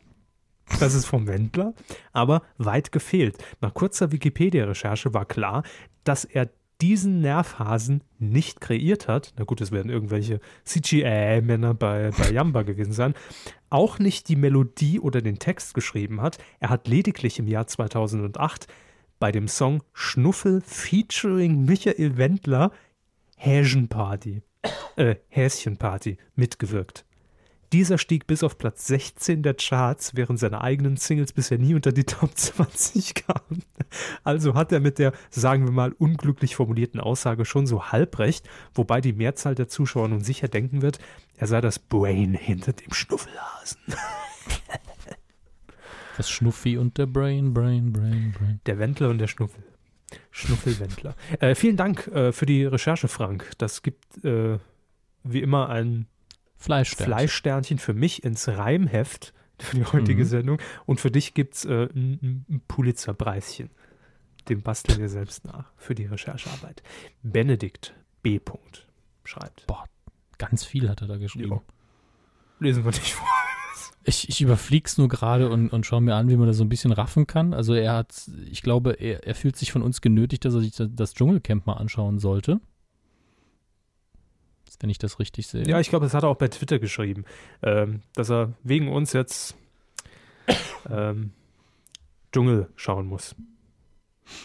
Das 0.82 0.94
ist 0.94 1.06
vom 1.06 1.28
Wendler, 1.28 1.74
aber 2.12 2.42
weit 2.58 2.92
gefehlt. 2.92 3.38
Nach 3.62 3.74
kurzer 3.74 4.12
Wikipedia-Recherche 4.12 5.14
war 5.14 5.26
klar, 5.26 5.64
dass 6.04 6.26
er 6.26 6.50
diesen 6.82 7.22
Nervhasen 7.22 8.04
nicht 8.20 8.62
kreiert 8.62 9.08
hat. 9.08 9.34
Na 9.38 9.46
gut, 9.46 9.62
es 9.62 9.72
werden 9.72 9.90
irgendwelche 9.90 10.40
CGI-Männer 10.66 11.74
bei, 11.74 12.12
bei 12.18 12.30
Yamba 12.30 12.64
gewesen 12.64 12.92
sein. 12.92 13.14
Auch 13.70 13.98
nicht 13.98 14.28
die 14.28 14.36
Melodie 14.36 15.00
oder 15.00 15.22
den 15.22 15.40
Text 15.40 15.74
geschrieben 15.74 16.22
hat. 16.22 16.38
Er 16.60 16.70
hat 16.70 16.88
lediglich 16.88 17.40
im 17.40 17.48
Jahr 17.48 17.66
2008 17.66 18.68
bei 19.20 19.32
dem 19.32 19.48
Song 19.48 19.84
Schnuffel 19.94 20.62
featuring 20.62 21.66
Michael 21.66 22.18
Wendler 22.18 22.72
Häschenparty, 23.36 24.42
äh, 24.96 25.16
Häschenparty 25.30 26.18
mitgewirkt. 26.36 27.06
Dieser 27.74 27.98
stieg 27.98 28.28
bis 28.28 28.44
auf 28.44 28.58
Platz 28.58 28.88
16 28.88 29.44
der 29.44 29.54
Charts, 29.54 30.16
während 30.16 30.40
seine 30.40 30.62
eigenen 30.62 30.96
Singles 30.96 31.34
bisher 31.34 31.58
nie 31.58 31.76
unter 31.76 31.92
die 31.92 32.06
Top 32.06 32.32
20 32.34 33.14
kamen. 33.14 33.64
Also 34.24 34.54
hat 34.54 34.72
er 34.72 34.80
mit 34.80 35.00
der, 35.00 35.12
sagen 35.30 35.66
wir 35.66 35.72
mal, 35.74 35.92
unglücklich 35.92 36.56
formulierten 36.56 37.02
Aussage 37.02 37.44
schon 37.44 37.68
so 37.68 37.92
halbrecht, 37.92 38.48
wobei 38.74 39.02
die 39.02 39.14
Mehrzahl 39.14 39.54
der 39.54 39.68
Zuschauer 39.68 40.08
nun 40.08 40.22
sicher 40.22 40.48
denken 40.48 40.82
wird, 40.82 41.00
er 41.36 41.48
sei 41.48 41.60
das 41.60 41.78
Brain 41.78 42.34
hinter 42.34 42.72
dem 42.72 42.94
Schnuffelhasen. 42.94 43.82
Das 46.18 46.30
Schnuffi 46.32 46.78
und 46.78 46.98
der 46.98 47.06
Brain, 47.06 47.54
Brain, 47.54 47.94
Brain, 47.94 48.34
Brain. 48.38 48.60
Der 48.66 48.80
Wendler 48.80 49.10
und 49.10 49.20
der 49.20 49.28
Schnuffel. 49.28 49.64
Schnuffelwendler. 50.32 51.16
äh, 51.40 51.54
vielen 51.54 51.78
Dank 51.78 52.08
äh, 52.08 52.32
für 52.32 52.48
die 52.48 52.66
Recherche, 52.66 53.08
Frank. 53.08 53.52
Das 53.60 53.84
gibt 53.84 54.24
äh, 54.26 54.58
wie 55.24 55.42
immer 55.42 55.70
ein 55.70 56.08
Fleischsternchen. 56.56 57.14
Fleischsternchen 57.14 57.78
für 57.78 57.94
mich 57.94 58.24
ins 58.24 58.48
Reimheft 58.48 59.34
für 59.60 59.76
die 59.76 59.86
heutige 59.86 60.24
mhm. 60.24 60.28
Sendung. 60.28 60.58
Und 60.86 61.00
für 61.00 61.12
dich 61.12 61.36
gibt 61.36 61.56
es 61.56 61.66
äh, 61.66 61.88
ein, 61.94 62.64
Pulitzer-Preischen. 62.68 63.70
Dem 64.50 64.64
basteln 64.64 65.00
wir 65.00 65.10
selbst 65.10 65.46
nach 65.46 65.72
für 65.78 65.94
die 65.94 66.06
Recherchearbeit. 66.06 66.82
Benedikt 67.22 67.94
B. 68.24 68.40
schreibt. 69.24 69.68
Boah, 69.68 69.86
ganz 70.38 70.64
viel 70.64 70.90
hat 70.90 71.02
er 71.02 71.08
da 71.08 71.18
geschrieben. 71.18 71.50
Jo. 71.50 71.64
Lesen 72.60 72.84
wir 72.84 72.92
nicht 72.92 73.14
vor. 73.14 73.28
Ich, 74.10 74.30
ich 74.30 74.42
überfliege 74.42 74.86
es 74.86 74.98
nur 74.98 75.10
gerade 75.10 75.50
und, 75.50 75.70
und 75.70 75.86
schaue 75.86 76.00
mir 76.00 76.16
an, 76.16 76.30
wie 76.30 76.38
man 76.38 76.48
das 76.48 76.56
so 76.56 76.64
ein 76.64 76.70
bisschen 76.70 76.94
raffen 76.94 77.28
kann. 77.28 77.54
Also 77.54 77.74
er 77.74 77.94
hat, 77.94 78.32
ich 78.50 78.62
glaube, 78.62 78.94
er, 78.94 79.28
er 79.28 79.36
fühlt 79.36 79.58
sich 79.58 79.74
von 79.74 79.82
uns 79.82 80.00
genötigt, 80.00 80.46
dass 80.46 80.54
er 80.54 80.62
sich 80.62 80.74
das 80.78 81.14
Dschungelcamp 81.14 81.68
mal 81.68 81.74
anschauen 81.74 82.18
sollte. 82.18 82.62
Wenn 84.80 84.90
ich 84.90 84.98
das 84.98 85.20
richtig 85.20 85.48
sehe. 85.48 85.68
Ja, 85.68 85.80
ich 85.80 85.90
glaube, 85.90 86.06
das 86.06 86.14
hat 86.14 86.24
er 86.24 86.30
auch 86.30 86.38
bei 86.38 86.48
Twitter 86.48 86.80
geschrieben, 86.80 87.26
ähm, 87.64 88.02
dass 88.14 88.30
er 88.30 88.54
wegen 88.64 88.90
uns 88.90 89.12
jetzt 89.12 89.56
ähm, 90.90 91.32
Dschungel 92.32 92.70
schauen 92.76 93.08
muss. 93.08 93.36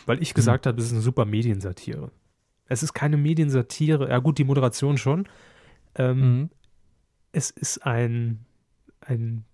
Weil 0.06 0.22
ich 0.22 0.34
gesagt 0.34 0.64
mhm. 0.64 0.68
habe, 0.70 0.80
es 0.80 0.86
ist 0.86 0.92
eine 0.92 1.02
super 1.02 1.24
Mediensatire. 1.24 2.10
Es 2.66 2.82
ist 2.82 2.94
keine 2.94 3.16
Mediensatire. 3.16 4.08
Ja, 4.08 4.18
gut, 4.18 4.38
die 4.38 4.44
Moderation 4.44 4.96
schon. 4.98 5.28
Ähm, 5.94 6.18
mhm. 6.18 6.50
Es 7.32 7.50
ist 7.50 7.84
ein, 7.86 8.44
ein 9.00 9.44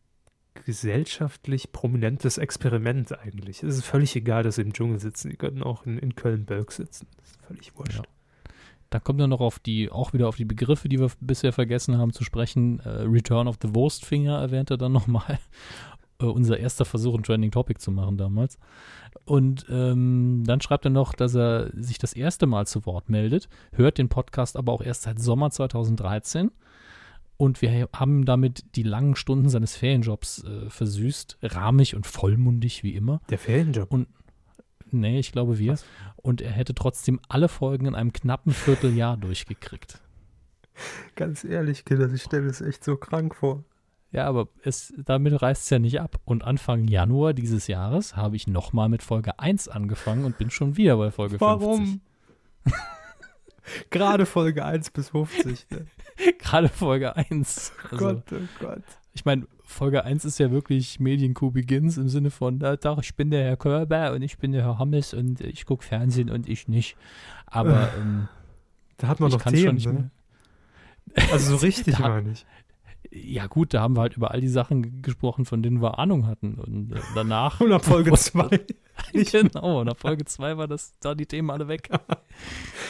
gesellschaftlich 0.64 1.72
prominentes 1.72 2.38
Experiment 2.38 3.18
eigentlich. 3.18 3.62
Es 3.62 3.78
ist 3.78 3.84
völlig 3.84 4.14
egal, 4.16 4.42
dass 4.42 4.56
sie 4.56 4.62
im 4.62 4.72
Dschungel 4.72 5.00
sitzen. 5.00 5.30
Sie 5.30 5.36
könnten 5.36 5.62
auch 5.62 5.86
in, 5.86 5.98
in 5.98 6.14
Köln-Bölk 6.14 6.72
sitzen. 6.72 7.06
Das 7.16 7.30
ist 7.30 7.40
völlig 7.46 7.76
wurscht. 7.76 7.96
Ja. 7.96 8.02
Da 8.90 9.00
kommt 9.00 9.20
dann 9.20 9.30
noch 9.30 9.40
auf 9.40 9.58
die, 9.58 9.90
auch 9.90 10.12
wieder 10.12 10.28
auf 10.28 10.36
die 10.36 10.46
Begriffe, 10.46 10.88
die 10.88 10.98
wir 10.98 11.10
bisher 11.20 11.52
vergessen 11.52 11.98
haben 11.98 12.12
zu 12.12 12.24
sprechen. 12.24 12.80
Äh, 12.80 13.02
Return 13.02 13.46
of 13.46 13.56
the 13.60 13.74
Wurstfinger 13.74 14.38
erwähnt 14.38 14.70
er 14.70 14.78
dann 14.78 14.92
nochmal. 14.92 15.38
äh, 16.20 16.24
unser 16.24 16.58
erster 16.58 16.84
Versuch, 16.84 17.14
ein 17.14 17.22
Trending 17.22 17.50
Topic 17.50 17.78
zu 17.80 17.90
machen 17.90 18.16
damals. 18.16 18.58
Und 19.24 19.66
ähm, 19.68 20.42
dann 20.46 20.60
schreibt 20.60 20.86
er 20.86 20.90
noch, 20.90 21.12
dass 21.12 21.34
er 21.34 21.70
sich 21.74 21.98
das 21.98 22.14
erste 22.14 22.46
Mal 22.46 22.66
zu 22.66 22.86
Wort 22.86 23.08
meldet, 23.08 23.48
hört 23.72 23.98
den 23.98 24.08
Podcast 24.08 24.56
aber 24.56 24.72
auch 24.72 24.82
erst 24.82 25.02
seit 25.02 25.20
Sommer 25.20 25.50
2013 25.50 26.50
und 27.38 27.62
wir 27.62 27.88
haben 27.94 28.24
damit 28.24 28.74
die 28.74 28.82
langen 28.82 29.14
Stunden 29.14 29.48
seines 29.48 29.76
Ferienjobs 29.76 30.44
äh, 30.44 30.68
versüßt, 30.68 31.38
rahmig 31.42 31.94
und 31.94 32.06
vollmundig 32.06 32.82
wie 32.82 32.94
immer. 32.94 33.20
Der 33.30 33.38
Ferienjob? 33.38 33.90
Und 33.92 34.08
nee, 34.90 35.20
ich 35.20 35.30
glaube 35.30 35.58
wir. 35.58 35.74
Was? 35.74 35.86
Und 36.16 36.40
er 36.40 36.50
hätte 36.50 36.74
trotzdem 36.74 37.20
alle 37.28 37.48
Folgen 37.48 37.86
in 37.86 37.94
einem 37.94 38.12
knappen 38.12 38.52
Vierteljahr 38.52 39.16
durchgekriegt. 39.20 40.00
Ganz 41.14 41.44
ehrlich, 41.44 41.84
Kinder, 41.84 42.12
ich 42.12 42.22
stelle 42.22 42.48
das 42.48 42.60
echt 42.60 42.82
so 42.82 42.96
krank 42.96 43.36
vor. 43.36 43.64
Ja, 44.10 44.26
aber 44.26 44.48
es, 44.64 44.92
damit 44.96 45.40
reißt 45.40 45.62
es 45.62 45.70
ja 45.70 45.78
nicht 45.78 46.00
ab. 46.00 46.20
Und 46.24 46.42
Anfang 46.42 46.88
Januar 46.88 47.34
dieses 47.34 47.68
Jahres 47.68 48.16
habe 48.16 48.34
ich 48.34 48.48
nochmal 48.48 48.88
mit 48.88 49.02
Folge 49.02 49.38
1 49.38 49.68
angefangen 49.68 50.24
und 50.24 50.38
bin 50.38 50.50
schon 50.50 50.76
wieder 50.76 50.96
bei 50.96 51.12
Folge 51.12 51.40
Warum? 51.40 52.00
50. 52.64 52.82
Gerade 53.90 54.26
Folge 54.26 54.64
1 54.64 54.90
bis 54.90 55.10
50. 55.10 55.66
Ne? 55.70 55.86
Gerade 56.38 56.68
Folge 56.68 57.16
1. 57.16 57.72
Also, 57.90 57.94
oh 57.94 57.98
Gott, 57.98 58.22
oh 58.32 58.48
Gott. 58.60 58.82
Ich 59.14 59.24
meine, 59.24 59.46
Folge 59.64 60.04
1 60.04 60.24
ist 60.24 60.38
ja 60.38 60.50
wirklich 60.50 61.00
Medienkuh 61.00 61.50
Begins 61.50 61.98
im 61.98 62.08
Sinne 62.08 62.30
von, 62.30 62.58
da 62.58 62.76
doch, 62.76 63.02
ich 63.02 63.14
bin 63.14 63.30
der 63.30 63.44
Herr 63.44 63.56
Körber 63.56 64.12
und 64.12 64.22
ich 64.22 64.38
bin 64.38 64.52
der 64.52 64.64
Herr 64.64 64.78
Hammes 64.78 65.12
und 65.12 65.40
ich 65.40 65.66
gucke 65.66 65.84
Fernsehen 65.84 66.30
und 66.30 66.48
ich 66.48 66.68
nicht. 66.68 66.96
Aber 67.46 67.90
ähm, 67.98 68.28
da 68.96 69.08
hat 69.08 69.20
man 69.20 69.30
doch 69.30 69.42
Themen, 69.42 69.76
ne? 69.76 70.10
Also 71.32 71.56
so 71.56 71.64
richtig 71.64 71.98
meine 71.98 72.32
ich. 72.32 72.46
Ja, 73.10 73.46
gut, 73.46 73.72
da 73.72 73.80
haben 73.80 73.96
wir 73.96 74.02
halt 74.02 74.16
über 74.16 74.32
all 74.32 74.40
die 74.40 74.48
Sachen 74.48 75.00
gesprochen, 75.02 75.44
von 75.46 75.62
denen 75.62 75.80
wir 75.80 75.98
Ahnung 75.98 76.26
hatten. 76.26 76.54
Und 76.54 76.92
äh, 76.92 77.00
danach. 77.14 77.60
Und 77.62 77.72
ab 77.72 77.84
Folge 77.84 78.12
2. 78.12 78.60
genau, 79.12 79.80
und 79.80 79.88
ab 79.88 80.00
Folge 80.00 80.24
2 80.24 80.56
war 80.58 80.66
das, 80.66 80.92
da 80.98 81.14
die 81.14 81.26
Themen 81.26 81.50
alle 81.50 81.68
weg. 81.68 81.88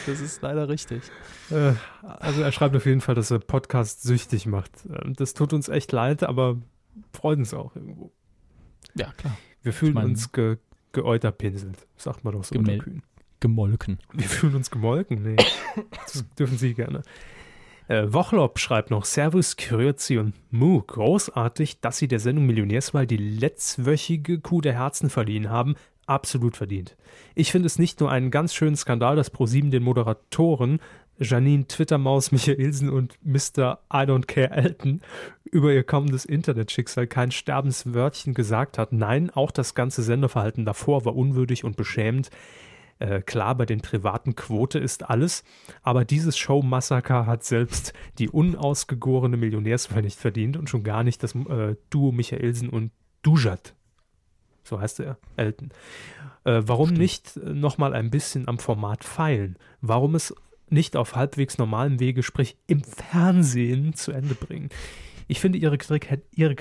Das 0.05 0.21
ist 0.21 0.41
leider 0.41 0.69
richtig. 0.69 1.03
Äh, 1.51 1.73
also 2.01 2.41
er 2.41 2.51
schreibt 2.51 2.75
auf 2.75 2.85
jeden 2.85 3.01
Fall, 3.01 3.13
dass 3.15 3.29
er 3.31 3.39
Podcast 3.39 4.01
süchtig 4.01 4.45
macht. 4.47 4.71
Ähm, 4.87 5.13
das 5.13 5.33
tut 5.33 5.53
uns 5.53 5.67
echt 5.67 5.91
leid, 5.91 6.23
aber 6.23 6.57
freut 7.13 7.37
uns 7.37 7.53
auch 7.53 7.75
irgendwo. 7.75 8.11
Ja, 8.95 9.11
klar. 9.17 9.37
Wir 9.61 9.73
fühlen 9.73 9.91
Ich 9.91 9.95
mein- 9.95 10.05
uns 10.05 10.31
ge 10.31 10.57
geäuterpinselt, 10.93 11.85
sagt 11.97 12.23
man 12.23 12.33
doch 12.33 12.43
so. 12.43 12.55
Gemolken. 13.39 13.99
Wir 14.13 14.27
fühlen 14.27 14.55
uns 14.55 14.71
gemolken? 14.71 15.21
Nee, 15.21 15.35
das 15.91 16.25
dürfen 16.35 16.57
Sie 16.57 16.73
gerne. 16.73 17.03
Äh, 17.89 18.13
Wochlob 18.13 18.59
schreibt 18.59 18.91
noch, 18.91 19.03
Servus, 19.03 19.57
Grüezi 19.57 20.19
und 20.19 20.35
Mu, 20.51 20.83
großartig, 20.83 21.81
dass 21.81 21.97
Sie 21.97 22.07
der 22.07 22.19
Sendung 22.19 22.45
Millionärswahl 22.45 23.07
die 23.07 23.17
letztwöchige 23.17 24.39
Kuh 24.39 24.61
der 24.61 24.73
Herzen 24.73 25.09
verliehen 25.09 25.49
haben. 25.49 25.73
Absolut 26.05 26.55
verdient. 26.55 26.95
Ich 27.33 27.51
finde 27.51 27.65
es 27.65 27.79
nicht 27.79 27.99
nur 27.99 28.11
einen 28.11 28.29
ganz 28.29 28.53
schönen 28.53 28.75
Skandal, 28.75 29.15
dass 29.15 29.31
ProSieben 29.31 29.71
den 29.71 29.81
Moderatoren 29.81 30.79
Janine 31.17 31.65
Twittermaus, 31.65 32.31
Michaelsen 32.31 32.91
und 32.91 33.17
Mr. 33.23 33.79
I 33.91 34.05
don't 34.05 34.27
care 34.27 34.51
Elton 34.51 35.01
über 35.43 35.73
ihr 35.73 35.83
kommendes 35.83 36.25
Internetschicksal 36.25 37.07
kein 37.07 37.31
Sterbenswörtchen 37.31 38.35
gesagt 38.35 38.77
hat. 38.77 38.93
Nein, 38.93 39.31
auch 39.31 39.49
das 39.49 39.73
ganze 39.73 40.03
Senderverhalten 40.03 40.63
davor 40.63 41.05
war 41.05 41.15
unwürdig 41.15 41.63
und 41.63 41.75
beschämend. 41.75 42.29
Äh, 42.99 43.21
klar, 43.21 43.55
bei 43.55 43.65
den 43.65 43.79
privaten 43.79 44.35
Quote 44.35 44.77
ist 44.77 45.09
alles, 45.09 45.43
aber 45.81 46.03
dieses 46.03 46.37
Show-Massaker 46.37 47.25
hat 47.25 47.45
selbst 47.45 47.93
die 48.17 48.29
unausgegorene 48.29 49.37
Millionärswahl 49.37 50.01
nicht 50.01 50.19
verdient 50.19 50.57
und 50.57 50.69
schon 50.69 50.83
gar 50.83 51.03
nicht 51.03 51.23
das 51.23 51.33
äh, 51.33 51.75
Duo 51.89 52.11
Michaelsen 52.11 52.69
und 52.69 52.91
Dujat. 53.21 53.73
So 54.63 54.79
heißt 54.79 54.99
er, 54.99 55.17
Elton. 55.37 55.71
Äh, 56.43 56.61
warum 56.65 56.89
nicht 56.93 57.37
äh, 57.37 57.53
nochmal 57.53 57.93
ein 57.93 58.11
bisschen 58.11 58.47
am 58.47 58.59
Format 58.59 59.05
feilen? 59.05 59.57
Warum 59.81 60.15
es 60.15 60.35
nicht 60.69 60.97
auf 60.97 61.15
halbwegs 61.15 61.57
normalem 61.57 61.99
Wege, 61.99 62.21
sprich 62.21 62.57
im 62.67 62.83
Fernsehen, 62.83 63.93
zu 63.93 64.11
Ende 64.11 64.35
bringen? 64.35 64.69
Ich 65.29 65.39
finde, 65.39 65.59
ihre 65.59 65.77
Kritik, 65.77 66.23
ihre, 66.31 66.55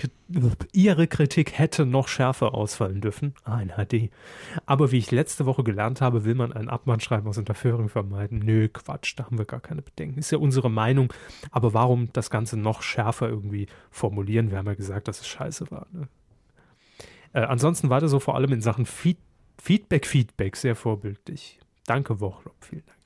ihre 0.73 1.07
Kritik 1.07 1.59
hätte 1.59 1.87
noch 1.87 2.07
schärfer 2.07 2.53
ausfallen 2.53 3.01
dürfen. 3.01 3.33
Ah, 3.45 3.63
in 3.63 3.71
HD. 3.71 4.11
Aber 4.67 4.93
wie 4.93 4.99
ich 4.99 5.11
letzte 5.11 5.47
Woche 5.47 5.65
gelernt 5.65 6.03
habe, 6.03 6.27
will 6.27 6.35
man 6.35 6.53
ein 6.53 6.69
Abmahnschreiben 6.69 7.27
aus 7.27 7.39
Unterführung 7.39 7.89
vermeiden. 7.89 8.41
Nö, 8.41 8.69
Quatsch, 8.69 9.15
da 9.17 9.25
haben 9.25 9.39
wir 9.39 9.47
gar 9.47 9.61
keine 9.61 9.81
Bedenken. 9.81 10.19
Ist 10.19 10.33
ja 10.33 10.37
unsere 10.37 10.71
Meinung. 10.71 11.11
Aber 11.51 11.73
warum 11.73 12.13
das 12.13 12.29
Ganze 12.29 12.59
noch 12.59 12.83
schärfer 12.83 13.27
irgendwie 13.27 13.69
formulieren? 13.91 14.51
Wir 14.51 14.59
haben 14.59 14.67
ja 14.67 14.75
gesagt, 14.75 15.09
dass 15.09 15.23
es 15.23 15.29
scheiße 15.29 15.71
war. 15.71 15.87
Ne? 15.91 16.07
Äh, 17.33 17.41
ansonsten 17.41 17.89
weiter 17.89 18.09
so 18.09 18.21
vor 18.21 18.35
allem 18.35 18.53
in 18.53 18.61
Sachen 18.61 18.85
Feed 18.85 19.17
Feedback, 19.57 20.07
Feedback, 20.07 20.57
sehr 20.57 20.77
vorbildlich. 20.77 21.59
Danke, 21.87 22.21
Wochlob, 22.21 22.55
vielen 22.61 22.85
Dank. 22.85 22.98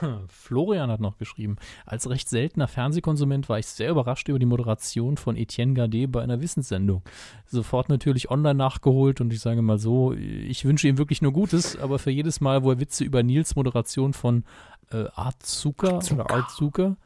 Florian 0.28 0.90
hat 0.90 1.00
noch 1.00 1.18
geschrieben, 1.18 1.56
als 1.86 2.08
recht 2.08 2.28
seltener 2.28 2.68
Fernsehkonsument 2.68 3.48
war 3.48 3.58
ich 3.58 3.66
sehr 3.66 3.90
überrascht 3.90 4.28
über 4.28 4.38
die 4.38 4.46
Moderation 4.46 5.16
von 5.16 5.36
Etienne 5.36 5.74
Gardet 5.74 6.12
bei 6.12 6.22
einer 6.22 6.40
Wissenssendung. 6.40 7.02
Sofort 7.46 7.88
natürlich 7.88 8.30
online 8.30 8.54
nachgeholt 8.54 9.20
und 9.20 9.32
ich 9.32 9.40
sage 9.40 9.62
mal 9.62 9.78
so, 9.78 10.12
ich 10.12 10.64
wünsche 10.64 10.88
ihm 10.88 10.98
wirklich 10.98 11.22
nur 11.22 11.32
Gutes, 11.32 11.78
aber 11.78 11.98
für 11.98 12.10
jedes 12.10 12.40
Mal, 12.40 12.62
wo 12.62 12.70
er 12.70 12.80
Witze 12.80 13.04
über 13.04 13.22
Nils 13.22 13.56
Moderation 13.56 14.12
von 14.12 14.44
äh, 14.90 15.04
Azuka 15.14 15.98
oder 16.12 16.30
Azuka 16.30 16.96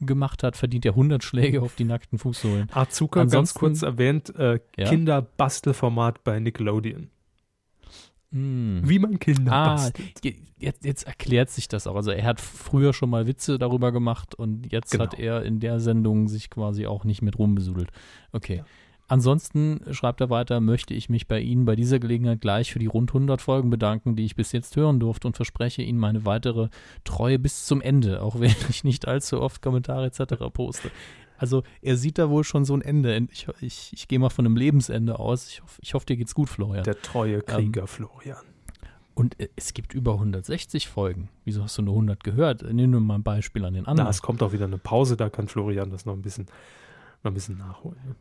gemacht 0.00 0.42
hat, 0.42 0.56
verdient 0.56 0.84
er 0.84 0.92
100 0.92 1.24
Schläge 1.24 1.62
auf 1.62 1.74
die 1.74 1.84
nackten 1.84 2.18
Fußsohlen. 2.18 2.68
Azuka, 2.72 3.20
ganz 3.20 3.32
Ansonsten- 3.32 3.58
kurz 3.58 3.82
erwähnt, 3.82 4.34
äh, 4.36 4.60
Ja? 4.76 4.88
Kinderbastelformat 4.88 6.22
bei 6.24 6.38
Nickelodeon. 6.38 7.08
Hm. 8.36 8.82
Wie 8.88 8.98
man 8.98 9.18
Kinder 9.18 9.52
Ah, 9.52 9.74
bastelt. 9.74 10.24
je- 10.24 10.34
jetzt, 10.58 10.84
jetzt 10.84 11.06
erklärt 11.06 11.50
sich 11.50 11.68
das 11.68 11.86
auch. 11.86 11.96
Also 11.96 12.10
er 12.10 12.24
hat 12.24 12.40
früher 12.40 12.92
schon 12.92 13.10
mal 13.10 13.26
Witze 13.26 13.58
darüber 13.58 13.92
gemacht 13.92 14.34
und 14.34 14.70
jetzt 14.72 14.90
Genau. 14.92 15.04
hat 15.04 15.18
er 15.18 15.42
in 15.44 15.60
der 15.60 15.80
Sendung 15.80 16.28
sich 16.28 16.50
quasi 16.50 16.86
auch 16.86 17.04
nicht 17.04 17.22
mit 17.22 17.38
rumbesudelt. 17.38 17.90
Okay. 18.32 18.56
Ja. 18.58 18.64
Ansonsten 19.08 19.80
schreibt 19.92 20.20
er 20.20 20.30
weiter, 20.30 20.60
möchte 20.60 20.92
ich 20.92 21.08
mich 21.08 21.28
bei 21.28 21.38
Ihnen 21.40 21.64
bei 21.64 21.76
dieser 21.76 22.00
Gelegenheit 22.00 22.40
gleich 22.40 22.72
für 22.72 22.80
die 22.80 22.86
rund 22.86 23.12
100 23.14 23.40
Folgen 23.40 23.70
bedanken, 23.70 24.16
die 24.16 24.24
ich 24.24 24.34
bis 24.34 24.50
jetzt 24.50 24.74
hören 24.74 24.98
durfte 24.98 25.28
und 25.28 25.36
verspreche 25.36 25.80
Ihnen 25.82 26.00
meine 26.00 26.24
weitere 26.24 26.68
Treue 27.04 27.38
bis 27.38 27.66
zum 27.66 27.80
Ende, 27.80 28.20
auch 28.20 28.40
wenn 28.40 28.52
ich 28.68 28.82
nicht 28.82 29.06
allzu 29.06 29.40
oft 29.40 29.62
Kommentare 29.62 30.06
etc. 30.06 30.50
poste. 30.52 30.90
Also 31.38 31.62
er 31.82 31.96
sieht 31.96 32.18
da 32.18 32.30
wohl 32.30 32.44
schon 32.44 32.64
so 32.64 32.74
ein 32.74 32.82
Ende. 32.82 33.16
Ich, 33.30 33.46
ich, 33.60 33.90
ich 33.92 34.08
gehe 34.08 34.18
mal 34.18 34.30
von 34.30 34.46
einem 34.46 34.56
Lebensende 34.56 35.18
aus. 35.18 35.48
Ich, 35.48 35.62
hoff, 35.62 35.78
ich 35.82 35.94
hoffe, 35.94 36.06
dir 36.06 36.16
geht's 36.16 36.34
gut, 36.34 36.48
Florian. 36.48 36.84
Der 36.84 37.00
treue 37.00 37.36
Ähm, 37.36 37.44
Krieger 37.46 37.86
Florian. 37.86 38.38
Und 39.14 39.38
äh, 39.40 39.48
es 39.56 39.72
gibt 39.74 39.94
über 39.94 40.12
160 40.14 40.88
Folgen. 40.88 41.28
Wieso 41.44 41.62
hast 41.62 41.78
du 41.78 41.82
nur 41.82 41.94
100 41.94 42.22
gehört? 42.24 42.62
Nehmen 42.62 42.92
wir 42.92 43.00
mal 43.00 43.14
ein 43.16 43.22
Beispiel 43.22 43.64
an 43.64 43.74
den 43.74 43.86
anderen. 43.86 44.06
Na, 44.06 44.10
es 44.10 44.20
kommt 44.22 44.42
auch 44.42 44.52
wieder 44.52 44.66
eine 44.66 44.78
Pause, 44.78 45.16
da 45.16 45.30
kann 45.30 45.48
Florian 45.48 45.90
das 45.90 46.04
noch 46.06 46.12
ein 46.14 46.22
bisschen, 46.22 46.46
noch 47.22 47.30
ein 47.30 47.34
bisschen 47.34 47.56
nachholen. 47.58 47.98
Ne? 48.06 48.14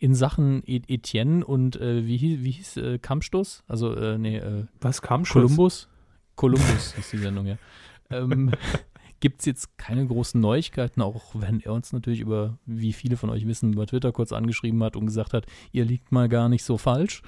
In 0.00 0.14
Sachen 0.14 0.62
E- 0.66 0.82
Etienne 0.88 1.44
und 1.44 1.76
äh, 1.80 2.04
wie, 2.04 2.16
hieß- 2.18 2.42
wie 2.42 2.50
hieß 2.50 2.76
äh, 2.78 2.98
Kampfstoß? 2.98 3.62
Also, 3.68 3.94
äh, 3.94 4.18
nee, 4.18 4.38
äh, 4.38 4.64
Was 4.80 5.00
kam 5.00 5.24
schon? 5.24 5.42
Columbus? 5.42 5.88
Columbus 6.34 6.94
ist 6.98 7.12
die 7.12 7.18
Sendung, 7.18 7.46
ja. 7.46 7.56
Ähm, 8.10 8.50
Gibt 9.20 9.40
es 9.40 9.46
jetzt 9.46 9.78
keine 9.78 10.06
großen 10.06 10.40
Neuigkeiten, 10.40 11.00
auch 11.00 11.34
wenn 11.34 11.60
er 11.60 11.72
uns 11.72 11.92
natürlich 11.92 12.20
über, 12.20 12.58
wie 12.66 12.92
viele 12.92 13.16
von 13.16 13.30
euch 13.30 13.46
wissen, 13.46 13.72
über 13.72 13.86
Twitter 13.86 14.12
kurz 14.12 14.32
angeschrieben 14.32 14.82
hat 14.84 14.96
und 14.96 15.06
gesagt 15.06 15.32
hat, 15.32 15.46
ihr 15.72 15.84
liegt 15.84 16.12
mal 16.12 16.28
gar 16.28 16.48
nicht 16.48 16.64
so 16.64 16.76
falsch 16.76 17.22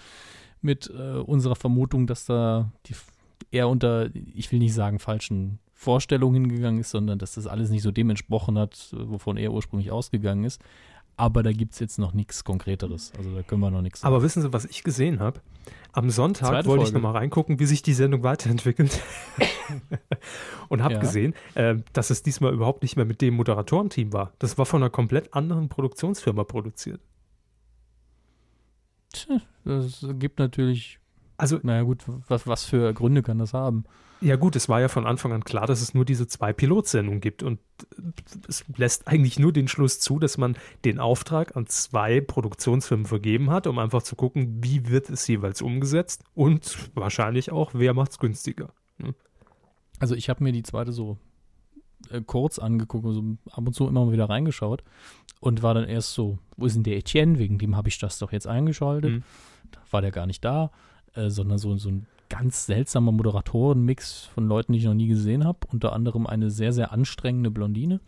mit 0.61 0.91
äh, 0.91 1.19
unserer 1.19 1.57
Vermutung, 1.57 2.07
dass 2.07 2.27
da 2.27 2.73
die, 2.87 2.95
er 3.51 3.69
unter, 3.69 4.11
ich 4.15 4.51
will 4.53 4.59
nicht 4.59 4.75
sagen, 4.75 4.99
falschen 4.99 5.59
Vorstellungen 5.73 6.47
hingegangen 6.47 6.81
ist, 6.81 6.91
sondern 6.91 7.19
dass 7.21 7.35
das 7.35 7.47
alles 7.47 7.71
nicht 7.71 7.83
so 7.83 7.93
dem 7.93 8.11
entsprochen 8.11 8.59
hat, 8.59 8.93
äh, 8.93 9.09
wovon 9.09 9.37
er 9.37 9.53
ursprünglich 9.53 9.91
ausgegangen 9.91 10.45
ist. 10.45 10.61
Aber 11.19 11.43
da 11.43 11.51
gibt 11.53 11.75
es 11.75 11.81
jetzt 11.81 11.99
noch 11.99 12.13
nichts 12.15 12.45
Konkreteres. 12.45 13.13
Also 13.19 13.35
da 13.35 13.43
können 13.43 13.61
wir 13.61 13.71
noch 13.71 13.83
nichts 13.83 14.01
sagen. 14.01 14.15
Aber 14.15 14.23
wissen 14.23 14.41
Sie, 14.41 14.53
was 14.53 14.65
ich 14.65 14.85
gesehen 14.85 15.19
habe? 15.21 15.41
Am 15.93 16.11
Sonntag 16.11 16.49
Zweite 16.49 16.69
wollte 16.69 16.85
ich 16.85 16.89
Folge. 16.91 17.03
nochmal 17.05 17.21
reingucken, 17.21 17.59
wie 17.59 17.65
sich 17.67 17.83
die 17.83 17.93
Sendung 17.93 18.23
weiterentwickelt. 18.23 19.03
Und 20.69 20.83
habe 20.83 20.95
Ja. 20.95 21.01
gesehen, 21.01 21.35
äh, 21.55 21.77
dass 21.93 22.11
es 22.11 22.23
diesmal 22.23 22.53
überhaupt 22.55 22.83
nicht 22.83 22.97
mehr 22.97 23.05
mit 23.05 23.21
dem 23.21 23.35
Moderatorenteam 23.35 24.13
war. 24.13 24.33
Das 24.39 24.57
war 24.59 24.65
von 24.67 24.81
einer 24.83 24.91
komplett 24.91 25.35
anderen 25.35 25.69
Produktionsfirma 25.69 26.45
produziert. 26.45 27.01
Tja, 29.13 29.41
das 29.65 30.07
gibt 30.15 30.39
natürlich, 30.39 30.99
Also, 31.37 31.59
naja 31.63 31.83
gut, 31.83 32.05
was, 32.29 32.47
was 32.47 32.65
für 32.65 32.93
Gründe 32.95 33.23
kann 33.23 33.39
das 33.39 33.55
haben? 33.55 33.85
Ja 34.21 34.37
gut, 34.37 34.57
es 34.57 34.69
war 34.69 34.81
ja 34.81 34.89
von 34.89 35.07
Anfang 35.07 35.33
an 35.33 35.45
klar, 35.45 35.67
dass 35.67 35.81
es 35.81 35.95
nur 35.95 36.05
diese 36.05 36.27
zwei 36.27 36.53
Pilotsendungen 36.53 37.21
gibt. 37.21 37.43
Und 37.43 37.61
äh, 37.97 38.03
es 38.49 38.65
lässt 38.77 39.09
eigentlich 39.09 39.39
nur 39.39 39.53
den 39.53 39.69
Schluss 39.69 40.01
zu, 40.01 40.19
dass 40.19 40.39
man 40.39 40.57
den 40.85 40.99
Auftrag 40.99 41.57
an 41.57 41.67
zwei 41.67 42.21
Produktionsfirmen 42.21 43.07
vergeben 43.07 43.51
hat, 43.51 43.67
um 43.67 43.79
einfach 43.79 44.03
zu 44.03 44.17
gucken, 44.17 44.63
wie 44.63 44.89
wird 44.89 45.11
es 45.11 45.27
jeweils 45.27 45.63
umgesetzt 45.63 46.25
und 46.35 46.91
wahrscheinlich 46.95 47.53
auch, 47.53 47.73
wer 47.75 47.95
macht 47.95 48.13
es 48.13 48.19
günstiger. 48.19 48.71
Also 50.01 50.15
ich 50.15 50.29
habe 50.29 50.45
mir 50.45 50.53
die 50.53 50.63
zweite 50.63 50.93
so 50.93 51.19
äh, 52.11 52.21
kurz 52.21 52.59
angeguckt, 52.59 53.07
also 53.07 53.23
ab 53.51 53.67
und 53.67 53.73
zu 53.73 53.87
immer 53.89 54.07
mal 54.07 54.13
wieder 54.13 54.29
reingeschaut 54.29 54.83
und 55.41 55.63
war 55.63 55.75
dann 55.75 55.89
erst 55.89 56.15
so, 56.15 56.39
wo 56.57 56.67
ist 56.67 56.77
denn 56.77 56.85
der 56.85 56.97
Etienne? 56.97 57.39
Wegen 57.39 57.59
dem 57.59 57.77
habe 57.77 57.89
ich 57.89 57.99
das 57.99 58.19
doch 58.19 58.33
jetzt 58.33 58.47
eingeschaltet. 58.47 59.13
Mhm. 59.13 59.23
Da 59.71 59.81
war 59.91 60.01
der 60.01 60.11
gar 60.11 60.27
nicht 60.27 60.45
da, 60.45 60.71
äh, 61.15 61.31
sondern 61.31 61.59
so, 61.59 61.77
so 61.77 61.91
ein 61.91 62.07
ganz 62.29 62.67
seltsamer 62.67 63.13
Moderatorenmix 63.13 64.25
von 64.25 64.47
Leuten, 64.47 64.73
die 64.73 64.79
ich 64.81 64.85
noch 64.85 64.95
nie 64.95 65.09
gesehen 65.09 65.45
habe. 65.45 65.61
Unter 65.73 65.93
anderem 65.93 66.27
eine 66.27 66.51
sehr, 66.51 66.73
sehr 66.73 66.93
anstrengende 66.93 67.51
Blondine, 67.51 68.01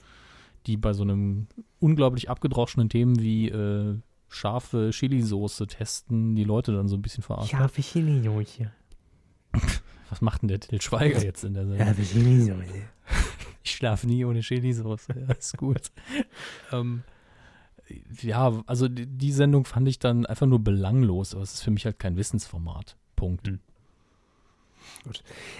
die 0.67 0.77
bei 0.77 0.93
so 0.93 1.03
einem 1.03 1.47
unglaublich 1.79 2.31
abgedroschenen 2.31 2.89
Themen 2.89 3.21
wie 3.21 3.49
äh, 3.49 3.97
scharfe 4.29 4.91
Chili-Soße 4.93 5.67
testen, 5.67 6.37
die 6.37 6.45
Leute 6.45 6.73
dann 6.73 6.89
so 6.89 6.97
ein 6.97 7.03
bisschen 7.03 7.23
verarscht. 7.23 7.53
hat. 7.55 7.71
für 7.71 7.83
Chili-Soße. 7.83 8.71
Was 10.11 10.21
macht 10.21 10.43
denn 10.43 10.49
der 10.49 10.61
Till 10.61 10.81
Schweiger 10.81 11.23
jetzt 11.23 11.45
in 11.45 11.55
der 11.55 11.67
Sendung? 11.67 11.95
Für 11.95 12.03
Chili-Soße. 12.03 12.55
Ich 13.63 13.73
schlafe 13.73 14.07
nie 14.07 14.25
ohne 14.25 14.41
Chili-Sauce. 14.41 15.09
Ja, 15.09 15.35
ist 15.35 15.59
gut. 15.59 15.91
ähm, 16.73 17.03
ja, 18.23 18.63
also 18.67 18.89
die, 18.89 19.07
die 19.07 19.33
Sendung 19.33 19.67
fand 19.67 19.87
ich 19.87 19.99
dann 19.99 20.25
einfach 20.25 20.47
nur 20.47 20.61
belanglos, 20.61 21.35
aber 21.35 21.43
es 21.43 21.55
ist 21.55 21.63
für 21.63 21.71
mich 21.71 21.85
halt 21.85 21.99
kein 21.99 22.17
Wissensformat. 22.17 22.97
Punkt. 23.17 23.49
Mhm. 23.49 23.61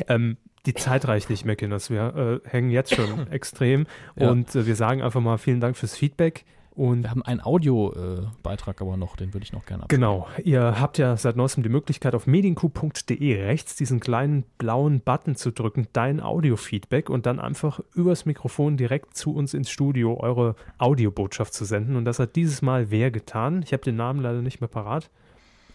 Ähm, 0.09 0.37
die 0.67 0.75
Zeit 0.75 1.09
reicht 1.09 1.31
nicht 1.31 1.45
mehr, 1.45 1.57
Kinders. 1.57 1.91
Wir 1.91 2.41
äh, 2.45 2.49
hängen 2.49 2.71
jetzt 2.71 2.95
schon 2.95 3.27
extrem 3.31 3.87
Ja. 4.17 4.31
und 4.31 4.55
äh, 4.55 4.67
wir 4.67 4.77
sagen 4.77 5.03
einfach 5.03 5.21
mal 5.21 5.39
vielen 5.39 5.61
Dank 5.61 5.77
fürs 5.77 5.97
Feedback. 5.97 6.45
Und 6.77 7.03
wir 7.03 7.11
haben 7.11 7.23
einen 7.23 7.41
Audiobeitrag 7.41 8.81
aber 8.81 8.97
noch, 8.97 9.17
den 9.17 9.35
würde 9.35 9.45
ich 9.45 9.53
noch 9.53 9.67
gerne 9.67 9.83
abspielen. 9.83 10.01
Genau. 10.01 10.29
Ihr 10.45 10.81
habt 10.81 10.99
ja 10.99 11.17
seit 11.17 11.37
neuestem 11.37 11.63
die 11.63 11.69
Möglichkeit, 11.69 12.15
auf 12.15 12.27
medienku.de 12.27 13.43
rechts 13.43 13.75
diesen 13.77 14.01
kleinen 14.01 14.45
blauen 14.57 15.01
Button 15.01 15.35
zu 15.35 15.51
drücken, 15.51 15.89
dein 15.93 16.21
Audio-Feedback 16.21 17.11
und 17.11 17.27
dann 17.27 17.41
einfach 17.41 17.81
übers 17.95 18.25
Mikrofon 18.25 18.77
direkt 18.77 19.17
zu 19.17 19.35
uns 19.35 19.53
ins 19.53 19.69
Studio 19.69 20.19
eure 20.21 20.55
Audiobotschaft 20.79 21.53
zu 21.53 21.65
senden. 21.65 21.97
Und 21.97 22.05
das 22.05 22.19
hat 22.19 22.37
dieses 22.37 22.63
Mal 22.63 22.91
wer 22.91 23.11
getan? 23.11 23.63
Ich 23.63 23.73
habe 23.73 23.83
den 23.83 23.97
Namen 23.97 24.21
leider 24.21 24.41
nicht 24.41 24.61
mehr 24.61 24.69
parat. 24.69 25.11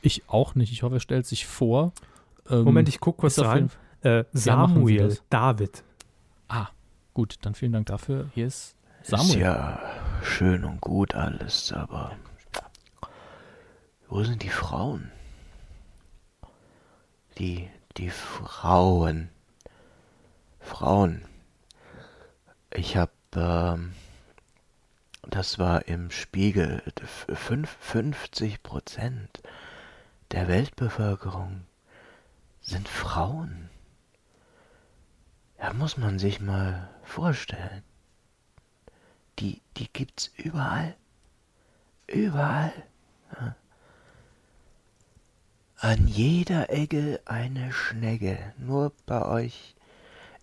Ich 0.01 0.23
auch 0.27 0.55
nicht. 0.55 0.71
Ich 0.71 0.81
hoffe, 0.83 0.95
er 0.95 1.01
stellt 1.01 1.25
sich 1.25 1.45
vor. 1.45 1.91
Ähm, 2.49 2.63
Moment, 2.63 2.89
ich 2.89 2.99
gucke 2.99 3.21
kurz 3.21 3.39
rein. 3.39 3.69
Äh, 4.01 4.23
Samuel 4.33 5.09
ja, 5.09 5.17
David. 5.29 5.83
Ah, 6.47 6.67
gut. 7.13 7.37
Dann 7.41 7.55
vielen 7.55 7.71
Dank 7.71 7.87
dafür. 7.87 8.29
Hier 8.33 8.47
ist 8.47 8.75
Samuel. 9.01 9.29
Ist 9.29 9.35
ja 9.35 9.79
schön 10.21 10.63
und 10.63 10.81
gut 10.81 11.15
alles, 11.15 11.71
aber 11.71 12.15
wo 14.07 14.23
sind 14.23 14.43
die 14.43 14.49
Frauen? 14.49 15.11
Die, 17.39 17.67
die 17.97 18.09
Frauen. 18.09 19.29
Frauen. 20.59 21.23
Ich 22.73 22.97
hab, 22.97 23.11
ähm, 23.35 23.93
das 25.23 25.57
war 25.59 25.87
im 25.87 26.11
Spiegel, 26.11 26.83
50 27.27 28.61
Prozent 28.61 29.41
der 30.31 30.47
Weltbevölkerung 30.47 31.65
sind 32.65 32.87
Frauen. 32.87 33.69
Ja, 35.59 35.73
muss 35.73 35.97
man 35.97 36.19
sich 36.19 36.39
mal 36.41 36.89
vorstellen 37.03 37.83
die, 39.39 39.61
die 39.77 39.91
gibt's 39.91 40.31
überall. 40.37 40.95
Überall. 42.07 42.73
Ja. 43.33 43.55
An 45.77 46.07
jeder 46.07 46.69
Ecke 46.69 47.19
eine 47.25 47.71
Schnecke. 47.71 48.37
Nur 48.57 48.93
bei 49.05 49.25
euch. 49.25 49.75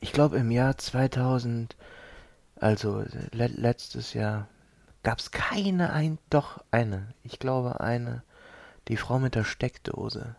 Ich 0.01 0.13
glaube 0.13 0.37
im 0.37 0.51
Jahr 0.51 0.77
2000, 0.77 1.77
also 2.57 3.05
le 3.33 3.47
letztes 3.47 4.15
Jahr, 4.15 4.49
gab's 5.03 5.31
keine 5.31 5.93
ein, 5.93 6.19
doch 6.29 6.63
eine. 6.71 7.15
Ich 7.23 7.39
glaube 7.39 7.81
eine. 7.81 8.23
Die 8.89 8.97
Frau 8.97 9.19
mit 9.19 9.35
der 9.37 9.45
Steckdose. 9.45 10.35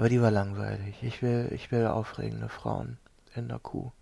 Aber 0.00 0.08
die 0.08 0.22
war 0.22 0.30
langweilig. 0.30 1.02
Ich 1.02 1.20
will, 1.20 1.50
ich 1.52 1.70
will 1.70 1.86
aufregende 1.86 2.48
Frauen 2.48 2.96
in 3.34 3.48
der 3.48 3.58
Kuh. 3.58 3.92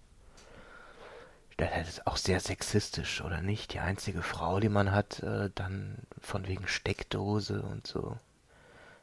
Das 1.57 1.89
ist 1.89 2.07
auch 2.07 2.17
sehr 2.17 2.39
sexistisch, 2.39 3.21
oder 3.21 3.43
nicht? 3.43 3.73
Die 3.73 3.81
einzige 3.81 4.23
Frau, 4.23 4.61
die 4.61 4.69
man 4.69 4.93
hat, 4.93 5.25
äh, 5.25 5.51
dann 5.57 5.97
von 6.21 6.47
wegen 6.47 6.69
Steckdose 6.69 7.63
und 7.63 7.85
so. 7.85 8.17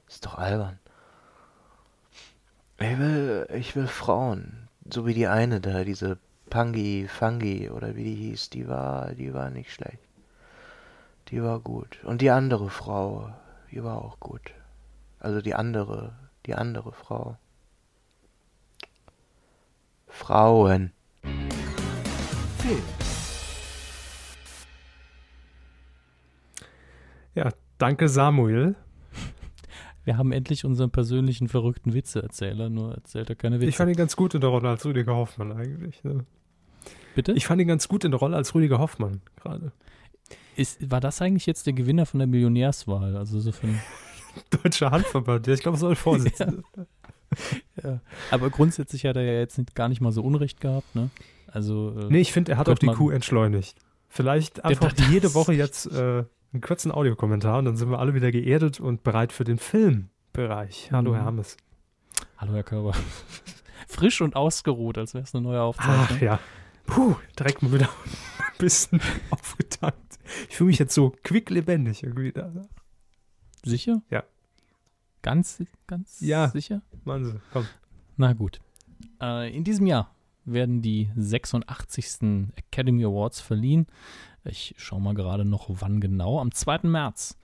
Ist 0.07 0.26
doch 0.26 0.38
albern. 0.38 0.80
Ich 2.80 2.97
will, 2.97 3.45
ich 3.53 3.76
will 3.76 3.88
Frauen. 3.88 4.69
So 4.89 5.05
wie 5.05 5.13
die 5.13 5.27
eine 5.27 5.59
da, 5.59 5.84
diese 5.84 6.17
Pangi, 6.49 7.09
Fangi 7.09 7.69
oder 7.72 7.97
wie 7.97 8.05
die 8.05 8.15
hieß, 8.15 8.51
die 8.51 8.69
war, 8.69 9.11
die 9.11 9.34
war 9.34 9.49
nicht 9.49 9.73
schlecht. 9.73 9.99
Die 11.27 11.43
war 11.43 11.59
gut. 11.59 12.01
Und 12.05 12.22
die 12.22 12.30
andere 12.30 12.69
Frau, 12.69 13.34
die 13.69 13.84
war 13.84 13.97
auch 13.97 14.17
gut. 14.22 14.53
Also 15.19 15.41
die 15.41 15.55
andere, 15.55 16.13
die 16.45 16.55
andere 16.55 16.91
Frau. 16.91 17.38
Frauen. 20.07 20.91
Film. 22.59 22.81
Ja, 27.34 27.49
danke 27.77 28.07
Samuel. 28.07 28.76
Wir 30.05 30.17
haben 30.17 30.31
endlich 30.31 30.65
unseren 30.65 30.91
persönlichen 30.91 31.47
verrückten 31.47 31.93
Witzeerzähler, 31.93 32.69
nur 32.69 32.93
erzählt 32.93 33.30
er 33.30 33.35
keine 33.35 33.59
Witze. 33.59 33.69
Ich 33.69 33.77
fand 33.77 33.89
ihn 33.89 33.97
ganz 33.97 34.15
gut 34.15 34.35
in 34.35 34.41
der 34.41 34.51
Rolle 34.51 34.69
als 34.69 34.85
Rüdiger 34.85 35.15
Hoffmann 35.15 35.51
eigentlich. 35.51 36.03
Ne? 36.03 36.26
Bitte? 37.15 37.34
Ich 37.34 37.47
fand 37.47 37.59
ihn 37.59 37.67
ganz 37.67 37.88
gut 37.88 38.05
in 38.05 38.11
der 38.11 38.19
Rolle 38.19 38.38
als 38.38 38.53
Rüdiger 38.53 38.77
Hoffmann 38.77 39.22
gerade. 39.35 39.72
Ist, 40.55 40.89
war 40.89 41.01
das 41.01 41.22
eigentlich 41.22 41.45
jetzt 41.47 41.65
der 41.65 41.73
Gewinner 41.73 42.05
von 42.05 42.19
der 42.19 42.27
Millionärswahl? 42.27 43.17
Also 43.17 43.39
so 43.39 43.51
von 43.51 43.80
Deutscher 44.64 44.91
Handverband, 44.91 45.48
ja, 45.48 45.53
ich 45.53 45.62
glaube, 45.62 45.76
es 45.76 45.82
soll 45.82 45.95
Vorsitzender. 45.95 46.64
ja. 47.84 47.90
ja. 47.90 47.99
Aber 48.32 48.49
grundsätzlich 48.49 49.06
hat 49.06 49.16
er 49.16 49.24
ja 49.24 49.40
jetzt 49.40 49.60
gar 49.76 49.90
nicht 49.90 50.02
mal 50.02 50.12
so 50.12 50.22
Unrecht 50.22 50.62
gehabt, 50.62 50.95
ne? 50.95 51.10
Also, 51.48 51.95
äh, 51.98 52.06
nee, 52.10 52.20
ich 52.20 52.34
finde, 52.34 52.53
er 52.53 52.57
hat 52.57 52.70
auch 52.70 52.78
die 52.78 52.88
Kuh 52.88 53.12
entschleunigt. 53.12 53.78
Vielleicht 54.10 54.64
einfach 54.66 54.94
jede 55.10 55.34
Woche 55.34 55.53
jetzt 55.53 55.86
äh, 55.88 56.24
einen 56.53 56.62
kurzen 56.62 56.91
Audiokommentar 56.91 57.60
und 57.60 57.66
dann 57.66 57.78
sind 57.78 57.90
wir 57.90 57.99
alle 57.99 58.14
wieder 58.14 58.32
geerdet 58.32 58.80
und 58.80 59.03
bereit 59.03 59.32
für 59.32 59.44
den 59.44 59.57
Filmbereich. 59.57 60.90
Hallo, 60.91 61.12
mhm. 61.12 61.16
Herr 61.16 61.26
Hammes. 61.26 61.57
Hallo, 62.38 62.53
Herr 62.53 62.64
Körber. 62.64 62.94
Frisch 63.88 64.22
und 64.22 64.36
ausgeruht, 64.36 64.98
als 64.98 65.14
wäre 65.14 65.24
es 65.24 65.34
eine 65.34 65.44
neue 65.44 65.62
Aufzeichnung. 65.62 66.07
Ach 66.12 66.22
ja. 66.22 66.40
Puh, 66.86 67.16
direkt 67.40 67.62
mal 67.62 67.72
wieder 67.72 67.90
ein 67.90 68.57
bisschen 68.57 69.02
aufgetankt. 69.30 70.20
Ich 70.49 70.57
fühle 70.57 70.68
mich 70.68 70.80
jetzt 70.80 70.94
so 70.94 71.14
quicklebendig 71.24 72.03
irgendwie 72.03 72.32
da. 72.32 72.52
Sicher? 73.65 74.01
Ja. 74.09 74.23
Ganz, 75.21 75.63
ganz 75.87 76.21
ja. 76.21 76.49
sicher? 76.49 76.81
Sie, 76.91 77.39
komm. 77.51 77.65
Na 78.15 78.33
gut. 78.33 78.61
Äh, 79.21 79.55
in 79.55 79.63
diesem 79.63 79.87
Jahr 79.87 80.15
werden 80.45 80.81
die 80.81 81.09
86. 81.15 82.51
Academy 82.55 83.03
Awards 83.03 83.41
verliehen. 83.41 83.87
Ich 84.43 84.75
schaue 84.77 85.01
mal 85.01 85.15
gerade 85.15 85.43
noch, 85.43 85.67
wann 85.69 85.99
genau. 85.99 86.39
Am 86.39 86.51
2. 86.51 86.79
März. 86.83 87.37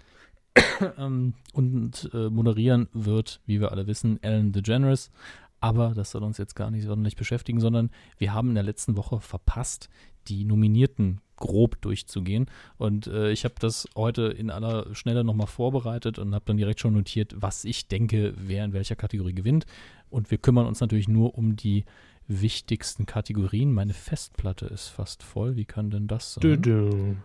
Ähm, 0.98 1.36
und 1.54 2.10
äh, 2.14 2.30
moderieren 2.30 2.90
wird, 2.92 3.40
wie 3.46 3.62
wir 3.62 3.72
alle 3.72 3.86
wissen, 3.86 4.22
Ellen 4.24 4.52
DeGeneres. 4.52 5.12
Aber 5.60 5.94
das 5.94 6.10
soll 6.10 6.24
uns 6.24 6.40
jetzt 6.40 6.56
gar 6.56 6.72
nicht 6.72 6.84
sonderlich 6.84 7.16
beschäftigen, 7.16 7.60
sondern 7.60 7.92
wir 8.18 8.34
haben 8.34 8.50
in 8.50 8.56
der 8.56 8.64
letzten 8.64 8.98
Woche 8.98 9.22
verpasst, 9.22 9.90
die 10.28 10.46
Nominierten 10.46 11.22
grob 11.38 11.82
durchzugehen. 11.82 12.46
Und 12.78 13.08
äh, 13.08 13.32
ich 13.32 13.44
habe 13.44 13.56
das 13.60 13.88
heute 13.96 14.24
in 14.24 14.50
aller 14.50 14.94
Schnelle 14.96 15.24
nochmal 15.24 15.48
vorbereitet 15.48 16.20
und 16.20 16.34
habe 16.34 16.46
dann 16.46 16.58
direkt 16.58 16.80
schon 16.80 16.94
notiert, 16.94 17.36
was 17.36 17.66
ich 17.66 17.88
denke, 17.88 18.34
wer 18.38 18.64
in 18.64 18.74
welcher 18.74 18.96
Kategorie 18.96 19.34
gewinnt. 19.34 19.66
Und 20.10 20.32
wir 20.32 20.38
kümmern 20.38 20.68
uns 20.68 20.80
natürlich 20.80 21.08
nur 21.08 21.38
um 21.38 21.56
die 21.56 21.84
wichtigsten 22.28 23.06
Kategorien. 23.06 23.74
Meine 23.74 23.94
Festplatte 23.94 24.68
ist 24.68 24.88
fast 24.88 25.24
voll. 25.24 25.56
Wie 25.56 25.66
kann 25.66 25.90
denn 25.90 26.08
das 26.08 26.36
sein? 26.36 26.42
Du, 26.42 26.58
du. 26.58 27.18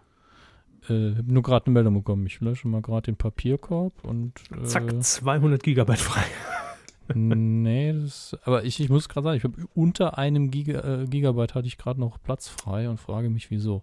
Äh, 0.88 1.16
habe 1.16 1.32
nur 1.32 1.42
gerade 1.42 1.66
eine 1.66 1.74
Meldung 1.74 1.94
bekommen. 1.94 2.26
Ich 2.26 2.40
lösche 2.40 2.68
mal 2.68 2.82
gerade 2.82 3.02
den 3.02 3.16
Papierkorb 3.16 4.04
und. 4.04 4.32
Äh, 4.50 4.64
Zack, 4.64 5.02
200 5.02 5.62
Gigabyte 5.62 5.98
frei. 5.98 6.24
Nee, 7.14 7.92
das, 7.92 8.36
aber 8.44 8.64
ich, 8.64 8.80
ich 8.80 8.88
muss 8.88 9.08
gerade 9.08 9.24
sagen, 9.24 9.36
ich 9.36 9.44
habe 9.44 9.56
unter 9.74 10.18
einem 10.18 10.50
Giga, 10.50 11.02
äh, 11.02 11.06
Gigabyte 11.06 11.54
hatte 11.54 11.68
ich 11.68 11.78
gerade 11.78 12.00
noch 12.00 12.22
Platz 12.22 12.48
frei 12.48 12.88
und 12.88 12.98
frage 12.98 13.30
mich, 13.30 13.50
wieso. 13.50 13.82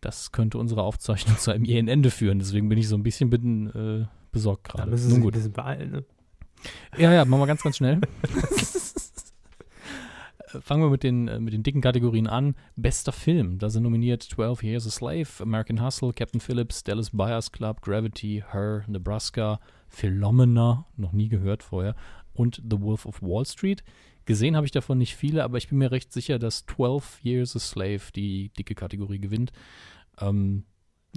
Das 0.00 0.30
könnte 0.32 0.58
unsere 0.58 0.82
Aufzeichnung 0.82 1.36
zu 1.38 1.50
einem 1.50 1.64
jähen 1.64 1.88
Ende 1.88 2.10
führen. 2.10 2.38
Deswegen 2.38 2.68
bin 2.68 2.78
ich 2.78 2.88
so 2.88 2.96
ein 2.96 3.02
bisschen 3.02 3.30
bin, 3.30 3.66
äh, 3.70 4.06
besorgt 4.32 4.64
gerade. 4.64 4.84
Da 4.84 4.90
müssen 4.90 5.10
Sie 5.10 5.20
gut. 5.20 5.34
ein 5.34 5.38
bisschen 5.38 5.52
beeilen, 5.52 5.90
ne? 5.90 6.04
Ja, 6.96 7.12
ja, 7.12 7.24
machen 7.24 7.40
wir 7.40 7.46
ganz, 7.46 7.62
ganz 7.62 7.76
schnell. 7.76 8.00
fangen 10.62 10.82
wir 10.82 10.90
mit 10.90 11.02
den, 11.02 11.28
äh, 11.28 11.40
mit 11.40 11.52
den 11.52 11.62
dicken 11.62 11.80
Kategorien 11.80 12.26
an. 12.26 12.54
Bester 12.76 13.12
Film. 13.12 13.58
Da 13.58 13.70
sind 13.70 13.82
nominiert 13.82 14.22
12 14.22 14.62
Years 14.62 14.86
a 14.86 14.90
Slave, 14.90 15.28
American 15.40 15.84
Hustle, 15.84 16.12
Captain 16.12 16.40
Phillips, 16.40 16.84
Dallas 16.84 17.10
Buyers 17.10 17.52
Club, 17.52 17.82
Gravity, 17.82 18.44
Her, 18.52 18.84
Nebraska, 18.86 19.60
Philomena, 19.88 20.86
noch 20.96 21.12
nie 21.12 21.28
gehört 21.28 21.62
vorher, 21.62 21.94
und 22.32 22.62
The 22.68 22.80
Wolf 22.80 23.06
of 23.06 23.22
Wall 23.22 23.46
Street. 23.46 23.82
Gesehen 24.24 24.56
habe 24.56 24.66
ich 24.66 24.72
davon 24.72 24.98
nicht 24.98 25.16
viele, 25.16 25.44
aber 25.44 25.56
ich 25.56 25.68
bin 25.68 25.78
mir 25.78 25.90
recht 25.90 26.12
sicher, 26.12 26.38
dass 26.38 26.66
12 26.66 27.20
Years 27.24 27.56
a 27.56 27.58
Slave 27.58 28.00
die 28.14 28.50
dicke 28.50 28.74
Kategorie 28.74 29.20
gewinnt. 29.20 29.52
Ähm, 30.18 30.64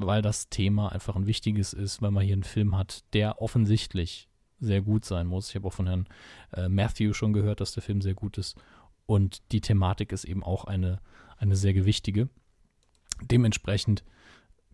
weil 0.06 0.22
das 0.22 0.50
Thema 0.50 0.91
einfach 0.91 1.16
ein 1.16 1.28
wichtiges 1.28 1.74
ist, 1.74 2.02
weil 2.02 2.12
man 2.12 2.24
hier 2.24 2.34
einen 2.34 2.44
Film 2.44 2.78
hat, 2.78 3.04
der 3.14 3.41
offensichtlich 3.41 4.30
sehr 4.60 4.82
gut 4.82 5.06
sein 5.06 5.28
muss. 5.28 5.50
Ich 5.50 5.56
habe 5.56 5.68
auch 5.68 5.74
von 5.74 5.88
Herrn 5.88 6.08
äh, 6.54 6.70
Matthew 6.70 7.14
schon 7.14 7.34
gehört, 7.34 7.62
dass 7.62 7.74
der 7.74 7.84
Film 7.84 8.02
sehr 8.02 8.14
gut 8.14 8.38
ist. 8.38 8.58
Und 9.06 9.52
die 9.52 9.62
Thematik 9.62 10.12
ist 10.12 10.26
eben 10.26 10.44
auch 10.44 10.66
eine, 10.66 11.00
eine 11.38 11.56
sehr 11.56 11.74
gewichtige. 11.74 12.30
Dementsprechend 13.22 14.04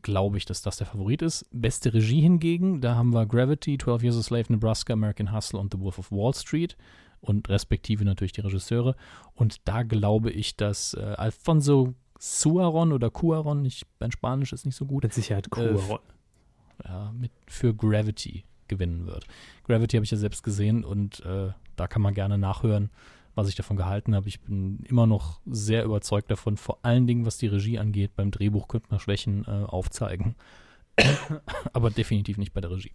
glaube 0.05 0.37
ich, 0.37 0.45
dass 0.45 0.61
das 0.61 0.77
der 0.77 0.85
Favorit 0.85 1.23
ist. 1.23 1.45
Beste 1.51 1.93
Regie 1.93 2.21
hingegen, 2.21 2.79
da 2.79 2.95
haben 2.95 3.11
wir 3.13 3.25
Gravity, 3.25 3.77
12 3.77 4.03
Years 4.03 4.17
a 4.17 4.23
Slave, 4.23 4.45
Nebraska, 4.49 4.93
American 4.93 5.33
Hustle 5.33 5.59
und 5.59 5.73
The 5.73 5.79
Wolf 5.79 5.97
of 5.97 6.11
Wall 6.11 6.33
Street 6.33 6.77
und 7.21 7.49
respektive 7.49 8.05
natürlich 8.05 8.31
die 8.31 8.41
Regisseure. 8.41 8.95
Und 9.33 9.67
da 9.67 9.81
glaube 9.81 10.31
ich, 10.31 10.55
dass 10.55 10.93
äh, 10.93 11.01
Alfonso 11.17 11.95
Suaron 12.19 12.93
oder 12.93 13.09
Cuaron, 13.09 13.65
ich, 13.65 13.83
mein 13.99 14.11
Spanisch 14.11 14.53
ist 14.53 14.65
nicht 14.65 14.75
so 14.75 14.85
gut. 14.85 15.03
Mit 15.03 15.13
Sicherheit 15.13 15.49
Cuaron. 15.49 15.99
Äh, 16.83 16.87
ja, 16.87 17.11
mit, 17.11 17.31
für 17.47 17.73
Gravity 17.73 18.45
gewinnen 18.67 19.07
wird. 19.07 19.25
Gravity 19.63 19.97
habe 19.97 20.05
ich 20.05 20.11
ja 20.11 20.17
selbst 20.17 20.43
gesehen 20.43 20.85
und 20.85 21.25
äh, 21.25 21.49
da 21.75 21.87
kann 21.87 22.03
man 22.03 22.13
gerne 22.13 22.37
nachhören, 22.37 22.91
was 23.35 23.49
ich 23.49 23.55
davon 23.55 23.77
gehalten 23.77 24.15
habe. 24.15 24.27
Ich 24.27 24.41
bin 24.41 24.79
immer 24.87 25.05
noch 25.05 25.39
sehr 25.45 25.83
überzeugt 25.83 26.31
davon, 26.31 26.57
vor 26.57 26.79
allen 26.83 27.05
Dingen, 27.05 27.25
was 27.25 27.37
die 27.37 27.47
Regie 27.47 27.77
angeht. 27.77 28.15
Beim 28.15 28.31
Drehbuch 28.31 28.67
könnte 28.67 28.87
man 28.89 28.99
Schwächen 28.99 29.45
äh, 29.45 29.65
aufzeigen, 29.65 30.35
aber 31.73 31.91
definitiv 31.91 32.37
nicht 32.37 32.53
bei 32.53 32.61
der 32.61 32.71
Regie. 32.71 32.93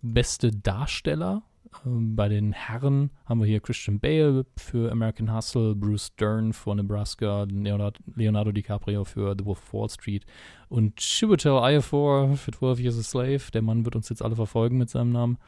Beste 0.00 0.52
Darsteller 0.52 1.42
ähm, 1.84 2.16
bei 2.16 2.28
den 2.28 2.52
Herren 2.52 3.10
haben 3.26 3.40
wir 3.40 3.46
hier 3.46 3.60
Christian 3.60 4.00
Bale 4.00 4.46
für 4.56 4.90
American 4.90 5.34
Hustle, 5.34 5.74
Bruce 5.74 6.14
Dern 6.16 6.52
für 6.52 6.74
Nebraska, 6.74 7.44
Leonardo, 7.44 8.52
DiCaprio 8.52 9.04
für 9.04 9.34
The 9.38 9.44
Wolf 9.44 9.62
of 9.62 9.74
Wall 9.74 9.88
Street 9.88 10.24
und 10.68 10.96
Chiwetel 10.96 11.58
Ejiofor 11.58 12.36
für 12.36 12.52
12 12.52 12.80
Years 12.80 12.98
a 12.98 13.02
Slave. 13.02 13.50
Der 13.52 13.62
Mann 13.62 13.84
wird 13.84 13.96
uns 13.96 14.08
jetzt 14.08 14.22
alle 14.22 14.36
verfolgen 14.36 14.78
mit 14.78 14.90
seinem 14.90 15.12
Namen. 15.12 15.38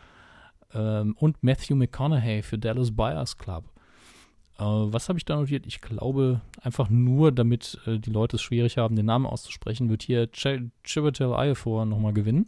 Ähm, 0.72 1.16
und 1.18 1.42
Matthew 1.42 1.74
McConaughey 1.74 2.42
für 2.42 2.58
Dallas 2.58 2.94
Buyers 2.94 3.36
Club. 3.36 3.64
Äh, 4.60 4.92
was 4.92 5.08
habe 5.08 5.18
ich 5.18 5.24
da 5.24 5.36
notiert? 5.36 5.66
Ich 5.66 5.80
glaube, 5.80 6.42
einfach 6.60 6.90
nur, 6.90 7.32
damit 7.32 7.80
äh, 7.86 7.98
die 7.98 8.10
Leute 8.10 8.36
es 8.36 8.42
schwierig 8.42 8.76
haben, 8.76 8.94
den 8.94 9.06
Namen 9.06 9.26
auszusprechen, 9.26 9.88
wird 9.88 10.02
hier 10.02 10.30
Ch 10.30 10.60
Chiwetel 10.84 11.32
Ejiofor 11.32 11.86
nochmal 11.86 12.12
gewinnen. 12.12 12.46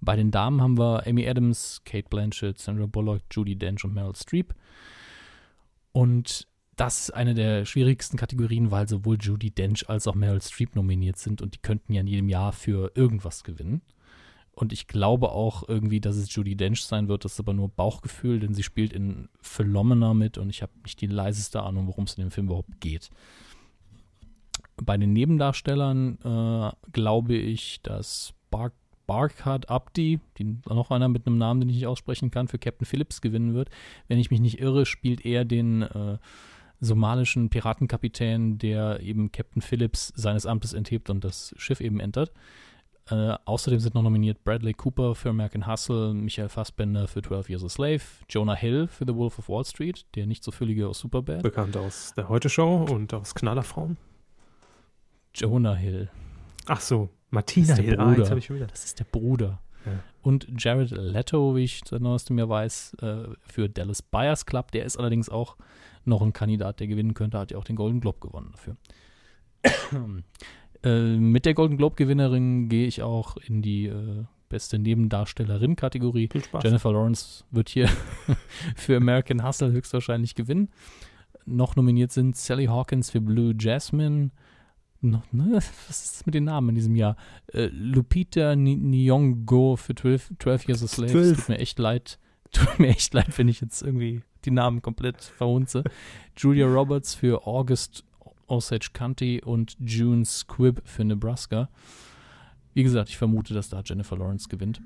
Bei 0.00 0.14
den 0.14 0.30
Damen 0.30 0.62
haben 0.62 0.78
wir 0.78 1.06
Amy 1.06 1.28
Adams, 1.28 1.82
Kate 1.84 2.08
Blanchett, 2.08 2.58
Sandra 2.58 2.86
Bullock, 2.86 3.22
Judy 3.32 3.56
Dench 3.56 3.84
und 3.84 3.94
Meryl 3.94 4.14
Streep. 4.14 4.54
Und 5.90 6.46
das 6.76 7.00
ist 7.00 7.10
eine 7.10 7.34
der 7.34 7.64
schwierigsten 7.64 8.16
Kategorien, 8.16 8.70
weil 8.70 8.88
sowohl 8.88 9.18
Judy 9.20 9.50
Dench 9.50 9.88
als 9.88 10.06
auch 10.06 10.14
Meryl 10.14 10.40
Streep 10.40 10.76
nominiert 10.76 11.16
sind 11.16 11.42
und 11.42 11.56
die 11.56 11.58
könnten 11.58 11.92
ja 11.92 12.02
in 12.02 12.06
jedem 12.06 12.28
Jahr 12.28 12.52
für 12.52 12.92
irgendwas 12.94 13.42
gewinnen. 13.42 13.82
Und 14.58 14.72
ich 14.72 14.88
glaube 14.88 15.30
auch 15.30 15.68
irgendwie, 15.68 16.00
dass 16.00 16.16
es 16.16 16.34
Judy 16.34 16.56
Dench 16.56 16.82
sein 16.82 17.06
wird. 17.06 17.24
Das 17.24 17.34
ist 17.34 17.38
aber 17.38 17.54
nur 17.54 17.68
Bauchgefühl, 17.68 18.40
denn 18.40 18.54
sie 18.54 18.64
spielt 18.64 18.92
in 18.92 19.28
Philomena 19.40 20.14
mit 20.14 20.36
und 20.36 20.50
ich 20.50 20.62
habe 20.62 20.72
nicht 20.82 21.00
die 21.00 21.06
leiseste 21.06 21.62
Ahnung, 21.62 21.86
worum 21.86 22.04
es 22.04 22.14
in 22.14 22.24
dem 22.24 22.32
Film 22.32 22.48
überhaupt 22.48 22.80
geht. 22.80 23.08
Bei 24.76 24.96
den 24.96 25.12
Nebendarstellern 25.12 26.18
äh, 26.24 26.90
glaube 26.90 27.36
ich, 27.36 27.82
dass 27.82 28.34
Bark 28.50 28.72
Barkhad 29.06 29.70
Abdi, 29.70 30.18
die, 30.36 30.58
noch 30.68 30.90
einer 30.90 31.08
mit 31.08 31.26
einem 31.26 31.38
Namen, 31.38 31.60
den 31.60 31.70
ich 31.70 31.76
nicht 31.76 31.86
aussprechen 31.86 32.30
kann, 32.30 32.48
für 32.48 32.58
Captain 32.58 32.84
Phillips 32.84 33.20
gewinnen 33.22 33.54
wird. 33.54 33.70
Wenn 34.08 34.18
ich 34.18 34.30
mich 34.30 34.40
nicht 34.40 34.60
irre, 34.60 34.84
spielt 34.84 35.24
er 35.24 35.46
den 35.46 35.82
äh, 35.82 36.18
somalischen 36.80 37.48
Piratenkapitän, 37.48 38.58
der 38.58 39.00
eben 39.00 39.30
Captain 39.32 39.62
Phillips 39.62 40.12
seines 40.16 40.46
Amtes 40.46 40.74
enthebt 40.74 41.08
und 41.10 41.24
das 41.24 41.54
Schiff 41.56 41.80
eben 41.80 42.00
entert. 42.00 42.32
Äh, 43.10 43.36
außerdem 43.44 43.80
sind 43.80 43.94
noch 43.94 44.02
nominiert 44.02 44.44
Bradley 44.44 44.74
Cooper 44.74 45.14
für 45.14 45.30
American 45.30 45.66
Hustle, 45.66 46.12
Michael 46.12 46.48
Fassbender 46.48 47.08
für 47.08 47.22
12 47.22 47.48
Years 47.48 47.64
a 47.64 47.68
Slave, 47.68 48.00
Jonah 48.28 48.54
Hill 48.54 48.86
für 48.86 49.04
The 49.06 49.14
Wolf 49.14 49.38
of 49.38 49.48
Wall 49.48 49.64
Street, 49.64 50.04
der 50.14 50.26
nicht 50.26 50.44
so 50.44 50.50
füllige 50.50 50.88
aus 50.88 50.98
Superbad. 50.98 51.42
Bekannt 51.42 51.76
aus 51.76 52.12
der 52.16 52.28
Heute-Show 52.28 52.86
und 52.90 53.14
aus 53.14 53.34
Knallerfrauen. 53.34 53.96
Jonah 55.34 55.74
Hill. 55.74 56.10
Ach 56.66 56.80
so, 56.80 57.08
Martina 57.30 57.68
das 57.68 57.78
ist 57.78 57.78
der 57.78 57.84
Hill. 57.86 58.00
Ah, 58.00 58.04
Bruder. 58.04 58.18
jetzt 58.18 58.30
habe 58.30 58.38
ich 58.40 58.46
schon 58.46 58.56
wieder. 58.56 58.66
Das 58.66 58.84
ist 58.84 58.98
der 58.98 59.04
Bruder. 59.04 59.60
Ja. 59.86 59.92
Und 60.20 60.46
Jared 60.58 60.90
Leto, 60.90 61.56
wie 61.56 61.64
ich 61.64 61.80
seit 61.86 62.02
neuestem 62.02 62.38
Jahr 62.38 62.50
weiß, 62.50 62.94
äh, 63.00 63.28
für 63.40 63.70
Dallas 63.70 64.02
Buyers 64.02 64.44
Club. 64.44 64.72
Der 64.72 64.84
ist 64.84 64.98
allerdings 64.98 65.30
auch 65.30 65.56
noch 66.04 66.20
ein 66.20 66.34
Kandidat, 66.34 66.80
der 66.80 66.88
gewinnen 66.88 67.14
könnte. 67.14 67.38
Hat 67.38 67.52
ja 67.52 67.58
auch 67.58 67.64
den 67.64 67.76
Golden 67.76 68.00
Globe 68.00 68.18
gewonnen 68.20 68.50
dafür. 68.52 68.76
Äh, 70.82 71.16
mit 71.16 71.44
der 71.46 71.54
Golden 71.54 71.76
Globe-Gewinnerin 71.76 72.68
gehe 72.68 72.86
ich 72.86 73.02
auch 73.02 73.36
in 73.36 73.62
die 73.62 73.86
äh, 73.86 74.24
beste 74.48 74.78
Nebendarstellerin-Kategorie. 74.78 76.28
Jennifer 76.62 76.92
Lawrence 76.92 77.44
wird 77.50 77.68
hier 77.68 77.88
für 78.76 78.96
American 78.96 79.46
Hustle 79.46 79.72
höchstwahrscheinlich 79.72 80.34
gewinnen. 80.34 80.68
Noch 81.44 81.76
nominiert 81.76 82.12
sind 82.12 82.36
Sally 82.36 82.66
Hawkins 82.66 83.10
für 83.10 83.20
Blue 83.20 83.54
Jasmine. 83.58 84.30
Noch, 85.00 85.32
ne, 85.32 85.54
was 85.88 86.04
ist 86.04 86.26
mit 86.26 86.34
den 86.34 86.44
Namen 86.44 86.70
in 86.70 86.74
diesem 86.74 86.96
Jahr? 86.96 87.16
Äh, 87.52 87.66
Lupita 87.66 88.52
Nyong'o 88.52 89.76
für 89.76 89.94
12, 89.94 90.32
12 90.38 90.68
Years 90.68 90.82
a 90.82 90.88
Slave. 90.88 91.06
Es 91.06 91.12
12. 91.12 91.36
Tut 91.36 91.48
mir 91.48 91.58
echt 91.58 91.78
leid. 91.78 92.18
Tut 92.52 92.78
mir 92.78 92.88
echt 92.88 93.12
leid, 93.12 93.36
wenn 93.36 93.48
ich 93.48 93.60
jetzt 93.60 93.82
irgendwie 93.82 94.22
die 94.44 94.50
Namen 94.50 94.80
komplett 94.80 95.22
verhunze. 95.22 95.84
Julia 96.36 96.66
Roberts 96.66 97.14
für 97.14 97.46
August 97.46 98.04
Osage 98.48 98.90
County 98.92 99.40
und 99.44 99.76
June 99.80 100.24
Squibb 100.24 100.82
für 100.84 101.04
Nebraska. 101.04 101.68
Wie 102.74 102.82
gesagt, 102.82 103.08
ich 103.08 103.16
vermute, 103.16 103.54
dass 103.54 103.68
da 103.68 103.82
Jennifer 103.84 104.16
Lawrence 104.16 104.48
gewinnt. 104.48 104.80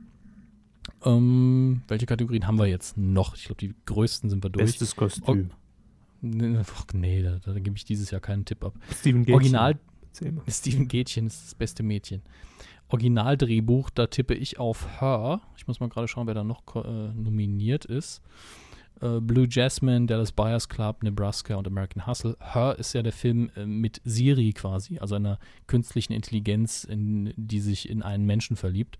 Ähm, 1.04 1.82
welche 1.88 2.06
Kategorien 2.06 2.46
haben 2.46 2.58
wir 2.58 2.66
jetzt 2.66 2.96
noch? 2.96 3.36
Ich 3.36 3.44
glaube, 3.44 3.58
die 3.58 3.74
größten 3.86 4.30
sind 4.30 4.42
wir 4.42 4.50
durch. 4.50 4.66
Bestes 4.66 4.96
Kostüm. 4.96 5.50
Nee, 6.20 6.56
ach, 6.60 6.84
nee 6.94 7.22
da, 7.22 7.38
da 7.44 7.58
gebe 7.58 7.76
ich 7.76 7.84
dieses 7.84 8.10
Jahr 8.10 8.20
keinen 8.20 8.44
Tipp 8.44 8.64
ab. 8.64 8.74
Steven 8.94 9.24
Gätchen. 9.24 9.34
Original. 9.34 9.78
Steven 10.48 10.88
Gätchen 10.88 11.26
ist 11.26 11.44
das 11.44 11.54
beste 11.54 11.82
Mädchen. 11.82 12.22
Originaldrehbuch, 12.88 13.90
da 13.90 14.06
tippe 14.06 14.34
ich 14.34 14.58
auf 14.58 15.00
Her. 15.00 15.40
Ich 15.56 15.66
muss 15.66 15.80
mal 15.80 15.88
gerade 15.88 16.08
schauen, 16.08 16.26
wer 16.26 16.34
da 16.34 16.44
noch 16.44 16.62
äh, 16.76 17.12
nominiert 17.14 17.86
ist. 17.86 18.22
Äh, 19.02 19.20
Blue 19.20 19.46
Jasmine, 19.50 20.06
Dallas 20.06 20.32
Buyers 20.32 20.68
Club, 20.68 21.02
Nebraska 21.02 21.56
und 21.56 21.66
American 21.66 22.06
Hustle. 22.06 22.36
Her 22.40 22.76
ist 22.78 22.92
ja 22.92 23.02
der 23.02 23.12
Film 23.12 23.50
äh, 23.56 23.66
mit 23.66 24.00
Siri 24.04 24.52
quasi, 24.52 24.98
also 24.98 25.16
einer 25.16 25.38
künstlichen 25.66 26.12
Intelligenz, 26.12 26.84
in, 26.84 27.34
die 27.36 27.60
sich 27.60 27.88
in 27.88 28.02
einen 28.02 28.24
Menschen 28.24 28.56
verliebt. 28.56 28.98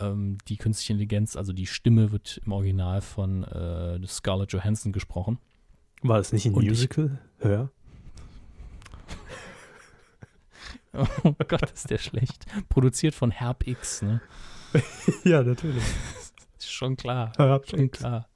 Ähm, 0.00 0.38
die 0.48 0.56
künstliche 0.58 0.92
Intelligenz, 0.92 1.36
also 1.36 1.52
die 1.52 1.66
Stimme, 1.66 2.12
wird 2.12 2.40
im 2.44 2.52
Original 2.52 3.00
von 3.00 3.44
äh, 3.44 3.98
Scarlett 4.06 4.52
Johansson 4.52 4.92
gesprochen. 4.92 5.38
War 6.02 6.18
es 6.20 6.32
nicht 6.32 6.46
ein 6.46 6.54
Und 6.54 6.62
ich- 6.64 6.68
Musical? 6.68 7.18
Hör. 7.38 7.70
Oh 11.22 11.32
Gott, 11.46 11.70
ist 11.70 11.90
der 11.90 11.98
schlecht. 11.98 12.46
Produziert 12.70 13.14
von 13.14 13.30
Herb 13.30 13.66
X, 13.68 14.02
ne? 14.02 14.20
ja, 15.24 15.42
natürlich. 15.42 15.84
Ist 16.58 16.72
schon 16.72 16.96
klar. 16.96 17.32
Hör. 17.36 17.60
Schon 17.68 17.90
klar. 17.90 18.26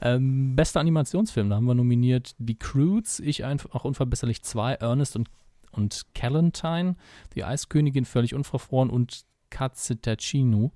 Ähm, 0.00 0.56
bester 0.56 0.80
Animationsfilm, 0.80 1.50
da 1.50 1.56
haben 1.56 1.66
wir 1.66 1.74
nominiert 1.74 2.34
Die 2.38 2.58
Croods, 2.58 3.20
Ich 3.20 3.44
einfach 3.44 3.84
unverbesserlich 3.84 4.42
2, 4.42 4.74
Ernest 4.74 5.16
und, 5.16 5.28
und 5.72 6.06
Callentine, 6.14 6.96
Die 7.34 7.44
Eiskönigin 7.44 8.04
völlig 8.04 8.34
unverfroren 8.34 8.90
und 8.90 9.24
Katzetachinu. 9.50 10.70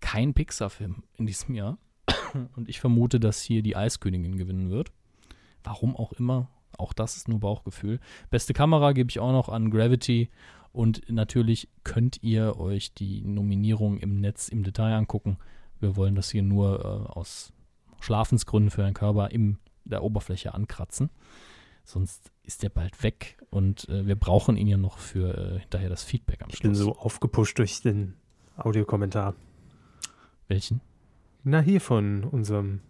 Kein 0.00 0.34
Pixar-Film 0.34 1.04
in 1.18 1.26
diesem 1.26 1.54
Jahr. 1.54 1.78
Und 2.56 2.68
ich 2.68 2.80
vermute, 2.80 3.18
dass 3.18 3.42
hier 3.42 3.62
die 3.62 3.76
Eiskönigin 3.76 4.36
gewinnen 4.36 4.70
wird. 4.70 4.92
Warum 5.64 5.96
auch 5.96 6.12
immer. 6.12 6.50
Auch 6.78 6.92
das 6.92 7.16
ist 7.16 7.28
nur 7.28 7.40
Bauchgefühl. 7.40 8.00
Beste 8.30 8.52
Kamera 8.52 8.92
gebe 8.92 9.10
ich 9.10 9.18
auch 9.18 9.32
noch 9.32 9.48
an 9.48 9.70
Gravity. 9.70 10.30
Und 10.72 11.10
natürlich 11.10 11.68
könnt 11.84 12.22
ihr 12.22 12.58
euch 12.58 12.92
die 12.92 13.22
Nominierung 13.24 13.96
im 13.96 14.20
Netz 14.20 14.48
im 14.48 14.62
Detail 14.62 14.94
angucken. 14.94 15.38
Wir 15.80 15.96
wollen 15.96 16.14
das 16.14 16.30
hier 16.30 16.42
nur 16.42 16.80
äh, 16.80 17.18
aus 17.18 17.52
Schlafensgründen 18.00 18.70
für 18.70 18.82
den 18.82 18.94
Körper 18.94 19.30
in 19.30 19.58
der 19.84 20.02
Oberfläche 20.02 20.54
ankratzen. 20.54 21.10
Sonst 21.84 22.32
ist 22.42 22.62
der 22.64 22.68
bald 22.68 23.02
weg 23.04 23.38
und 23.50 23.88
äh, 23.88 24.06
wir 24.06 24.16
brauchen 24.16 24.56
ihn 24.56 24.66
ja 24.66 24.76
noch 24.76 24.98
für 24.98 25.36
äh, 25.56 25.60
hinterher 25.60 25.88
das 25.88 26.02
Feedback 26.02 26.42
am 26.42 26.48
Ich 26.50 26.60
bin 26.60 26.74
Schluss. 26.74 26.84
so 26.84 26.96
aufgepusht 26.96 27.58
durch 27.58 27.80
den 27.82 28.14
Audiokommentar. 28.56 29.34
Welchen? 30.48 30.80
Na, 31.44 31.60
hier 31.60 31.80
von 31.80 32.24
unserem 32.24 32.80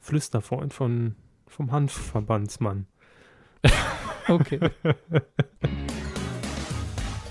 Flüsterfreund 0.00 0.74
von, 0.74 1.14
vom 1.46 1.72
Hanfverbandsmann. 1.72 2.86
Okay. 4.26 4.58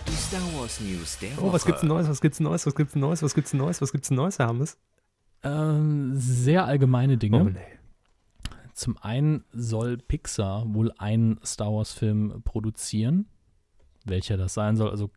Die 0.08 0.12
Star 0.16 0.42
Wars 0.56 0.80
News 0.80 1.18
der 1.20 1.36
Woche. 1.38 1.46
Oh, 1.46 1.52
was 1.52 1.66
gibt's 1.66 1.80
denn 1.82 1.90
Neues? 1.90 2.08
Was 2.08 2.22
gibt's 2.22 2.38
denn 2.38 2.46
Neues? 2.46 2.66
Was 2.68 2.76
gibt's 2.76 2.92
denn 2.94 3.02
Neues? 3.02 3.24
Was 3.24 3.34
gibt's 3.34 3.50
denn 3.50 3.58
Neues? 3.60 3.82
Was 3.82 3.92
gibt's 3.92 4.12
Neues, 4.12 4.38
Herr 4.38 4.48
Hammes? 4.48 4.78
Ähm, 5.44 6.12
sehr 6.16 6.66
allgemeine 6.66 7.18
Dinge. 7.18 7.42
Oh, 7.42 7.44
nee. 7.46 7.60
Zum 8.74 8.98
einen 8.98 9.44
soll 9.52 9.98
Pixar 9.98 10.74
wohl 10.74 10.92
einen 10.98 11.40
Star 11.46 11.72
Wars-Film 11.72 12.42
produzieren. 12.44 13.28
Welcher 14.06 14.36
das 14.36 14.54
sein 14.54 14.76
soll, 14.76 14.90
also 14.90 15.12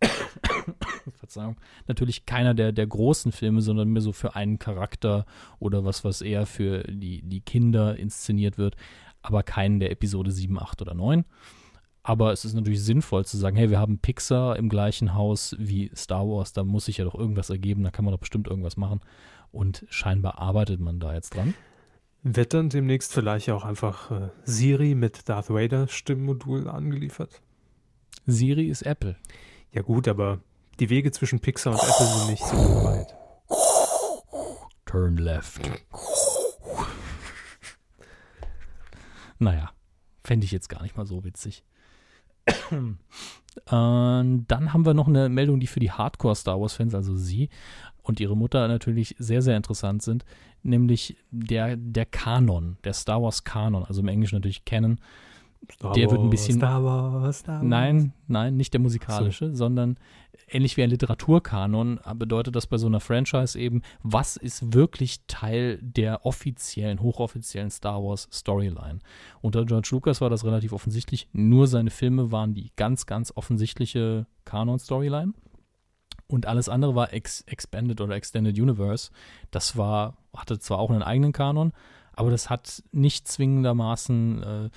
Verzeihung, 1.14 1.56
natürlich 1.86 2.26
keiner 2.26 2.52
der, 2.52 2.72
der 2.72 2.86
großen 2.86 3.32
Filme, 3.32 3.62
sondern 3.62 3.90
mehr 3.90 4.02
so 4.02 4.12
für 4.12 4.34
einen 4.34 4.58
Charakter 4.58 5.24
oder 5.58 5.84
was, 5.84 6.04
was 6.04 6.20
eher 6.20 6.46
für 6.46 6.82
die, 6.82 7.22
die 7.22 7.40
Kinder 7.40 7.96
inszeniert 7.96 8.58
wird, 8.58 8.76
aber 9.22 9.42
keinen 9.42 9.80
der 9.80 9.90
Episode 9.90 10.30
7, 10.30 10.58
8 10.58 10.82
oder 10.82 10.94
9. 10.94 11.24
Aber 12.06 12.32
es 12.32 12.44
ist 12.44 12.52
natürlich 12.52 12.84
sinnvoll 12.84 13.24
zu 13.24 13.38
sagen, 13.38 13.56
hey, 13.56 13.70
wir 13.70 13.80
haben 13.80 13.98
Pixar 13.98 14.56
im 14.56 14.68
gleichen 14.68 15.14
Haus 15.14 15.56
wie 15.58 15.90
Star 15.96 16.28
Wars, 16.28 16.52
da 16.52 16.62
muss 16.62 16.84
sich 16.84 16.98
ja 16.98 17.04
doch 17.04 17.14
irgendwas 17.14 17.48
ergeben, 17.48 17.82
da 17.82 17.90
kann 17.90 18.04
man 18.04 18.12
doch 18.12 18.20
bestimmt 18.20 18.46
irgendwas 18.46 18.76
machen. 18.76 19.00
Und 19.50 19.86
scheinbar 19.88 20.38
arbeitet 20.38 20.80
man 20.80 21.00
da 21.00 21.14
jetzt 21.14 21.34
dran. 21.34 21.54
Wird 22.22 22.52
dann 22.52 22.68
demnächst 22.68 23.14
vielleicht 23.14 23.48
auch 23.50 23.64
einfach 23.64 24.10
äh, 24.10 24.28
Siri 24.44 24.94
mit 24.94 25.30
Darth 25.30 25.48
Vader 25.48 25.88
Stimmmodul 25.88 26.68
angeliefert? 26.68 27.40
Siri 28.26 28.68
ist 28.68 28.82
Apple. 28.82 29.16
Ja 29.72 29.80
gut, 29.80 30.06
aber 30.06 30.40
die 30.80 30.90
Wege 30.90 31.10
zwischen 31.10 31.40
Pixar 31.40 31.72
und 31.72 31.82
Apple 31.82 32.06
sind 32.06 32.30
nicht 32.30 32.44
so 32.44 32.56
weit. 32.84 33.14
Turn 34.84 35.16
left. 35.16 35.70
naja, 39.38 39.70
fände 40.22 40.44
ich 40.44 40.52
jetzt 40.52 40.68
gar 40.68 40.82
nicht 40.82 40.98
mal 40.98 41.06
so 41.06 41.24
witzig. 41.24 41.64
Dann 43.66 44.72
haben 44.72 44.86
wir 44.86 44.94
noch 44.94 45.08
eine 45.08 45.28
Meldung, 45.28 45.60
die 45.60 45.66
für 45.66 45.80
die 45.80 45.90
Hardcore-Star 45.90 46.60
Wars-Fans, 46.60 46.94
also 46.94 47.16
Sie 47.16 47.48
und 48.02 48.20
ihre 48.20 48.36
Mutter 48.36 48.68
natürlich 48.68 49.16
sehr, 49.18 49.42
sehr 49.42 49.56
interessant 49.56 50.02
sind, 50.02 50.24
nämlich 50.62 51.16
der, 51.30 51.76
der 51.76 52.06
Kanon, 52.06 52.76
der 52.84 52.92
Star 52.92 53.22
Wars-Kanon, 53.22 53.84
also 53.84 54.00
im 54.00 54.08
Englischen 54.08 54.36
natürlich 54.36 54.64
Canon. 54.64 54.98
Star 55.72 55.92
der 55.92 56.10
wird 56.10 56.20
ein 56.20 56.30
bisschen. 56.30 56.56
Star 56.56 56.84
Wars, 56.84 57.40
Star 57.40 57.56
Wars. 57.56 57.64
Nein, 57.64 58.12
nein, 58.26 58.56
nicht 58.56 58.72
der 58.72 58.80
musikalische, 58.80 59.54
sondern 59.54 59.96
ähnlich 60.48 60.76
wie 60.76 60.82
ein 60.82 60.90
Literaturkanon 60.90 62.00
bedeutet 62.16 62.56
das 62.56 62.66
bei 62.66 62.76
so 62.76 62.86
einer 62.86 63.00
Franchise 63.00 63.58
eben, 63.58 63.82
was 64.02 64.36
ist 64.36 64.74
wirklich 64.74 65.20
Teil 65.26 65.78
der 65.82 66.26
offiziellen, 66.26 67.00
hochoffiziellen 67.00 67.70
Star 67.70 68.02
Wars 68.02 68.28
Storyline. 68.32 68.98
Unter 69.40 69.64
George 69.64 69.88
Lucas 69.92 70.20
war 70.20 70.30
das 70.30 70.44
relativ 70.44 70.72
offensichtlich. 70.72 71.28
Nur 71.32 71.66
seine 71.66 71.90
Filme 71.90 72.30
waren 72.30 72.54
die 72.54 72.72
ganz, 72.76 73.06
ganz 73.06 73.32
offensichtliche 73.34 74.26
Kanon-Storyline. 74.44 75.32
Und 76.26 76.46
alles 76.46 76.68
andere 76.68 76.94
war 76.94 77.12
Ex 77.12 77.42
Expanded 77.42 78.00
oder 78.00 78.14
Extended 78.16 78.58
Universe. 78.58 79.10
Das 79.50 79.76
war, 79.76 80.16
hatte 80.34 80.58
zwar 80.58 80.78
auch 80.78 80.90
einen 80.90 81.02
eigenen 81.02 81.32
Kanon, 81.32 81.72
aber 82.14 82.30
das 82.30 82.48
hat 82.48 82.82
nicht 82.92 83.28
zwingendermaßen 83.28 84.42
äh, 84.42 84.70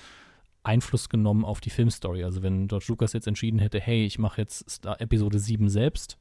Einfluss 0.67 1.07
genommen 1.09 1.45
auf 1.45 1.61
die 1.61 1.69
Filmstory. 1.69 2.23
Also 2.23 2.43
wenn 2.43 2.67
George 2.67 2.85
Lucas 2.89 3.13
jetzt 3.13 3.25
entschieden 3.27 3.59
hätte, 3.59 3.79
hey, 3.79 4.05
ich 4.05 4.19
mache 4.19 4.41
jetzt 4.41 4.69
Star 4.69 4.99
Episode 4.99 5.39
7 5.39 5.69
selbst 5.69 6.17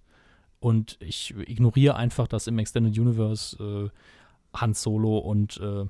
und 0.61 0.97
ich 1.01 1.35
ignoriere 1.37 1.97
einfach, 1.97 2.29
dass 2.29 2.47
im 2.47 2.59
Extended 2.59 2.97
Universe 2.99 3.91
äh, 3.93 4.59
Han 4.59 4.75
Solo 4.75 5.19
und 5.19 5.59
äh, 5.59 5.87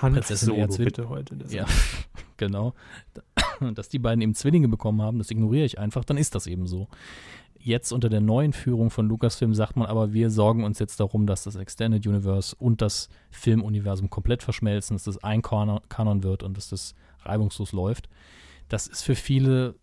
Han 0.00 0.12
Prinzessin 0.12 0.50
Solo 0.50 0.60
Erzwin- 0.60 0.84
bitte 0.84 1.08
heute. 1.08 1.36
Ja, 1.48 1.66
genau, 2.36 2.74
dass 3.74 3.88
die 3.88 3.98
beiden 3.98 4.22
eben 4.22 4.34
Zwillinge 4.34 4.68
bekommen 4.68 5.02
haben, 5.02 5.18
das 5.18 5.30
ignoriere 5.30 5.66
ich 5.66 5.78
einfach, 5.78 6.04
dann 6.04 6.16
ist 6.16 6.34
das 6.34 6.46
eben 6.46 6.66
so. 6.66 6.88
Jetzt 7.62 7.92
unter 7.92 8.08
der 8.08 8.22
neuen 8.22 8.54
Führung 8.54 8.88
von 8.88 9.06
Lucasfilm 9.06 9.52
sagt 9.52 9.76
man 9.76 9.86
aber, 9.86 10.14
wir 10.14 10.30
sorgen 10.30 10.64
uns 10.64 10.78
jetzt 10.78 10.98
darum, 10.98 11.26
dass 11.26 11.42
das 11.42 11.56
Extended 11.56 12.06
Universe 12.06 12.56
und 12.58 12.80
das 12.80 13.10
Filmuniversum 13.30 14.08
komplett 14.08 14.42
verschmelzen, 14.42 14.94
dass 14.94 15.04
das 15.04 15.22
ein 15.22 15.42
Kanon, 15.42 15.80
Kanon 15.90 16.22
wird 16.22 16.42
und 16.42 16.56
dass 16.56 16.70
das 16.70 16.94
reibungslos 17.24 17.72
läuft. 17.72 18.08
Das 18.68 18.86
ist 18.86 19.02
für 19.02 19.14
viele 19.14 19.74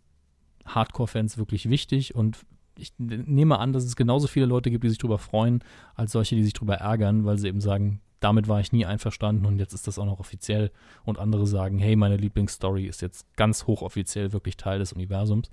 Hardcore-Fans 0.66 1.38
wirklich 1.38 1.70
wichtig 1.70 2.16
und 2.16 2.38
ich 2.78 2.94
nehme 2.98 3.60
an, 3.60 3.74
dass 3.74 3.84
es 3.84 3.96
genauso 3.96 4.28
viele 4.28 4.46
Leute 4.46 4.70
gibt, 4.70 4.84
die 4.84 4.90
sich 4.90 5.00
darüber 5.00 5.18
freuen, 5.18 5.64
als 5.96 6.12
solche, 6.12 6.36
die 6.36 6.44
sich 6.44 6.54
darüber 6.54 6.76
ärgern, 6.76 7.26
weil 7.26 7.38
sie 7.38 7.48
eben 7.48 7.62
sagen, 7.62 8.02
damit 8.20 8.48
war 8.48 8.60
ich 8.60 8.72
nie 8.72 8.86
einverstanden 8.86 9.46
und 9.46 9.60
jetzt 9.60 9.74
ist 9.74 9.88
das 9.88 10.00
auch 10.00 10.06
noch 10.06 10.20
offiziell. 10.20 10.72
Und 11.06 11.20
andere 11.20 11.46
sagen, 11.46 11.78
hey, 11.78 11.96
meine 11.96 12.18
Lieblingsstory 12.18 12.86
ist 12.86 13.02
jetzt 13.02 13.26
ganz 13.36 13.68
hochoffiziell 13.68 14.34
wirklich 14.34 14.58
Teil 14.58 14.80
des 14.80 14.94
Universums. 14.94 15.50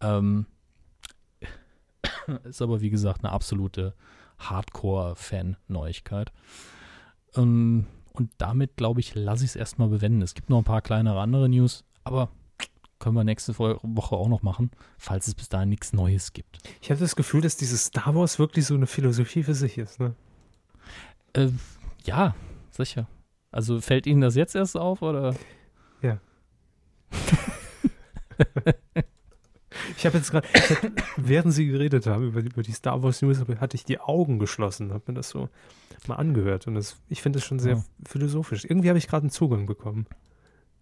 Ähm, 0.00 0.46
ist 2.44 2.62
aber, 2.62 2.80
wie 2.80 2.90
gesagt, 2.90 3.24
eine 3.24 3.32
absolute 3.32 3.94
Hardcore-Fan-Neuigkeit. 4.38 6.32
Ähm, 7.36 7.86
und 8.12 8.30
damit, 8.38 8.76
glaube 8.76 9.00
ich, 9.00 9.14
lasse 9.14 9.44
ich 9.44 9.50
es 9.50 9.56
erstmal 9.56 9.88
bewenden. 9.88 10.22
Es 10.22 10.34
gibt 10.34 10.50
noch 10.50 10.58
ein 10.58 10.64
paar 10.64 10.82
kleinere 10.82 11.20
andere 11.20 11.48
News, 11.48 11.84
aber 12.04 12.30
können 12.98 13.16
wir 13.16 13.24
nächste 13.24 13.58
Wo- 13.58 13.78
Woche 13.82 14.16
auch 14.16 14.28
noch 14.28 14.42
machen, 14.42 14.70
falls 14.96 15.26
es 15.26 15.34
bis 15.34 15.48
dahin 15.48 15.70
nichts 15.70 15.92
Neues 15.92 16.32
gibt. 16.32 16.58
Ich 16.80 16.90
habe 16.90 17.00
das 17.00 17.16
Gefühl, 17.16 17.40
dass 17.40 17.56
dieses 17.56 17.86
Star 17.86 18.14
Wars 18.14 18.38
wirklich 18.38 18.66
so 18.66 18.74
eine 18.74 18.86
Philosophie 18.86 19.42
für 19.42 19.54
sich 19.54 19.76
ist. 19.78 19.98
Ne? 19.98 20.14
Äh, 21.32 21.48
ja, 22.04 22.36
sicher. 22.70 23.08
Also 23.50 23.80
fällt 23.80 24.06
Ihnen 24.06 24.20
das 24.20 24.36
jetzt 24.36 24.54
erst 24.54 24.76
auf 24.76 25.02
oder? 25.02 25.34
Ja. 26.00 26.18
Ich 29.96 30.06
habe 30.06 30.18
jetzt 30.18 30.30
gerade, 30.30 30.46
während 31.16 31.52
Sie 31.52 31.66
geredet 31.66 32.06
haben 32.06 32.24
über, 32.26 32.42
die- 32.42 32.48
über 32.50 32.62
die 32.62 32.72
Star 32.72 33.02
Wars 33.02 33.22
News, 33.22 33.38
hatte 33.60 33.76
ich 33.76 33.84
die 33.84 33.98
Augen 34.00 34.38
geschlossen, 34.38 34.92
habe 34.92 35.04
mir 35.08 35.14
das 35.14 35.28
so 35.30 35.48
mal 36.06 36.16
angehört 36.16 36.66
und 36.66 36.74
das, 36.74 36.96
ich 37.08 37.22
finde 37.22 37.38
das 37.38 37.46
schon 37.46 37.58
sehr 37.58 37.76
Ja. 37.76 37.84
philosophisch. 38.06 38.64
Irgendwie 38.64 38.88
habe 38.88 38.98
ich 38.98 39.06
gerade 39.08 39.22
einen 39.24 39.30
Zugang 39.30 39.66
bekommen 39.66 40.06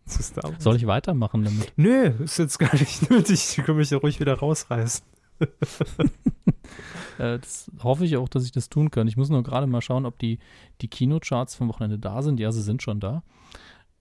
zu 0.07 0.23
Star 0.23 0.45
Wars. 0.45 0.63
Soll 0.63 0.77
ich 0.77 0.87
weitermachen 0.87 1.45
damit? 1.45 1.73
Nö, 1.77 2.07
ist 2.25 2.39
jetzt 2.39 2.59
gar 2.59 2.73
nicht 2.75 3.11
nötig. 3.11 3.59
Ich 3.59 3.65
kann 3.65 3.77
mich 3.77 3.91
ja 3.91 3.99
ruhig 3.99 4.19
wieder 4.21 4.35
rausreißen. 4.39 5.05
Äh, 7.19 7.39
das 7.39 7.71
hoffe 7.83 8.05
ich 8.07 8.17
auch, 8.17 8.29
dass 8.29 8.45
ich 8.45 8.53
das 8.53 8.69
tun 8.71 8.91
kann. 8.91 9.07
Ich 9.09 9.17
muss 9.17 9.29
nur 9.29 9.43
gerade 9.43 9.67
mal 9.67 9.83
schauen, 9.83 10.07
ob 10.07 10.19
die, 10.19 10.39
die 10.81 10.89
Kinocharts 10.89 11.55
vom 11.55 11.69
Wochenende 11.69 11.99
da 11.99 12.23
sind. 12.23 12.41
Ja, 12.41 12.51
sie 12.53 12.63
sind 12.63 12.83
schon 12.83 13.01
da. 13.01 13.23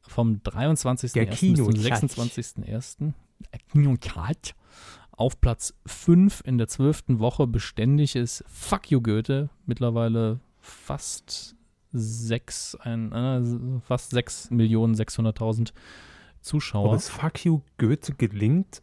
Vom 0.01 0.35
23.01. 0.38 1.13
Der 1.13 1.26
bis 1.26 1.39
zum 1.39 1.53
Kinochat. 1.55 2.03
26.01. 2.03 3.13
Kinochat. 3.72 4.56
Auf 5.11 5.41
Platz 5.41 5.74
5 5.86 6.44
in 6.45 6.57
der 6.57 6.68
12. 6.68 7.03
Woche 7.20 7.45
beständig 7.45 8.16
ist 8.16 8.44
Fuck 8.48 8.90
You 8.90 9.02
Goethe. 9.02 9.49
Mittlerweile 9.66 10.40
fast 10.60 11.56
6, 11.91 12.76
ein, 12.82 13.11
äh, 13.11 13.82
fast 13.82 14.11
6 14.11 14.52
Millionen 14.52 14.95
600.000 14.95 15.72
Ob 15.72 15.76
Zuschauer. 16.41 16.95
es 16.95 17.10
Fuck 17.10 17.44
You 17.44 17.61
Goethe 17.78 18.14
gelingt, 18.14 18.82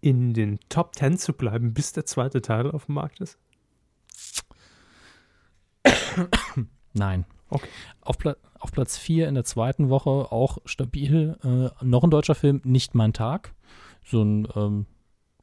in 0.00 0.34
den 0.34 0.58
Top 0.68 0.94
10 0.94 1.18
zu 1.18 1.32
bleiben, 1.32 1.72
bis 1.72 1.92
der 1.92 2.04
zweite 2.04 2.42
Teil 2.42 2.70
auf 2.70 2.86
dem 2.86 2.96
Markt 2.96 3.20
ist? 3.20 3.38
Nein. 6.92 7.24
Okay. 7.48 7.68
Auf, 8.00 8.18
Pla 8.18 8.36
auf 8.58 8.72
Platz 8.72 8.98
4 8.98 9.28
in 9.28 9.34
der 9.34 9.44
zweiten 9.44 9.88
Woche 9.88 10.10
auch 10.10 10.58
stabil. 10.64 11.36
Äh, 11.42 11.84
noch 11.84 12.04
ein 12.04 12.10
deutscher 12.10 12.34
Film, 12.34 12.60
Nicht 12.64 12.94
mein 12.94 13.12
Tag. 13.12 13.54
So 14.04 14.22
ein, 14.22 14.48
ähm, 14.54 14.86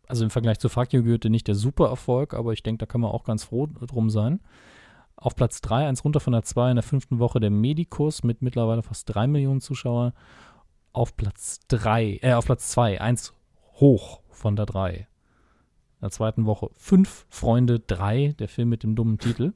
also 0.07 0.23
im 0.23 0.29
Vergleich 0.29 0.59
zu 0.59 0.67
You 0.67 1.03
Goethe 1.03 1.29
nicht 1.29 1.47
der 1.47 1.55
super 1.55 1.87
Erfolg, 1.87 2.33
aber 2.33 2.53
ich 2.53 2.63
denke, 2.63 2.79
da 2.79 2.85
kann 2.85 3.01
man 3.01 3.11
auch 3.11 3.23
ganz 3.23 3.43
froh 3.43 3.67
drum 3.67 4.09
sein. 4.09 4.39
Auf 5.15 5.35
Platz 5.35 5.61
3, 5.61 5.87
eins 5.87 6.03
runter 6.03 6.19
von 6.19 6.33
der 6.33 6.43
2 6.43 6.69
in 6.71 6.75
der 6.75 6.83
fünften 6.83 7.19
Woche 7.19 7.39
der 7.39 7.49
Medikus 7.49 8.23
mit 8.23 8.41
mittlerweile 8.41 8.83
fast 8.83 9.13
3 9.13 9.27
Millionen 9.27 9.61
Zuschauer. 9.61 10.13
Auf 10.93 11.17
Platz 11.17 11.59
3, 11.69 12.19
äh, 12.21 12.33
auf 12.33 12.45
Platz 12.45 12.69
2, 12.69 13.01
eins 13.01 13.33
hoch 13.73 14.21
von 14.29 14.55
der 14.55 14.65
3. 14.65 14.95
In 14.95 15.05
der 16.01 16.11
zweiten 16.11 16.45
Woche 16.45 16.69
Fünf 16.75 17.25
Freunde 17.29 17.79
3, 17.79 18.35
der 18.37 18.47
Film 18.47 18.69
mit 18.69 18.83
dem 18.83 18.95
dummen 18.95 19.17
Titel. 19.17 19.53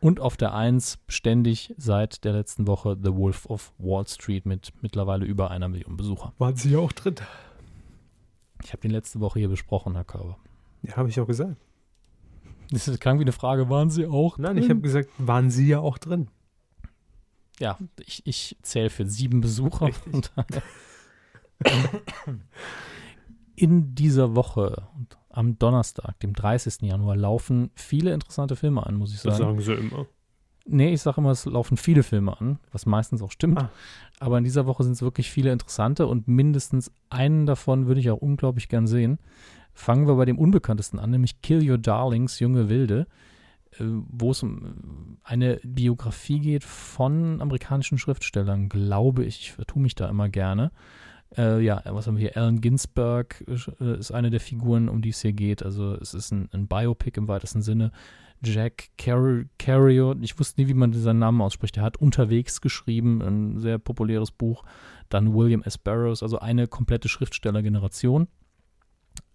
Und 0.00 0.20
auf 0.20 0.36
der 0.36 0.54
1 0.54 0.98
ständig 1.08 1.74
seit 1.76 2.24
der 2.24 2.32
letzten 2.32 2.66
Woche 2.66 2.96
The 3.02 3.14
Wolf 3.14 3.46
of 3.46 3.72
Wall 3.78 4.06
Street 4.06 4.46
mit 4.46 4.72
mittlerweile 4.80 5.26
über 5.26 5.50
einer 5.50 5.68
Million 5.68 5.96
Besucher. 5.96 6.32
Waren 6.38 6.56
Sie 6.56 6.76
auch 6.76 6.92
drin? 6.92 7.16
Ich 8.62 8.72
habe 8.72 8.80
den 8.82 8.90
letzte 8.90 9.20
Woche 9.20 9.38
hier 9.38 9.48
besprochen, 9.48 9.94
Herr 9.94 10.04
Körber. 10.04 10.38
Ja, 10.82 10.96
habe 10.96 11.08
ich 11.08 11.18
auch 11.20 11.26
gesagt. 11.26 11.56
Das 12.72 13.00
klang 13.00 13.18
wie 13.18 13.22
eine 13.24 13.32
Frage, 13.32 13.68
waren 13.68 13.90
Sie 13.90 14.06
auch? 14.06 14.38
Nein, 14.38 14.56
ich 14.56 14.66
drin? 14.66 14.76
habe 14.76 14.80
gesagt, 14.82 15.08
waren 15.18 15.50
Sie 15.50 15.66
ja 15.66 15.80
auch 15.80 15.98
drin. 15.98 16.28
Ja, 17.58 17.76
ich, 18.06 18.24
ich 18.26 18.56
zähle 18.62 18.90
für 18.90 19.06
sieben 19.06 19.40
Besucher. 19.40 19.90
In 23.56 23.94
dieser 23.94 24.36
Woche, 24.36 24.86
und 24.96 25.18
am 25.30 25.58
Donnerstag, 25.58 26.18
dem 26.20 26.32
30. 26.32 26.82
Januar, 26.82 27.16
laufen 27.16 27.70
viele 27.74 28.14
interessante 28.14 28.56
Filme 28.56 28.86
an, 28.86 28.94
muss 28.94 29.12
ich 29.12 29.20
Das 29.20 29.36
sagen. 29.38 29.60
sagen 29.60 29.60
Sie 29.60 29.72
immer. 29.74 30.06
Nee, 30.66 30.92
ich 30.92 31.02
sage 31.02 31.20
immer, 31.20 31.30
es 31.30 31.46
laufen 31.46 31.76
viele 31.76 32.02
Filme 32.02 32.38
an, 32.38 32.58
was 32.70 32.86
meistens 32.86 33.22
auch 33.22 33.30
stimmt. 33.30 33.58
Ah. 33.58 33.70
Aber 34.18 34.38
in 34.38 34.44
dieser 34.44 34.66
Woche 34.66 34.84
sind 34.84 34.92
es 34.92 35.02
wirklich 35.02 35.30
viele 35.30 35.52
interessante 35.52 36.06
und 36.06 36.28
mindestens 36.28 36.92
einen 37.08 37.46
davon 37.46 37.86
würde 37.86 38.00
ich 38.00 38.10
auch 38.10 38.18
unglaublich 38.18 38.68
gern 38.68 38.86
sehen. 38.86 39.18
Fangen 39.72 40.06
wir 40.06 40.16
bei 40.16 40.26
dem 40.26 40.38
unbekanntesten 40.38 40.98
an, 40.98 41.10
nämlich 41.10 41.40
Kill 41.42 41.68
Your 41.68 41.78
Darlings, 41.78 42.38
Junge 42.38 42.68
Wilde, 42.68 43.06
äh, 43.78 43.84
wo 43.84 44.32
es 44.32 44.42
um 44.42 44.64
äh, 44.64 44.68
eine 45.24 45.60
Biografie 45.64 46.40
geht 46.40 46.64
von 46.64 47.40
amerikanischen 47.40 47.98
Schriftstellern, 47.98 48.68
glaube 48.68 49.24
ich. 49.24 49.40
Ich 49.40 49.52
vertue 49.52 49.82
mich 49.82 49.94
da 49.94 50.08
immer 50.08 50.28
gerne. 50.28 50.72
Äh, 51.36 51.62
ja, 51.62 51.82
was 51.86 52.06
haben 52.06 52.16
wir 52.16 52.22
hier? 52.22 52.36
Allen 52.36 52.60
Ginsberg 52.60 53.44
äh, 53.48 53.98
ist 53.98 54.10
eine 54.10 54.30
der 54.30 54.40
Figuren, 54.40 54.88
um 54.88 55.00
die 55.00 55.10
es 55.10 55.22
hier 55.22 55.32
geht. 55.32 55.62
Also 55.62 55.94
es 55.94 56.12
ist 56.12 56.32
ein, 56.32 56.48
ein 56.52 56.66
Biopic 56.66 57.16
im 57.16 57.28
weitesten 57.28 57.62
Sinne. 57.62 57.92
Jack 58.42 58.88
Car 58.96 59.44
ich 60.20 60.38
wusste 60.38 60.60
nie, 60.60 60.68
wie 60.68 60.74
man 60.74 60.92
seinen 60.92 61.18
Namen 61.18 61.42
ausspricht. 61.42 61.76
Er 61.76 61.82
hat 61.82 61.98
unterwegs 61.98 62.60
geschrieben, 62.60 63.20
ein 63.22 63.58
sehr 63.58 63.78
populäres 63.78 64.30
Buch. 64.30 64.64
Dann 65.08 65.34
William 65.34 65.62
S. 65.62 65.76
Burroughs, 65.76 66.22
also 66.22 66.38
eine 66.38 66.66
komplette 66.66 67.08
Schriftstellergeneration. 67.08 68.28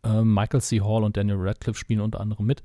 Ähm, 0.03 0.33
Michael 0.33 0.61
C. 0.61 0.81
Hall 0.81 1.03
und 1.03 1.17
Daniel 1.17 1.37
Radcliffe 1.39 1.77
spielen 1.77 2.01
unter 2.01 2.19
anderem 2.19 2.45
mit. 2.45 2.63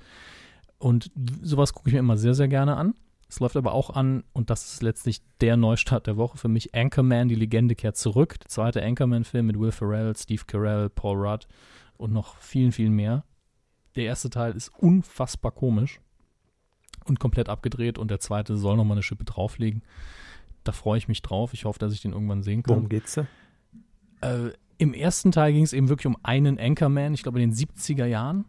Und 0.79 1.11
sowas 1.43 1.75
gucke 1.75 1.91
ich 1.91 1.95
mir 1.95 2.01
immer 2.01 2.17
sehr, 2.17 2.35
sehr 2.35 2.49
gerne 2.49 2.77
an. 2.77 2.95
Es 3.29 3.39
läuft 3.39 3.57
aber 3.57 3.75
auch 3.75 3.91
an, 3.91 4.25
und 4.33 4.51
das 4.51 4.73
ist 4.73 4.83
letztlich 4.83 5.23
der 5.41 5.57
Neustart 5.57 6.07
der 6.07 6.17
Woche 6.17 6.39
für 6.39 6.49
mich, 6.49 6.75
Anchorman, 6.75 7.29
die 7.29 7.37
Legende 7.37 7.77
kehrt 7.77 7.97
zurück. 7.97 8.39
Der 8.41 8.49
zweite 8.49 8.83
Anchorman-Film 8.83 9.47
mit 9.47 9.61
Will 9.61 9.73
Ferrell, 9.73 10.17
Steve 10.17 10.43
Carell, 10.47 10.89
Paul 10.89 11.19
Rudd 11.19 11.47
und 11.97 12.13
noch 12.13 12.37
vielen, 12.39 12.73
vielen 12.73 12.95
mehr. 12.95 13.25
Der 13.95 14.05
erste 14.05 14.31
Teil 14.31 14.53
ist 14.55 14.71
unfassbar 14.71 15.53
komisch 15.53 16.01
und 17.05 17.21
komplett 17.21 17.49
abgedreht 17.49 17.99
und 17.99 18.11
der 18.11 18.21
zweite 18.21 18.57
soll 18.57 18.77
nochmal 18.77 18.97
eine 18.97 19.03
Schippe 19.03 19.25
drauflegen. 19.25 19.83
Da 20.65 20.73
freue 20.73 20.99
ich 20.99 21.09
mich 21.09 21.23
drauf. 21.23 21.55
Ich 21.55 21.65
hoffe, 21.65 21.79
dass 21.79 21.93
ich 21.93 22.03
den 22.03 22.13
irgendwann 22.13 22.43
sehen 22.43 22.63
kann. 22.63 22.77
Worum 22.77 22.89
geht's 22.89 23.15
da? 23.15 23.27
Äh, 24.21 24.53
Im 24.79 24.95
ersten 24.95 25.33
Teil 25.33 25.53
ging 25.53 25.63
es 25.63 25.73
eben 25.73 25.89
wirklich 25.89 26.07
um 26.07 26.17
einen 26.23 26.59
Anchorman, 26.59 27.15
ich 27.15 27.23
glaube 27.23 27.41
in 27.43 27.51
den 27.51 27.57
70er 27.57 28.07
Jahren, 28.07 28.45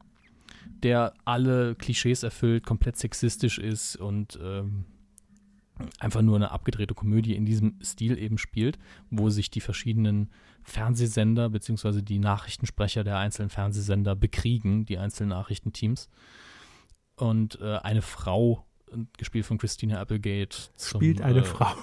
der 0.83 1.13
alle 1.25 1.75
Klischees 1.75 2.23
erfüllt, 2.23 2.65
komplett 2.65 2.97
sexistisch 2.97 3.57
ist 3.57 3.95
und 3.95 4.37
ähm, 4.41 4.85
einfach 5.99 6.21
nur 6.21 6.35
eine 6.35 6.51
abgedrehte 6.51 6.93
Komödie 6.93 7.35
in 7.35 7.45
diesem 7.45 7.75
Stil 7.81 8.17
eben 8.17 8.37
spielt, 8.37 8.77
wo 9.09 9.29
sich 9.29 9.49
die 9.49 9.61
verschiedenen 9.61 10.29
Fernsehsender 10.63 11.49
bzw. 11.49 12.01
die 12.01 12.19
Nachrichtensprecher 12.19 13.03
der 13.03 13.17
einzelnen 13.17 13.49
Fernsehsender 13.49 14.15
bekriegen, 14.15 14.85
die 14.85 14.97
einzelnen 14.97 15.29
Nachrichtenteams. 15.29 16.09
Und 17.15 17.59
äh, 17.61 17.77
eine 17.77 18.01
Frau, 18.01 18.65
gespielt 19.17 19.45
von 19.45 19.57
Christina 19.57 19.99
Applegate, 19.99 20.57
zum, 20.75 20.99
spielt 20.99 21.21
eine 21.21 21.39
äh, 21.39 21.43
Frau. 21.43 21.71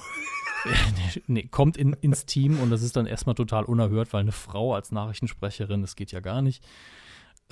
nee, 1.26 1.44
kommt 1.44 1.76
in, 1.76 1.92
ins 1.94 2.26
Team 2.26 2.60
und 2.60 2.70
das 2.70 2.82
ist 2.82 2.96
dann 2.96 3.06
erstmal 3.06 3.34
total 3.34 3.64
unerhört, 3.64 4.12
weil 4.12 4.20
eine 4.20 4.32
Frau 4.32 4.74
als 4.74 4.92
Nachrichtensprecherin, 4.92 5.80
das 5.80 5.96
geht 5.96 6.12
ja 6.12 6.20
gar 6.20 6.42
nicht. 6.42 6.62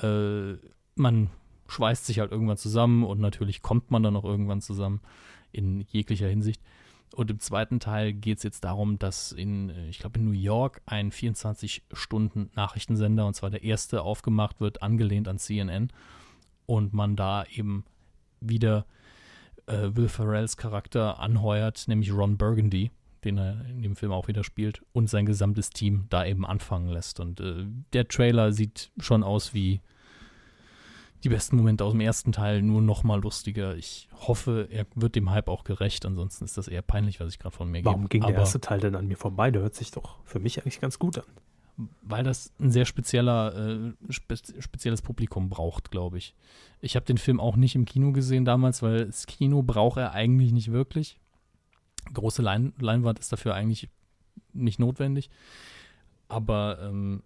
Äh, 0.03 0.55
man 0.95 1.31
schweißt 1.69 2.05
sich 2.07 2.21
halt 2.21 2.33
irgendwann 2.33 2.57
zusammen 2.57 3.05
und 3.05 3.21
natürlich 3.21 3.61
kommt 3.63 3.91
man 3.91 4.03
dann 4.03 4.17
auch 4.17 4.25
irgendwann 4.25 4.61
zusammen 4.61 5.01
in 5.53 5.83
jeglicher 5.83 6.29
Hinsicht. 6.29 6.63
Und 7.15 7.31
im 7.31 7.39
zweiten 7.39 7.79
Teil 7.81 8.13
geht 8.13 8.39
es 8.39 8.43
jetzt 8.43 8.65
darum, 8.65 8.99
dass 8.99 9.31
in, 9.33 9.71
äh, 9.71 9.89
ich 9.89 10.01
glaube, 10.01 10.19
in 10.19 10.27
New 10.27 10.33
York 10.33 10.83
ein 10.87 11.13
24-Stunden-Nachrichtensender, 11.13 13.27
und 13.27 13.35
zwar 13.35 13.51
der 13.51 13.63
erste, 13.63 14.03
aufgemacht 14.03 14.61
wird, 14.61 14.83
angelehnt 14.83 15.29
an 15.29 15.39
CNN. 15.39 15.93
Und 16.67 16.93
man 16.93 17.17
da 17.17 17.45
eben 17.45 17.85
wieder 18.41 18.87
äh, 19.67 19.91
Will 19.95 20.09
Ferrells 20.09 20.57
Charakter 20.57 21.21
anheuert, 21.21 21.85
nämlich 21.89 22.13
Ron 22.13 22.37
Burgundy, 22.37 22.91
den 23.25 23.39
er 23.39 23.65
in 23.67 23.83
dem 23.83 23.97
Film 23.97 24.13
auch 24.13 24.29
wieder 24.29 24.45
spielt, 24.45 24.83
und 24.93 25.09
sein 25.09 25.27
gesamtes 25.27 25.71
Team 25.71 26.07
da 26.11 26.25
eben 26.25 26.47
anfangen 26.47 26.89
lässt. 26.89 27.21
Und 27.21 27.41
äh, 27.41 27.67
der 27.93 28.09
Trailer 28.09 28.53
sieht 28.53 28.91
schon 28.99 29.23
aus 29.23 29.55
wie 29.55 29.81
die 31.25 31.29
besten 31.29 31.57
Momente 31.57 31.85
aus 31.85 31.93
dem 31.93 32.01
ersten 32.01 32.31
Teil, 32.33 32.63
nur 32.63 32.83
noch 32.83 33.03
mal 33.03 33.21
lustiger. 33.21 33.75
Ich 33.75 34.09
hoffe, 34.15 34.69
er 34.71 34.87
wird 34.95 35.17
dem 35.17 35.31
Hype 35.31 35.49
auch 35.49 35.65
gerecht. 35.65 36.07
Ansonsten 36.07 36.45
ist 36.45 36.57
das 36.57 36.69
eher 36.69 36.83
peinlich, 36.83 37.21
was 37.21 37.31
ich 37.31 37.39
gerade 37.39 37.57
von 37.57 37.69
mir 37.71 37.79
gebe. 37.79 37.87
Warum 37.87 38.09
ging 38.09 38.23
Aber 38.23 38.33
der 38.33 38.41
erste 38.41 38.61
Teil 38.61 38.81
denn 38.81 38.95
an 38.95 39.09
mir 39.09 39.17
vorbei? 39.17 39.51
Der 39.51 39.63
hört 39.63 39.75
sich 39.75 39.91
doch 39.91 40.19
für 40.25 40.39
mich 40.39 40.61
eigentlich 40.61 40.81
ganz 40.81 40.99
gut 40.99 41.19
an. 41.19 41.25
Weil 42.03 42.25
das 42.25 42.53
ein 42.59 42.71
sehr 42.71 42.87
spezieller, 42.87 43.55
äh, 43.55 43.93
spe 44.11 44.37
spezielles 44.61 45.03
Publikum 45.03 45.51
braucht, 45.51 45.91
glaube 45.91 46.17
ich. 46.17 46.35
Ich 46.81 46.97
habe 46.97 47.05
den 47.05 47.19
Film 47.19 47.39
auch 47.39 47.57
nicht 47.57 47.75
im 47.75 47.85
Kino 47.85 48.13
gesehen 48.13 48.45
damals, 48.45 48.83
weil 48.83 49.07
das 49.07 49.27
Kino 49.27 49.63
braucht 49.63 49.99
er 49.99 50.13
eigentlich 50.13 50.53
nicht 50.53 50.73
wirklich. 50.73 51.19
Große 52.13 52.41
Lein 52.41 52.73
Leinwand 52.79 53.19
ist 53.19 53.33
dafür 53.33 53.55
eigentlich 53.55 53.89
nicht 54.53 54.79
notwendig. 54.79 55.29
Aber 56.29 56.79
ähm, 56.81 57.23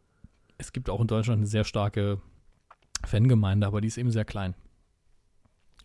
es 0.59 0.73
gibt 0.73 0.91
auch 0.91 1.01
in 1.01 1.07
Deutschland 1.07 1.39
eine 1.39 1.47
sehr 1.47 1.65
starke 1.65 2.21
Fangemeinde, 3.05 3.67
aber 3.67 3.81
die 3.81 3.89
ist 3.89 3.99
eben 3.99 4.11
sehr 4.11 4.25
klein. 4.25 4.55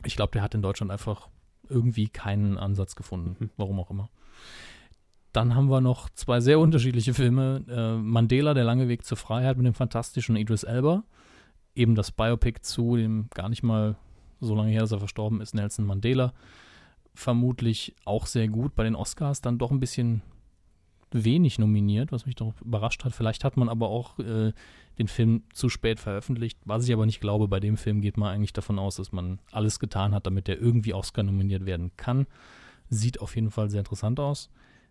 Ich 0.03 0.15
glaube, 0.15 0.31
der 0.31 0.41
hat 0.41 0.53
in 0.53 0.61
Deutschland 0.61 0.91
einfach 0.91 1.29
irgendwie 1.69 2.09
keinen 2.09 2.57
Ansatz 2.57 2.95
gefunden, 2.95 3.35
mhm. 3.39 3.49
warum 3.57 3.79
auch 3.79 3.89
immer. 3.89 4.09
Dann 5.35 5.53
haben 5.53 5.69
wir 5.69 5.81
noch 5.81 6.09
zwei 6.11 6.39
sehr 6.39 6.59
unterschiedliche 6.59 7.13
Filme. 7.13 7.65
Äh, 7.67 7.97
Mandela, 7.97 8.53
der 8.53 8.63
lange 8.63 8.87
Weg 8.87 9.03
zur 9.03 9.17
Freiheit 9.17 9.57
mit 9.57 9.65
dem 9.65 9.73
fantastischen 9.73 10.37
Idris 10.37 10.63
Elba. 10.63 11.03
Eben 11.75 11.93
das 11.93 12.13
Biopic 12.13 12.61
zu 12.61 12.95
dem 12.95 13.27
gar 13.33 13.49
nicht 13.49 13.61
mal 13.61 13.97
so 14.39 14.55
lange 14.55 14.71
her, 14.71 14.79
dass 14.79 14.93
er 14.93 14.99
verstorben 14.99 15.41
ist, 15.41 15.53
Nelson 15.53 15.85
Mandela. 15.85 16.31
Vermutlich 17.13 17.95
auch 18.05 18.27
sehr 18.27 18.47
gut. 18.47 18.75
Bei 18.75 18.85
den 18.85 18.95
Oscars 18.95 19.41
dann 19.41 19.57
doch 19.57 19.71
ein 19.71 19.81
bisschen 19.81 20.21
wenig 21.11 21.59
nominiert, 21.59 22.13
was 22.13 22.25
mich 22.25 22.35
doch 22.35 22.53
überrascht 22.61 23.03
hat. 23.03 23.11
Vielleicht 23.11 23.43
hat 23.43 23.57
man 23.57 23.67
aber 23.67 23.89
auch 23.89 24.17
äh, 24.19 24.53
den 24.97 25.07
Film 25.09 25.43
zu 25.51 25.67
spät 25.67 25.99
veröffentlicht. 25.99 26.59
Was 26.63 26.87
ich 26.87 26.93
aber 26.93 27.05
nicht 27.05 27.19
glaube, 27.19 27.49
bei 27.49 27.59
dem 27.59 27.75
Film 27.75 27.99
geht 27.99 28.15
man 28.15 28.33
eigentlich 28.33 28.53
davon 28.53 28.79
aus, 28.79 28.95
dass 28.95 29.11
man 29.11 29.39
alles 29.51 29.79
getan 29.79 30.15
hat, 30.15 30.27
damit 30.27 30.47
er 30.47 30.61
irgendwie 30.61 30.93
Oscar 30.93 31.23
nominiert 31.23 31.65
werden 31.65 31.91
kann. 31.97 32.25
Sieht 32.87 33.19
auf 33.19 33.35
jeden 33.35 33.51
Fall 33.51 33.69
sehr 33.69 33.79
interessant 33.79 34.17
aus. 34.21 34.49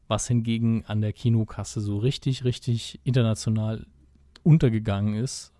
Was 0.08 0.28
hingegen 0.28 0.84
an 0.86 1.00
der 1.00 1.12
Kinokasse 1.12 1.80
so 1.80 1.98
richtig, 1.98 2.44
richtig 2.44 3.00
international 3.04 3.86
untergegangen 4.42 5.14
ist, 5.14 5.52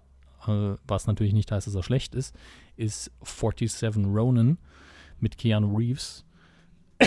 äh, 0.46 0.74
was 0.86 1.06
natürlich 1.06 1.32
nicht 1.32 1.50
heißt, 1.50 1.66
dass 1.66 1.74
er 1.74 1.82
schlecht 1.82 2.14
ist, 2.14 2.34
ist 2.76 3.10
47 3.22 4.06
Ronin 4.06 4.58
mit 5.18 5.38
Keanu 5.38 5.76
Reeves. 5.76 6.24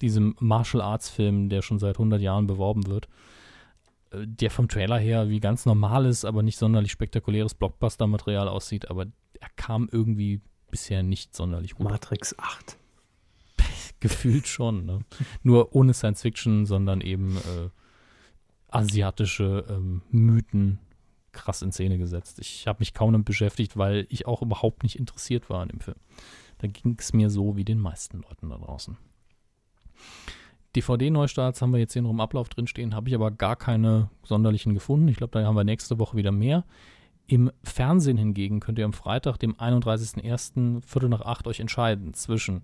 Diesem 0.00 0.34
Martial 0.40 0.82
Arts 0.82 1.10
Film, 1.10 1.48
der 1.48 1.62
schon 1.62 1.78
seit 1.78 1.96
100 1.96 2.20
Jahren 2.20 2.46
beworben 2.46 2.86
wird 2.86 3.08
der 4.12 4.50
vom 4.50 4.68
Trailer 4.68 4.98
her 4.98 5.28
wie 5.28 5.40
ganz 5.40 5.66
normales, 5.66 6.24
aber 6.24 6.42
nicht 6.42 6.58
sonderlich 6.58 6.90
spektakuläres 6.92 7.54
Blockbuster-Material 7.54 8.48
aussieht, 8.48 8.90
aber 8.90 9.06
er 9.38 9.48
kam 9.56 9.88
irgendwie 9.90 10.40
bisher 10.70 11.02
nicht 11.02 11.34
sonderlich 11.34 11.74
gut. 11.74 11.88
Matrix 11.88 12.36
8. 12.38 12.76
Gefühlt 14.00 14.46
schon, 14.46 14.86
ne? 14.86 15.00
Nur 15.42 15.74
ohne 15.74 15.94
Science 15.94 16.22
Fiction, 16.22 16.66
sondern 16.66 17.00
eben 17.00 17.36
äh, 17.36 17.68
asiatische 18.68 19.64
ähm, 19.68 20.02
Mythen 20.10 20.78
krass 21.32 21.62
in 21.62 21.72
Szene 21.72 21.98
gesetzt. 21.98 22.38
Ich 22.40 22.66
habe 22.66 22.80
mich 22.80 22.94
kaum 22.94 23.12
damit 23.12 23.26
beschäftigt, 23.26 23.76
weil 23.76 24.06
ich 24.08 24.26
auch 24.26 24.42
überhaupt 24.42 24.82
nicht 24.82 24.98
interessiert 24.98 25.48
war 25.50 25.62
an 25.62 25.68
dem 25.68 25.80
Film. 25.80 25.98
Da 26.58 26.66
ging 26.66 26.96
es 26.98 27.12
mir 27.12 27.30
so 27.30 27.56
wie 27.56 27.64
den 27.64 27.78
meisten 27.78 28.22
Leuten 28.22 28.50
da 28.50 28.58
draußen. 28.58 28.96
DVD-Neustarts 30.76 31.62
haben 31.62 31.72
wir 31.72 31.80
jetzt 31.80 31.94
hier 31.94 32.02
noch 32.02 32.10
im 32.10 32.20
Ablauf 32.20 32.48
drinstehen, 32.48 32.94
habe 32.94 33.08
ich 33.08 33.14
aber 33.14 33.30
gar 33.30 33.56
keine 33.56 34.08
sonderlichen 34.22 34.74
gefunden. 34.74 35.08
Ich 35.08 35.16
glaube, 35.16 35.38
da 35.38 35.44
haben 35.44 35.56
wir 35.56 35.64
nächste 35.64 35.98
Woche 35.98 36.16
wieder 36.16 36.32
mehr. 36.32 36.64
Im 37.26 37.50
Fernsehen 37.62 38.16
hingegen 38.16 38.60
könnt 38.60 38.78
ihr 38.78 38.84
am 38.84 38.92
Freitag, 38.92 39.38
dem 39.38 39.54
31.01. 39.54 40.84
Viertel 40.84 41.08
nach 41.08 41.22
acht 41.22 41.46
euch 41.46 41.60
entscheiden 41.60 42.12
zwischen 42.14 42.62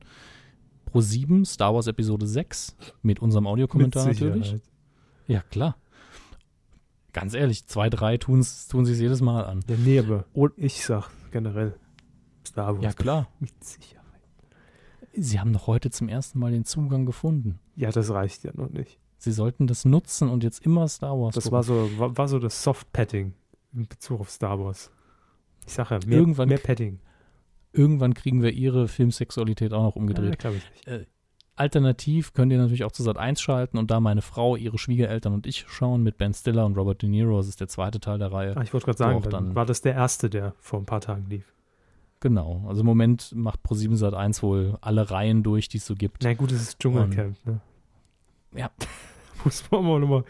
7, 1.01 1.45
Star 1.45 1.75
Wars 1.75 1.87
Episode 1.87 2.27
6, 2.27 2.77
mit 3.03 3.21
unserem 3.21 3.47
Audiokommentar 3.47 4.07
natürlich. 4.07 4.57
Ja, 5.27 5.41
klar. 5.41 5.77
Ganz 7.13 7.35
ehrlich, 7.35 7.67
zwei, 7.67 7.89
drei 7.89 8.19
tun 8.19 8.43
sie 8.43 8.93
es 8.93 9.01
jedes 9.01 9.21
Mal 9.23 9.45
an. 9.45 9.65
Nee, 9.67 10.01
aber 10.01 10.27
Und, 10.35 10.53
ich 10.57 10.85
sag 10.85 11.11
generell 11.31 11.75
Star 12.47 12.75
Wars. 12.75 12.85
Ja, 12.85 12.93
klar. 12.93 13.29
Mit 13.41 13.65
Sicherheit. 13.65 13.97
Sie 15.15 15.41
haben 15.41 15.53
doch 15.53 15.67
heute 15.67 15.91
zum 15.91 16.09
ersten 16.09 16.39
Mal 16.39 16.53
den 16.53 16.65
Zugang 16.65 17.07
gefunden. 17.07 17.59
Ja, 17.75 17.91
das 17.91 18.11
reicht 18.11 18.45
ja 18.45 18.53
noch 18.55 18.69
nicht. 18.69 19.01
Sie 19.19 19.33
sollten 19.33 19.67
das 19.67 19.85
nutzen 19.85 20.29
und 20.29 20.45
jetzt 20.45 20.65
immer 20.65 20.87
Star 20.89 21.19
Wars. 21.19 21.35
Das 21.35 21.51
war 21.51 21.63
so, 21.63 21.89
war, 21.99 22.17
war, 22.17 22.29
so 22.29 22.39
das 22.39 22.63
Soft-Padding 22.63 23.33
in 23.73 23.87
Bezug 23.89 24.21
auf 24.21 24.31
Star 24.31 24.59
Wars. 24.61 24.91
Ich 25.67 25.73
sage 25.73 25.95
ja, 25.95 26.07
mehr, 26.07 26.19
irgendwann, 26.19 26.49
mehr 26.49 26.59
Padding. 26.59 27.01
Irgendwann 27.77 28.15
kriegen 28.15 28.43
wir 28.43 28.53
ihre 28.53 28.89
Filmsexualität 28.89 29.73
auch 29.73 29.83
noch 29.83 29.97
umgedreht. 29.97 30.43
Ja, 30.43 30.51
ich. 30.51 30.87
Äh, 30.87 31.07
alternativ 31.57 32.33
könnt 32.33 32.53
ihr 32.53 32.59
natürlich 32.59 32.85
auch 32.85 32.93
zu 32.93 33.03
Sat 33.03 33.17
1 33.17 33.41
schalten 33.41 33.79
und 33.79 33.91
da 33.91 34.01
meine 34.01 34.23
Frau, 34.23 34.57
ihre 34.57 34.79
Schwiegereltern 34.79 35.33
und 35.35 35.47
ich 35.47 35.67
schauen 35.69 36.03
mit 36.03 36.19
Ben 36.19 36.33
Stiller 36.33 36.65
und 36.65 36.77
Robert 36.77 37.03
De 37.03 37.09
Niro. 37.09 37.37
Das 37.39 37.49
ist 37.49 37.61
der 37.61 37.69
zweite 37.69 38.01
Teil 38.01 38.19
der 38.19 38.33
Reihe. 38.33 38.57
Ah, 38.57 38.63
ich 38.63 38.73
wollte 38.73 38.87
gerade 38.87 38.99
sagen, 38.99 39.23
dann, 39.23 39.31
dann 39.31 39.55
war 39.55 39.67
das 39.67 39.83
der 39.83 39.95
erste, 39.95 40.31
der 40.31 40.55
vor 40.59 40.79
ein 40.79 40.87
paar 40.87 41.01
Tagen 41.01 41.27
lief. 41.29 41.53
Genau. 42.21 42.65
Also 42.67 42.81
im 42.81 42.87
Moment 42.87 43.33
macht 43.35 43.61
Pro7 43.61 43.97
Sat 43.97 44.15
1 44.15 44.43
wohl 44.43 44.79
alle 44.81 45.11
Reihen 45.11 45.43
durch, 45.43 45.69
die 45.69 45.79
es 45.79 45.87
so 45.87 45.95
gibt. 45.95 46.23
Na 46.25 46.35
gut, 46.35 46.53
es 46.53 46.63
ist 46.63 46.81
Dschungelcamp, 46.81 47.37
ne? 47.45 47.61
Ja. 48.55 48.71
Muss 49.45 49.71
man 49.71 49.85
mal 49.85 50.01
nochmal 50.01 50.25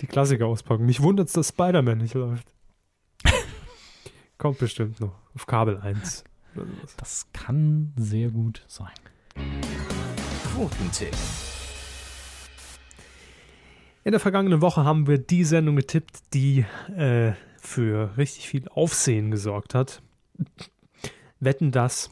die 0.00 0.06
Klassiker 0.06 0.46
auspacken. 0.46 0.86
Mich 0.86 1.02
wundert 1.02 1.28
es, 1.28 1.34
dass 1.34 1.48
Spider-Man 1.48 1.98
nicht 1.98 2.14
läuft. 2.14 2.48
Kommt 4.38 4.58
bestimmt 4.58 4.98
noch. 5.00 5.12
Auf 5.34 5.46
Kabel 5.46 5.78
1. 5.78 6.24
Das 6.96 7.26
kann 7.32 7.92
sehr 7.96 8.30
gut 8.30 8.64
sein. 8.68 8.92
Quotentipp. 10.54 11.14
In 14.04 14.12
der 14.12 14.20
vergangenen 14.20 14.60
Woche 14.60 14.84
haben 14.84 15.06
wir 15.06 15.18
die 15.18 15.44
Sendung 15.44 15.76
getippt, 15.76 16.32
die 16.32 16.64
äh, 16.96 17.32
für 17.58 18.16
richtig 18.16 18.48
viel 18.48 18.68
Aufsehen 18.68 19.30
gesorgt 19.30 19.74
hat. 19.74 20.00
Wetten 21.40 21.72
das. 21.72 22.10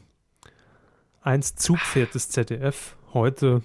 Eins 1.23 1.55
Zugpferd 1.55 2.15
des 2.15 2.29
ZDF. 2.29 2.97
Heute, 3.15 3.63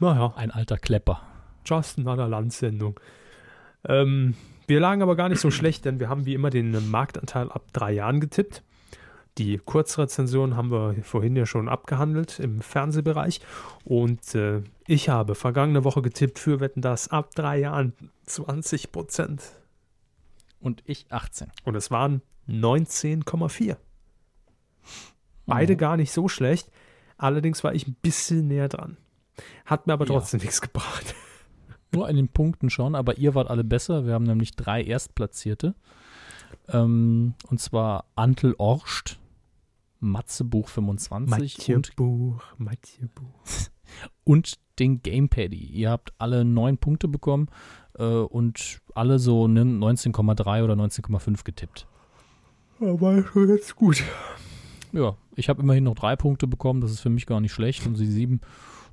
naja. 0.00 0.32
Ein 0.36 0.50
alter 0.50 0.78
Klepper. 0.78 1.22
Just 1.64 1.98
another 1.98 2.28
Landsendung. 2.28 2.98
Ähm, 3.86 4.34
wir 4.66 4.80
lagen 4.80 5.02
aber 5.02 5.14
gar 5.14 5.28
nicht 5.28 5.40
so 5.40 5.50
schlecht, 5.50 5.84
denn 5.84 6.00
wir 6.00 6.08
haben 6.08 6.24
wie 6.26 6.34
immer 6.34 6.50
den 6.50 6.90
Marktanteil 6.90 7.50
ab 7.50 7.66
drei 7.72 7.92
Jahren 7.92 8.20
getippt. 8.20 8.62
Die 9.38 9.58
Kurzrezension 9.58 10.56
haben 10.56 10.72
wir 10.72 10.96
vorhin 11.04 11.36
ja 11.36 11.46
schon 11.46 11.68
abgehandelt 11.68 12.40
im 12.40 12.60
Fernsehbereich. 12.60 13.40
Und 13.84 14.34
äh, 14.34 14.62
ich 14.88 15.08
habe 15.08 15.36
vergangene 15.36 15.84
Woche 15.84 16.02
getippt 16.02 16.40
für 16.40 16.58
Wetten 16.58 16.80
das 16.82 17.08
ab 17.08 17.34
drei 17.36 17.60
Jahren 17.60 17.92
20 18.26 18.90
Prozent. 18.90 19.42
Und 20.60 20.82
ich 20.86 21.06
18. 21.10 21.52
Und 21.64 21.76
es 21.76 21.92
waren 21.92 22.20
19,4. 22.48 23.76
Beide 25.46 25.74
mhm. 25.74 25.78
gar 25.78 25.96
nicht 25.96 26.10
so 26.12 26.28
schlecht. 26.28 26.68
Allerdings 27.16 27.62
war 27.62 27.74
ich 27.74 27.86
ein 27.86 27.96
bisschen 28.02 28.48
näher 28.48 28.68
dran. 28.68 28.96
Hat 29.64 29.86
mir 29.86 29.92
aber 29.92 30.06
Ja. 30.06 30.14
trotzdem 30.14 30.40
nichts 30.40 30.60
gebracht. 30.60 31.14
Nur 31.94 32.08
an 32.08 32.16
den 32.16 32.28
Punkten 32.28 32.70
schon, 32.70 32.96
aber 32.96 33.18
ihr 33.18 33.36
wart 33.36 33.48
alle 33.48 33.64
besser. 33.64 34.04
Wir 34.04 34.14
haben 34.14 34.24
nämlich 34.24 34.56
drei 34.56 34.82
Erstplatzierte. 34.82 35.76
Ähm, 36.68 37.34
und 37.48 37.60
zwar 37.60 38.04
Antel 38.14 38.54
Orscht, 38.58 39.18
Matzebuch 40.00 40.68
25 40.68 41.74
und, 41.74 41.96
Buch, 41.96 42.42
Matje 42.56 43.08
Buch. 43.14 43.68
und 44.24 44.54
den 44.78 45.02
Gamepaddy. 45.02 45.56
Ihr 45.56 45.90
habt 45.90 46.12
alle 46.18 46.44
neun 46.44 46.78
Punkte 46.78 47.08
bekommen 47.08 47.48
äh, 47.98 48.04
und 48.04 48.80
alle 48.94 49.18
so 49.18 49.48
ne, 49.48 49.62
19,3 49.62 50.64
oder 50.64 50.74
19,5 50.74 51.44
getippt. 51.44 51.86
Aber 52.80 53.24
schon 53.24 53.48
jetzt 53.48 53.74
gut. 53.74 54.02
Ja, 54.92 55.16
ich 55.34 55.48
habe 55.48 55.62
immerhin 55.62 55.84
noch 55.84 55.94
drei 55.94 56.16
Punkte 56.16 56.46
bekommen. 56.46 56.80
Das 56.80 56.90
ist 56.90 57.00
für 57.00 57.10
mich 57.10 57.26
gar 57.26 57.40
nicht 57.40 57.52
schlecht. 57.52 57.86
Und 57.86 57.96
sie 57.96 58.06
sieben, 58.06 58.40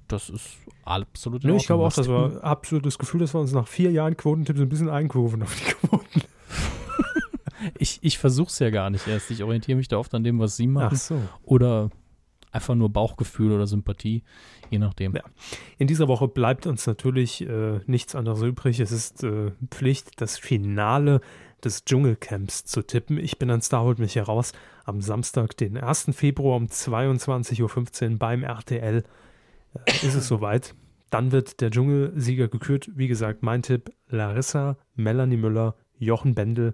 das 0.08 0.30
ist 0.30 0.58
absolut 0.84 1.44
in 1.44 1.52
Nee, 1.52 1.58
ich 1.58 1.68
glaube 1.68 1.86
auch, 1.86 1.94
das 1.94 2.08
war 2.08 2.44
absolut 2.44 2.86
das 2.86 2.98
Gefühl, 2.98 3.20
dass 3.20 3.34
wir 3.34 3.40
uns 3.40 3.52
nach 3.52 3.68
vier 3.68 3.92
Jahren 3.92 4.18
Quotentipps 4.18 4.60
ein 4.60 4.70
bisschen 4.70 4.90
einkurven 4.90 5.44
auf 5.44 5.56
die 5.56 5.88
Quoten. 5.88 6.22
Ich, 7.78 8.00
ich 8.02 8.18
versuche 8.18 8.50
es 8.50 8.60
ja 8.60 8.70
gar 8.70 8.90
nicht 8.90 9.08
erst. 9.08 9.32
Ich 9.32 9.44
orientiere 9.44 9.78
mich 9.78 9.88
da 9.88 9.98
oft 9.98 10.14
an 10.14 10.24
dem, 10.24 10.40
was 10.40 10.58
sie 10.58 10.68
machen. 10.68 10.96
so. 10.98 11.22
Oder 11.44 11.90
einfach 12.56 12.74
nur 12.74 12.90
Bauchgefühl 12.90 13.52
oder 13.52 13.68
Sympathie, 13.68 14.24
je 14.72 14.80
nachdem. 14.80 15.14
Ja. 15.16 15.24
In 15.78 15.88
dieser 15.88 16.08
Woche 16.08 16.28
bleibt 16.28 16.66
uns 16.66 16.88
natürlich 16.88 17.42
äh, 17.42 17.82
nichts 17.86 18.16
anderes 18.16 18.42
übrig. 18.42 18.80
Es 18.80 18.92
ist 18.92 19.24
äh, 19.24 19.52
Pflicht, 19.70 20.22
das 20.22 20.38
Finale 20.38 21.20
des 21.64 21.84
Dschungelcamps 21.84 22.64
zu 22.64 22.82
tippen. 22.82 23.18
Ich 23.18 23.38
bin 23.38 23.50
an 23.50 23.62
Star 23.62 23.84
holt 23.84 24.00
mich 24.00 24.16
heraus 24.16 24.54
am 24.86 25.02
Samstag, 25.02 25.58
den 25.58 25.78
1. 25.78 26.12
Februar 26.14 26.56
um 26.56 26.68
22.15 26.68 28.12
Uhr 28.12 28.18
beim 28.18 28.44
RTL. 28.44 29.04
Äh, 29.86 29.92
ist 29.92 30.16
es 30.16 30.28
soweit. 30.28 30.74
Dann 31.10 31.32
wird 31.32 31.62
der 31.62 31.72
Dschungelsieger 31.72 32.48
gekürt. 32.48 32.90
Wie 32.96 33.08
gesagt, 33.08 33.44
mein 33.44 33.62
Tipp: 33.62 33.92
Larissa, 34.08 34.78
Melanie 34.96 35.38
Müller, 35.38 35.76
Jochen 35.98 36.36
Bendel, 36.36 36.74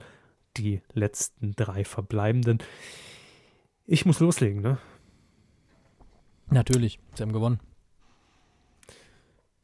die 0.58 0.82
letzten 0.94 1.56
drei 1.56 1.84
Verbleibenden. 1.84 2.60
Ich 3.86 4.06
muss 4.06 4.20
loslegen, 4.20 4.62
ne? 4.62 4.78
Natürlich, 6.50 7.00
sie 7.16 7.24
haben 7.24 7.34
gewonnen. 7.34 7.60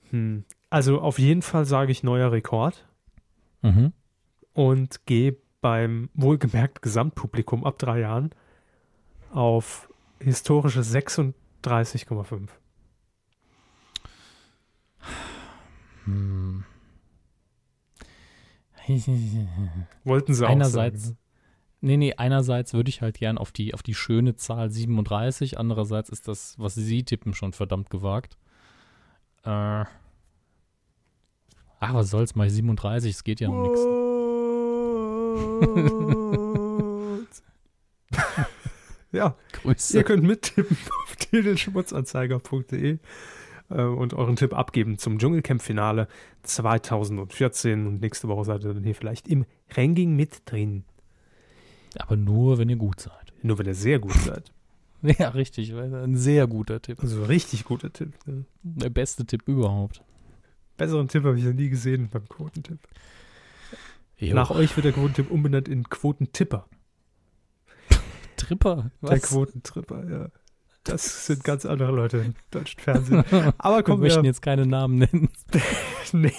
Hm. 0.09 0.45
Also 0.69 0.99
auf 1.01 1.19
jeden 1.19 1.41
Fall 1.41 1.65
sage 1.65 1.91
ich 1.91 2.03
neuer 2.03 2.31
Rekord. 2.31 2.85
Mhm. 3.61 3.93
und 4.53 5.05
gehe 5.05 5.37
beim 5.61 6.09
wohlgemerkt 6.13 6.81
Gesamtpublikum 6.81 7.63
ab 7.63 7.77
drei 7.77 7.99
Jahren 7.99 8.31
auf 9.31 9.89
historische 10.19 10.81
36,5. 10.81 12.49
Hm. 16.05 16.63
Wollten 20.03 20.33
sie 20.33 20.47
Einerseits- 20.47 21.01
auch 21.03 21.05
sagen. 21.07 21.17
Nee, 21.79 21.97
nee, 21.97 22.13
einerseits 22.15 22.73
würde 22.73 22.89
ich 22.89 23.01
halt 23.03 23.19
gern 23.19 23.37
auf 23.37 23.51
die, 23.51 23.75
auf 23.75 23.83
die 23.83 23.93
schöne 23.93 24.35
Zahl 24.35 24.71
37, 24.71 25.59
andererseits 25.59 26.09
ist 26.09 26.27
das, 26.27 26.55
was 26.57 26.73
Sie 26.73 27.03
tippen, 27.03 27.35
schon 27.35 27.53
verdammt 27.53 27.91
gewagt. 27.91 28.35
Äh, 29.43 29.49
ach, 29.49 29.87
was 31.79 32.09
soll's, 32.09 32.33
mal 32.33 32.49
37, 32.49 33.11
es 33.13 33.23
geht 33.23 33.39
ja 33.41 33.49
um 33.49 33.61
nichts. 33.61 33.79
ja, 39.11 39.35
Grüße. 39.51 39.97
ihr 39.97 40.03
könnt 40.03 40.23
mittippen 40.23 40.77
auf 41.03 41.15
titelschmutzanzeiger.de 41.17 42.97
äh, 43.69 43.81
und 43.81 44.13
euren 44.13 44.35
Tipp 44.35 44.53
abgeben 44.53 44.97
zum 44.97 45.19
Dschungelcamp-Finale 45.19 46.07
2014 46.43 47.87
und 47.87 48.01
nächste 48.01 48.27
Woche 48.27 48.45
seid 48.45 48.63
ihr 48.63 48.73
dann 48.73 48.83
hier 48.83 48.95
vielleicht 48.95 49.27
im 49.27 49.45
Ranking 49.75 50.15
mit 50.15 50.41
drin. 50.45 50.83
Aber 51.97 52.15
nur, 52.15 52.57
wenn 52.57 52.69
ihr 52.69 52.75
gut 52.75 52.99
seid. 52.99 53.33
Nur 53.41 53.57
wenn 53.59 53.65
ihr 53.65 53.75
sehr 53.75 53.99
gut 53.99 54.13
seid. 54.13 54.51
Ja, 55.03 55.29
richtig, 55.29 55.75
ein 55.75 56.15
sehr 56.15 56.47
guter 56.47 56.81
Tipp. 56.81 56.97
Also 57.03 57.23
richtig 57.25 57.65
guter 57.65 57.93
Tipp. 57.93 58.13
Ne? 58.25 58.45
Der 58.63 58.89
beste 58.89 59.27
Tipp 59.27 59.43
überhaupt. 59.45 60.01
Besseren 60.75 61.07
Tipp 61.07 61.23
habe 61.23 61.37
ich 61.37 61.45
noch 61.45 61.53
nie 61.53 61.69
gesehen 61.69 62.09
beim 62.11 62.27
Quotentipp. 62.27 62.79
Jo. 64.17 64.33
Nach 64.33 64.49
euch 64.49 64.75
wird 64.75 64.85
der 64.85 64.93
Quotentipp 64.93 65.29
umbenannt 65.29 65.67
in 65.67 65.87
Quotentipper. 65.87 66.67
Tripper. 68.37 68.91
Der 69.03 69.09
Was? 69.09 69.21
Quotentripper, 69.21 70.09
ja. 70.09 70.29
Das 70.87 71.25
sind 71.25 71.43
ganz 71.43 71.65
andere 71.65 71.91
Leute 71.91 72.17
im 72.17 72.33
deutschen 72.51 72.79
Fernsehen. 72.79 73.23
Aber 73.57 73.77
Wir 73.77 73.83
kommen 73.83 74.01
möchten 74.01 74.23
wir, 74.23 74.27
jetzt 74.29 74.41
keine 74.41 74.65
Namen 74.65 74.99
nennen. 74.99 75.29
nee, 76.13 76.31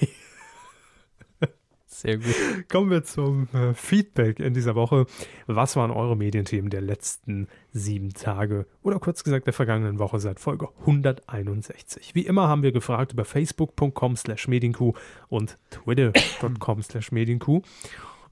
Sehr 1.86 2.18
gut. 2.18 2.34
kommen 2.68 2.90
wir 2.90 3.02
zum 3.02 3.48
äh, 3.52 3.74
Feedback 3.74 4.38
in 4.40 4.54
dieser 4.54 4.74
Woche. 4.74 5.06
Was 5.46 5.74
waren 5.74 5.90
eure 5.90 6.16
Medienthemen 6.16 6.70
der 6.70 6.80
letzten 6.80 7.48
sieben 7.72 8.12
Tage 8.14 8.66
oder 8.82 9.00
kurz 9.00 9.24
gesagt 9.24 9.46
der 9.46 9.52
vergangenen 9.52 9.98
Woche 9.98 10.20
seit 10.20 10.38
Folge 10.38 10.68
161? 10.80 12.14
Wie 12.14 12.26
immer 12.26 12.46
haben 12.48 12.62
wir 12.62 12.72
gefragt 12.72 13.12
über 13.12 13.24
facebook.com 13.24 14.16
slash 14.16 14.46
medienkuh 14.48 14.92
und 15.28 15.58
twitter.com 15.70 16.82
slash 16.82 17.10
medienkuh. 17.10 17.62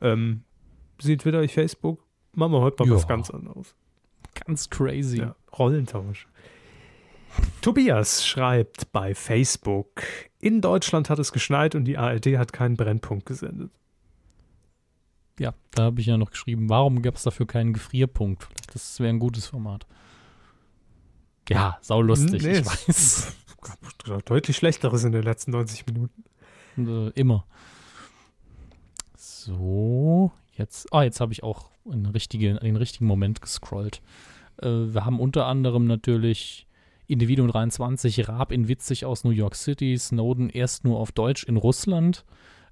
Ähm, 0.01 0.45
Sie 1.01 1.17
Twitter, 1.17 1.43
ich 1.43 1.53
Facebook? 1.55 2.03
Machen 2.35 2.53
wir 2.53 2.61
heute 2.61 2.85
mal 2.85 2.95
was 2.95 3.03
Ja. 3.03 3.09
ganz 3.09 3.31
anderes. 3.31 3.75
Ganz 4.47 4.71
crazy. 4.71 5.19
Ja, 5.19 5.35
Rollentausch. 5.59 6.27
Tobias 7.61 8.27
schreibt 8.27 8.93
bei 8.93 9.15
Facebook, 9.15 10.03
in 10.41 10.61
Deutschland 10.61 11.11
hat 11.11 11.19
es 11.19 11.33
geschneit 11.33 11.75
und 11.75 11.85
die 11.85 11.99
ARD 11.99 12.39
hat 12.39 12.53
keinen 12.53 12.77
Brennpunkt 12.77 13.27
gesendet. 13.27 13.71
Ja, 15.39 15.53
da 15.73 15.85
habe 15.85 16.01
ich 16.01 16.07
ja 16.07 16.17
noch 16.17 16.31
geschrieben, 16.31 16.71
warum 16.71 17.03
gab 17.03 17.17
es 17.17 17.25
dafür 17.25 17.47
keinen 17.47 17.75
Gefrierpunkt? 17.75 18.49
Das 18.73 18.99
wäre 19.01 19.11
ein 19.11 19.19
gutes 19.19 19.47
Format. 19.47 19.87
Ja, 21.49 21.79
saulustig, 21.83 22.43
Nee, 22.43 22.59
ich 22.59 22.67
weiß. 22.67 23.37
Deutlich 24.25 24.57
schlechteres 24.57 25.05
in 25.05 25.13
den 25.13 25.23
letzten 25.23 25.51
90 25.51 25.87
Minuten. 25.87 26.25
äh, 26.79 27.11
immer. 27.11 27.47
So, 29.17 30.33
jetzt, 30.53 30.93
ah, 30.93 31.03
jetzt 31.03 31.21
habe 31.21 31.33
ich 31.33 31.43
auch 31.43 31.71
in 31.85 32.07
richtige, 32.07 32.51
in 32.51 32.59
den 32.59 32.77
richtigen 32.77 33.07
Moment 33.07 33.41
gescrollt. 33.41 34.01
Äh, 34.61 34.67
wir 34.67 35.05
haben 35.05 35.21
unter 35.21 35.47
anderem 35.47 35.87
natürlich 35.87 36.67
Individuum 37.07 37.49
23, 37.49 38.29
Raab 38.29 38.53
in 38.53 38.69
Witzig 38.69 39.05
aus 39.05 39.25
New 39.25 39.31
York 39.31 39.55
City, 39.55 39.97
Snowden 39.97 40.51
erst 40.51 40.85
nur 40.85 40.99
auf 40.99 41.13
Deutsch 41.13 41.45
in 41.45 41.57
Russland, 41.57 42.25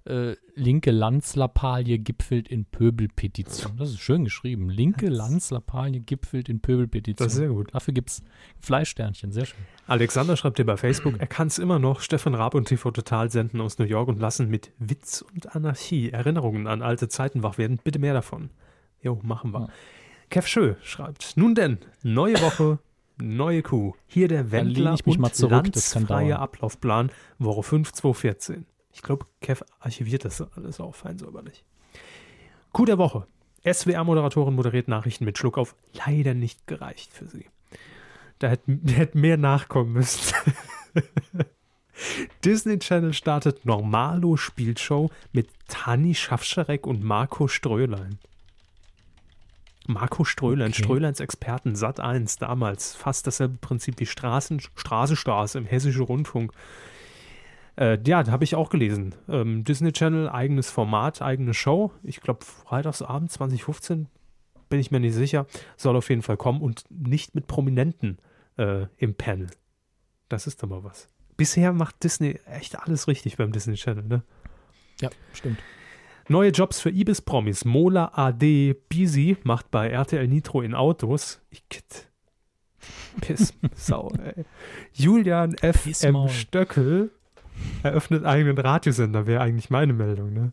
äh, 0.07 0.37
linke 0.55 0.91
Landslappalie 0.91 1.99
gipfelt 1.99 2.49
in 2.49 2.67
Pöbelpetition. 2.67 3.77
Das 3.79 3.91
ist 3.91 4.01
schön 4.01 4.25
geschrieben. 4.25 4.69
Linke 4.69 5.09
Landslappalie 5.09 6.01
gipfelt 6.01 6.49
in 6.49 6.61
Pöbelpetition. 6.61 7.25
Das 7.25 7.33
ist 7.33 7.39
sehr 7.39 7.49
gut. 7.49 7.75
Dafür 7.75 7.95
gibt 7.95 8.11
es 8.11 8.23
Fleischsternchen, 8.61 9.33
sehr 9.33 9.47
schön. 9.47 9.59
Alexander 9.87 10.37
schreibt 10.37 10.59
dir 10.59 10.67
bei 10.67 10.77
Facebook, 10.77 11.15
er 11.19 11.27
kann 11.27 11.47
es 11.47 11.59
immer 11.59 11.79
noch. 11.79 12.01
Stefan 12.01 12.35
Raab 12.35 12.55
und 12.55 12.69
TV 12.69 12.91
Total 12.91 13.31
senden 13.31 13.61
aus 13.61 13.79
New 13.79 13.87
York 13.87 14.09
und 14.09 14.21
lassen 14.21 14.51
mit 14.51 14.73
Witz 14.79 15.23
und 15.23 15.55
Anarchie 15.55 16.11
Erinnerungen 16.11 16.67
an 16.67 16.83
alte 16.83 17.09
Zeiten 17.09 17.43
wach 17.43 17.57
werden. 17.57 17.81
Bitte 17.83 17.99
mehr 17.99 18.15
davon. 18.15 18.51
Jo, 19.01 19.19
machen 19.23 19.53
wir. 19.53 19.61
Ja. 19.61 19.69
Kev 20.31 20.47
Schö 20.47 20.75
schreibt, 20.83 21.37
nun 21.37 21.55
denn, 21.55 21.79
neue 22.03 22.41
Woche, 22.41 22.79
neue 23.19 23.63
Kuh. 23.63 23.95
Hier 24.07 24.29
der 24.29 24.51
Wendler 24.51 24.95
ich 24.95 25.07
mich 25.07 25.17
und 25.17 25.23
mal 25.23 25.33
zurück, 25.33 25.65
landsfreie. 25.65 26.39
Ablaufplan, 26.39 27.11
Woche 27.39 27.63
5, 27.63 27.93
2014. 27.93 28.67
Ich 28.93 29.03
glaube, 29.03 29.27
Kev 29.41 29.65
archiviert 29.81 30.25
das 30.25 30.41
alles 30.41 30.81
auch 30.81 30.95
fein 30.95 31.19
säuberlich. 31.19 31.65
Kuh 32.73 32.85
der 32.85 32.99
Woche. 32.99 33.27
SWR-Moderatorin 33.65 34.55
moderiert 34.55 34.89
Nachrichten 34.89 35.25
mit 35.25 35.39
Schluck 35.39 35.59
auf. 35.59 35.75
Leider 36.07 36.35
nicht 36.35 36.67
gereicht 36.67 37.13
für 37.13 37.27
sie. 37.27 37.47
Da 38.39 38.49
hätte 38.49 38.65
da 38.83 38.93
hätte 38.93 39.19
mehr 39.19 39.37
nachkommen 39.37 39.93
müssen. 39.93 40.35
Disney 42.45 42.79
Channel 42.79 43.13
startet 43.13 43.65
Normalo 43.65 44.37
Spielshow 44.37 45.11
mit 45.33 45.49
Tani 45.69 46.15
Schaffscherek 46.15 46.87
und 46.87 47.03
Marco 47.03 47.49
Strölein. 47.49 48.19
Marco 49.87 50.25
Strölein, 50.25 50.71
Okay. 50.71 50.83
Ströleins 50.83 51.21
Experten, 51.21 51.77
Sat 51.77 52.01
1 52.01 52.37
damals, 52.37 52.95
fast 52.95 53.27
dasselbe 53.27 53.59
Prinzip 53.59 54.01
wie 54.01 54.07
Straßen, 54.07 54.61
Straße, 54.61 55.17
Straße 55.17 55.59
im 55.59 55.67
hessischen 55.67 56.03
Rundfunk. 56.03 56.53
Äh, 57.77 57.99
ja, 58.07 58.23
da 58.23 58.33
habe 58.33 58.45
ich 58.45 58.55
auch 58.55 58.71
gelesen. 58.71 59.15
Ähm, 59.29 59.65
Disney 59.65 59.93
Channel, 59.93 60.29
eigenes 60.29 60.71
Format, 60.71 61.21
eigene 61.23 61.55
Show. 61.55 61.91
Ich 62.03 62.21
glaube, 62.21 62.45
Freitagsabend 62.45 63.31
2015, 63.33 64.07
bin 64.69 64.81
ich 64.81 64.91
mir 64.91 65.01
nicht 65.01 65.15
sicher. 65.15 65.47
Soll 65.77 65.97
auf 65.97 66.09
jeden 66.09 66.23
Fall 66.23 66.37
kommen 66.37 66.63
und 66.63 66.85
nicht 66.89 67.35
mit 67.35 67.47
Prominenten 67.47 68.19
äh, 68.57 68.87
im 68.97 69.15
Panel. 69.15 69.49
Das 70.29 70.47
ist 70.47 70.63
aber 70.63 70.85
was. 70.85 71.09
Bisher 71.37 71.73
macht 71.73 72.05
Disney 72.05 72.39
echt 72.47 72.79
alles 72.79 73.09
richtig 73.09 73.37
beim 73.37 73.51
Disney 73.51 73.75
Channel, 73.75 74.05
ne? 74.05 74.23
Ja, 75.01 75.11
stimmt. 75.33 75.59
Neue 76.29 76.51
Jobs 76.51 76.81
für 76.81 76.91
Ibis-Promis. 76.91 77.65
Mola 77.65 78.13
AD 78.15 78.75
Bisi 78.89 79.37
macht 79.45 79.71
bei 79.71 79.89
RTL 79.89 80.27
Nitro 80.27 80.63
in 80.63 80.75
Autos. 80.75 81.41
Ich, 81.51 81.63
Pissau, 83.21 84.11
ey. 84.19 84.45
Julian 84.93 85.55
F. 85.55 86.03
M. 86.03 86.29
Stöckel 86.29 87.11
eröffnet 87.83 88.25
eigenen 88.25 88.59
Radiosender, 88.59 89.27
wäre 89.27 89.43
eigentlich 89.43 89.71
meine 89.71 89.93
Meldung, 89.93 90.33
ne? 90.33 90.53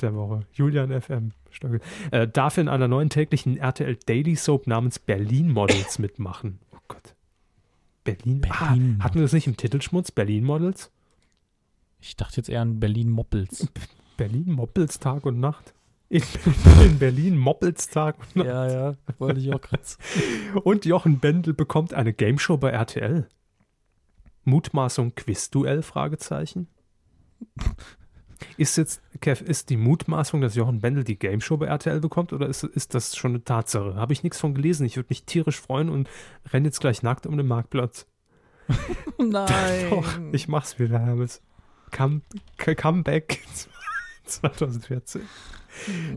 Der 0.00 0.14
Woche. 0.14 0.40
Julian 0.52 1.00
FM 1.00 1.32
Stöckel. 1.50 1.80
Äh, 2.12 2.28
darf 2.28 2.58
in 2.58 2.68
einer 2.68 2.86
neuen 2.88 3.10
täglichen 3.10 3.56
RTL 3.56 3.96
Daily 4.06 4.36
Soap 4.36 4.66
namens 4.66 4.98
Berlin 4.98 5.50
Models 5.50 5.98
mitmachen. 5.98 6.60
Oh 6.72 6.78
Gott. 6.86 7.14
Berlin. 8.04 8.40
Berlin. 8.40 8.96
Ah, 9.00 9.04
hatten 9.04 9.16
wir 9.16 9.22
das 9.22 9.32
nicht 9.32 9.46
im 9.46 9.56
Titelschmutz? 9.56 10.12
Berlin 10.12 10.44
Models? 10.44 10.92
Ich 12.00 12.16
dachte 12.16 12.36
jetzt 12.36 12.48
eher 12.48 12.62
an 12.62 12.78
Berlin 12.78 13.10
Moppels. 13.10 13.66
Berlin 14.18 14.52
Moppels 14.52 14.98
Tag 14.98 15.24
und 15.24 15.40
Nacht. 15.40 15.72
In, 16.10 16.22
in 16.82 16.98
Berlin 16.98 17.38
Moppels 17.38 17.88
Tag 17.88 18.16
und 18.18 18.36
Nacht. 18.36 18.46
Ja, 18.48 18.70
ja, 18.70 18.94
wollte 19.18 19.40
ich 19.40 19.54
auch 19.54 19.60
krass. 19.60 19.96
und 20.64 20.84
Jochen 20.84 21.20
Bendel 21.20 21.54
bekommt 21.54 21.94
eine 21.94 22.12
Gameshow 22.12 22.58
bei 22.58 22.70
RTL. 22.70 23.28
Mutmaßung 24.44 25.14
Quizduell? 25.14 25.82
Fragezeichen. 25.82 26.66
Ist 28.56 28.76
jetzt, 28.76 29.00
Kev, 29.20 29.44
ist 29.44 29.70
die 29.70 29.76
Mutmaßung, 29.76 30.40
dass 30.40 30.54
Jochen 30.56 30.80
Bendel 30.80 31.04
die 31.04 31.18
Gameshow 31.18 31.56
bei 31.56 31.66
RTL 31.66 32.00
bekommt 32.00 32.32
oder 32.32 32.48
ist, 32.48 32.64
ist 32.64 32.94
das 32.94 33.16
schon 33.16 33.32
eine 33.32 33.44
Tatsache? 33.44 33.94
Habe 33.94 34.12
ich 34.12 34.24
nichts 34.24 34.40
von 34.40 34.54
gelesen. 34.54 34.84
Ich 34.84 34.96
würde 34.96 35.08
mich 35.10 35.24
tierisch 35.24 35.60
freuen 35.60 35.88
und 35.88 36.08
renne 36.52 36.66
jetzt 36.66 36.80
gleich 36.80 37.02
nackt 37.02 37.26
um 37.26 37.36
den 37.36 37.46
Marktplatz. 37.46 38.06
Nein. 39.18 39.90
Doch, 39.90 40.18
ich 40.32 40.48
mach's 40.48 40.78
wieder, 40.80 40.98
Hermes. 40.98 41.40
Come, 41.90 42.22
Comeback 42.56 43.42
2014. 44.28 45.22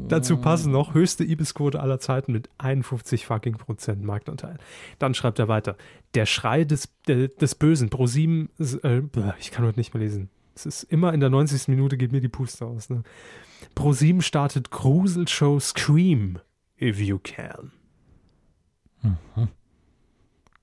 Dazu 0.07 0.37
passen 0.37 0.71
noch 0.71 0.93
höchste 0.93 1.23
Ibis-Quote 1.23 1.79
aller 1.79 1.99
Zeiten 1.99 2.31
mit 2.31 2.49
51 2.57 3.25
fucking 3.25 3.57
Prozent 3.57 4.03
Marktanteil. 4.03 4.57
Dann 4.99 5.13
schreibt 5.13 5.39
er 5.39 5.47
weiter. 5.47 5.75
Der 6.13 6.25
Schrei 6.25 6.63
des, 6.63 6.89
des 7.07 7.55
Bösen, 7.55 7.89
Pro 7.89 8.07
7, 8.07 8.49
äh, 8.59 9.01
ich 9.39 9.51
kann 9.51 9.65
heute 9.65 9.79
nicht 9.79 9.93
mehr 9.93 10.03
lesen. 10.03 10.29
Es 10.55 10.65
ist 10.65 10.83
immer 10.83 11.13
in 11.13 11.19
der 11.19 11.29
90. 11.29 11.67
Minute 11.67 11.97
geht 11.97 12.11
mir 12.11 12.21
die 12.21 12.29
Puste 12.29 12.65
aus. 12.65 12.89
Ne? 12.89 13.03
Pro 13.75 13.93
7 13.93 14.21
startet 14.21 14.71
Gruselshow 14.71 15.59
Scream, 15.59 16.39
if 16.79 16.99
you 16.99 17.19
can. 17.19 17.71
Mhm. 19.01 19.47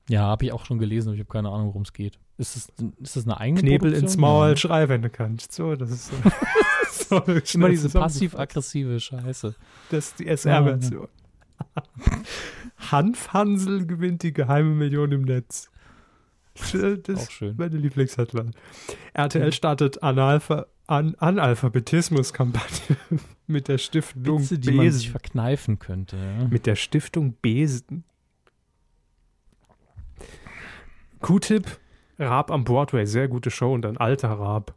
Ja, 0.09 0.23
habe 0.23 0.47
ich 0.47 0.53
auch 0.53 0.65
schon 0.65 0.79
gelesen, 0.79 1.09
aber 1.09 1.15
ich 1.15 1.21
habe 1.21 1.31
keine 1.31 1.51
Ahnung, 1.51 1.69
worum 1.69 1.83
es 1.83 1.93
geht. 1.93 2.19
Ist 2.39 2.57
das, 2.57 2.69
ist 3.01 3.17
das 3.17 3.25
eine 3.25 3.39
eigene 3.39 3.61
Knebel 3.61 3.93
ins 3.93 4.17
Maul, 4.17 4.51
ja. 4.51 4.57
schrei, 4.57 4.89
wenn 4.89 5.03
du 5.03 5.11
kannst. 5.11 5.53
So, 5.53 5.75
das 5.75 5.91
ist 5.91 6.09
so. 6.09 6.17
so 7.09 7.19
Immer 7.55 7.69
diese 7.69 7.89
passiv-aggressive 7.89 9.01
Scheiße. 9.01 9.55
Das 9.91 10.09
ist 10.09 10.19
die 10.19 10.27
SR-Version. 10.27 11.09
Hanfhansel 12.91 13.87
gewinnt 13.87 14.23
die 14.23 14.33
geheime 14.33 14.71
Million 14.75 15.13
im 15.13 15.23
Netz. 15.23 15.71
Das 16.73 17.27
Auch 17.29 17.31
schön. 17.31 17.55
meine 17.57 17.77
Lieblingsheadline. 17.77 18.53
RTL 19.15 19.53
startet 19.53 20.03
Analpha 20.03 20.67
An 20.89 21.15
Analphabetismus-Kampagne 21.17 22.97
mit 23.47 23.69
der 23.69 23.79
Stiftung 23.79 24.41
Witze, 24.41 24.59
die 24.59 24.71
Besen. 24.71 24.77
man 24.77 24.91
sich 24.93 25.11
verkneifen 25.11 25.79
könnte. 25.79 26.17
Ja. 26.17 26.49
Mit 26.49 26.67
der 26.67 26.75
Stiftung 26.77 27.35
Besen. 27.35 28.05
Q-Tip, 31.21 31.79
Raab 32.19 32.51
am 32.51 32.65
Broadway, 32.65 33.07
sehr 33.07 33.29
gute 33.29 33.51
Show 33.51 33.73
und 33.73 33.85
ein 33.87 33.97
alter 33.97 34.31
Raab. 34.31 34.75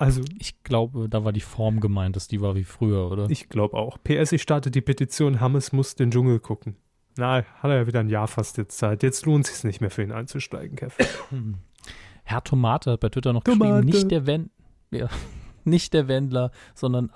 Also, 0.00 0.22
ich 0.38 0.62
glaube, 0.62 1.10
da 1.10 1.24
war 1.24 1.32
die 1.32 1.42
Form 1.42 1.78
gemeint, 1.78 2.16
dass 2.16 2.26
die 2.26 2.40
war 2.40 2.54
wie 2.54 2.64
früher, 2.64 3.10
oder? 3.10 3.28
Ich 3.28 3.50
glaube 3.50 3.76
auch. 3.76 3.98
PS, 4.02 4.32
ich 4.32 4.40
starte 4.40 4.70
die 4.70 4.80
Petition, 4.80 5.40
Hammes 5.40 5.72
muss 5.72 5.94
den 5.94 6.10
Dschungel 6.10 6.40
gucken. 6.40 6.76
Na, 7.18 7.44
hat 7.44 7.70
er 7.70 7.76
ja 7.76 7.86
wieder 7.86 8.00
ein 8.00 8.08
Jahr 8.08 8.26
fast 8.26 8.56
jetzt 8.56 8.78
Zeit. 8.78 9.02
Jetzt 9.02 9.26
lohnt 9.26 9.46
es 9.46 9.56
sich 9.56 9.64
nicht 9.64 9.82
mehr 9.82 9.90
für 9.90 10.02
ihn 10.02 10.10
einzusteigen, 10.10 10.76
Kevin. 10.76 11.06
Herr 12.24 12.42
Tomate 12.42 12.92
hat 12.92 13.00
bei 13.00 13.10
Twitter 13.10 13.34
noch 13.34 13.44
Tomate. 13.44 13.84
geschrieben, 13.84 13.98
nicht 13.98 14.10
der, 14.10 14.26
Wen 14.26 14.50
ja, 14.90 15.08
nicht 15.64 15.92
der 15.92 16.08
Wendler, 16.08 16.50
sondern 16.74 17.12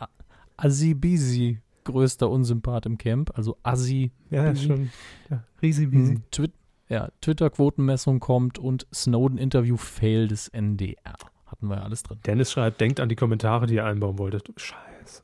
Asibisi, 0.58 1.62
größter 1.84 2.28
Unsympath 2.28 2.84
im 2.84 2.98
Camp, 2.98 3.30
also 3.34 3.56
Assi. 3.62 4.12
Ja, 4.28 4.54
schon. 4.54 4.90
Ja, 5.30 5.42
Risi 5.62 5.86
Bisi. 5.86 6.16
Hm, 6.16 6.22
Twi 6.30 6.50
ja, 6.90 7.08
Twitter-Quotenmessung 7.22 8.20
kommt 8.20 8.58
und 8.58 8.86
Snowden-Interview-Fail 8.92 10.28
des 10.28 10.48
NDR. 10.48 11.14
Hatten 11.54 11.68
wir 11.68 11.76
ja 11.76 11.82
alles 11.82 12.02
drin. 12.02 12.18
Dennis 12.26 12.50
schreibt, 12.50 12.80
denkt 12.80 12.98
an 12.98 13.08
die 13.08 13.14
Kommentare, 13.14 13.66
die 13.66 13.74
ihr 13.74 13.84
einbauen 13.84 14.18
wolltet. 14.18 14.50
Scheiße. 14.56 15.22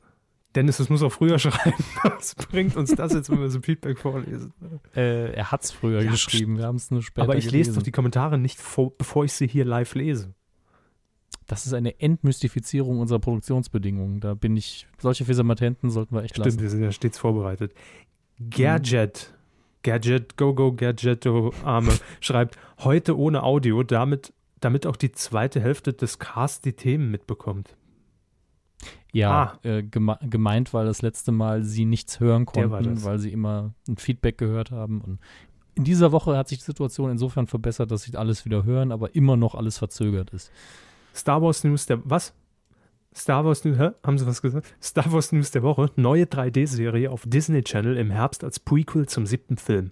Dennis, 0.55 0.77
das 0.77 0.89
muss 0.89 1.03
auch 1.03 1.11
früher 1.11 1.39
schreiben. 1.39 1.83
Was 2.03 2.35
bringt 2.35 2.77
uns 2.77 2.95
das 2.95 3.13
jetzt, 3.13 3.29
wenn 3.29 3.41
wir 3.41 3.49
so 3.49 3.59
Feedback 3.59 3.99
vorlesen? 3.99 4.53
Äh, 4.95 5.33
er 5.33 5.51
hat 5.51 5.65
es 5.65 5.71
früher 5.71 6.01
ja, 6.01 6.09
geschrieben, 6.09 6.57
wir 6.57 6.65
haben 6.65 6.77
es 6.77 6.89
nur 6.89 7.03
später 7.03 7.23
Aber 7.23 7.35
ich 7.35 7.45
gelesen. 7.47 7.57
lese 7.71 7.73
doch 7.79 7.83
die 7.83 7.91
Kommentare 7.91 8.37
nicht, 8.37 8.59
vor, 8.61 8.91
bevor 8.97 9.25
ich 9.25 9.33
sie 9.33 9.47
hier 9.47 9.65
live 9.65 9.93
lese. 9.95 10.33
Das 11.47 11.65
ist 11.65 11.73
eine 11.73 11.99
Entmystifizierung 11.99 12.99
unserer 12.99 13.19
Produktionsbedingungen. 13.19 14.21
Da 14.21 14.35
bin 14.35 14.55
ich, 14.55 14.87
solche 14.99 15.25
Fesamatenten 15.25 15.89
sollten 15.89 16.15
wir 16.15 16.23
echt 16.23 16.35
Stimmt, 16.35 16.45
lassen. 16.45 16.61
wir 16.61 16.69
sind 16.69 16.81
ja 16.81 16.93
stets 16.93 17.17
vorbereitet. 17.17 17.73
Gadget, 18.49 19.33
Gadget, 19.83 20.37
Go 20.37 20.53
Go 20.53 20.71
Gadgetto 20.71 21.53
Arme 21.65 21.91
schreibt, 22.21 22.57
heute 22.79 23.17
ohne 23.17 23.43
Audio, 23.43 23.83
damit, 23.83 24.33
damit 24.61 24.87
auch 24.87 24.95
die 24.95 25.11
zweite 25.11 25.59
Hälfte 25.59 25.91
des 25.91 26.19
Casts 26.19 26.61
die 26.61 26.73
Themen 26.73 27.11
mitbekommt. 27.11 27.75
Ja, 29.11 29.59
ah. 29.63 29.67
äh, 29.67 29.83
geme 29.83 30.17
gemeint, 30.21 30.73
weil 30.73 30.85
das 30.85 31.01
letzte 31.01 31.31
Mal 31.31 31.63
sie 31.63 31.85
nichts 31.85 32.19
hören 32.19 32.45
konnten, 32.45 33.03
weil 33.03 33.19
sie 33.19 33.31
immer 33.31 33.73
ein 33.87 33.97
Feedback 33.97 34.37
gehört 34.37 34.71
haben. 34.71 35.01
Und 35.01 35.19
in 35.75 35.83
dieser 35.83 36.11
Woche 36.11 36.37
hat 36.37 36.47
sich 36.47 36.59
die 36.59 36.65
Situation 36.65 37.11
insofern 37.11 37.47
verbessert, 37.47 37.91
dass 37.91 38.03
sie 38.03 38.15
alles 38.15 38.45
wieder 38.45 38.63
hören, 38.63 38.91
aber 38.91 39.13
immer 39.15 39.35
noch 39.35 39.55
alles 39.55 39.77
verzögert 39.77 40.29
ist. 40.31 40.51
Star 41.13 41.41
Wars 41.41 41.63
News 41.63 41.85
der 41.85 41.99
was? 42.05 42.33
Star 43.13 43.43
Wars 43.43 43.65
News, 43.65 43.77
hä? 43.77 43.89
haben 44.05 44.17
Sie 44.17 44.25
was 44.25 44.41
gesagt? 44.41 44.73
Star 44.81 45.11
Wars 45.11 45.33
News 45.33 45.51
der 45.51 45.63
Woche, 45.63 45.91
neue 45.97 46.23
3D-Serie 46.23 47.11
auf 47.11 47.23
Disney 47.25 47.61
Channel 47.61 47.97
im 47.97 48.09
Herbst 48.09 48.43
als 48.43 48.59
Prequel 48.59 49.07
zum 49.07 49.25
siebten 49.25 49.57
Film. 49.57 49.91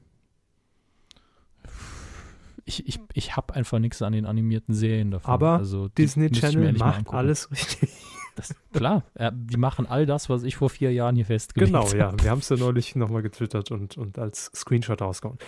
Ich, 2.70 2.88
ich, 2.88 3.00
ich 3.14 3.36
habe 3.36 3.56
einfach 3.56 3.80
nichts 3.80 4.00
an 4.04 4.14
den 4.14 4.28
animierten 4.28 4.76
Serien 4.76 5.10
davon. 5.10 5.34
Aber 5.34 5.58
also, 5.58 5.88
Disney 5.88 6.30
Channel 6.30 6.74
macht 6.74 7.10
alles 7.10 7.50
richtig. 7.52 7.90
Das, 8.36 8.56
klar, 8.72 9.04
ja, 9.18 9.32
die 9.32 9.58
machen 9.58 9.88
all 9.88 10.06
das, 10.06 10.30
was 10.30 10.44
ich 10.44 10.56
vor 10.56 10.70
vier 10.70 10.94
Jahren 10.94 11.16
hier 11.16 11.26
festgelegt 11.26 11.74
habe. 11.74 11.90
Genau, 11.90 12.12
ja. 12.12 12.14
Wir 12.24 12.30
haben 12.30 12.40
es 12.40 12.50
ja 12.50 12.58
neulich 12.58 12.96
nochmal 12.96 13.24
getwittert 13.24 13.72
und, 13.72 13.98
und 13.98 14.20
als 14.20 14.52
Screenshot 14.56 15.02
rausgehauen. 15.02 15.40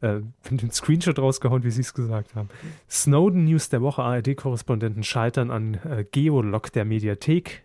Äh, 0.00 0.20
den 0.48 0.70
Screenshot 0.70 1.18
rausgehauen, 1.18 1.64
wie 1.64 1.70
Sie 1.70 1.80
es 1.80 1.92
gesagt 1.92 2.36
haben. 2.36 2.48
Snowden 2.88 3.44
News 3.46 3.68
der 3.68 3.82
Woche, 3.82 4.02
ARD-Korrespondenten 4.02 5.02
scheitern 5.02 5.50
an 5.50 5.74
äh, 5.74 6.04
Geolog 6.08 6.72
der 6.72 6.84
Mediathek. 6.84 7.64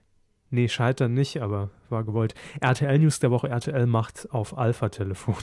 Nee, 0.50 0.68
scheitern 0.68 1.14
nicht, 1.14 1.44
aber 1.44 1.70
war 1.90 2.04
gewollt. 2.04 2.34
RTL 2.60 2.98
News 2.98 3.20
der 3.20 3.30
Woche, 3.30 3.50
RTL 3.50 3.86
macht 3.86 4.28
auf 4.32 4.58
Alpha-Telefon. 4.58 5.36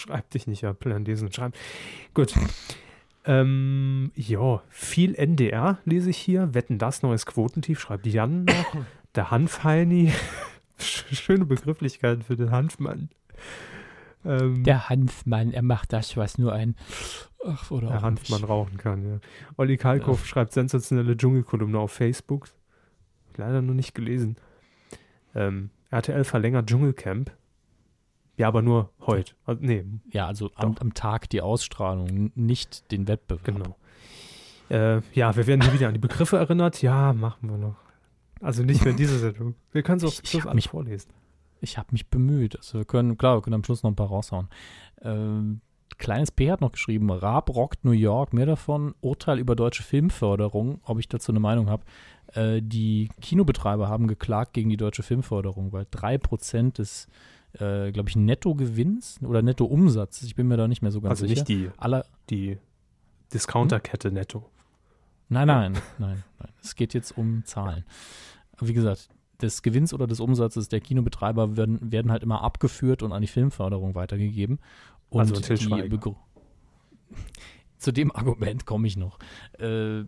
Schreib 0.00 0.30
dich 0.30 0.46
nicht 0.46 0.64
ab, 0.64 0.80
Plan 0.80 1.04
lesen, 1.04 1.30
schreiben. 1.30 1.52
Gut. 2.14 2.34
Ähm, 3.26 4.12
ja, 4.14 4.62
viel 4.70 5.14
NDR 5.14 5.78
lese 5.84 6.08
ich 6.08 6.16
hier. 6.16 6.54
Wetten 6.54 6.78
das, 6.78 7.02
neues 7.02 7.26
Quotentief, 7.26 7.78
schreibt 7.78 8.06
Jan 8.06 8.44
noch. 8.44 8.76
Der 9.14 9.30
Hanfheini. 9.30 10.12
Schöne 10.78 11.44
Begrifflichkeiten 11.44 12.22
für 12.22 12.36
den 12.36 12.50
Hanfmann. 12.50 13.10
Ähm, 14.24 14.62
der 14.64 14.88
Hanfmann, 14.88 15.52
er 15.52 15.62
macht 15.62 15.92
das, 15.92 16.16
was 16.16 16.38
nur 16.38 16.52
ein 16.52 16.76
ach, 17.44 17.70
oder 17.70 17.88
der 17.88 18.02
Hanfmann 18.02 18.40
nicht. 18.40 18.48
rauchen 18.48 18.78
kann. 18.78 19.04
Ja. 19.06 19.20
Olli 19.56 19.76
Kalkow 19.76 20.18
ja. 20.18 20.26
schreibt 20.26 20.52
sensationelle 20.52 21.16
Dschungelkolumne 21.16 21.78
auf 21.78 21.92
Facebook. 21.92 22.48
Leider 23.36 23.60
noch 23.60 23.74
nicht 23.74 23.94
gelesen. 23.94 24.36
Ähm, 25.34 25.70
RTL 25.90 26.24
verlängert 26.24 26.68
Dschungelcamp. 26.68 27.32
Ja, 28.40 28.48
aber 28.48 28.62
nur 28.62 28.88
heute. 29.06 29.34
Also, 29.44 29.60
nee. 29.62 29.84
Ja, 30.12 30.26
also 30.26 30.50
am, 30.54 30.74
am, 30.80 30.94
Tag 30.94 31.28
die 31.28 31.42
Ausstrahlung, 31.42 32.32
nicht 32.34 32.90
den 32.90 33.06
Wettbewerb. 33.06 33.44
Genau. 33.44 33.76
Äh, 34.70 35.02
ja, 35.12 35.36
wir 35.36 35.46
werden 35.46 35.60
hier 35.60 35.74
wieder 35.74 35.88
an 35.88 35.92
die 35.92 36.00
Begriffe 36.00 36.38
erinnert. 36.38 36.80
Ja, 36.80 37.12
machen 37.12 37.50
wir 37.50 37.58
noch. 37.58 37.76
Also 38.40 38.62
nicht 38.62 38.80
mehr 38.82 38.92
in 38.92 38.96
dieser 38.96 39.18
Sendung. 39.18 39.56
Wir 39.72 39.82
können 39.82 39.98
es 39.98 40.04
auch 40.04 40.24
Schluss 40.26 40.46
alles 40.46 40.68
vorlesen. 40.68 41.10
Ich 41.60 41.76
habe 41.76 41.88
mich 41.92 42.08
bemüht. 42.08 42.56
Also 42.56 42.78
wir 42.78 42.86
können, 42.86 43.18
klar, 43.18 43.36
wir 43.36 43.42
können 43.42 43.52
am 43.52 43.64
Schluss 43.64 43.82
noch 43.82 43.90
ein 43.90 43.96
paar 43.96 44.08
raushauen. 44.08 44.48
Ähm, 45.02 45.60
Kleines 45.98 46.30
P 46.30 46.50
hat 46.50 46.62
noch 46.62 46.72
geschrieben, 46.72 47.10
Raab 47.10 47.54
rockt 47.54 47.84
New 47.84 47.90
York, 47.90 48.32
mehr 48.32 48.46
davon, 48.46 48.94
Urteil 49.02 49.38
über 49.38 49.54
deutsche 49.54 49.82
Filmförderung, 49.82 50.80
ob 50.84 50.98
ich 50.98 51.08
dazu 51.08 51.30
eine 51.30 51.40
Meinung 51.40 51.68
habe. 51.68 51.82
Äh, 52.32 52.62
die 52.62 53.10
Kinobetreiber 53.20 53.86
haben 53.88 54.06
geklagt 54.06 54.54
gegen 54.54 54.70
die 54.70 54.78
deutsche 54.78 55.02
Filmförderung, 55.02 55.72
weil 55.72 55.84
3% 55.84 56.76
des 56.78 57.06
äh, 57.54 57.90
glaube 57.92 58.08
ich, 58.08 58.16
Nettogewinns 58.16 59.20
oder 59.22 59.42
Nettoumsatz. 59.42 60.22
Ich 60.22 60.34
bin 60.34 60.48
mir 60.48 60.56
da 60.56 60.68
nicht 60.68 60.82
mehr 60.82 60.90
so 60.90 61.00
ganz 61.00 61.10
also 61.20 61.26
sicher. 61.26 61.40
Also 61.42 61.52
nicht 61.52 61.72
die, 61.74 61.78
Aller, 61.78 62.04
die 62.28 62.58
Discounterkette 63.32 64.08
hm? 64.08 64.14
netto. 64.14 64.50
Nein, 65.28 65.46
nein, 65.46 65.72
nein, 65.98 66.24
nein. 66.38 66.52
Es 66.62 66.74
geht 66.74 66.92
jetzt 66.92 67.16
um 67.16 67.44
Zahlen. 67.44 67.84
Wie 68.60 68.72
gesagt, 68.72 69.08
des 69.40 69.62
Gewinns 69.62 69.94
oder 69.94 70.06
des 70.06 70.20
Umsatzes 70.20 70.68
der 70.68 70.80
Kinobetreiber 70.80 71.56
werden, 71.56 71.92
werden 71.92 72.10
halt 72.10 72.22
immer 72.22 72.42
abgeführt 72.42 73.02
und 73.02 73.12
an 73.12 73.22
die 73.22 73.28
Filmförderung 73.28 73.94
weitergegeben. 73.94 74.58
Und 75.08 75.20
Also 75.20 75.36
Til 75.36 75.56
die 75.56 75.64
Schweiger. 75.64 75.86
Begr- 75.96 76.16
Zu 77.78 77.92
dem 77.92 78.14
Argument 78.14 78.66
komme 78.66 78.86
ich 78.86 78.96
noch. 78.96 79.18
Äh, 79.58 80.04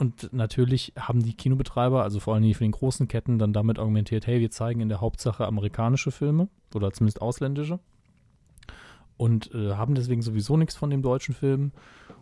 und 0.00 0.32
natürlich 0.32 0.94
haben 0.98 1.22
die 1.22 1.34
Kinobetreiber, 1.34 2.02
also 2.02 2.20
vor 2.20 2.32
allem 2.32 2.42
die 2.42 2.54
von 2.54 2.64
den 2.64 2.72
großen 2.72 3.06
Ketten, 3.06 3.38
dann 3.38 3.52
damit 3.52 3.78
argumentiert, 3.78 4.26
hey, 4.26 4.40
wir 4.40 4.50
zeigen 4.50 4.80
in 4.80 4.88
der 4.88 5.02
Hauptsache 5.02 5.46
amerikanische 5.46 6.10
Filme 6.10 6.48
oder 6.74 6.90
zumindest 6.90 7.20
ausländische 7.20 7.80
und 9.18 9.54
äh, 9.54 9.74
haben 9.74 9.94
deswegen 9.94 10.22
sowieso 10.22 10.56
nichts 10.56 10.74
von 10.74 10.88
dem 10.88 11.02
deutschen 11.02 11.34
Film. 11.34 11.72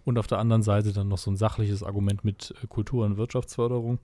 Und 0.05 0.18
auf 0.18 0.26
der 0.26 0.38
anderen 0.38 0.62
Seite 0.62 0.92
dann 0.92 1.06
noch 1.06 1.18
so 1.18 1.30
ein 1.30 1.36
sachliches 1.36 1.84
Argument 1.84 2.24
mit 2.24 2.52
äh, 2.60 2.66
Kultur- 2.66 3.06
und 3.06 3.16
Wirtschaftsförderung. 3.16 4.00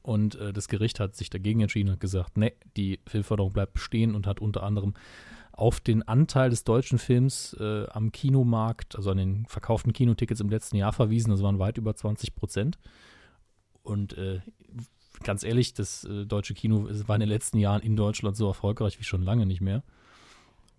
Und 0.00 0.36
äh, 0.36 0.54
das 0.54 0.68
Gericht 0.68 1.00
hat 1.00 1.14
sich 1.14 1.28
dagegen 1.28 1.60
entschieden 1.60 1.90
und 1.90 2.00
gesagt, 2.00 2.38
nee, 2.38 2.54
die 2.78 3.00
Filmförderung 3.06 3.52
bleibt 3.52 3.74
bestehen 3.74 4.14
und 4.14 4.26
hat 4.26 4.40
unter 4.40 4.62
anderem 4.62 4.94
auf 5.58 5.80
den 5.80 6.06
Anteil 6.06 6.50
des 6.50 6.62
deutschen 6.64 6.98
Films 6.98 7.54
äh, 7.58 7.86
am 7.88 8.12
Kinomarkt, 8.12 8.94
also 8.96 9.10
an 9.10 9.16
den 9.16 9.46
verkauften 9.46 9.92
Kinotickets 9.92 10.40
im 10.40 10.48
letzten 10.50 10.76
Jahr 10.76 10.92
verwiesen. 10.92 11.30
Das 11.30 11.42
waren 11.42 11.58
weit 11.58 11.78
über 11.78 11.94
20 11.94 12.36
Prozent. 12.36 12.78
Und 13.82 14.16
äh, 14.16 14.40
ganz 15.24 15.42
ehrlich, 15.42 15.74
das 15.74 16.04
äh, 16.04 16.26
deutsche 16.26 16.54
Kino 16.54 16.88
war 17.06 17.16
in 17.16 17.20
den 17.20 17.28
letzten 17.28 17.58
Jahren 17.58 17.82
in 17.82 17.96
Deutschland 17.96 18.36
so 18.36 18.46
erfolgreich 18.46 19.00
wie 19.00 19.04
schon 19.04 19.22
lange 19.22 19.46
nicht 19.46 19.60
mehr. 19.60 19.82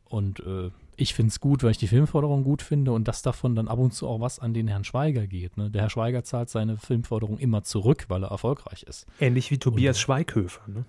Und 0.05 0.39
äh, 0.39 0.71
ich 0.95 1.13
finde 1.13 1.29
es 1.29 1.39
gut, 1.39 1.61
weil 1.63 1.71
ich 1.71 1.77
die 1.77 1.87
Filmförderung 1.87 2.43
gut 2.43 2.61
finde 2.61 2.93
und 2.93 3.07
dass 3.07 3.21
davon 3.21 3.55
dann 3.55 3.67
ab 3.67 3.79
und 3.79 3.93
zu 3.93 4.07
auch 4.07 4.21
was 4.21 4.39
an 4.39 4.53
den 4.53 4.67
Herrn 4.67 4.83
Schweiger 4.85 5.27
geht. 5.27 5.57
Ne? 5.57 5.69
Der 5.69 5.81
Herr 5.83 5.89
Schweiger 5.89 6.23
zahlt 6.23 6.49
seine 6.49 6.77
Filmförderung 6.77 7.37
immer 7.37 7.63
zurück, 7.63 8.05
weil 8.07 8.23
er 8.23 8.31
erfolgreich 8.31 8.83
ist. 8.83 9.05
Ähnlich 9.19 9.51
wie 9.51 9.59
Tobias 9.59 9.97
Und- 9.97 10.01
Schweighöfer. 10.01 10.61
Ne? 10.67 10.85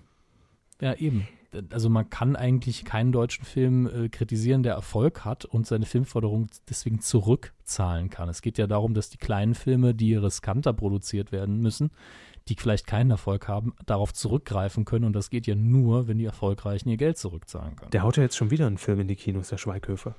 Ja, 0.79 0.93
eben. 0.95 1.27
Also 1.71 1.89
man 1.89 2.09
kann 2.09 2.35
eigentlich 2.35 2.85
keinen 2.85 3.11
deutschen 3.11 3.43
Film 3.43 3.87
äh, 3.87 4.09
kritisieren, 4.09 4.63
der 4.63 4.73
Erfolg 4.73 5.25
hat 5.25 5.45
und 5.45 5.67
seine 5.67 5.85
Filmförderung 5.85 6.47
deswegen 6.69 7.01
zurückzahlen 7.01 8.09
kann. 8.09 8.29
Es 8.29 8.41
geht 8.41 8.57
ja 8.57 8.67
darum, 8.67 8.93
dass 8.93 9.09
die 9.09 9.17
kleinen 9.17 9.53
Filme, 9.53 9.93
die 9.93 10.15
riskanter 10.15 10.71
produziert 10.73 11.31
werden 11.31 11.57
müssen, 11.57 11.91
die 12.47 12.55
vielleicht 12.55 12.87
keinen 12.87 13.11
Erfolg 13.11 13.47
haben, 13.47 13.73
darauf 13.85 14.13
zurückgreifen 14.13 14.85
können. 14.85 15.05
Und 15.05 15.13
das 15.13 15.29
geht 15.29 15.45
ja 15.45 15.55
nur, 15.55 16.07
wenn 16.07 16.17
die 16.17 16.25
Erfolgreichen 16.25 16.89
ihr 16.89 16.97
Geld 16.97 17.17
zurückzahlen 17.17 17.75
können. 17.75 17.91
Der 17.91 18.03
haut 18.03 18.17
ja 18.17 18.23
jetzt 18.23 18.37
schon 18.37 18.51
wieder 18.51 18.67
einen 18.67 18.77
Film 18.77 19.01
in 19.01 19.07
die 19.07 19.15
Kinos, 19.15 19.49
der 19.49 19.57
Schweighöfer. 19.57 20.15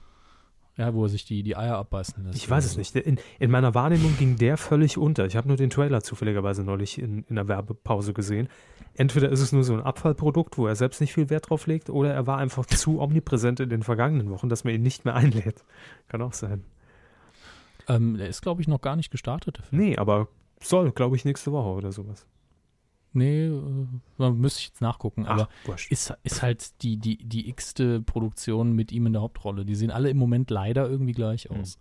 Ja, 0.79 0.95
wo 0.95 1.05
er 1.05 1.11
sich 1.11 1.27
die, 1.27 1.43
die 1.43 1.55
Eier 1.55 1.77
abbeißen 1.77 2.25
lässt. 2.25 2.37
Ich 2.37 2.49
weiß 2.49 2.65
es 2.65 2.79
nicht. 2.79 2.97
In, 2.97 3.19
in 3.39 3.51
meiner 3.51 3.75
Wahrnehmung 3.75 4.17
ging 4.17 4.37
der 4.37 4.57
völlig 4.57 4.97
unter. 4.97 5.27
Ich 5.27 5.37
habe 5.37 5.47
nur 5.49 5.59
den 5.59 5.69
Trailer 5.69 6.03
zufälligerweise 6.03 6.65
neulich 6.65 6.99
in, 6.99 7.25
in 7.29 7.37
der 7.37 7.47
Werbepause 7.47 8.15
gesehen. 8.15 8.49
Entweder 8.95 9.29
ist 9.29 9.41
es 9.41 9.53
nur 9.53 9.65
so 9.65 9.75
ein 9.75 9.83
Abfallprodukt, 9.83 10.57
wo 10.57 10.67
er 10.67 10.75
selbst 10.75 11.03
nicht 11.03 11.13
viel 11.13 11.29
Wert 11.29 11.51
drauf 11.51 11.67
legt, 11.67 11.91
oder 11.91 12.15
er 12.15 12.27
war 12.27 12.39
einfach 12.39 12.65
zu 12.65 13.01
omnipräsent 13.01 13.61
in 13.61 13.69
den 13.69 13.83
vergangenen 13.83 14.31
Wochen, 14.31 14.49
dass 14.49 14.65
man 14.65 14.73
ihn 14.73 14.83
nicht 14.83 15.05
mehr 15.05 15.15
einlädt. 15.15 15.63
Kann 16.09 16.23
auch 16.23 16.33
sein. 16.33 16.65
Ähm, 17.89 18.17
der 18.17 18.29
ist, 18.29 18.41
glaube 18.41 18.63
ich, 18.63 18.69
noch 18.69 18.81
gar 18.81 18.97
nicht 18.97 19.11
gestartet. 19.11 19.63
Nee, 19.71 19.99
aber 19.99 20.29
soll, 20.61 20.93
glaube 20.93 21.17
ich, 21.17 21.25
nächste 21.25 21.53
Woche 21.53 21.69
oder 21.69 21.93
sowas. 21.93 22.27
Nee, 23.15 23.47
äh, 23.47 23.61
man 24.19 24.39
müsste 24.39 24.61
ich 24.61 24.67
jetzt 24.69 24.81
nachgucken. 24.81 25.27
Aber 25.27 25.49
wurscht. 25.65 25.91
ist, 25.93 26.15
ist 26.23 26.43
halt 26.43 26.83
die, 26.83 26.97
die, 26.97 27.19
die 27.19 27.49
x-te 27.51 28.01
Produktion 28.01 28.73
mit 28.73 28.91
ihm 28.93 29.07
in 29.07 29.13
der 29.13 29.23
Hauptrolle. 29.23 29.65
Die 29.65 29.75
sehen 29.75 29.91
alle 29.91 30.09
im 30.11 30.17
Moment 30.17 30.51
leider 30.51 30.89
irgendwie 30.89 31.13
gleich 31.13 31.49
Hm. 31.51 31.61
aus. 31.61 31.79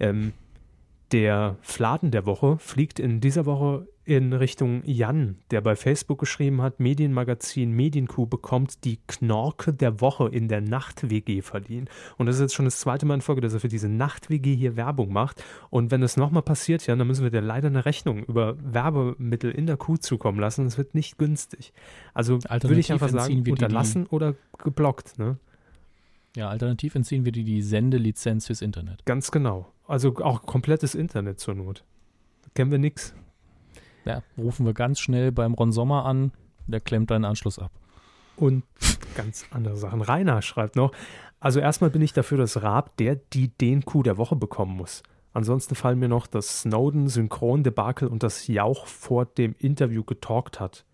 Ähm, 0.00 0.32
der 1.12 1.56
Fladen 1.60 2.10
der 2.10 2.26
Woche 2.26 2.58
fliegt 2.58 2.98
in 2.98 3.20
dieser 3.20 3.46
Woche 3.46 3.86
in 4.04 4.32
Richtung 4.32 4.82
Jan, 4.84 5.36
der 5.52 5.60
bei 5.60 5.76
Facebook 5.76 6.18
geschrieben 6.18 6.60
hat, 6.60 6.80
Medienmagazin 6.80 7.70
Medienkuh 7.70 8.26
bekommt 8.26 8.84
die 8.84 8.98
Knorke 9.06 9.72
der 9.72 10.00
Woche 10.00 10.28
in 10.28 10.48
der 10.48 10.60
Nacht-WG 10.60 11.40
verliehen. 11.40 11.88
Und 12.18 12.26
das 12.26 12.36
ist 12.36 12.42
jetzt 12.42 12.54
schon 12.54 12.64
das 12.64 12.80
zweite 12.80 13.06
Mal 13.06 13.14
in 13.14 13.20
Folge, 13.20 13.40
dass 13.40 13.54
er 13.54 13.60
für 13.60 13.68
diese 13.68 13.88
Nacht-WG 13.88 14.56
hier 14.56 14.76
Werbung 14.76 15.12
macht. 15.12 15.44
Und 15.70 15.92
wenn 15.92 16.00
das 16.00 16.16
nochmal 16.16 16.42
passiert, 16.42 16.84
ja, 16.86 16.96
dann 16.96 17.06
müssen 17.06 17.22
wir 17.22 17.30
dir 17.30 17.42
leider 17.42 17.68
eine 17.68 17.84
Rechnung 17.84 18.24
über 18.24 18.56
Werbemittel 18.60 19.52
in 19.52 19.66
der 19.66 19.76
Kuh 19.76 19.98
zukommen 19.98 20.40
lassen. 20.40 20.64
Das 20.64 20.78
wird 20.78 20.96
nicht 20.96 21.16
günstig. 21.16 21.72
Also 22.12 22.40
würde 22.42 22.80
ich 22.80 22.90
einfach 22.90 23.08
sagen, 23.08 23.44
unterlassen 23.48 24.06
oder 24.06 24.34
geblockt, 24.58 25.18
ne? 25.18 25.36
Ja, 26.34 26.48
alternativ 26.48 26.94
entziehen 26.94 27.26
wir 27.26 27.32
dir 27.32 27.44
die 27.44 27.60
Sendelizenz 27.60 28.46
fürs 28.46 28.62
Internet. 28.62 29.04
Ganz 29.04 29.30
genau. 29.30 29.70
Also 29.86 30.16
auch 30.18 30.42
komplettes 30.42 30.94
Internet 30.94 31.40
zur 31.40 31.54
Not. 31.54 31.84
Kennen 32.54 32.70
wir 32.70 32.78
nix. 32.78 33.14
Ja, 34.04 34.22
rufen 34.36 34.66
wir 34.66 34.74
ganz 34.74 35.00
schnell 35.00 35.32
beim 35.32 35.54
Ron 35.54 35.72
Sommer 35.72 36.06
an, 36.06 36.32
der 36.66 36.80
klemmt 36.80 37.10
deinen 37.10 37.24
Anschluss 37.24 37.58
ab. 37.58 37.72
Und 38.36 38.64
ganz 39.16 39.46
andere 39.50 39.76
Sachen. 39.76 40.02
Rainer 40.02 40.42
schreibt 40.42 40.76
noch, 40.76 40.92
also 41.40 41.60
erstmal 41.60 41.90
bin 41.90 42.02
ich 42.02 42.12
dafür, 42.12 42.38
dass 42.38 42.62
Raab 42.62 42.96
der, 42.96 43.16
die 43.16 43.48
den 43.48 43.84
Coup 43.84 44.04
der 44.04 44.16
Woche 44.16 44.36
bekommen 44.36 44.76
muss. 44.76 45.02
Ansonsten 45.32 45.74
fallen 45.74 45.98
mir 45.98 46.08
noch 46.08 46.26
das 46.26 46.60
Snowden-Synchron-Debakel 46.60 48.06
und 48.06 48.22
das 48.22 48.46
Jauch 48.46 48.86
vor 48.86 49.24
dem 49.24 49.54
Interview 49.58 50.04
getalkt 50.04 50.60
hat. 50.60 50.84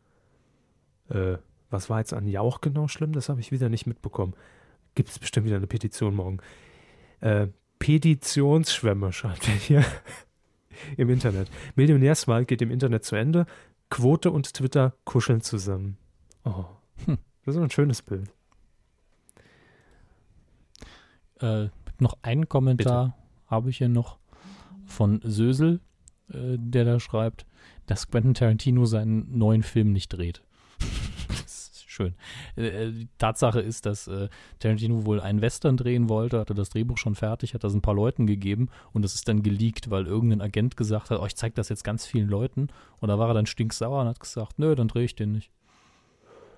Äh, 1.08 1.38
was 1.70 1.90
war 1.90 1.98
jetzt 1.98 2.14
an 2.14 2.26
Jauch 2.26 2.60
genau 2.60 2.88
schlimm? 2.88 3.12
Das 3.12 3.28
habe 3.28 3.40
ich 3.40 3.50
wieder 3.52 3.68
nicht 3.68 3.86
mitbekommen. 3.86 4.34
Gibt 4.94 5.10
es 5.10 5.18
bestimmt 5.18 5.46
wieder 5.46 5.56
eine 5.56 5.66
Petition 5.66 6.14
morgen. 6.14 6.38
Äh, 7.20 7.48
Petitionsschwämme 7.78 9.12
schreibt 9.12 9.48
er 9.48 9.54
hier 9.54 9.84
im 10.96 11.10
Internet. 11.10 11.50
Millionärswahl 11.76 12.44
geht 12.44 12.62
im 12.62 12.70
Internet 12.70 13.04
zu 13.04 13.16
Ende. 13.16 13.46
Quote 13.90 14.30
und 14.30 14.52
Twitter 14.52 14.94
kuscheln 15.04 15.40
zusammen. 15.40 15.96
Oh. 16.44 16.64
Hm. 17.06 17.18
Das 17.44 17.56
ist 17.56 17.62
ein 17.62 17.70
schönes 17.70 18.02
Bild. 18.02 18.30
Äh, 21.40 21.68
noch 21.98 22.18
einen 22.22 22.48
Kommentar 22.48 23.16
habe 23.46 23.70
ich 23.70 23.78
hier 23.78 23.88
noch 23.88 24.18
von 24.84 25.20
Sösel, 25.24 25.80
äh, 26.30 26.56
der 26.58 26.84
da 26.84 27.00
schreibt, 27.00 27.46
dass 27.86 28.10
Quentin 28.10 28.34
Tarantino 28.34 28.84
seinen 28.84 29.38
neuen 29.38 29.62
Film 29.62 29.92
nicht 29.92 30.08
dreht. 30.08 30.42
Schön. 31.98 32.14
Äh, 32.56 32.90
die 32.92 33.08
Tatsache 33.18 33.60
ist, 33.60 33.84
dass 33.86 34.06
äh, 34.06 34.28
Tarantino 34.58 35.04
wohl 35.04 35.20
einen 35.20 35.40
Western 35.40 35.76
drehen 35.76 36.08
wollte, 36.08 36.38
hatte 36.38 36.54
das 36.54 36.70
Drehbuch 36.70 36.96
schon 36.96 37.14
fertig, 37.14 37.54
hat 37.54 37.64
das 37.64 37.74
ein 37.74 37.82
paar 37.82 37.94
Leuten 37.94 38.26
gegeben 38.26 38.68
und 38.92 39.02
das 39.02 39.14
ist 39.14 39.28
dann 39.28 39.42
geleakt, 39.42 39.90
weil 39.90 40.06
irgendein 40.06 40.40
Agent 40.40 40.76
gesagt 40.76 41.10
hat, 41.10 41.20
oh, 41.20 41.26
ich 41.26 41.36
zeige 41.36 41.54
das 41.54 41.68
jetzt 41.68 41.84
ganz 41.84 42.06
vielen 42.06 42.28
Leuten 42.28 42.68
und 43.00 43.08
da 43.08 43.18
war 43.18 43.28
er 43.28 43.34
dann 43.34 43.46
stinksauer 43.46 44.02
und 44.02 44.08
hat 44.08 44.20
gesagt, 44.20 44.58
nö, 44.58 44.74
dann 44.74 44.88
drehe 44.88 45.04
ich 45.04 45.16
den 45.16 45.32
nicht. 45.32 45.50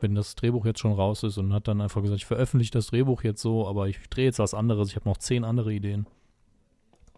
Wenn 0.00 0.14
das 0.14 0.34
Drehbuch 0.34 0.64
jetzt 0.64 0.80
schon 0.80 0.92
raus 0.92 1.22
ist 1.22 1.36
und 1.38 1.52
hat 1.52 1.68
dann 1.68 1.80
einfach 1.80 2.00
gesagt, 2.00 2.20
ich 2.20 2.26
veröffentliche 2.26 2.72
das 2.72 2.86
Drehbuch 2.88 3.22
jetzt 3.22 3.42
so, 3.42 3.66
aber 3.66 3.88
ich 3.88 3.98
drehe 4.08 4.26
jetzt 4.26 4.38
was 4.38 4.54
anderes, 4.54 4.90
ich 4.90 4.96
habe 4.96 5.08
noch 5.08 5.18
zehn 5.18 5.44
andere 5.44 5.72
Ideen. 5.72 6.06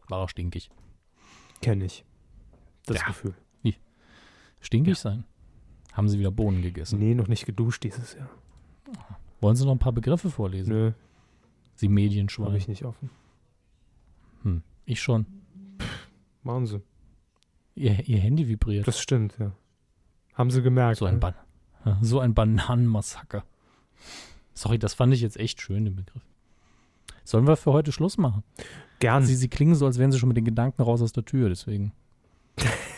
War 0.09 0.23
er 0.23 0.29
stinkig. 0.29 0.71
Kenne 1.61 1.85
ich. 1.85 2.05
Das 2.87 2.99
Ja. 2.99 3.07
Gefühl. 3.07 3.35
Stinkig 4.63 4.97
sein? 4.97 5.25
Haben 5.93 6.09
sie 6.09 6.19
wieder 6.19 6.31
Bohnen 6.31 6.63
gegessen? 6.63 6.99
Nee, 6.99 7.15
noch 7.15 7.29
nicht 7.29 7.47
geduscht 7.47 7.85
dieses 7.85 8.15
Jahr. 8.15 8.31
Wollen 9.41 9.57
sie 9.57 9.65
noch 9.65 9.73
ein 9.73 9.79
paar 9.79 9.93
Begriffe 9.93 10.31
vorlesen? 10.31 10.73
Nö, 10.73 10.93
Sie 11.75 11.87
habe 11.87 11.95
Medienschwein. 11.95 12.55
ich 12.55 12.69
nicht 12.69 12.85
offen. 12.85 13.11
Hm. 14.43 14.63
Ich 14.85 15.01
schon. 15.01 15.27
Machen 16.43 16.67
sie. 16.67 16.81
Ihr, 17.75 18.07
ihr 18.09 18.19
Handy 18.19 18.49
vibriert. 18.49 18.87
Das 18.87 19.01
stimmt, 19.01 19.37
ja. 19.39 19.53
Haben 20.35 20.51
sie 20.51 20.63
gemerkt. 20.63 20.99
so 20.99 21.07
ein 21.07 21.15
ne? 21.15 21.21
Ban 21.21 21.35
so 22.03 22.21
ein 22.21 22.35
Bananenmassaker. 22.35 23.45
Sorry, 24.55 24.79
das 24.79 24.95
fand 24.95 25.13
ich 25.15 25.21
jetzt 25.21 25.37
echt 25.37 25.61
schön, 25.61 25.85
den 25.85 25.97
Begriff. 25.97 26.23
Sollen 27.25 27.47
wir 27.47 27.57
für 27.57 27.73
heute 27.73 27.93
Schluss 27.93 28.19
machen? 28.19 28.43
Gern. 28.99 29.25
Sie, 29.25 29.35
sie 29.35 29.49
klingen 29.49 29.75
so, 29.75 29.87
als 29.87 29.99
wären 29.99 30.13
sie 30.13 30.19
schon 30.19 30.29
mit 30.29 30.37
den 30.37 30.45
Gedanken 30.45 30.83
raus 30.83 31.03
aus 31.03 31.13
der 31.13 31.25
Tür, 31.25 31.49
deswegen. 31.49 31.93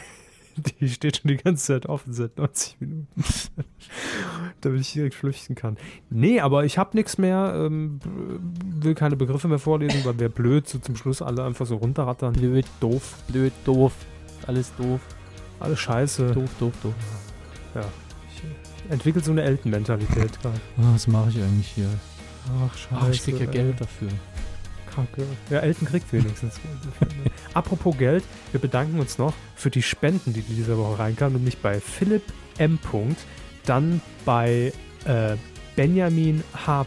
Die 0.80 0.88
steht 0.88 1.18
schon 1.18 1.28
die 1.28 1.36
ganze 1.36 1.64
Zeit 1.64 1.86
offen 1.86 2.12
seit 2.12 2.38
90 2.38 2.80
Minuten. 2.80 3.06
Damit 4.60 4.80
ich 4.80 4.92
direkt 4.92 5.14
flüchten 5.14 5.54
kann. 5.54 5.76
Nee, 6.10 6.40
aber 6.40 6.64
ich 6.64 6.78
habe 6.78 6.96
nichts 6.96 7.18
mehr, 7.18 7.52
ähm, 7.56 8.00
will 8.80 8.94
keine 8.94 9.16
Begriffe 9.16 9.48
mehr 9.48 9.58
vorlesen, 9.58 10.04
weil 10.04 10.18
wäre 10.18 10.30
blöd, 10.30 10.68
so 10.68 10.78
zum 10.78 10.96
Schluss 10.96 11.22
alle 11.22 11.44
einfach 11.44 11.66
so 11.66 11.76
runterrattern. 11.76 12.32
Blöd, 12.34 12.66
doof, 12.80 13.16
blöd, 13.28 13.52
doof. 13.64 13.92
Alles 14.46 14.74
doof, 14.76 15.00
Alles 15.60 15.80
scheiße. 15.80 16.32
doof, 16.32 16.50
doof, 16.60 16.72
doof. 16.82 16.94
Ich 18.30 18.90
entwickelt 18.90 19.24
so 19.24 19.32
eine 19.32 19.42
Eltenmentalität 19.42 20.40
gerade. 20.40 20.60
Ah, 20.76 20.92
was 20.92 21.06
mache 21.06 21.30
ich 21.30 21.42
eigentlich 21.42 21.68
hier? 21.68 21.88
Ach, 22.62 22.76
scheiße. 22.76 22.96
Ach, 23.00 23.08
ich 23.08 23.22
krieg 23.22 23.40
ja 23.40 23.46
ey. 23.46 23.52
Geld 23.52 23.80
dafür. 23.80 24.08
Kacke. 24.94 25.26
Ja, 25.50 25.60
Elton 25.60 25.88
kriegt 25.88 26.12
wenigstens? 26.12 26.60
Apropos 27.54 27.96
Geld, 27.96 28.24
wir 28.52 28.60
bedanken 28.60 29.00
uns 29.00 29.18
noch 29.18 29.34
für 29.56 29.70
die 29.70 29.82
Spenden, 29.82 30.32
die 30.32 30.42
diese 30.42 30.76
Woche 30.78 30.98
reinkamen, 30.98 31.34
nämlich 31.34 31.58
bei 31.58 31.80
Philipp 31.80 32.22
M. 32.58 32.78
dann 33.66 34.00
bei 34.24 34.72
äh, 35.04 35.36
Benjamin 35.76 36.42
H. 36.66 36.86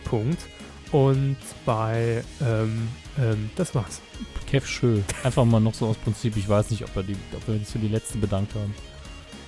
und 0.92 1.38
bei, 1.66 2.24
ähm, 2.42 2.88
ähm, 3.20 3.50
das 3.56 3.76
war's. 3.76 4.02
Kev 4.46 4.66
Schö. 4.66 5.02
Einfach 5.24 5.44
mal 5.44 5.60
noch 5.60 5.74
so 5.74 5.88
aus 5.88 5.98
Prinzip. 5.98 6.38
Ich 6.38 6.48
weiß 6.48 6.72
nicht, 6.72 6.84
ob 6.84 6.96
wir, 6.96 7.04
die, 7.04 7.18
ob 7.36 7.46
wir 7.48 7.56
uns 7.56 7.72
für 7.72 7.80
die 7.80 7.90
letzte 7.90 8.18
bedankt 8.18 8.56
haben. 8.56 8.74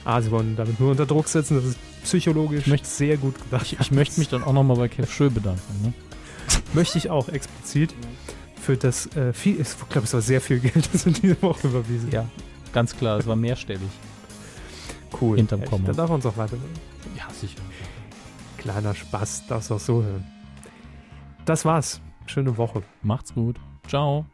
Asibon 0.04 0.56
damit 0.56 0.80
nur 0.80 0.92
unter 0.92 1.06
Druck 1.06 1.28
setzen. 1.28 1.56
Das 1.56 1.66
ist 1.66 1.78
psychologisch 2.04 2.68
möchte, 2.68 2.88
sehr 2.88 3.18
gut 3.18 3.42
gedacht. 3.42 3.66
Ich, 3.72 3.80
ich 3.80 3.92
möchte 3.92 4.20
mich 4.20 4.28
dann 4.28 4.44
auch 4.44 4.54
nochmal 4.54 4.78
bei 4.78 4.88
Kev 4.90 5.12
Schö 5.12 5.30
bedanken. 5.30 5.82
Ne? 5.84 5.94
Möchte 6.74 6.98
ich 6.98 7.10
auch 7.10 7.30
explizit 7.30 7.94
für 8.60 8.78
das 8.78 9.08
äh, 9.16 9.34
viel, 9.34 9.60
ich 9.60 9.68
glaube, 9.90 10.06
es 10.06 10.14
war 10.14 10.22
sehr 10.22 10.42
viel 10.42 10.60
Geld, 10.60 10.90
das 10.94 11.06
in 11.06 11.14
dieser 11.14 11.42
Woche 11.42 11.68
überwiesen. 11.68 12.12
Ja, 12.12 12.26
ganz 12.74 12.96
klar, 12.96 13.20
es 13.20 13.28
war 13.28 13.36
mehrstellig. 13.36 13.90
Cool. 15.20 15.38
Hinterm 15.38 15.66
Komma. 15.66 15.88
Da 15.88 15.94
darf 15.94 16.10
man 16.10 16.16
uns 16.16 16.26
auch 16.26 16.38
weiter. 16.38 16.58
Ja, 17.18 17.28
sicher. 17.34 17.62
Kleiner 18.58 18.94
Spaß, 18.94 19.48
darfst 19.48 19.70
du 19.70 19.76
auch 19.76 19.80
so 19.80 20.04
hören. 20.04 20.26
Das 21.46 21.66
war's. 21.66 22.02
Schöne 22.28 22.58
Woche. 22.58 22.84
Macht's 23.02 23.34
gut. 23.34 23.60
Ciao. 23.88 24.26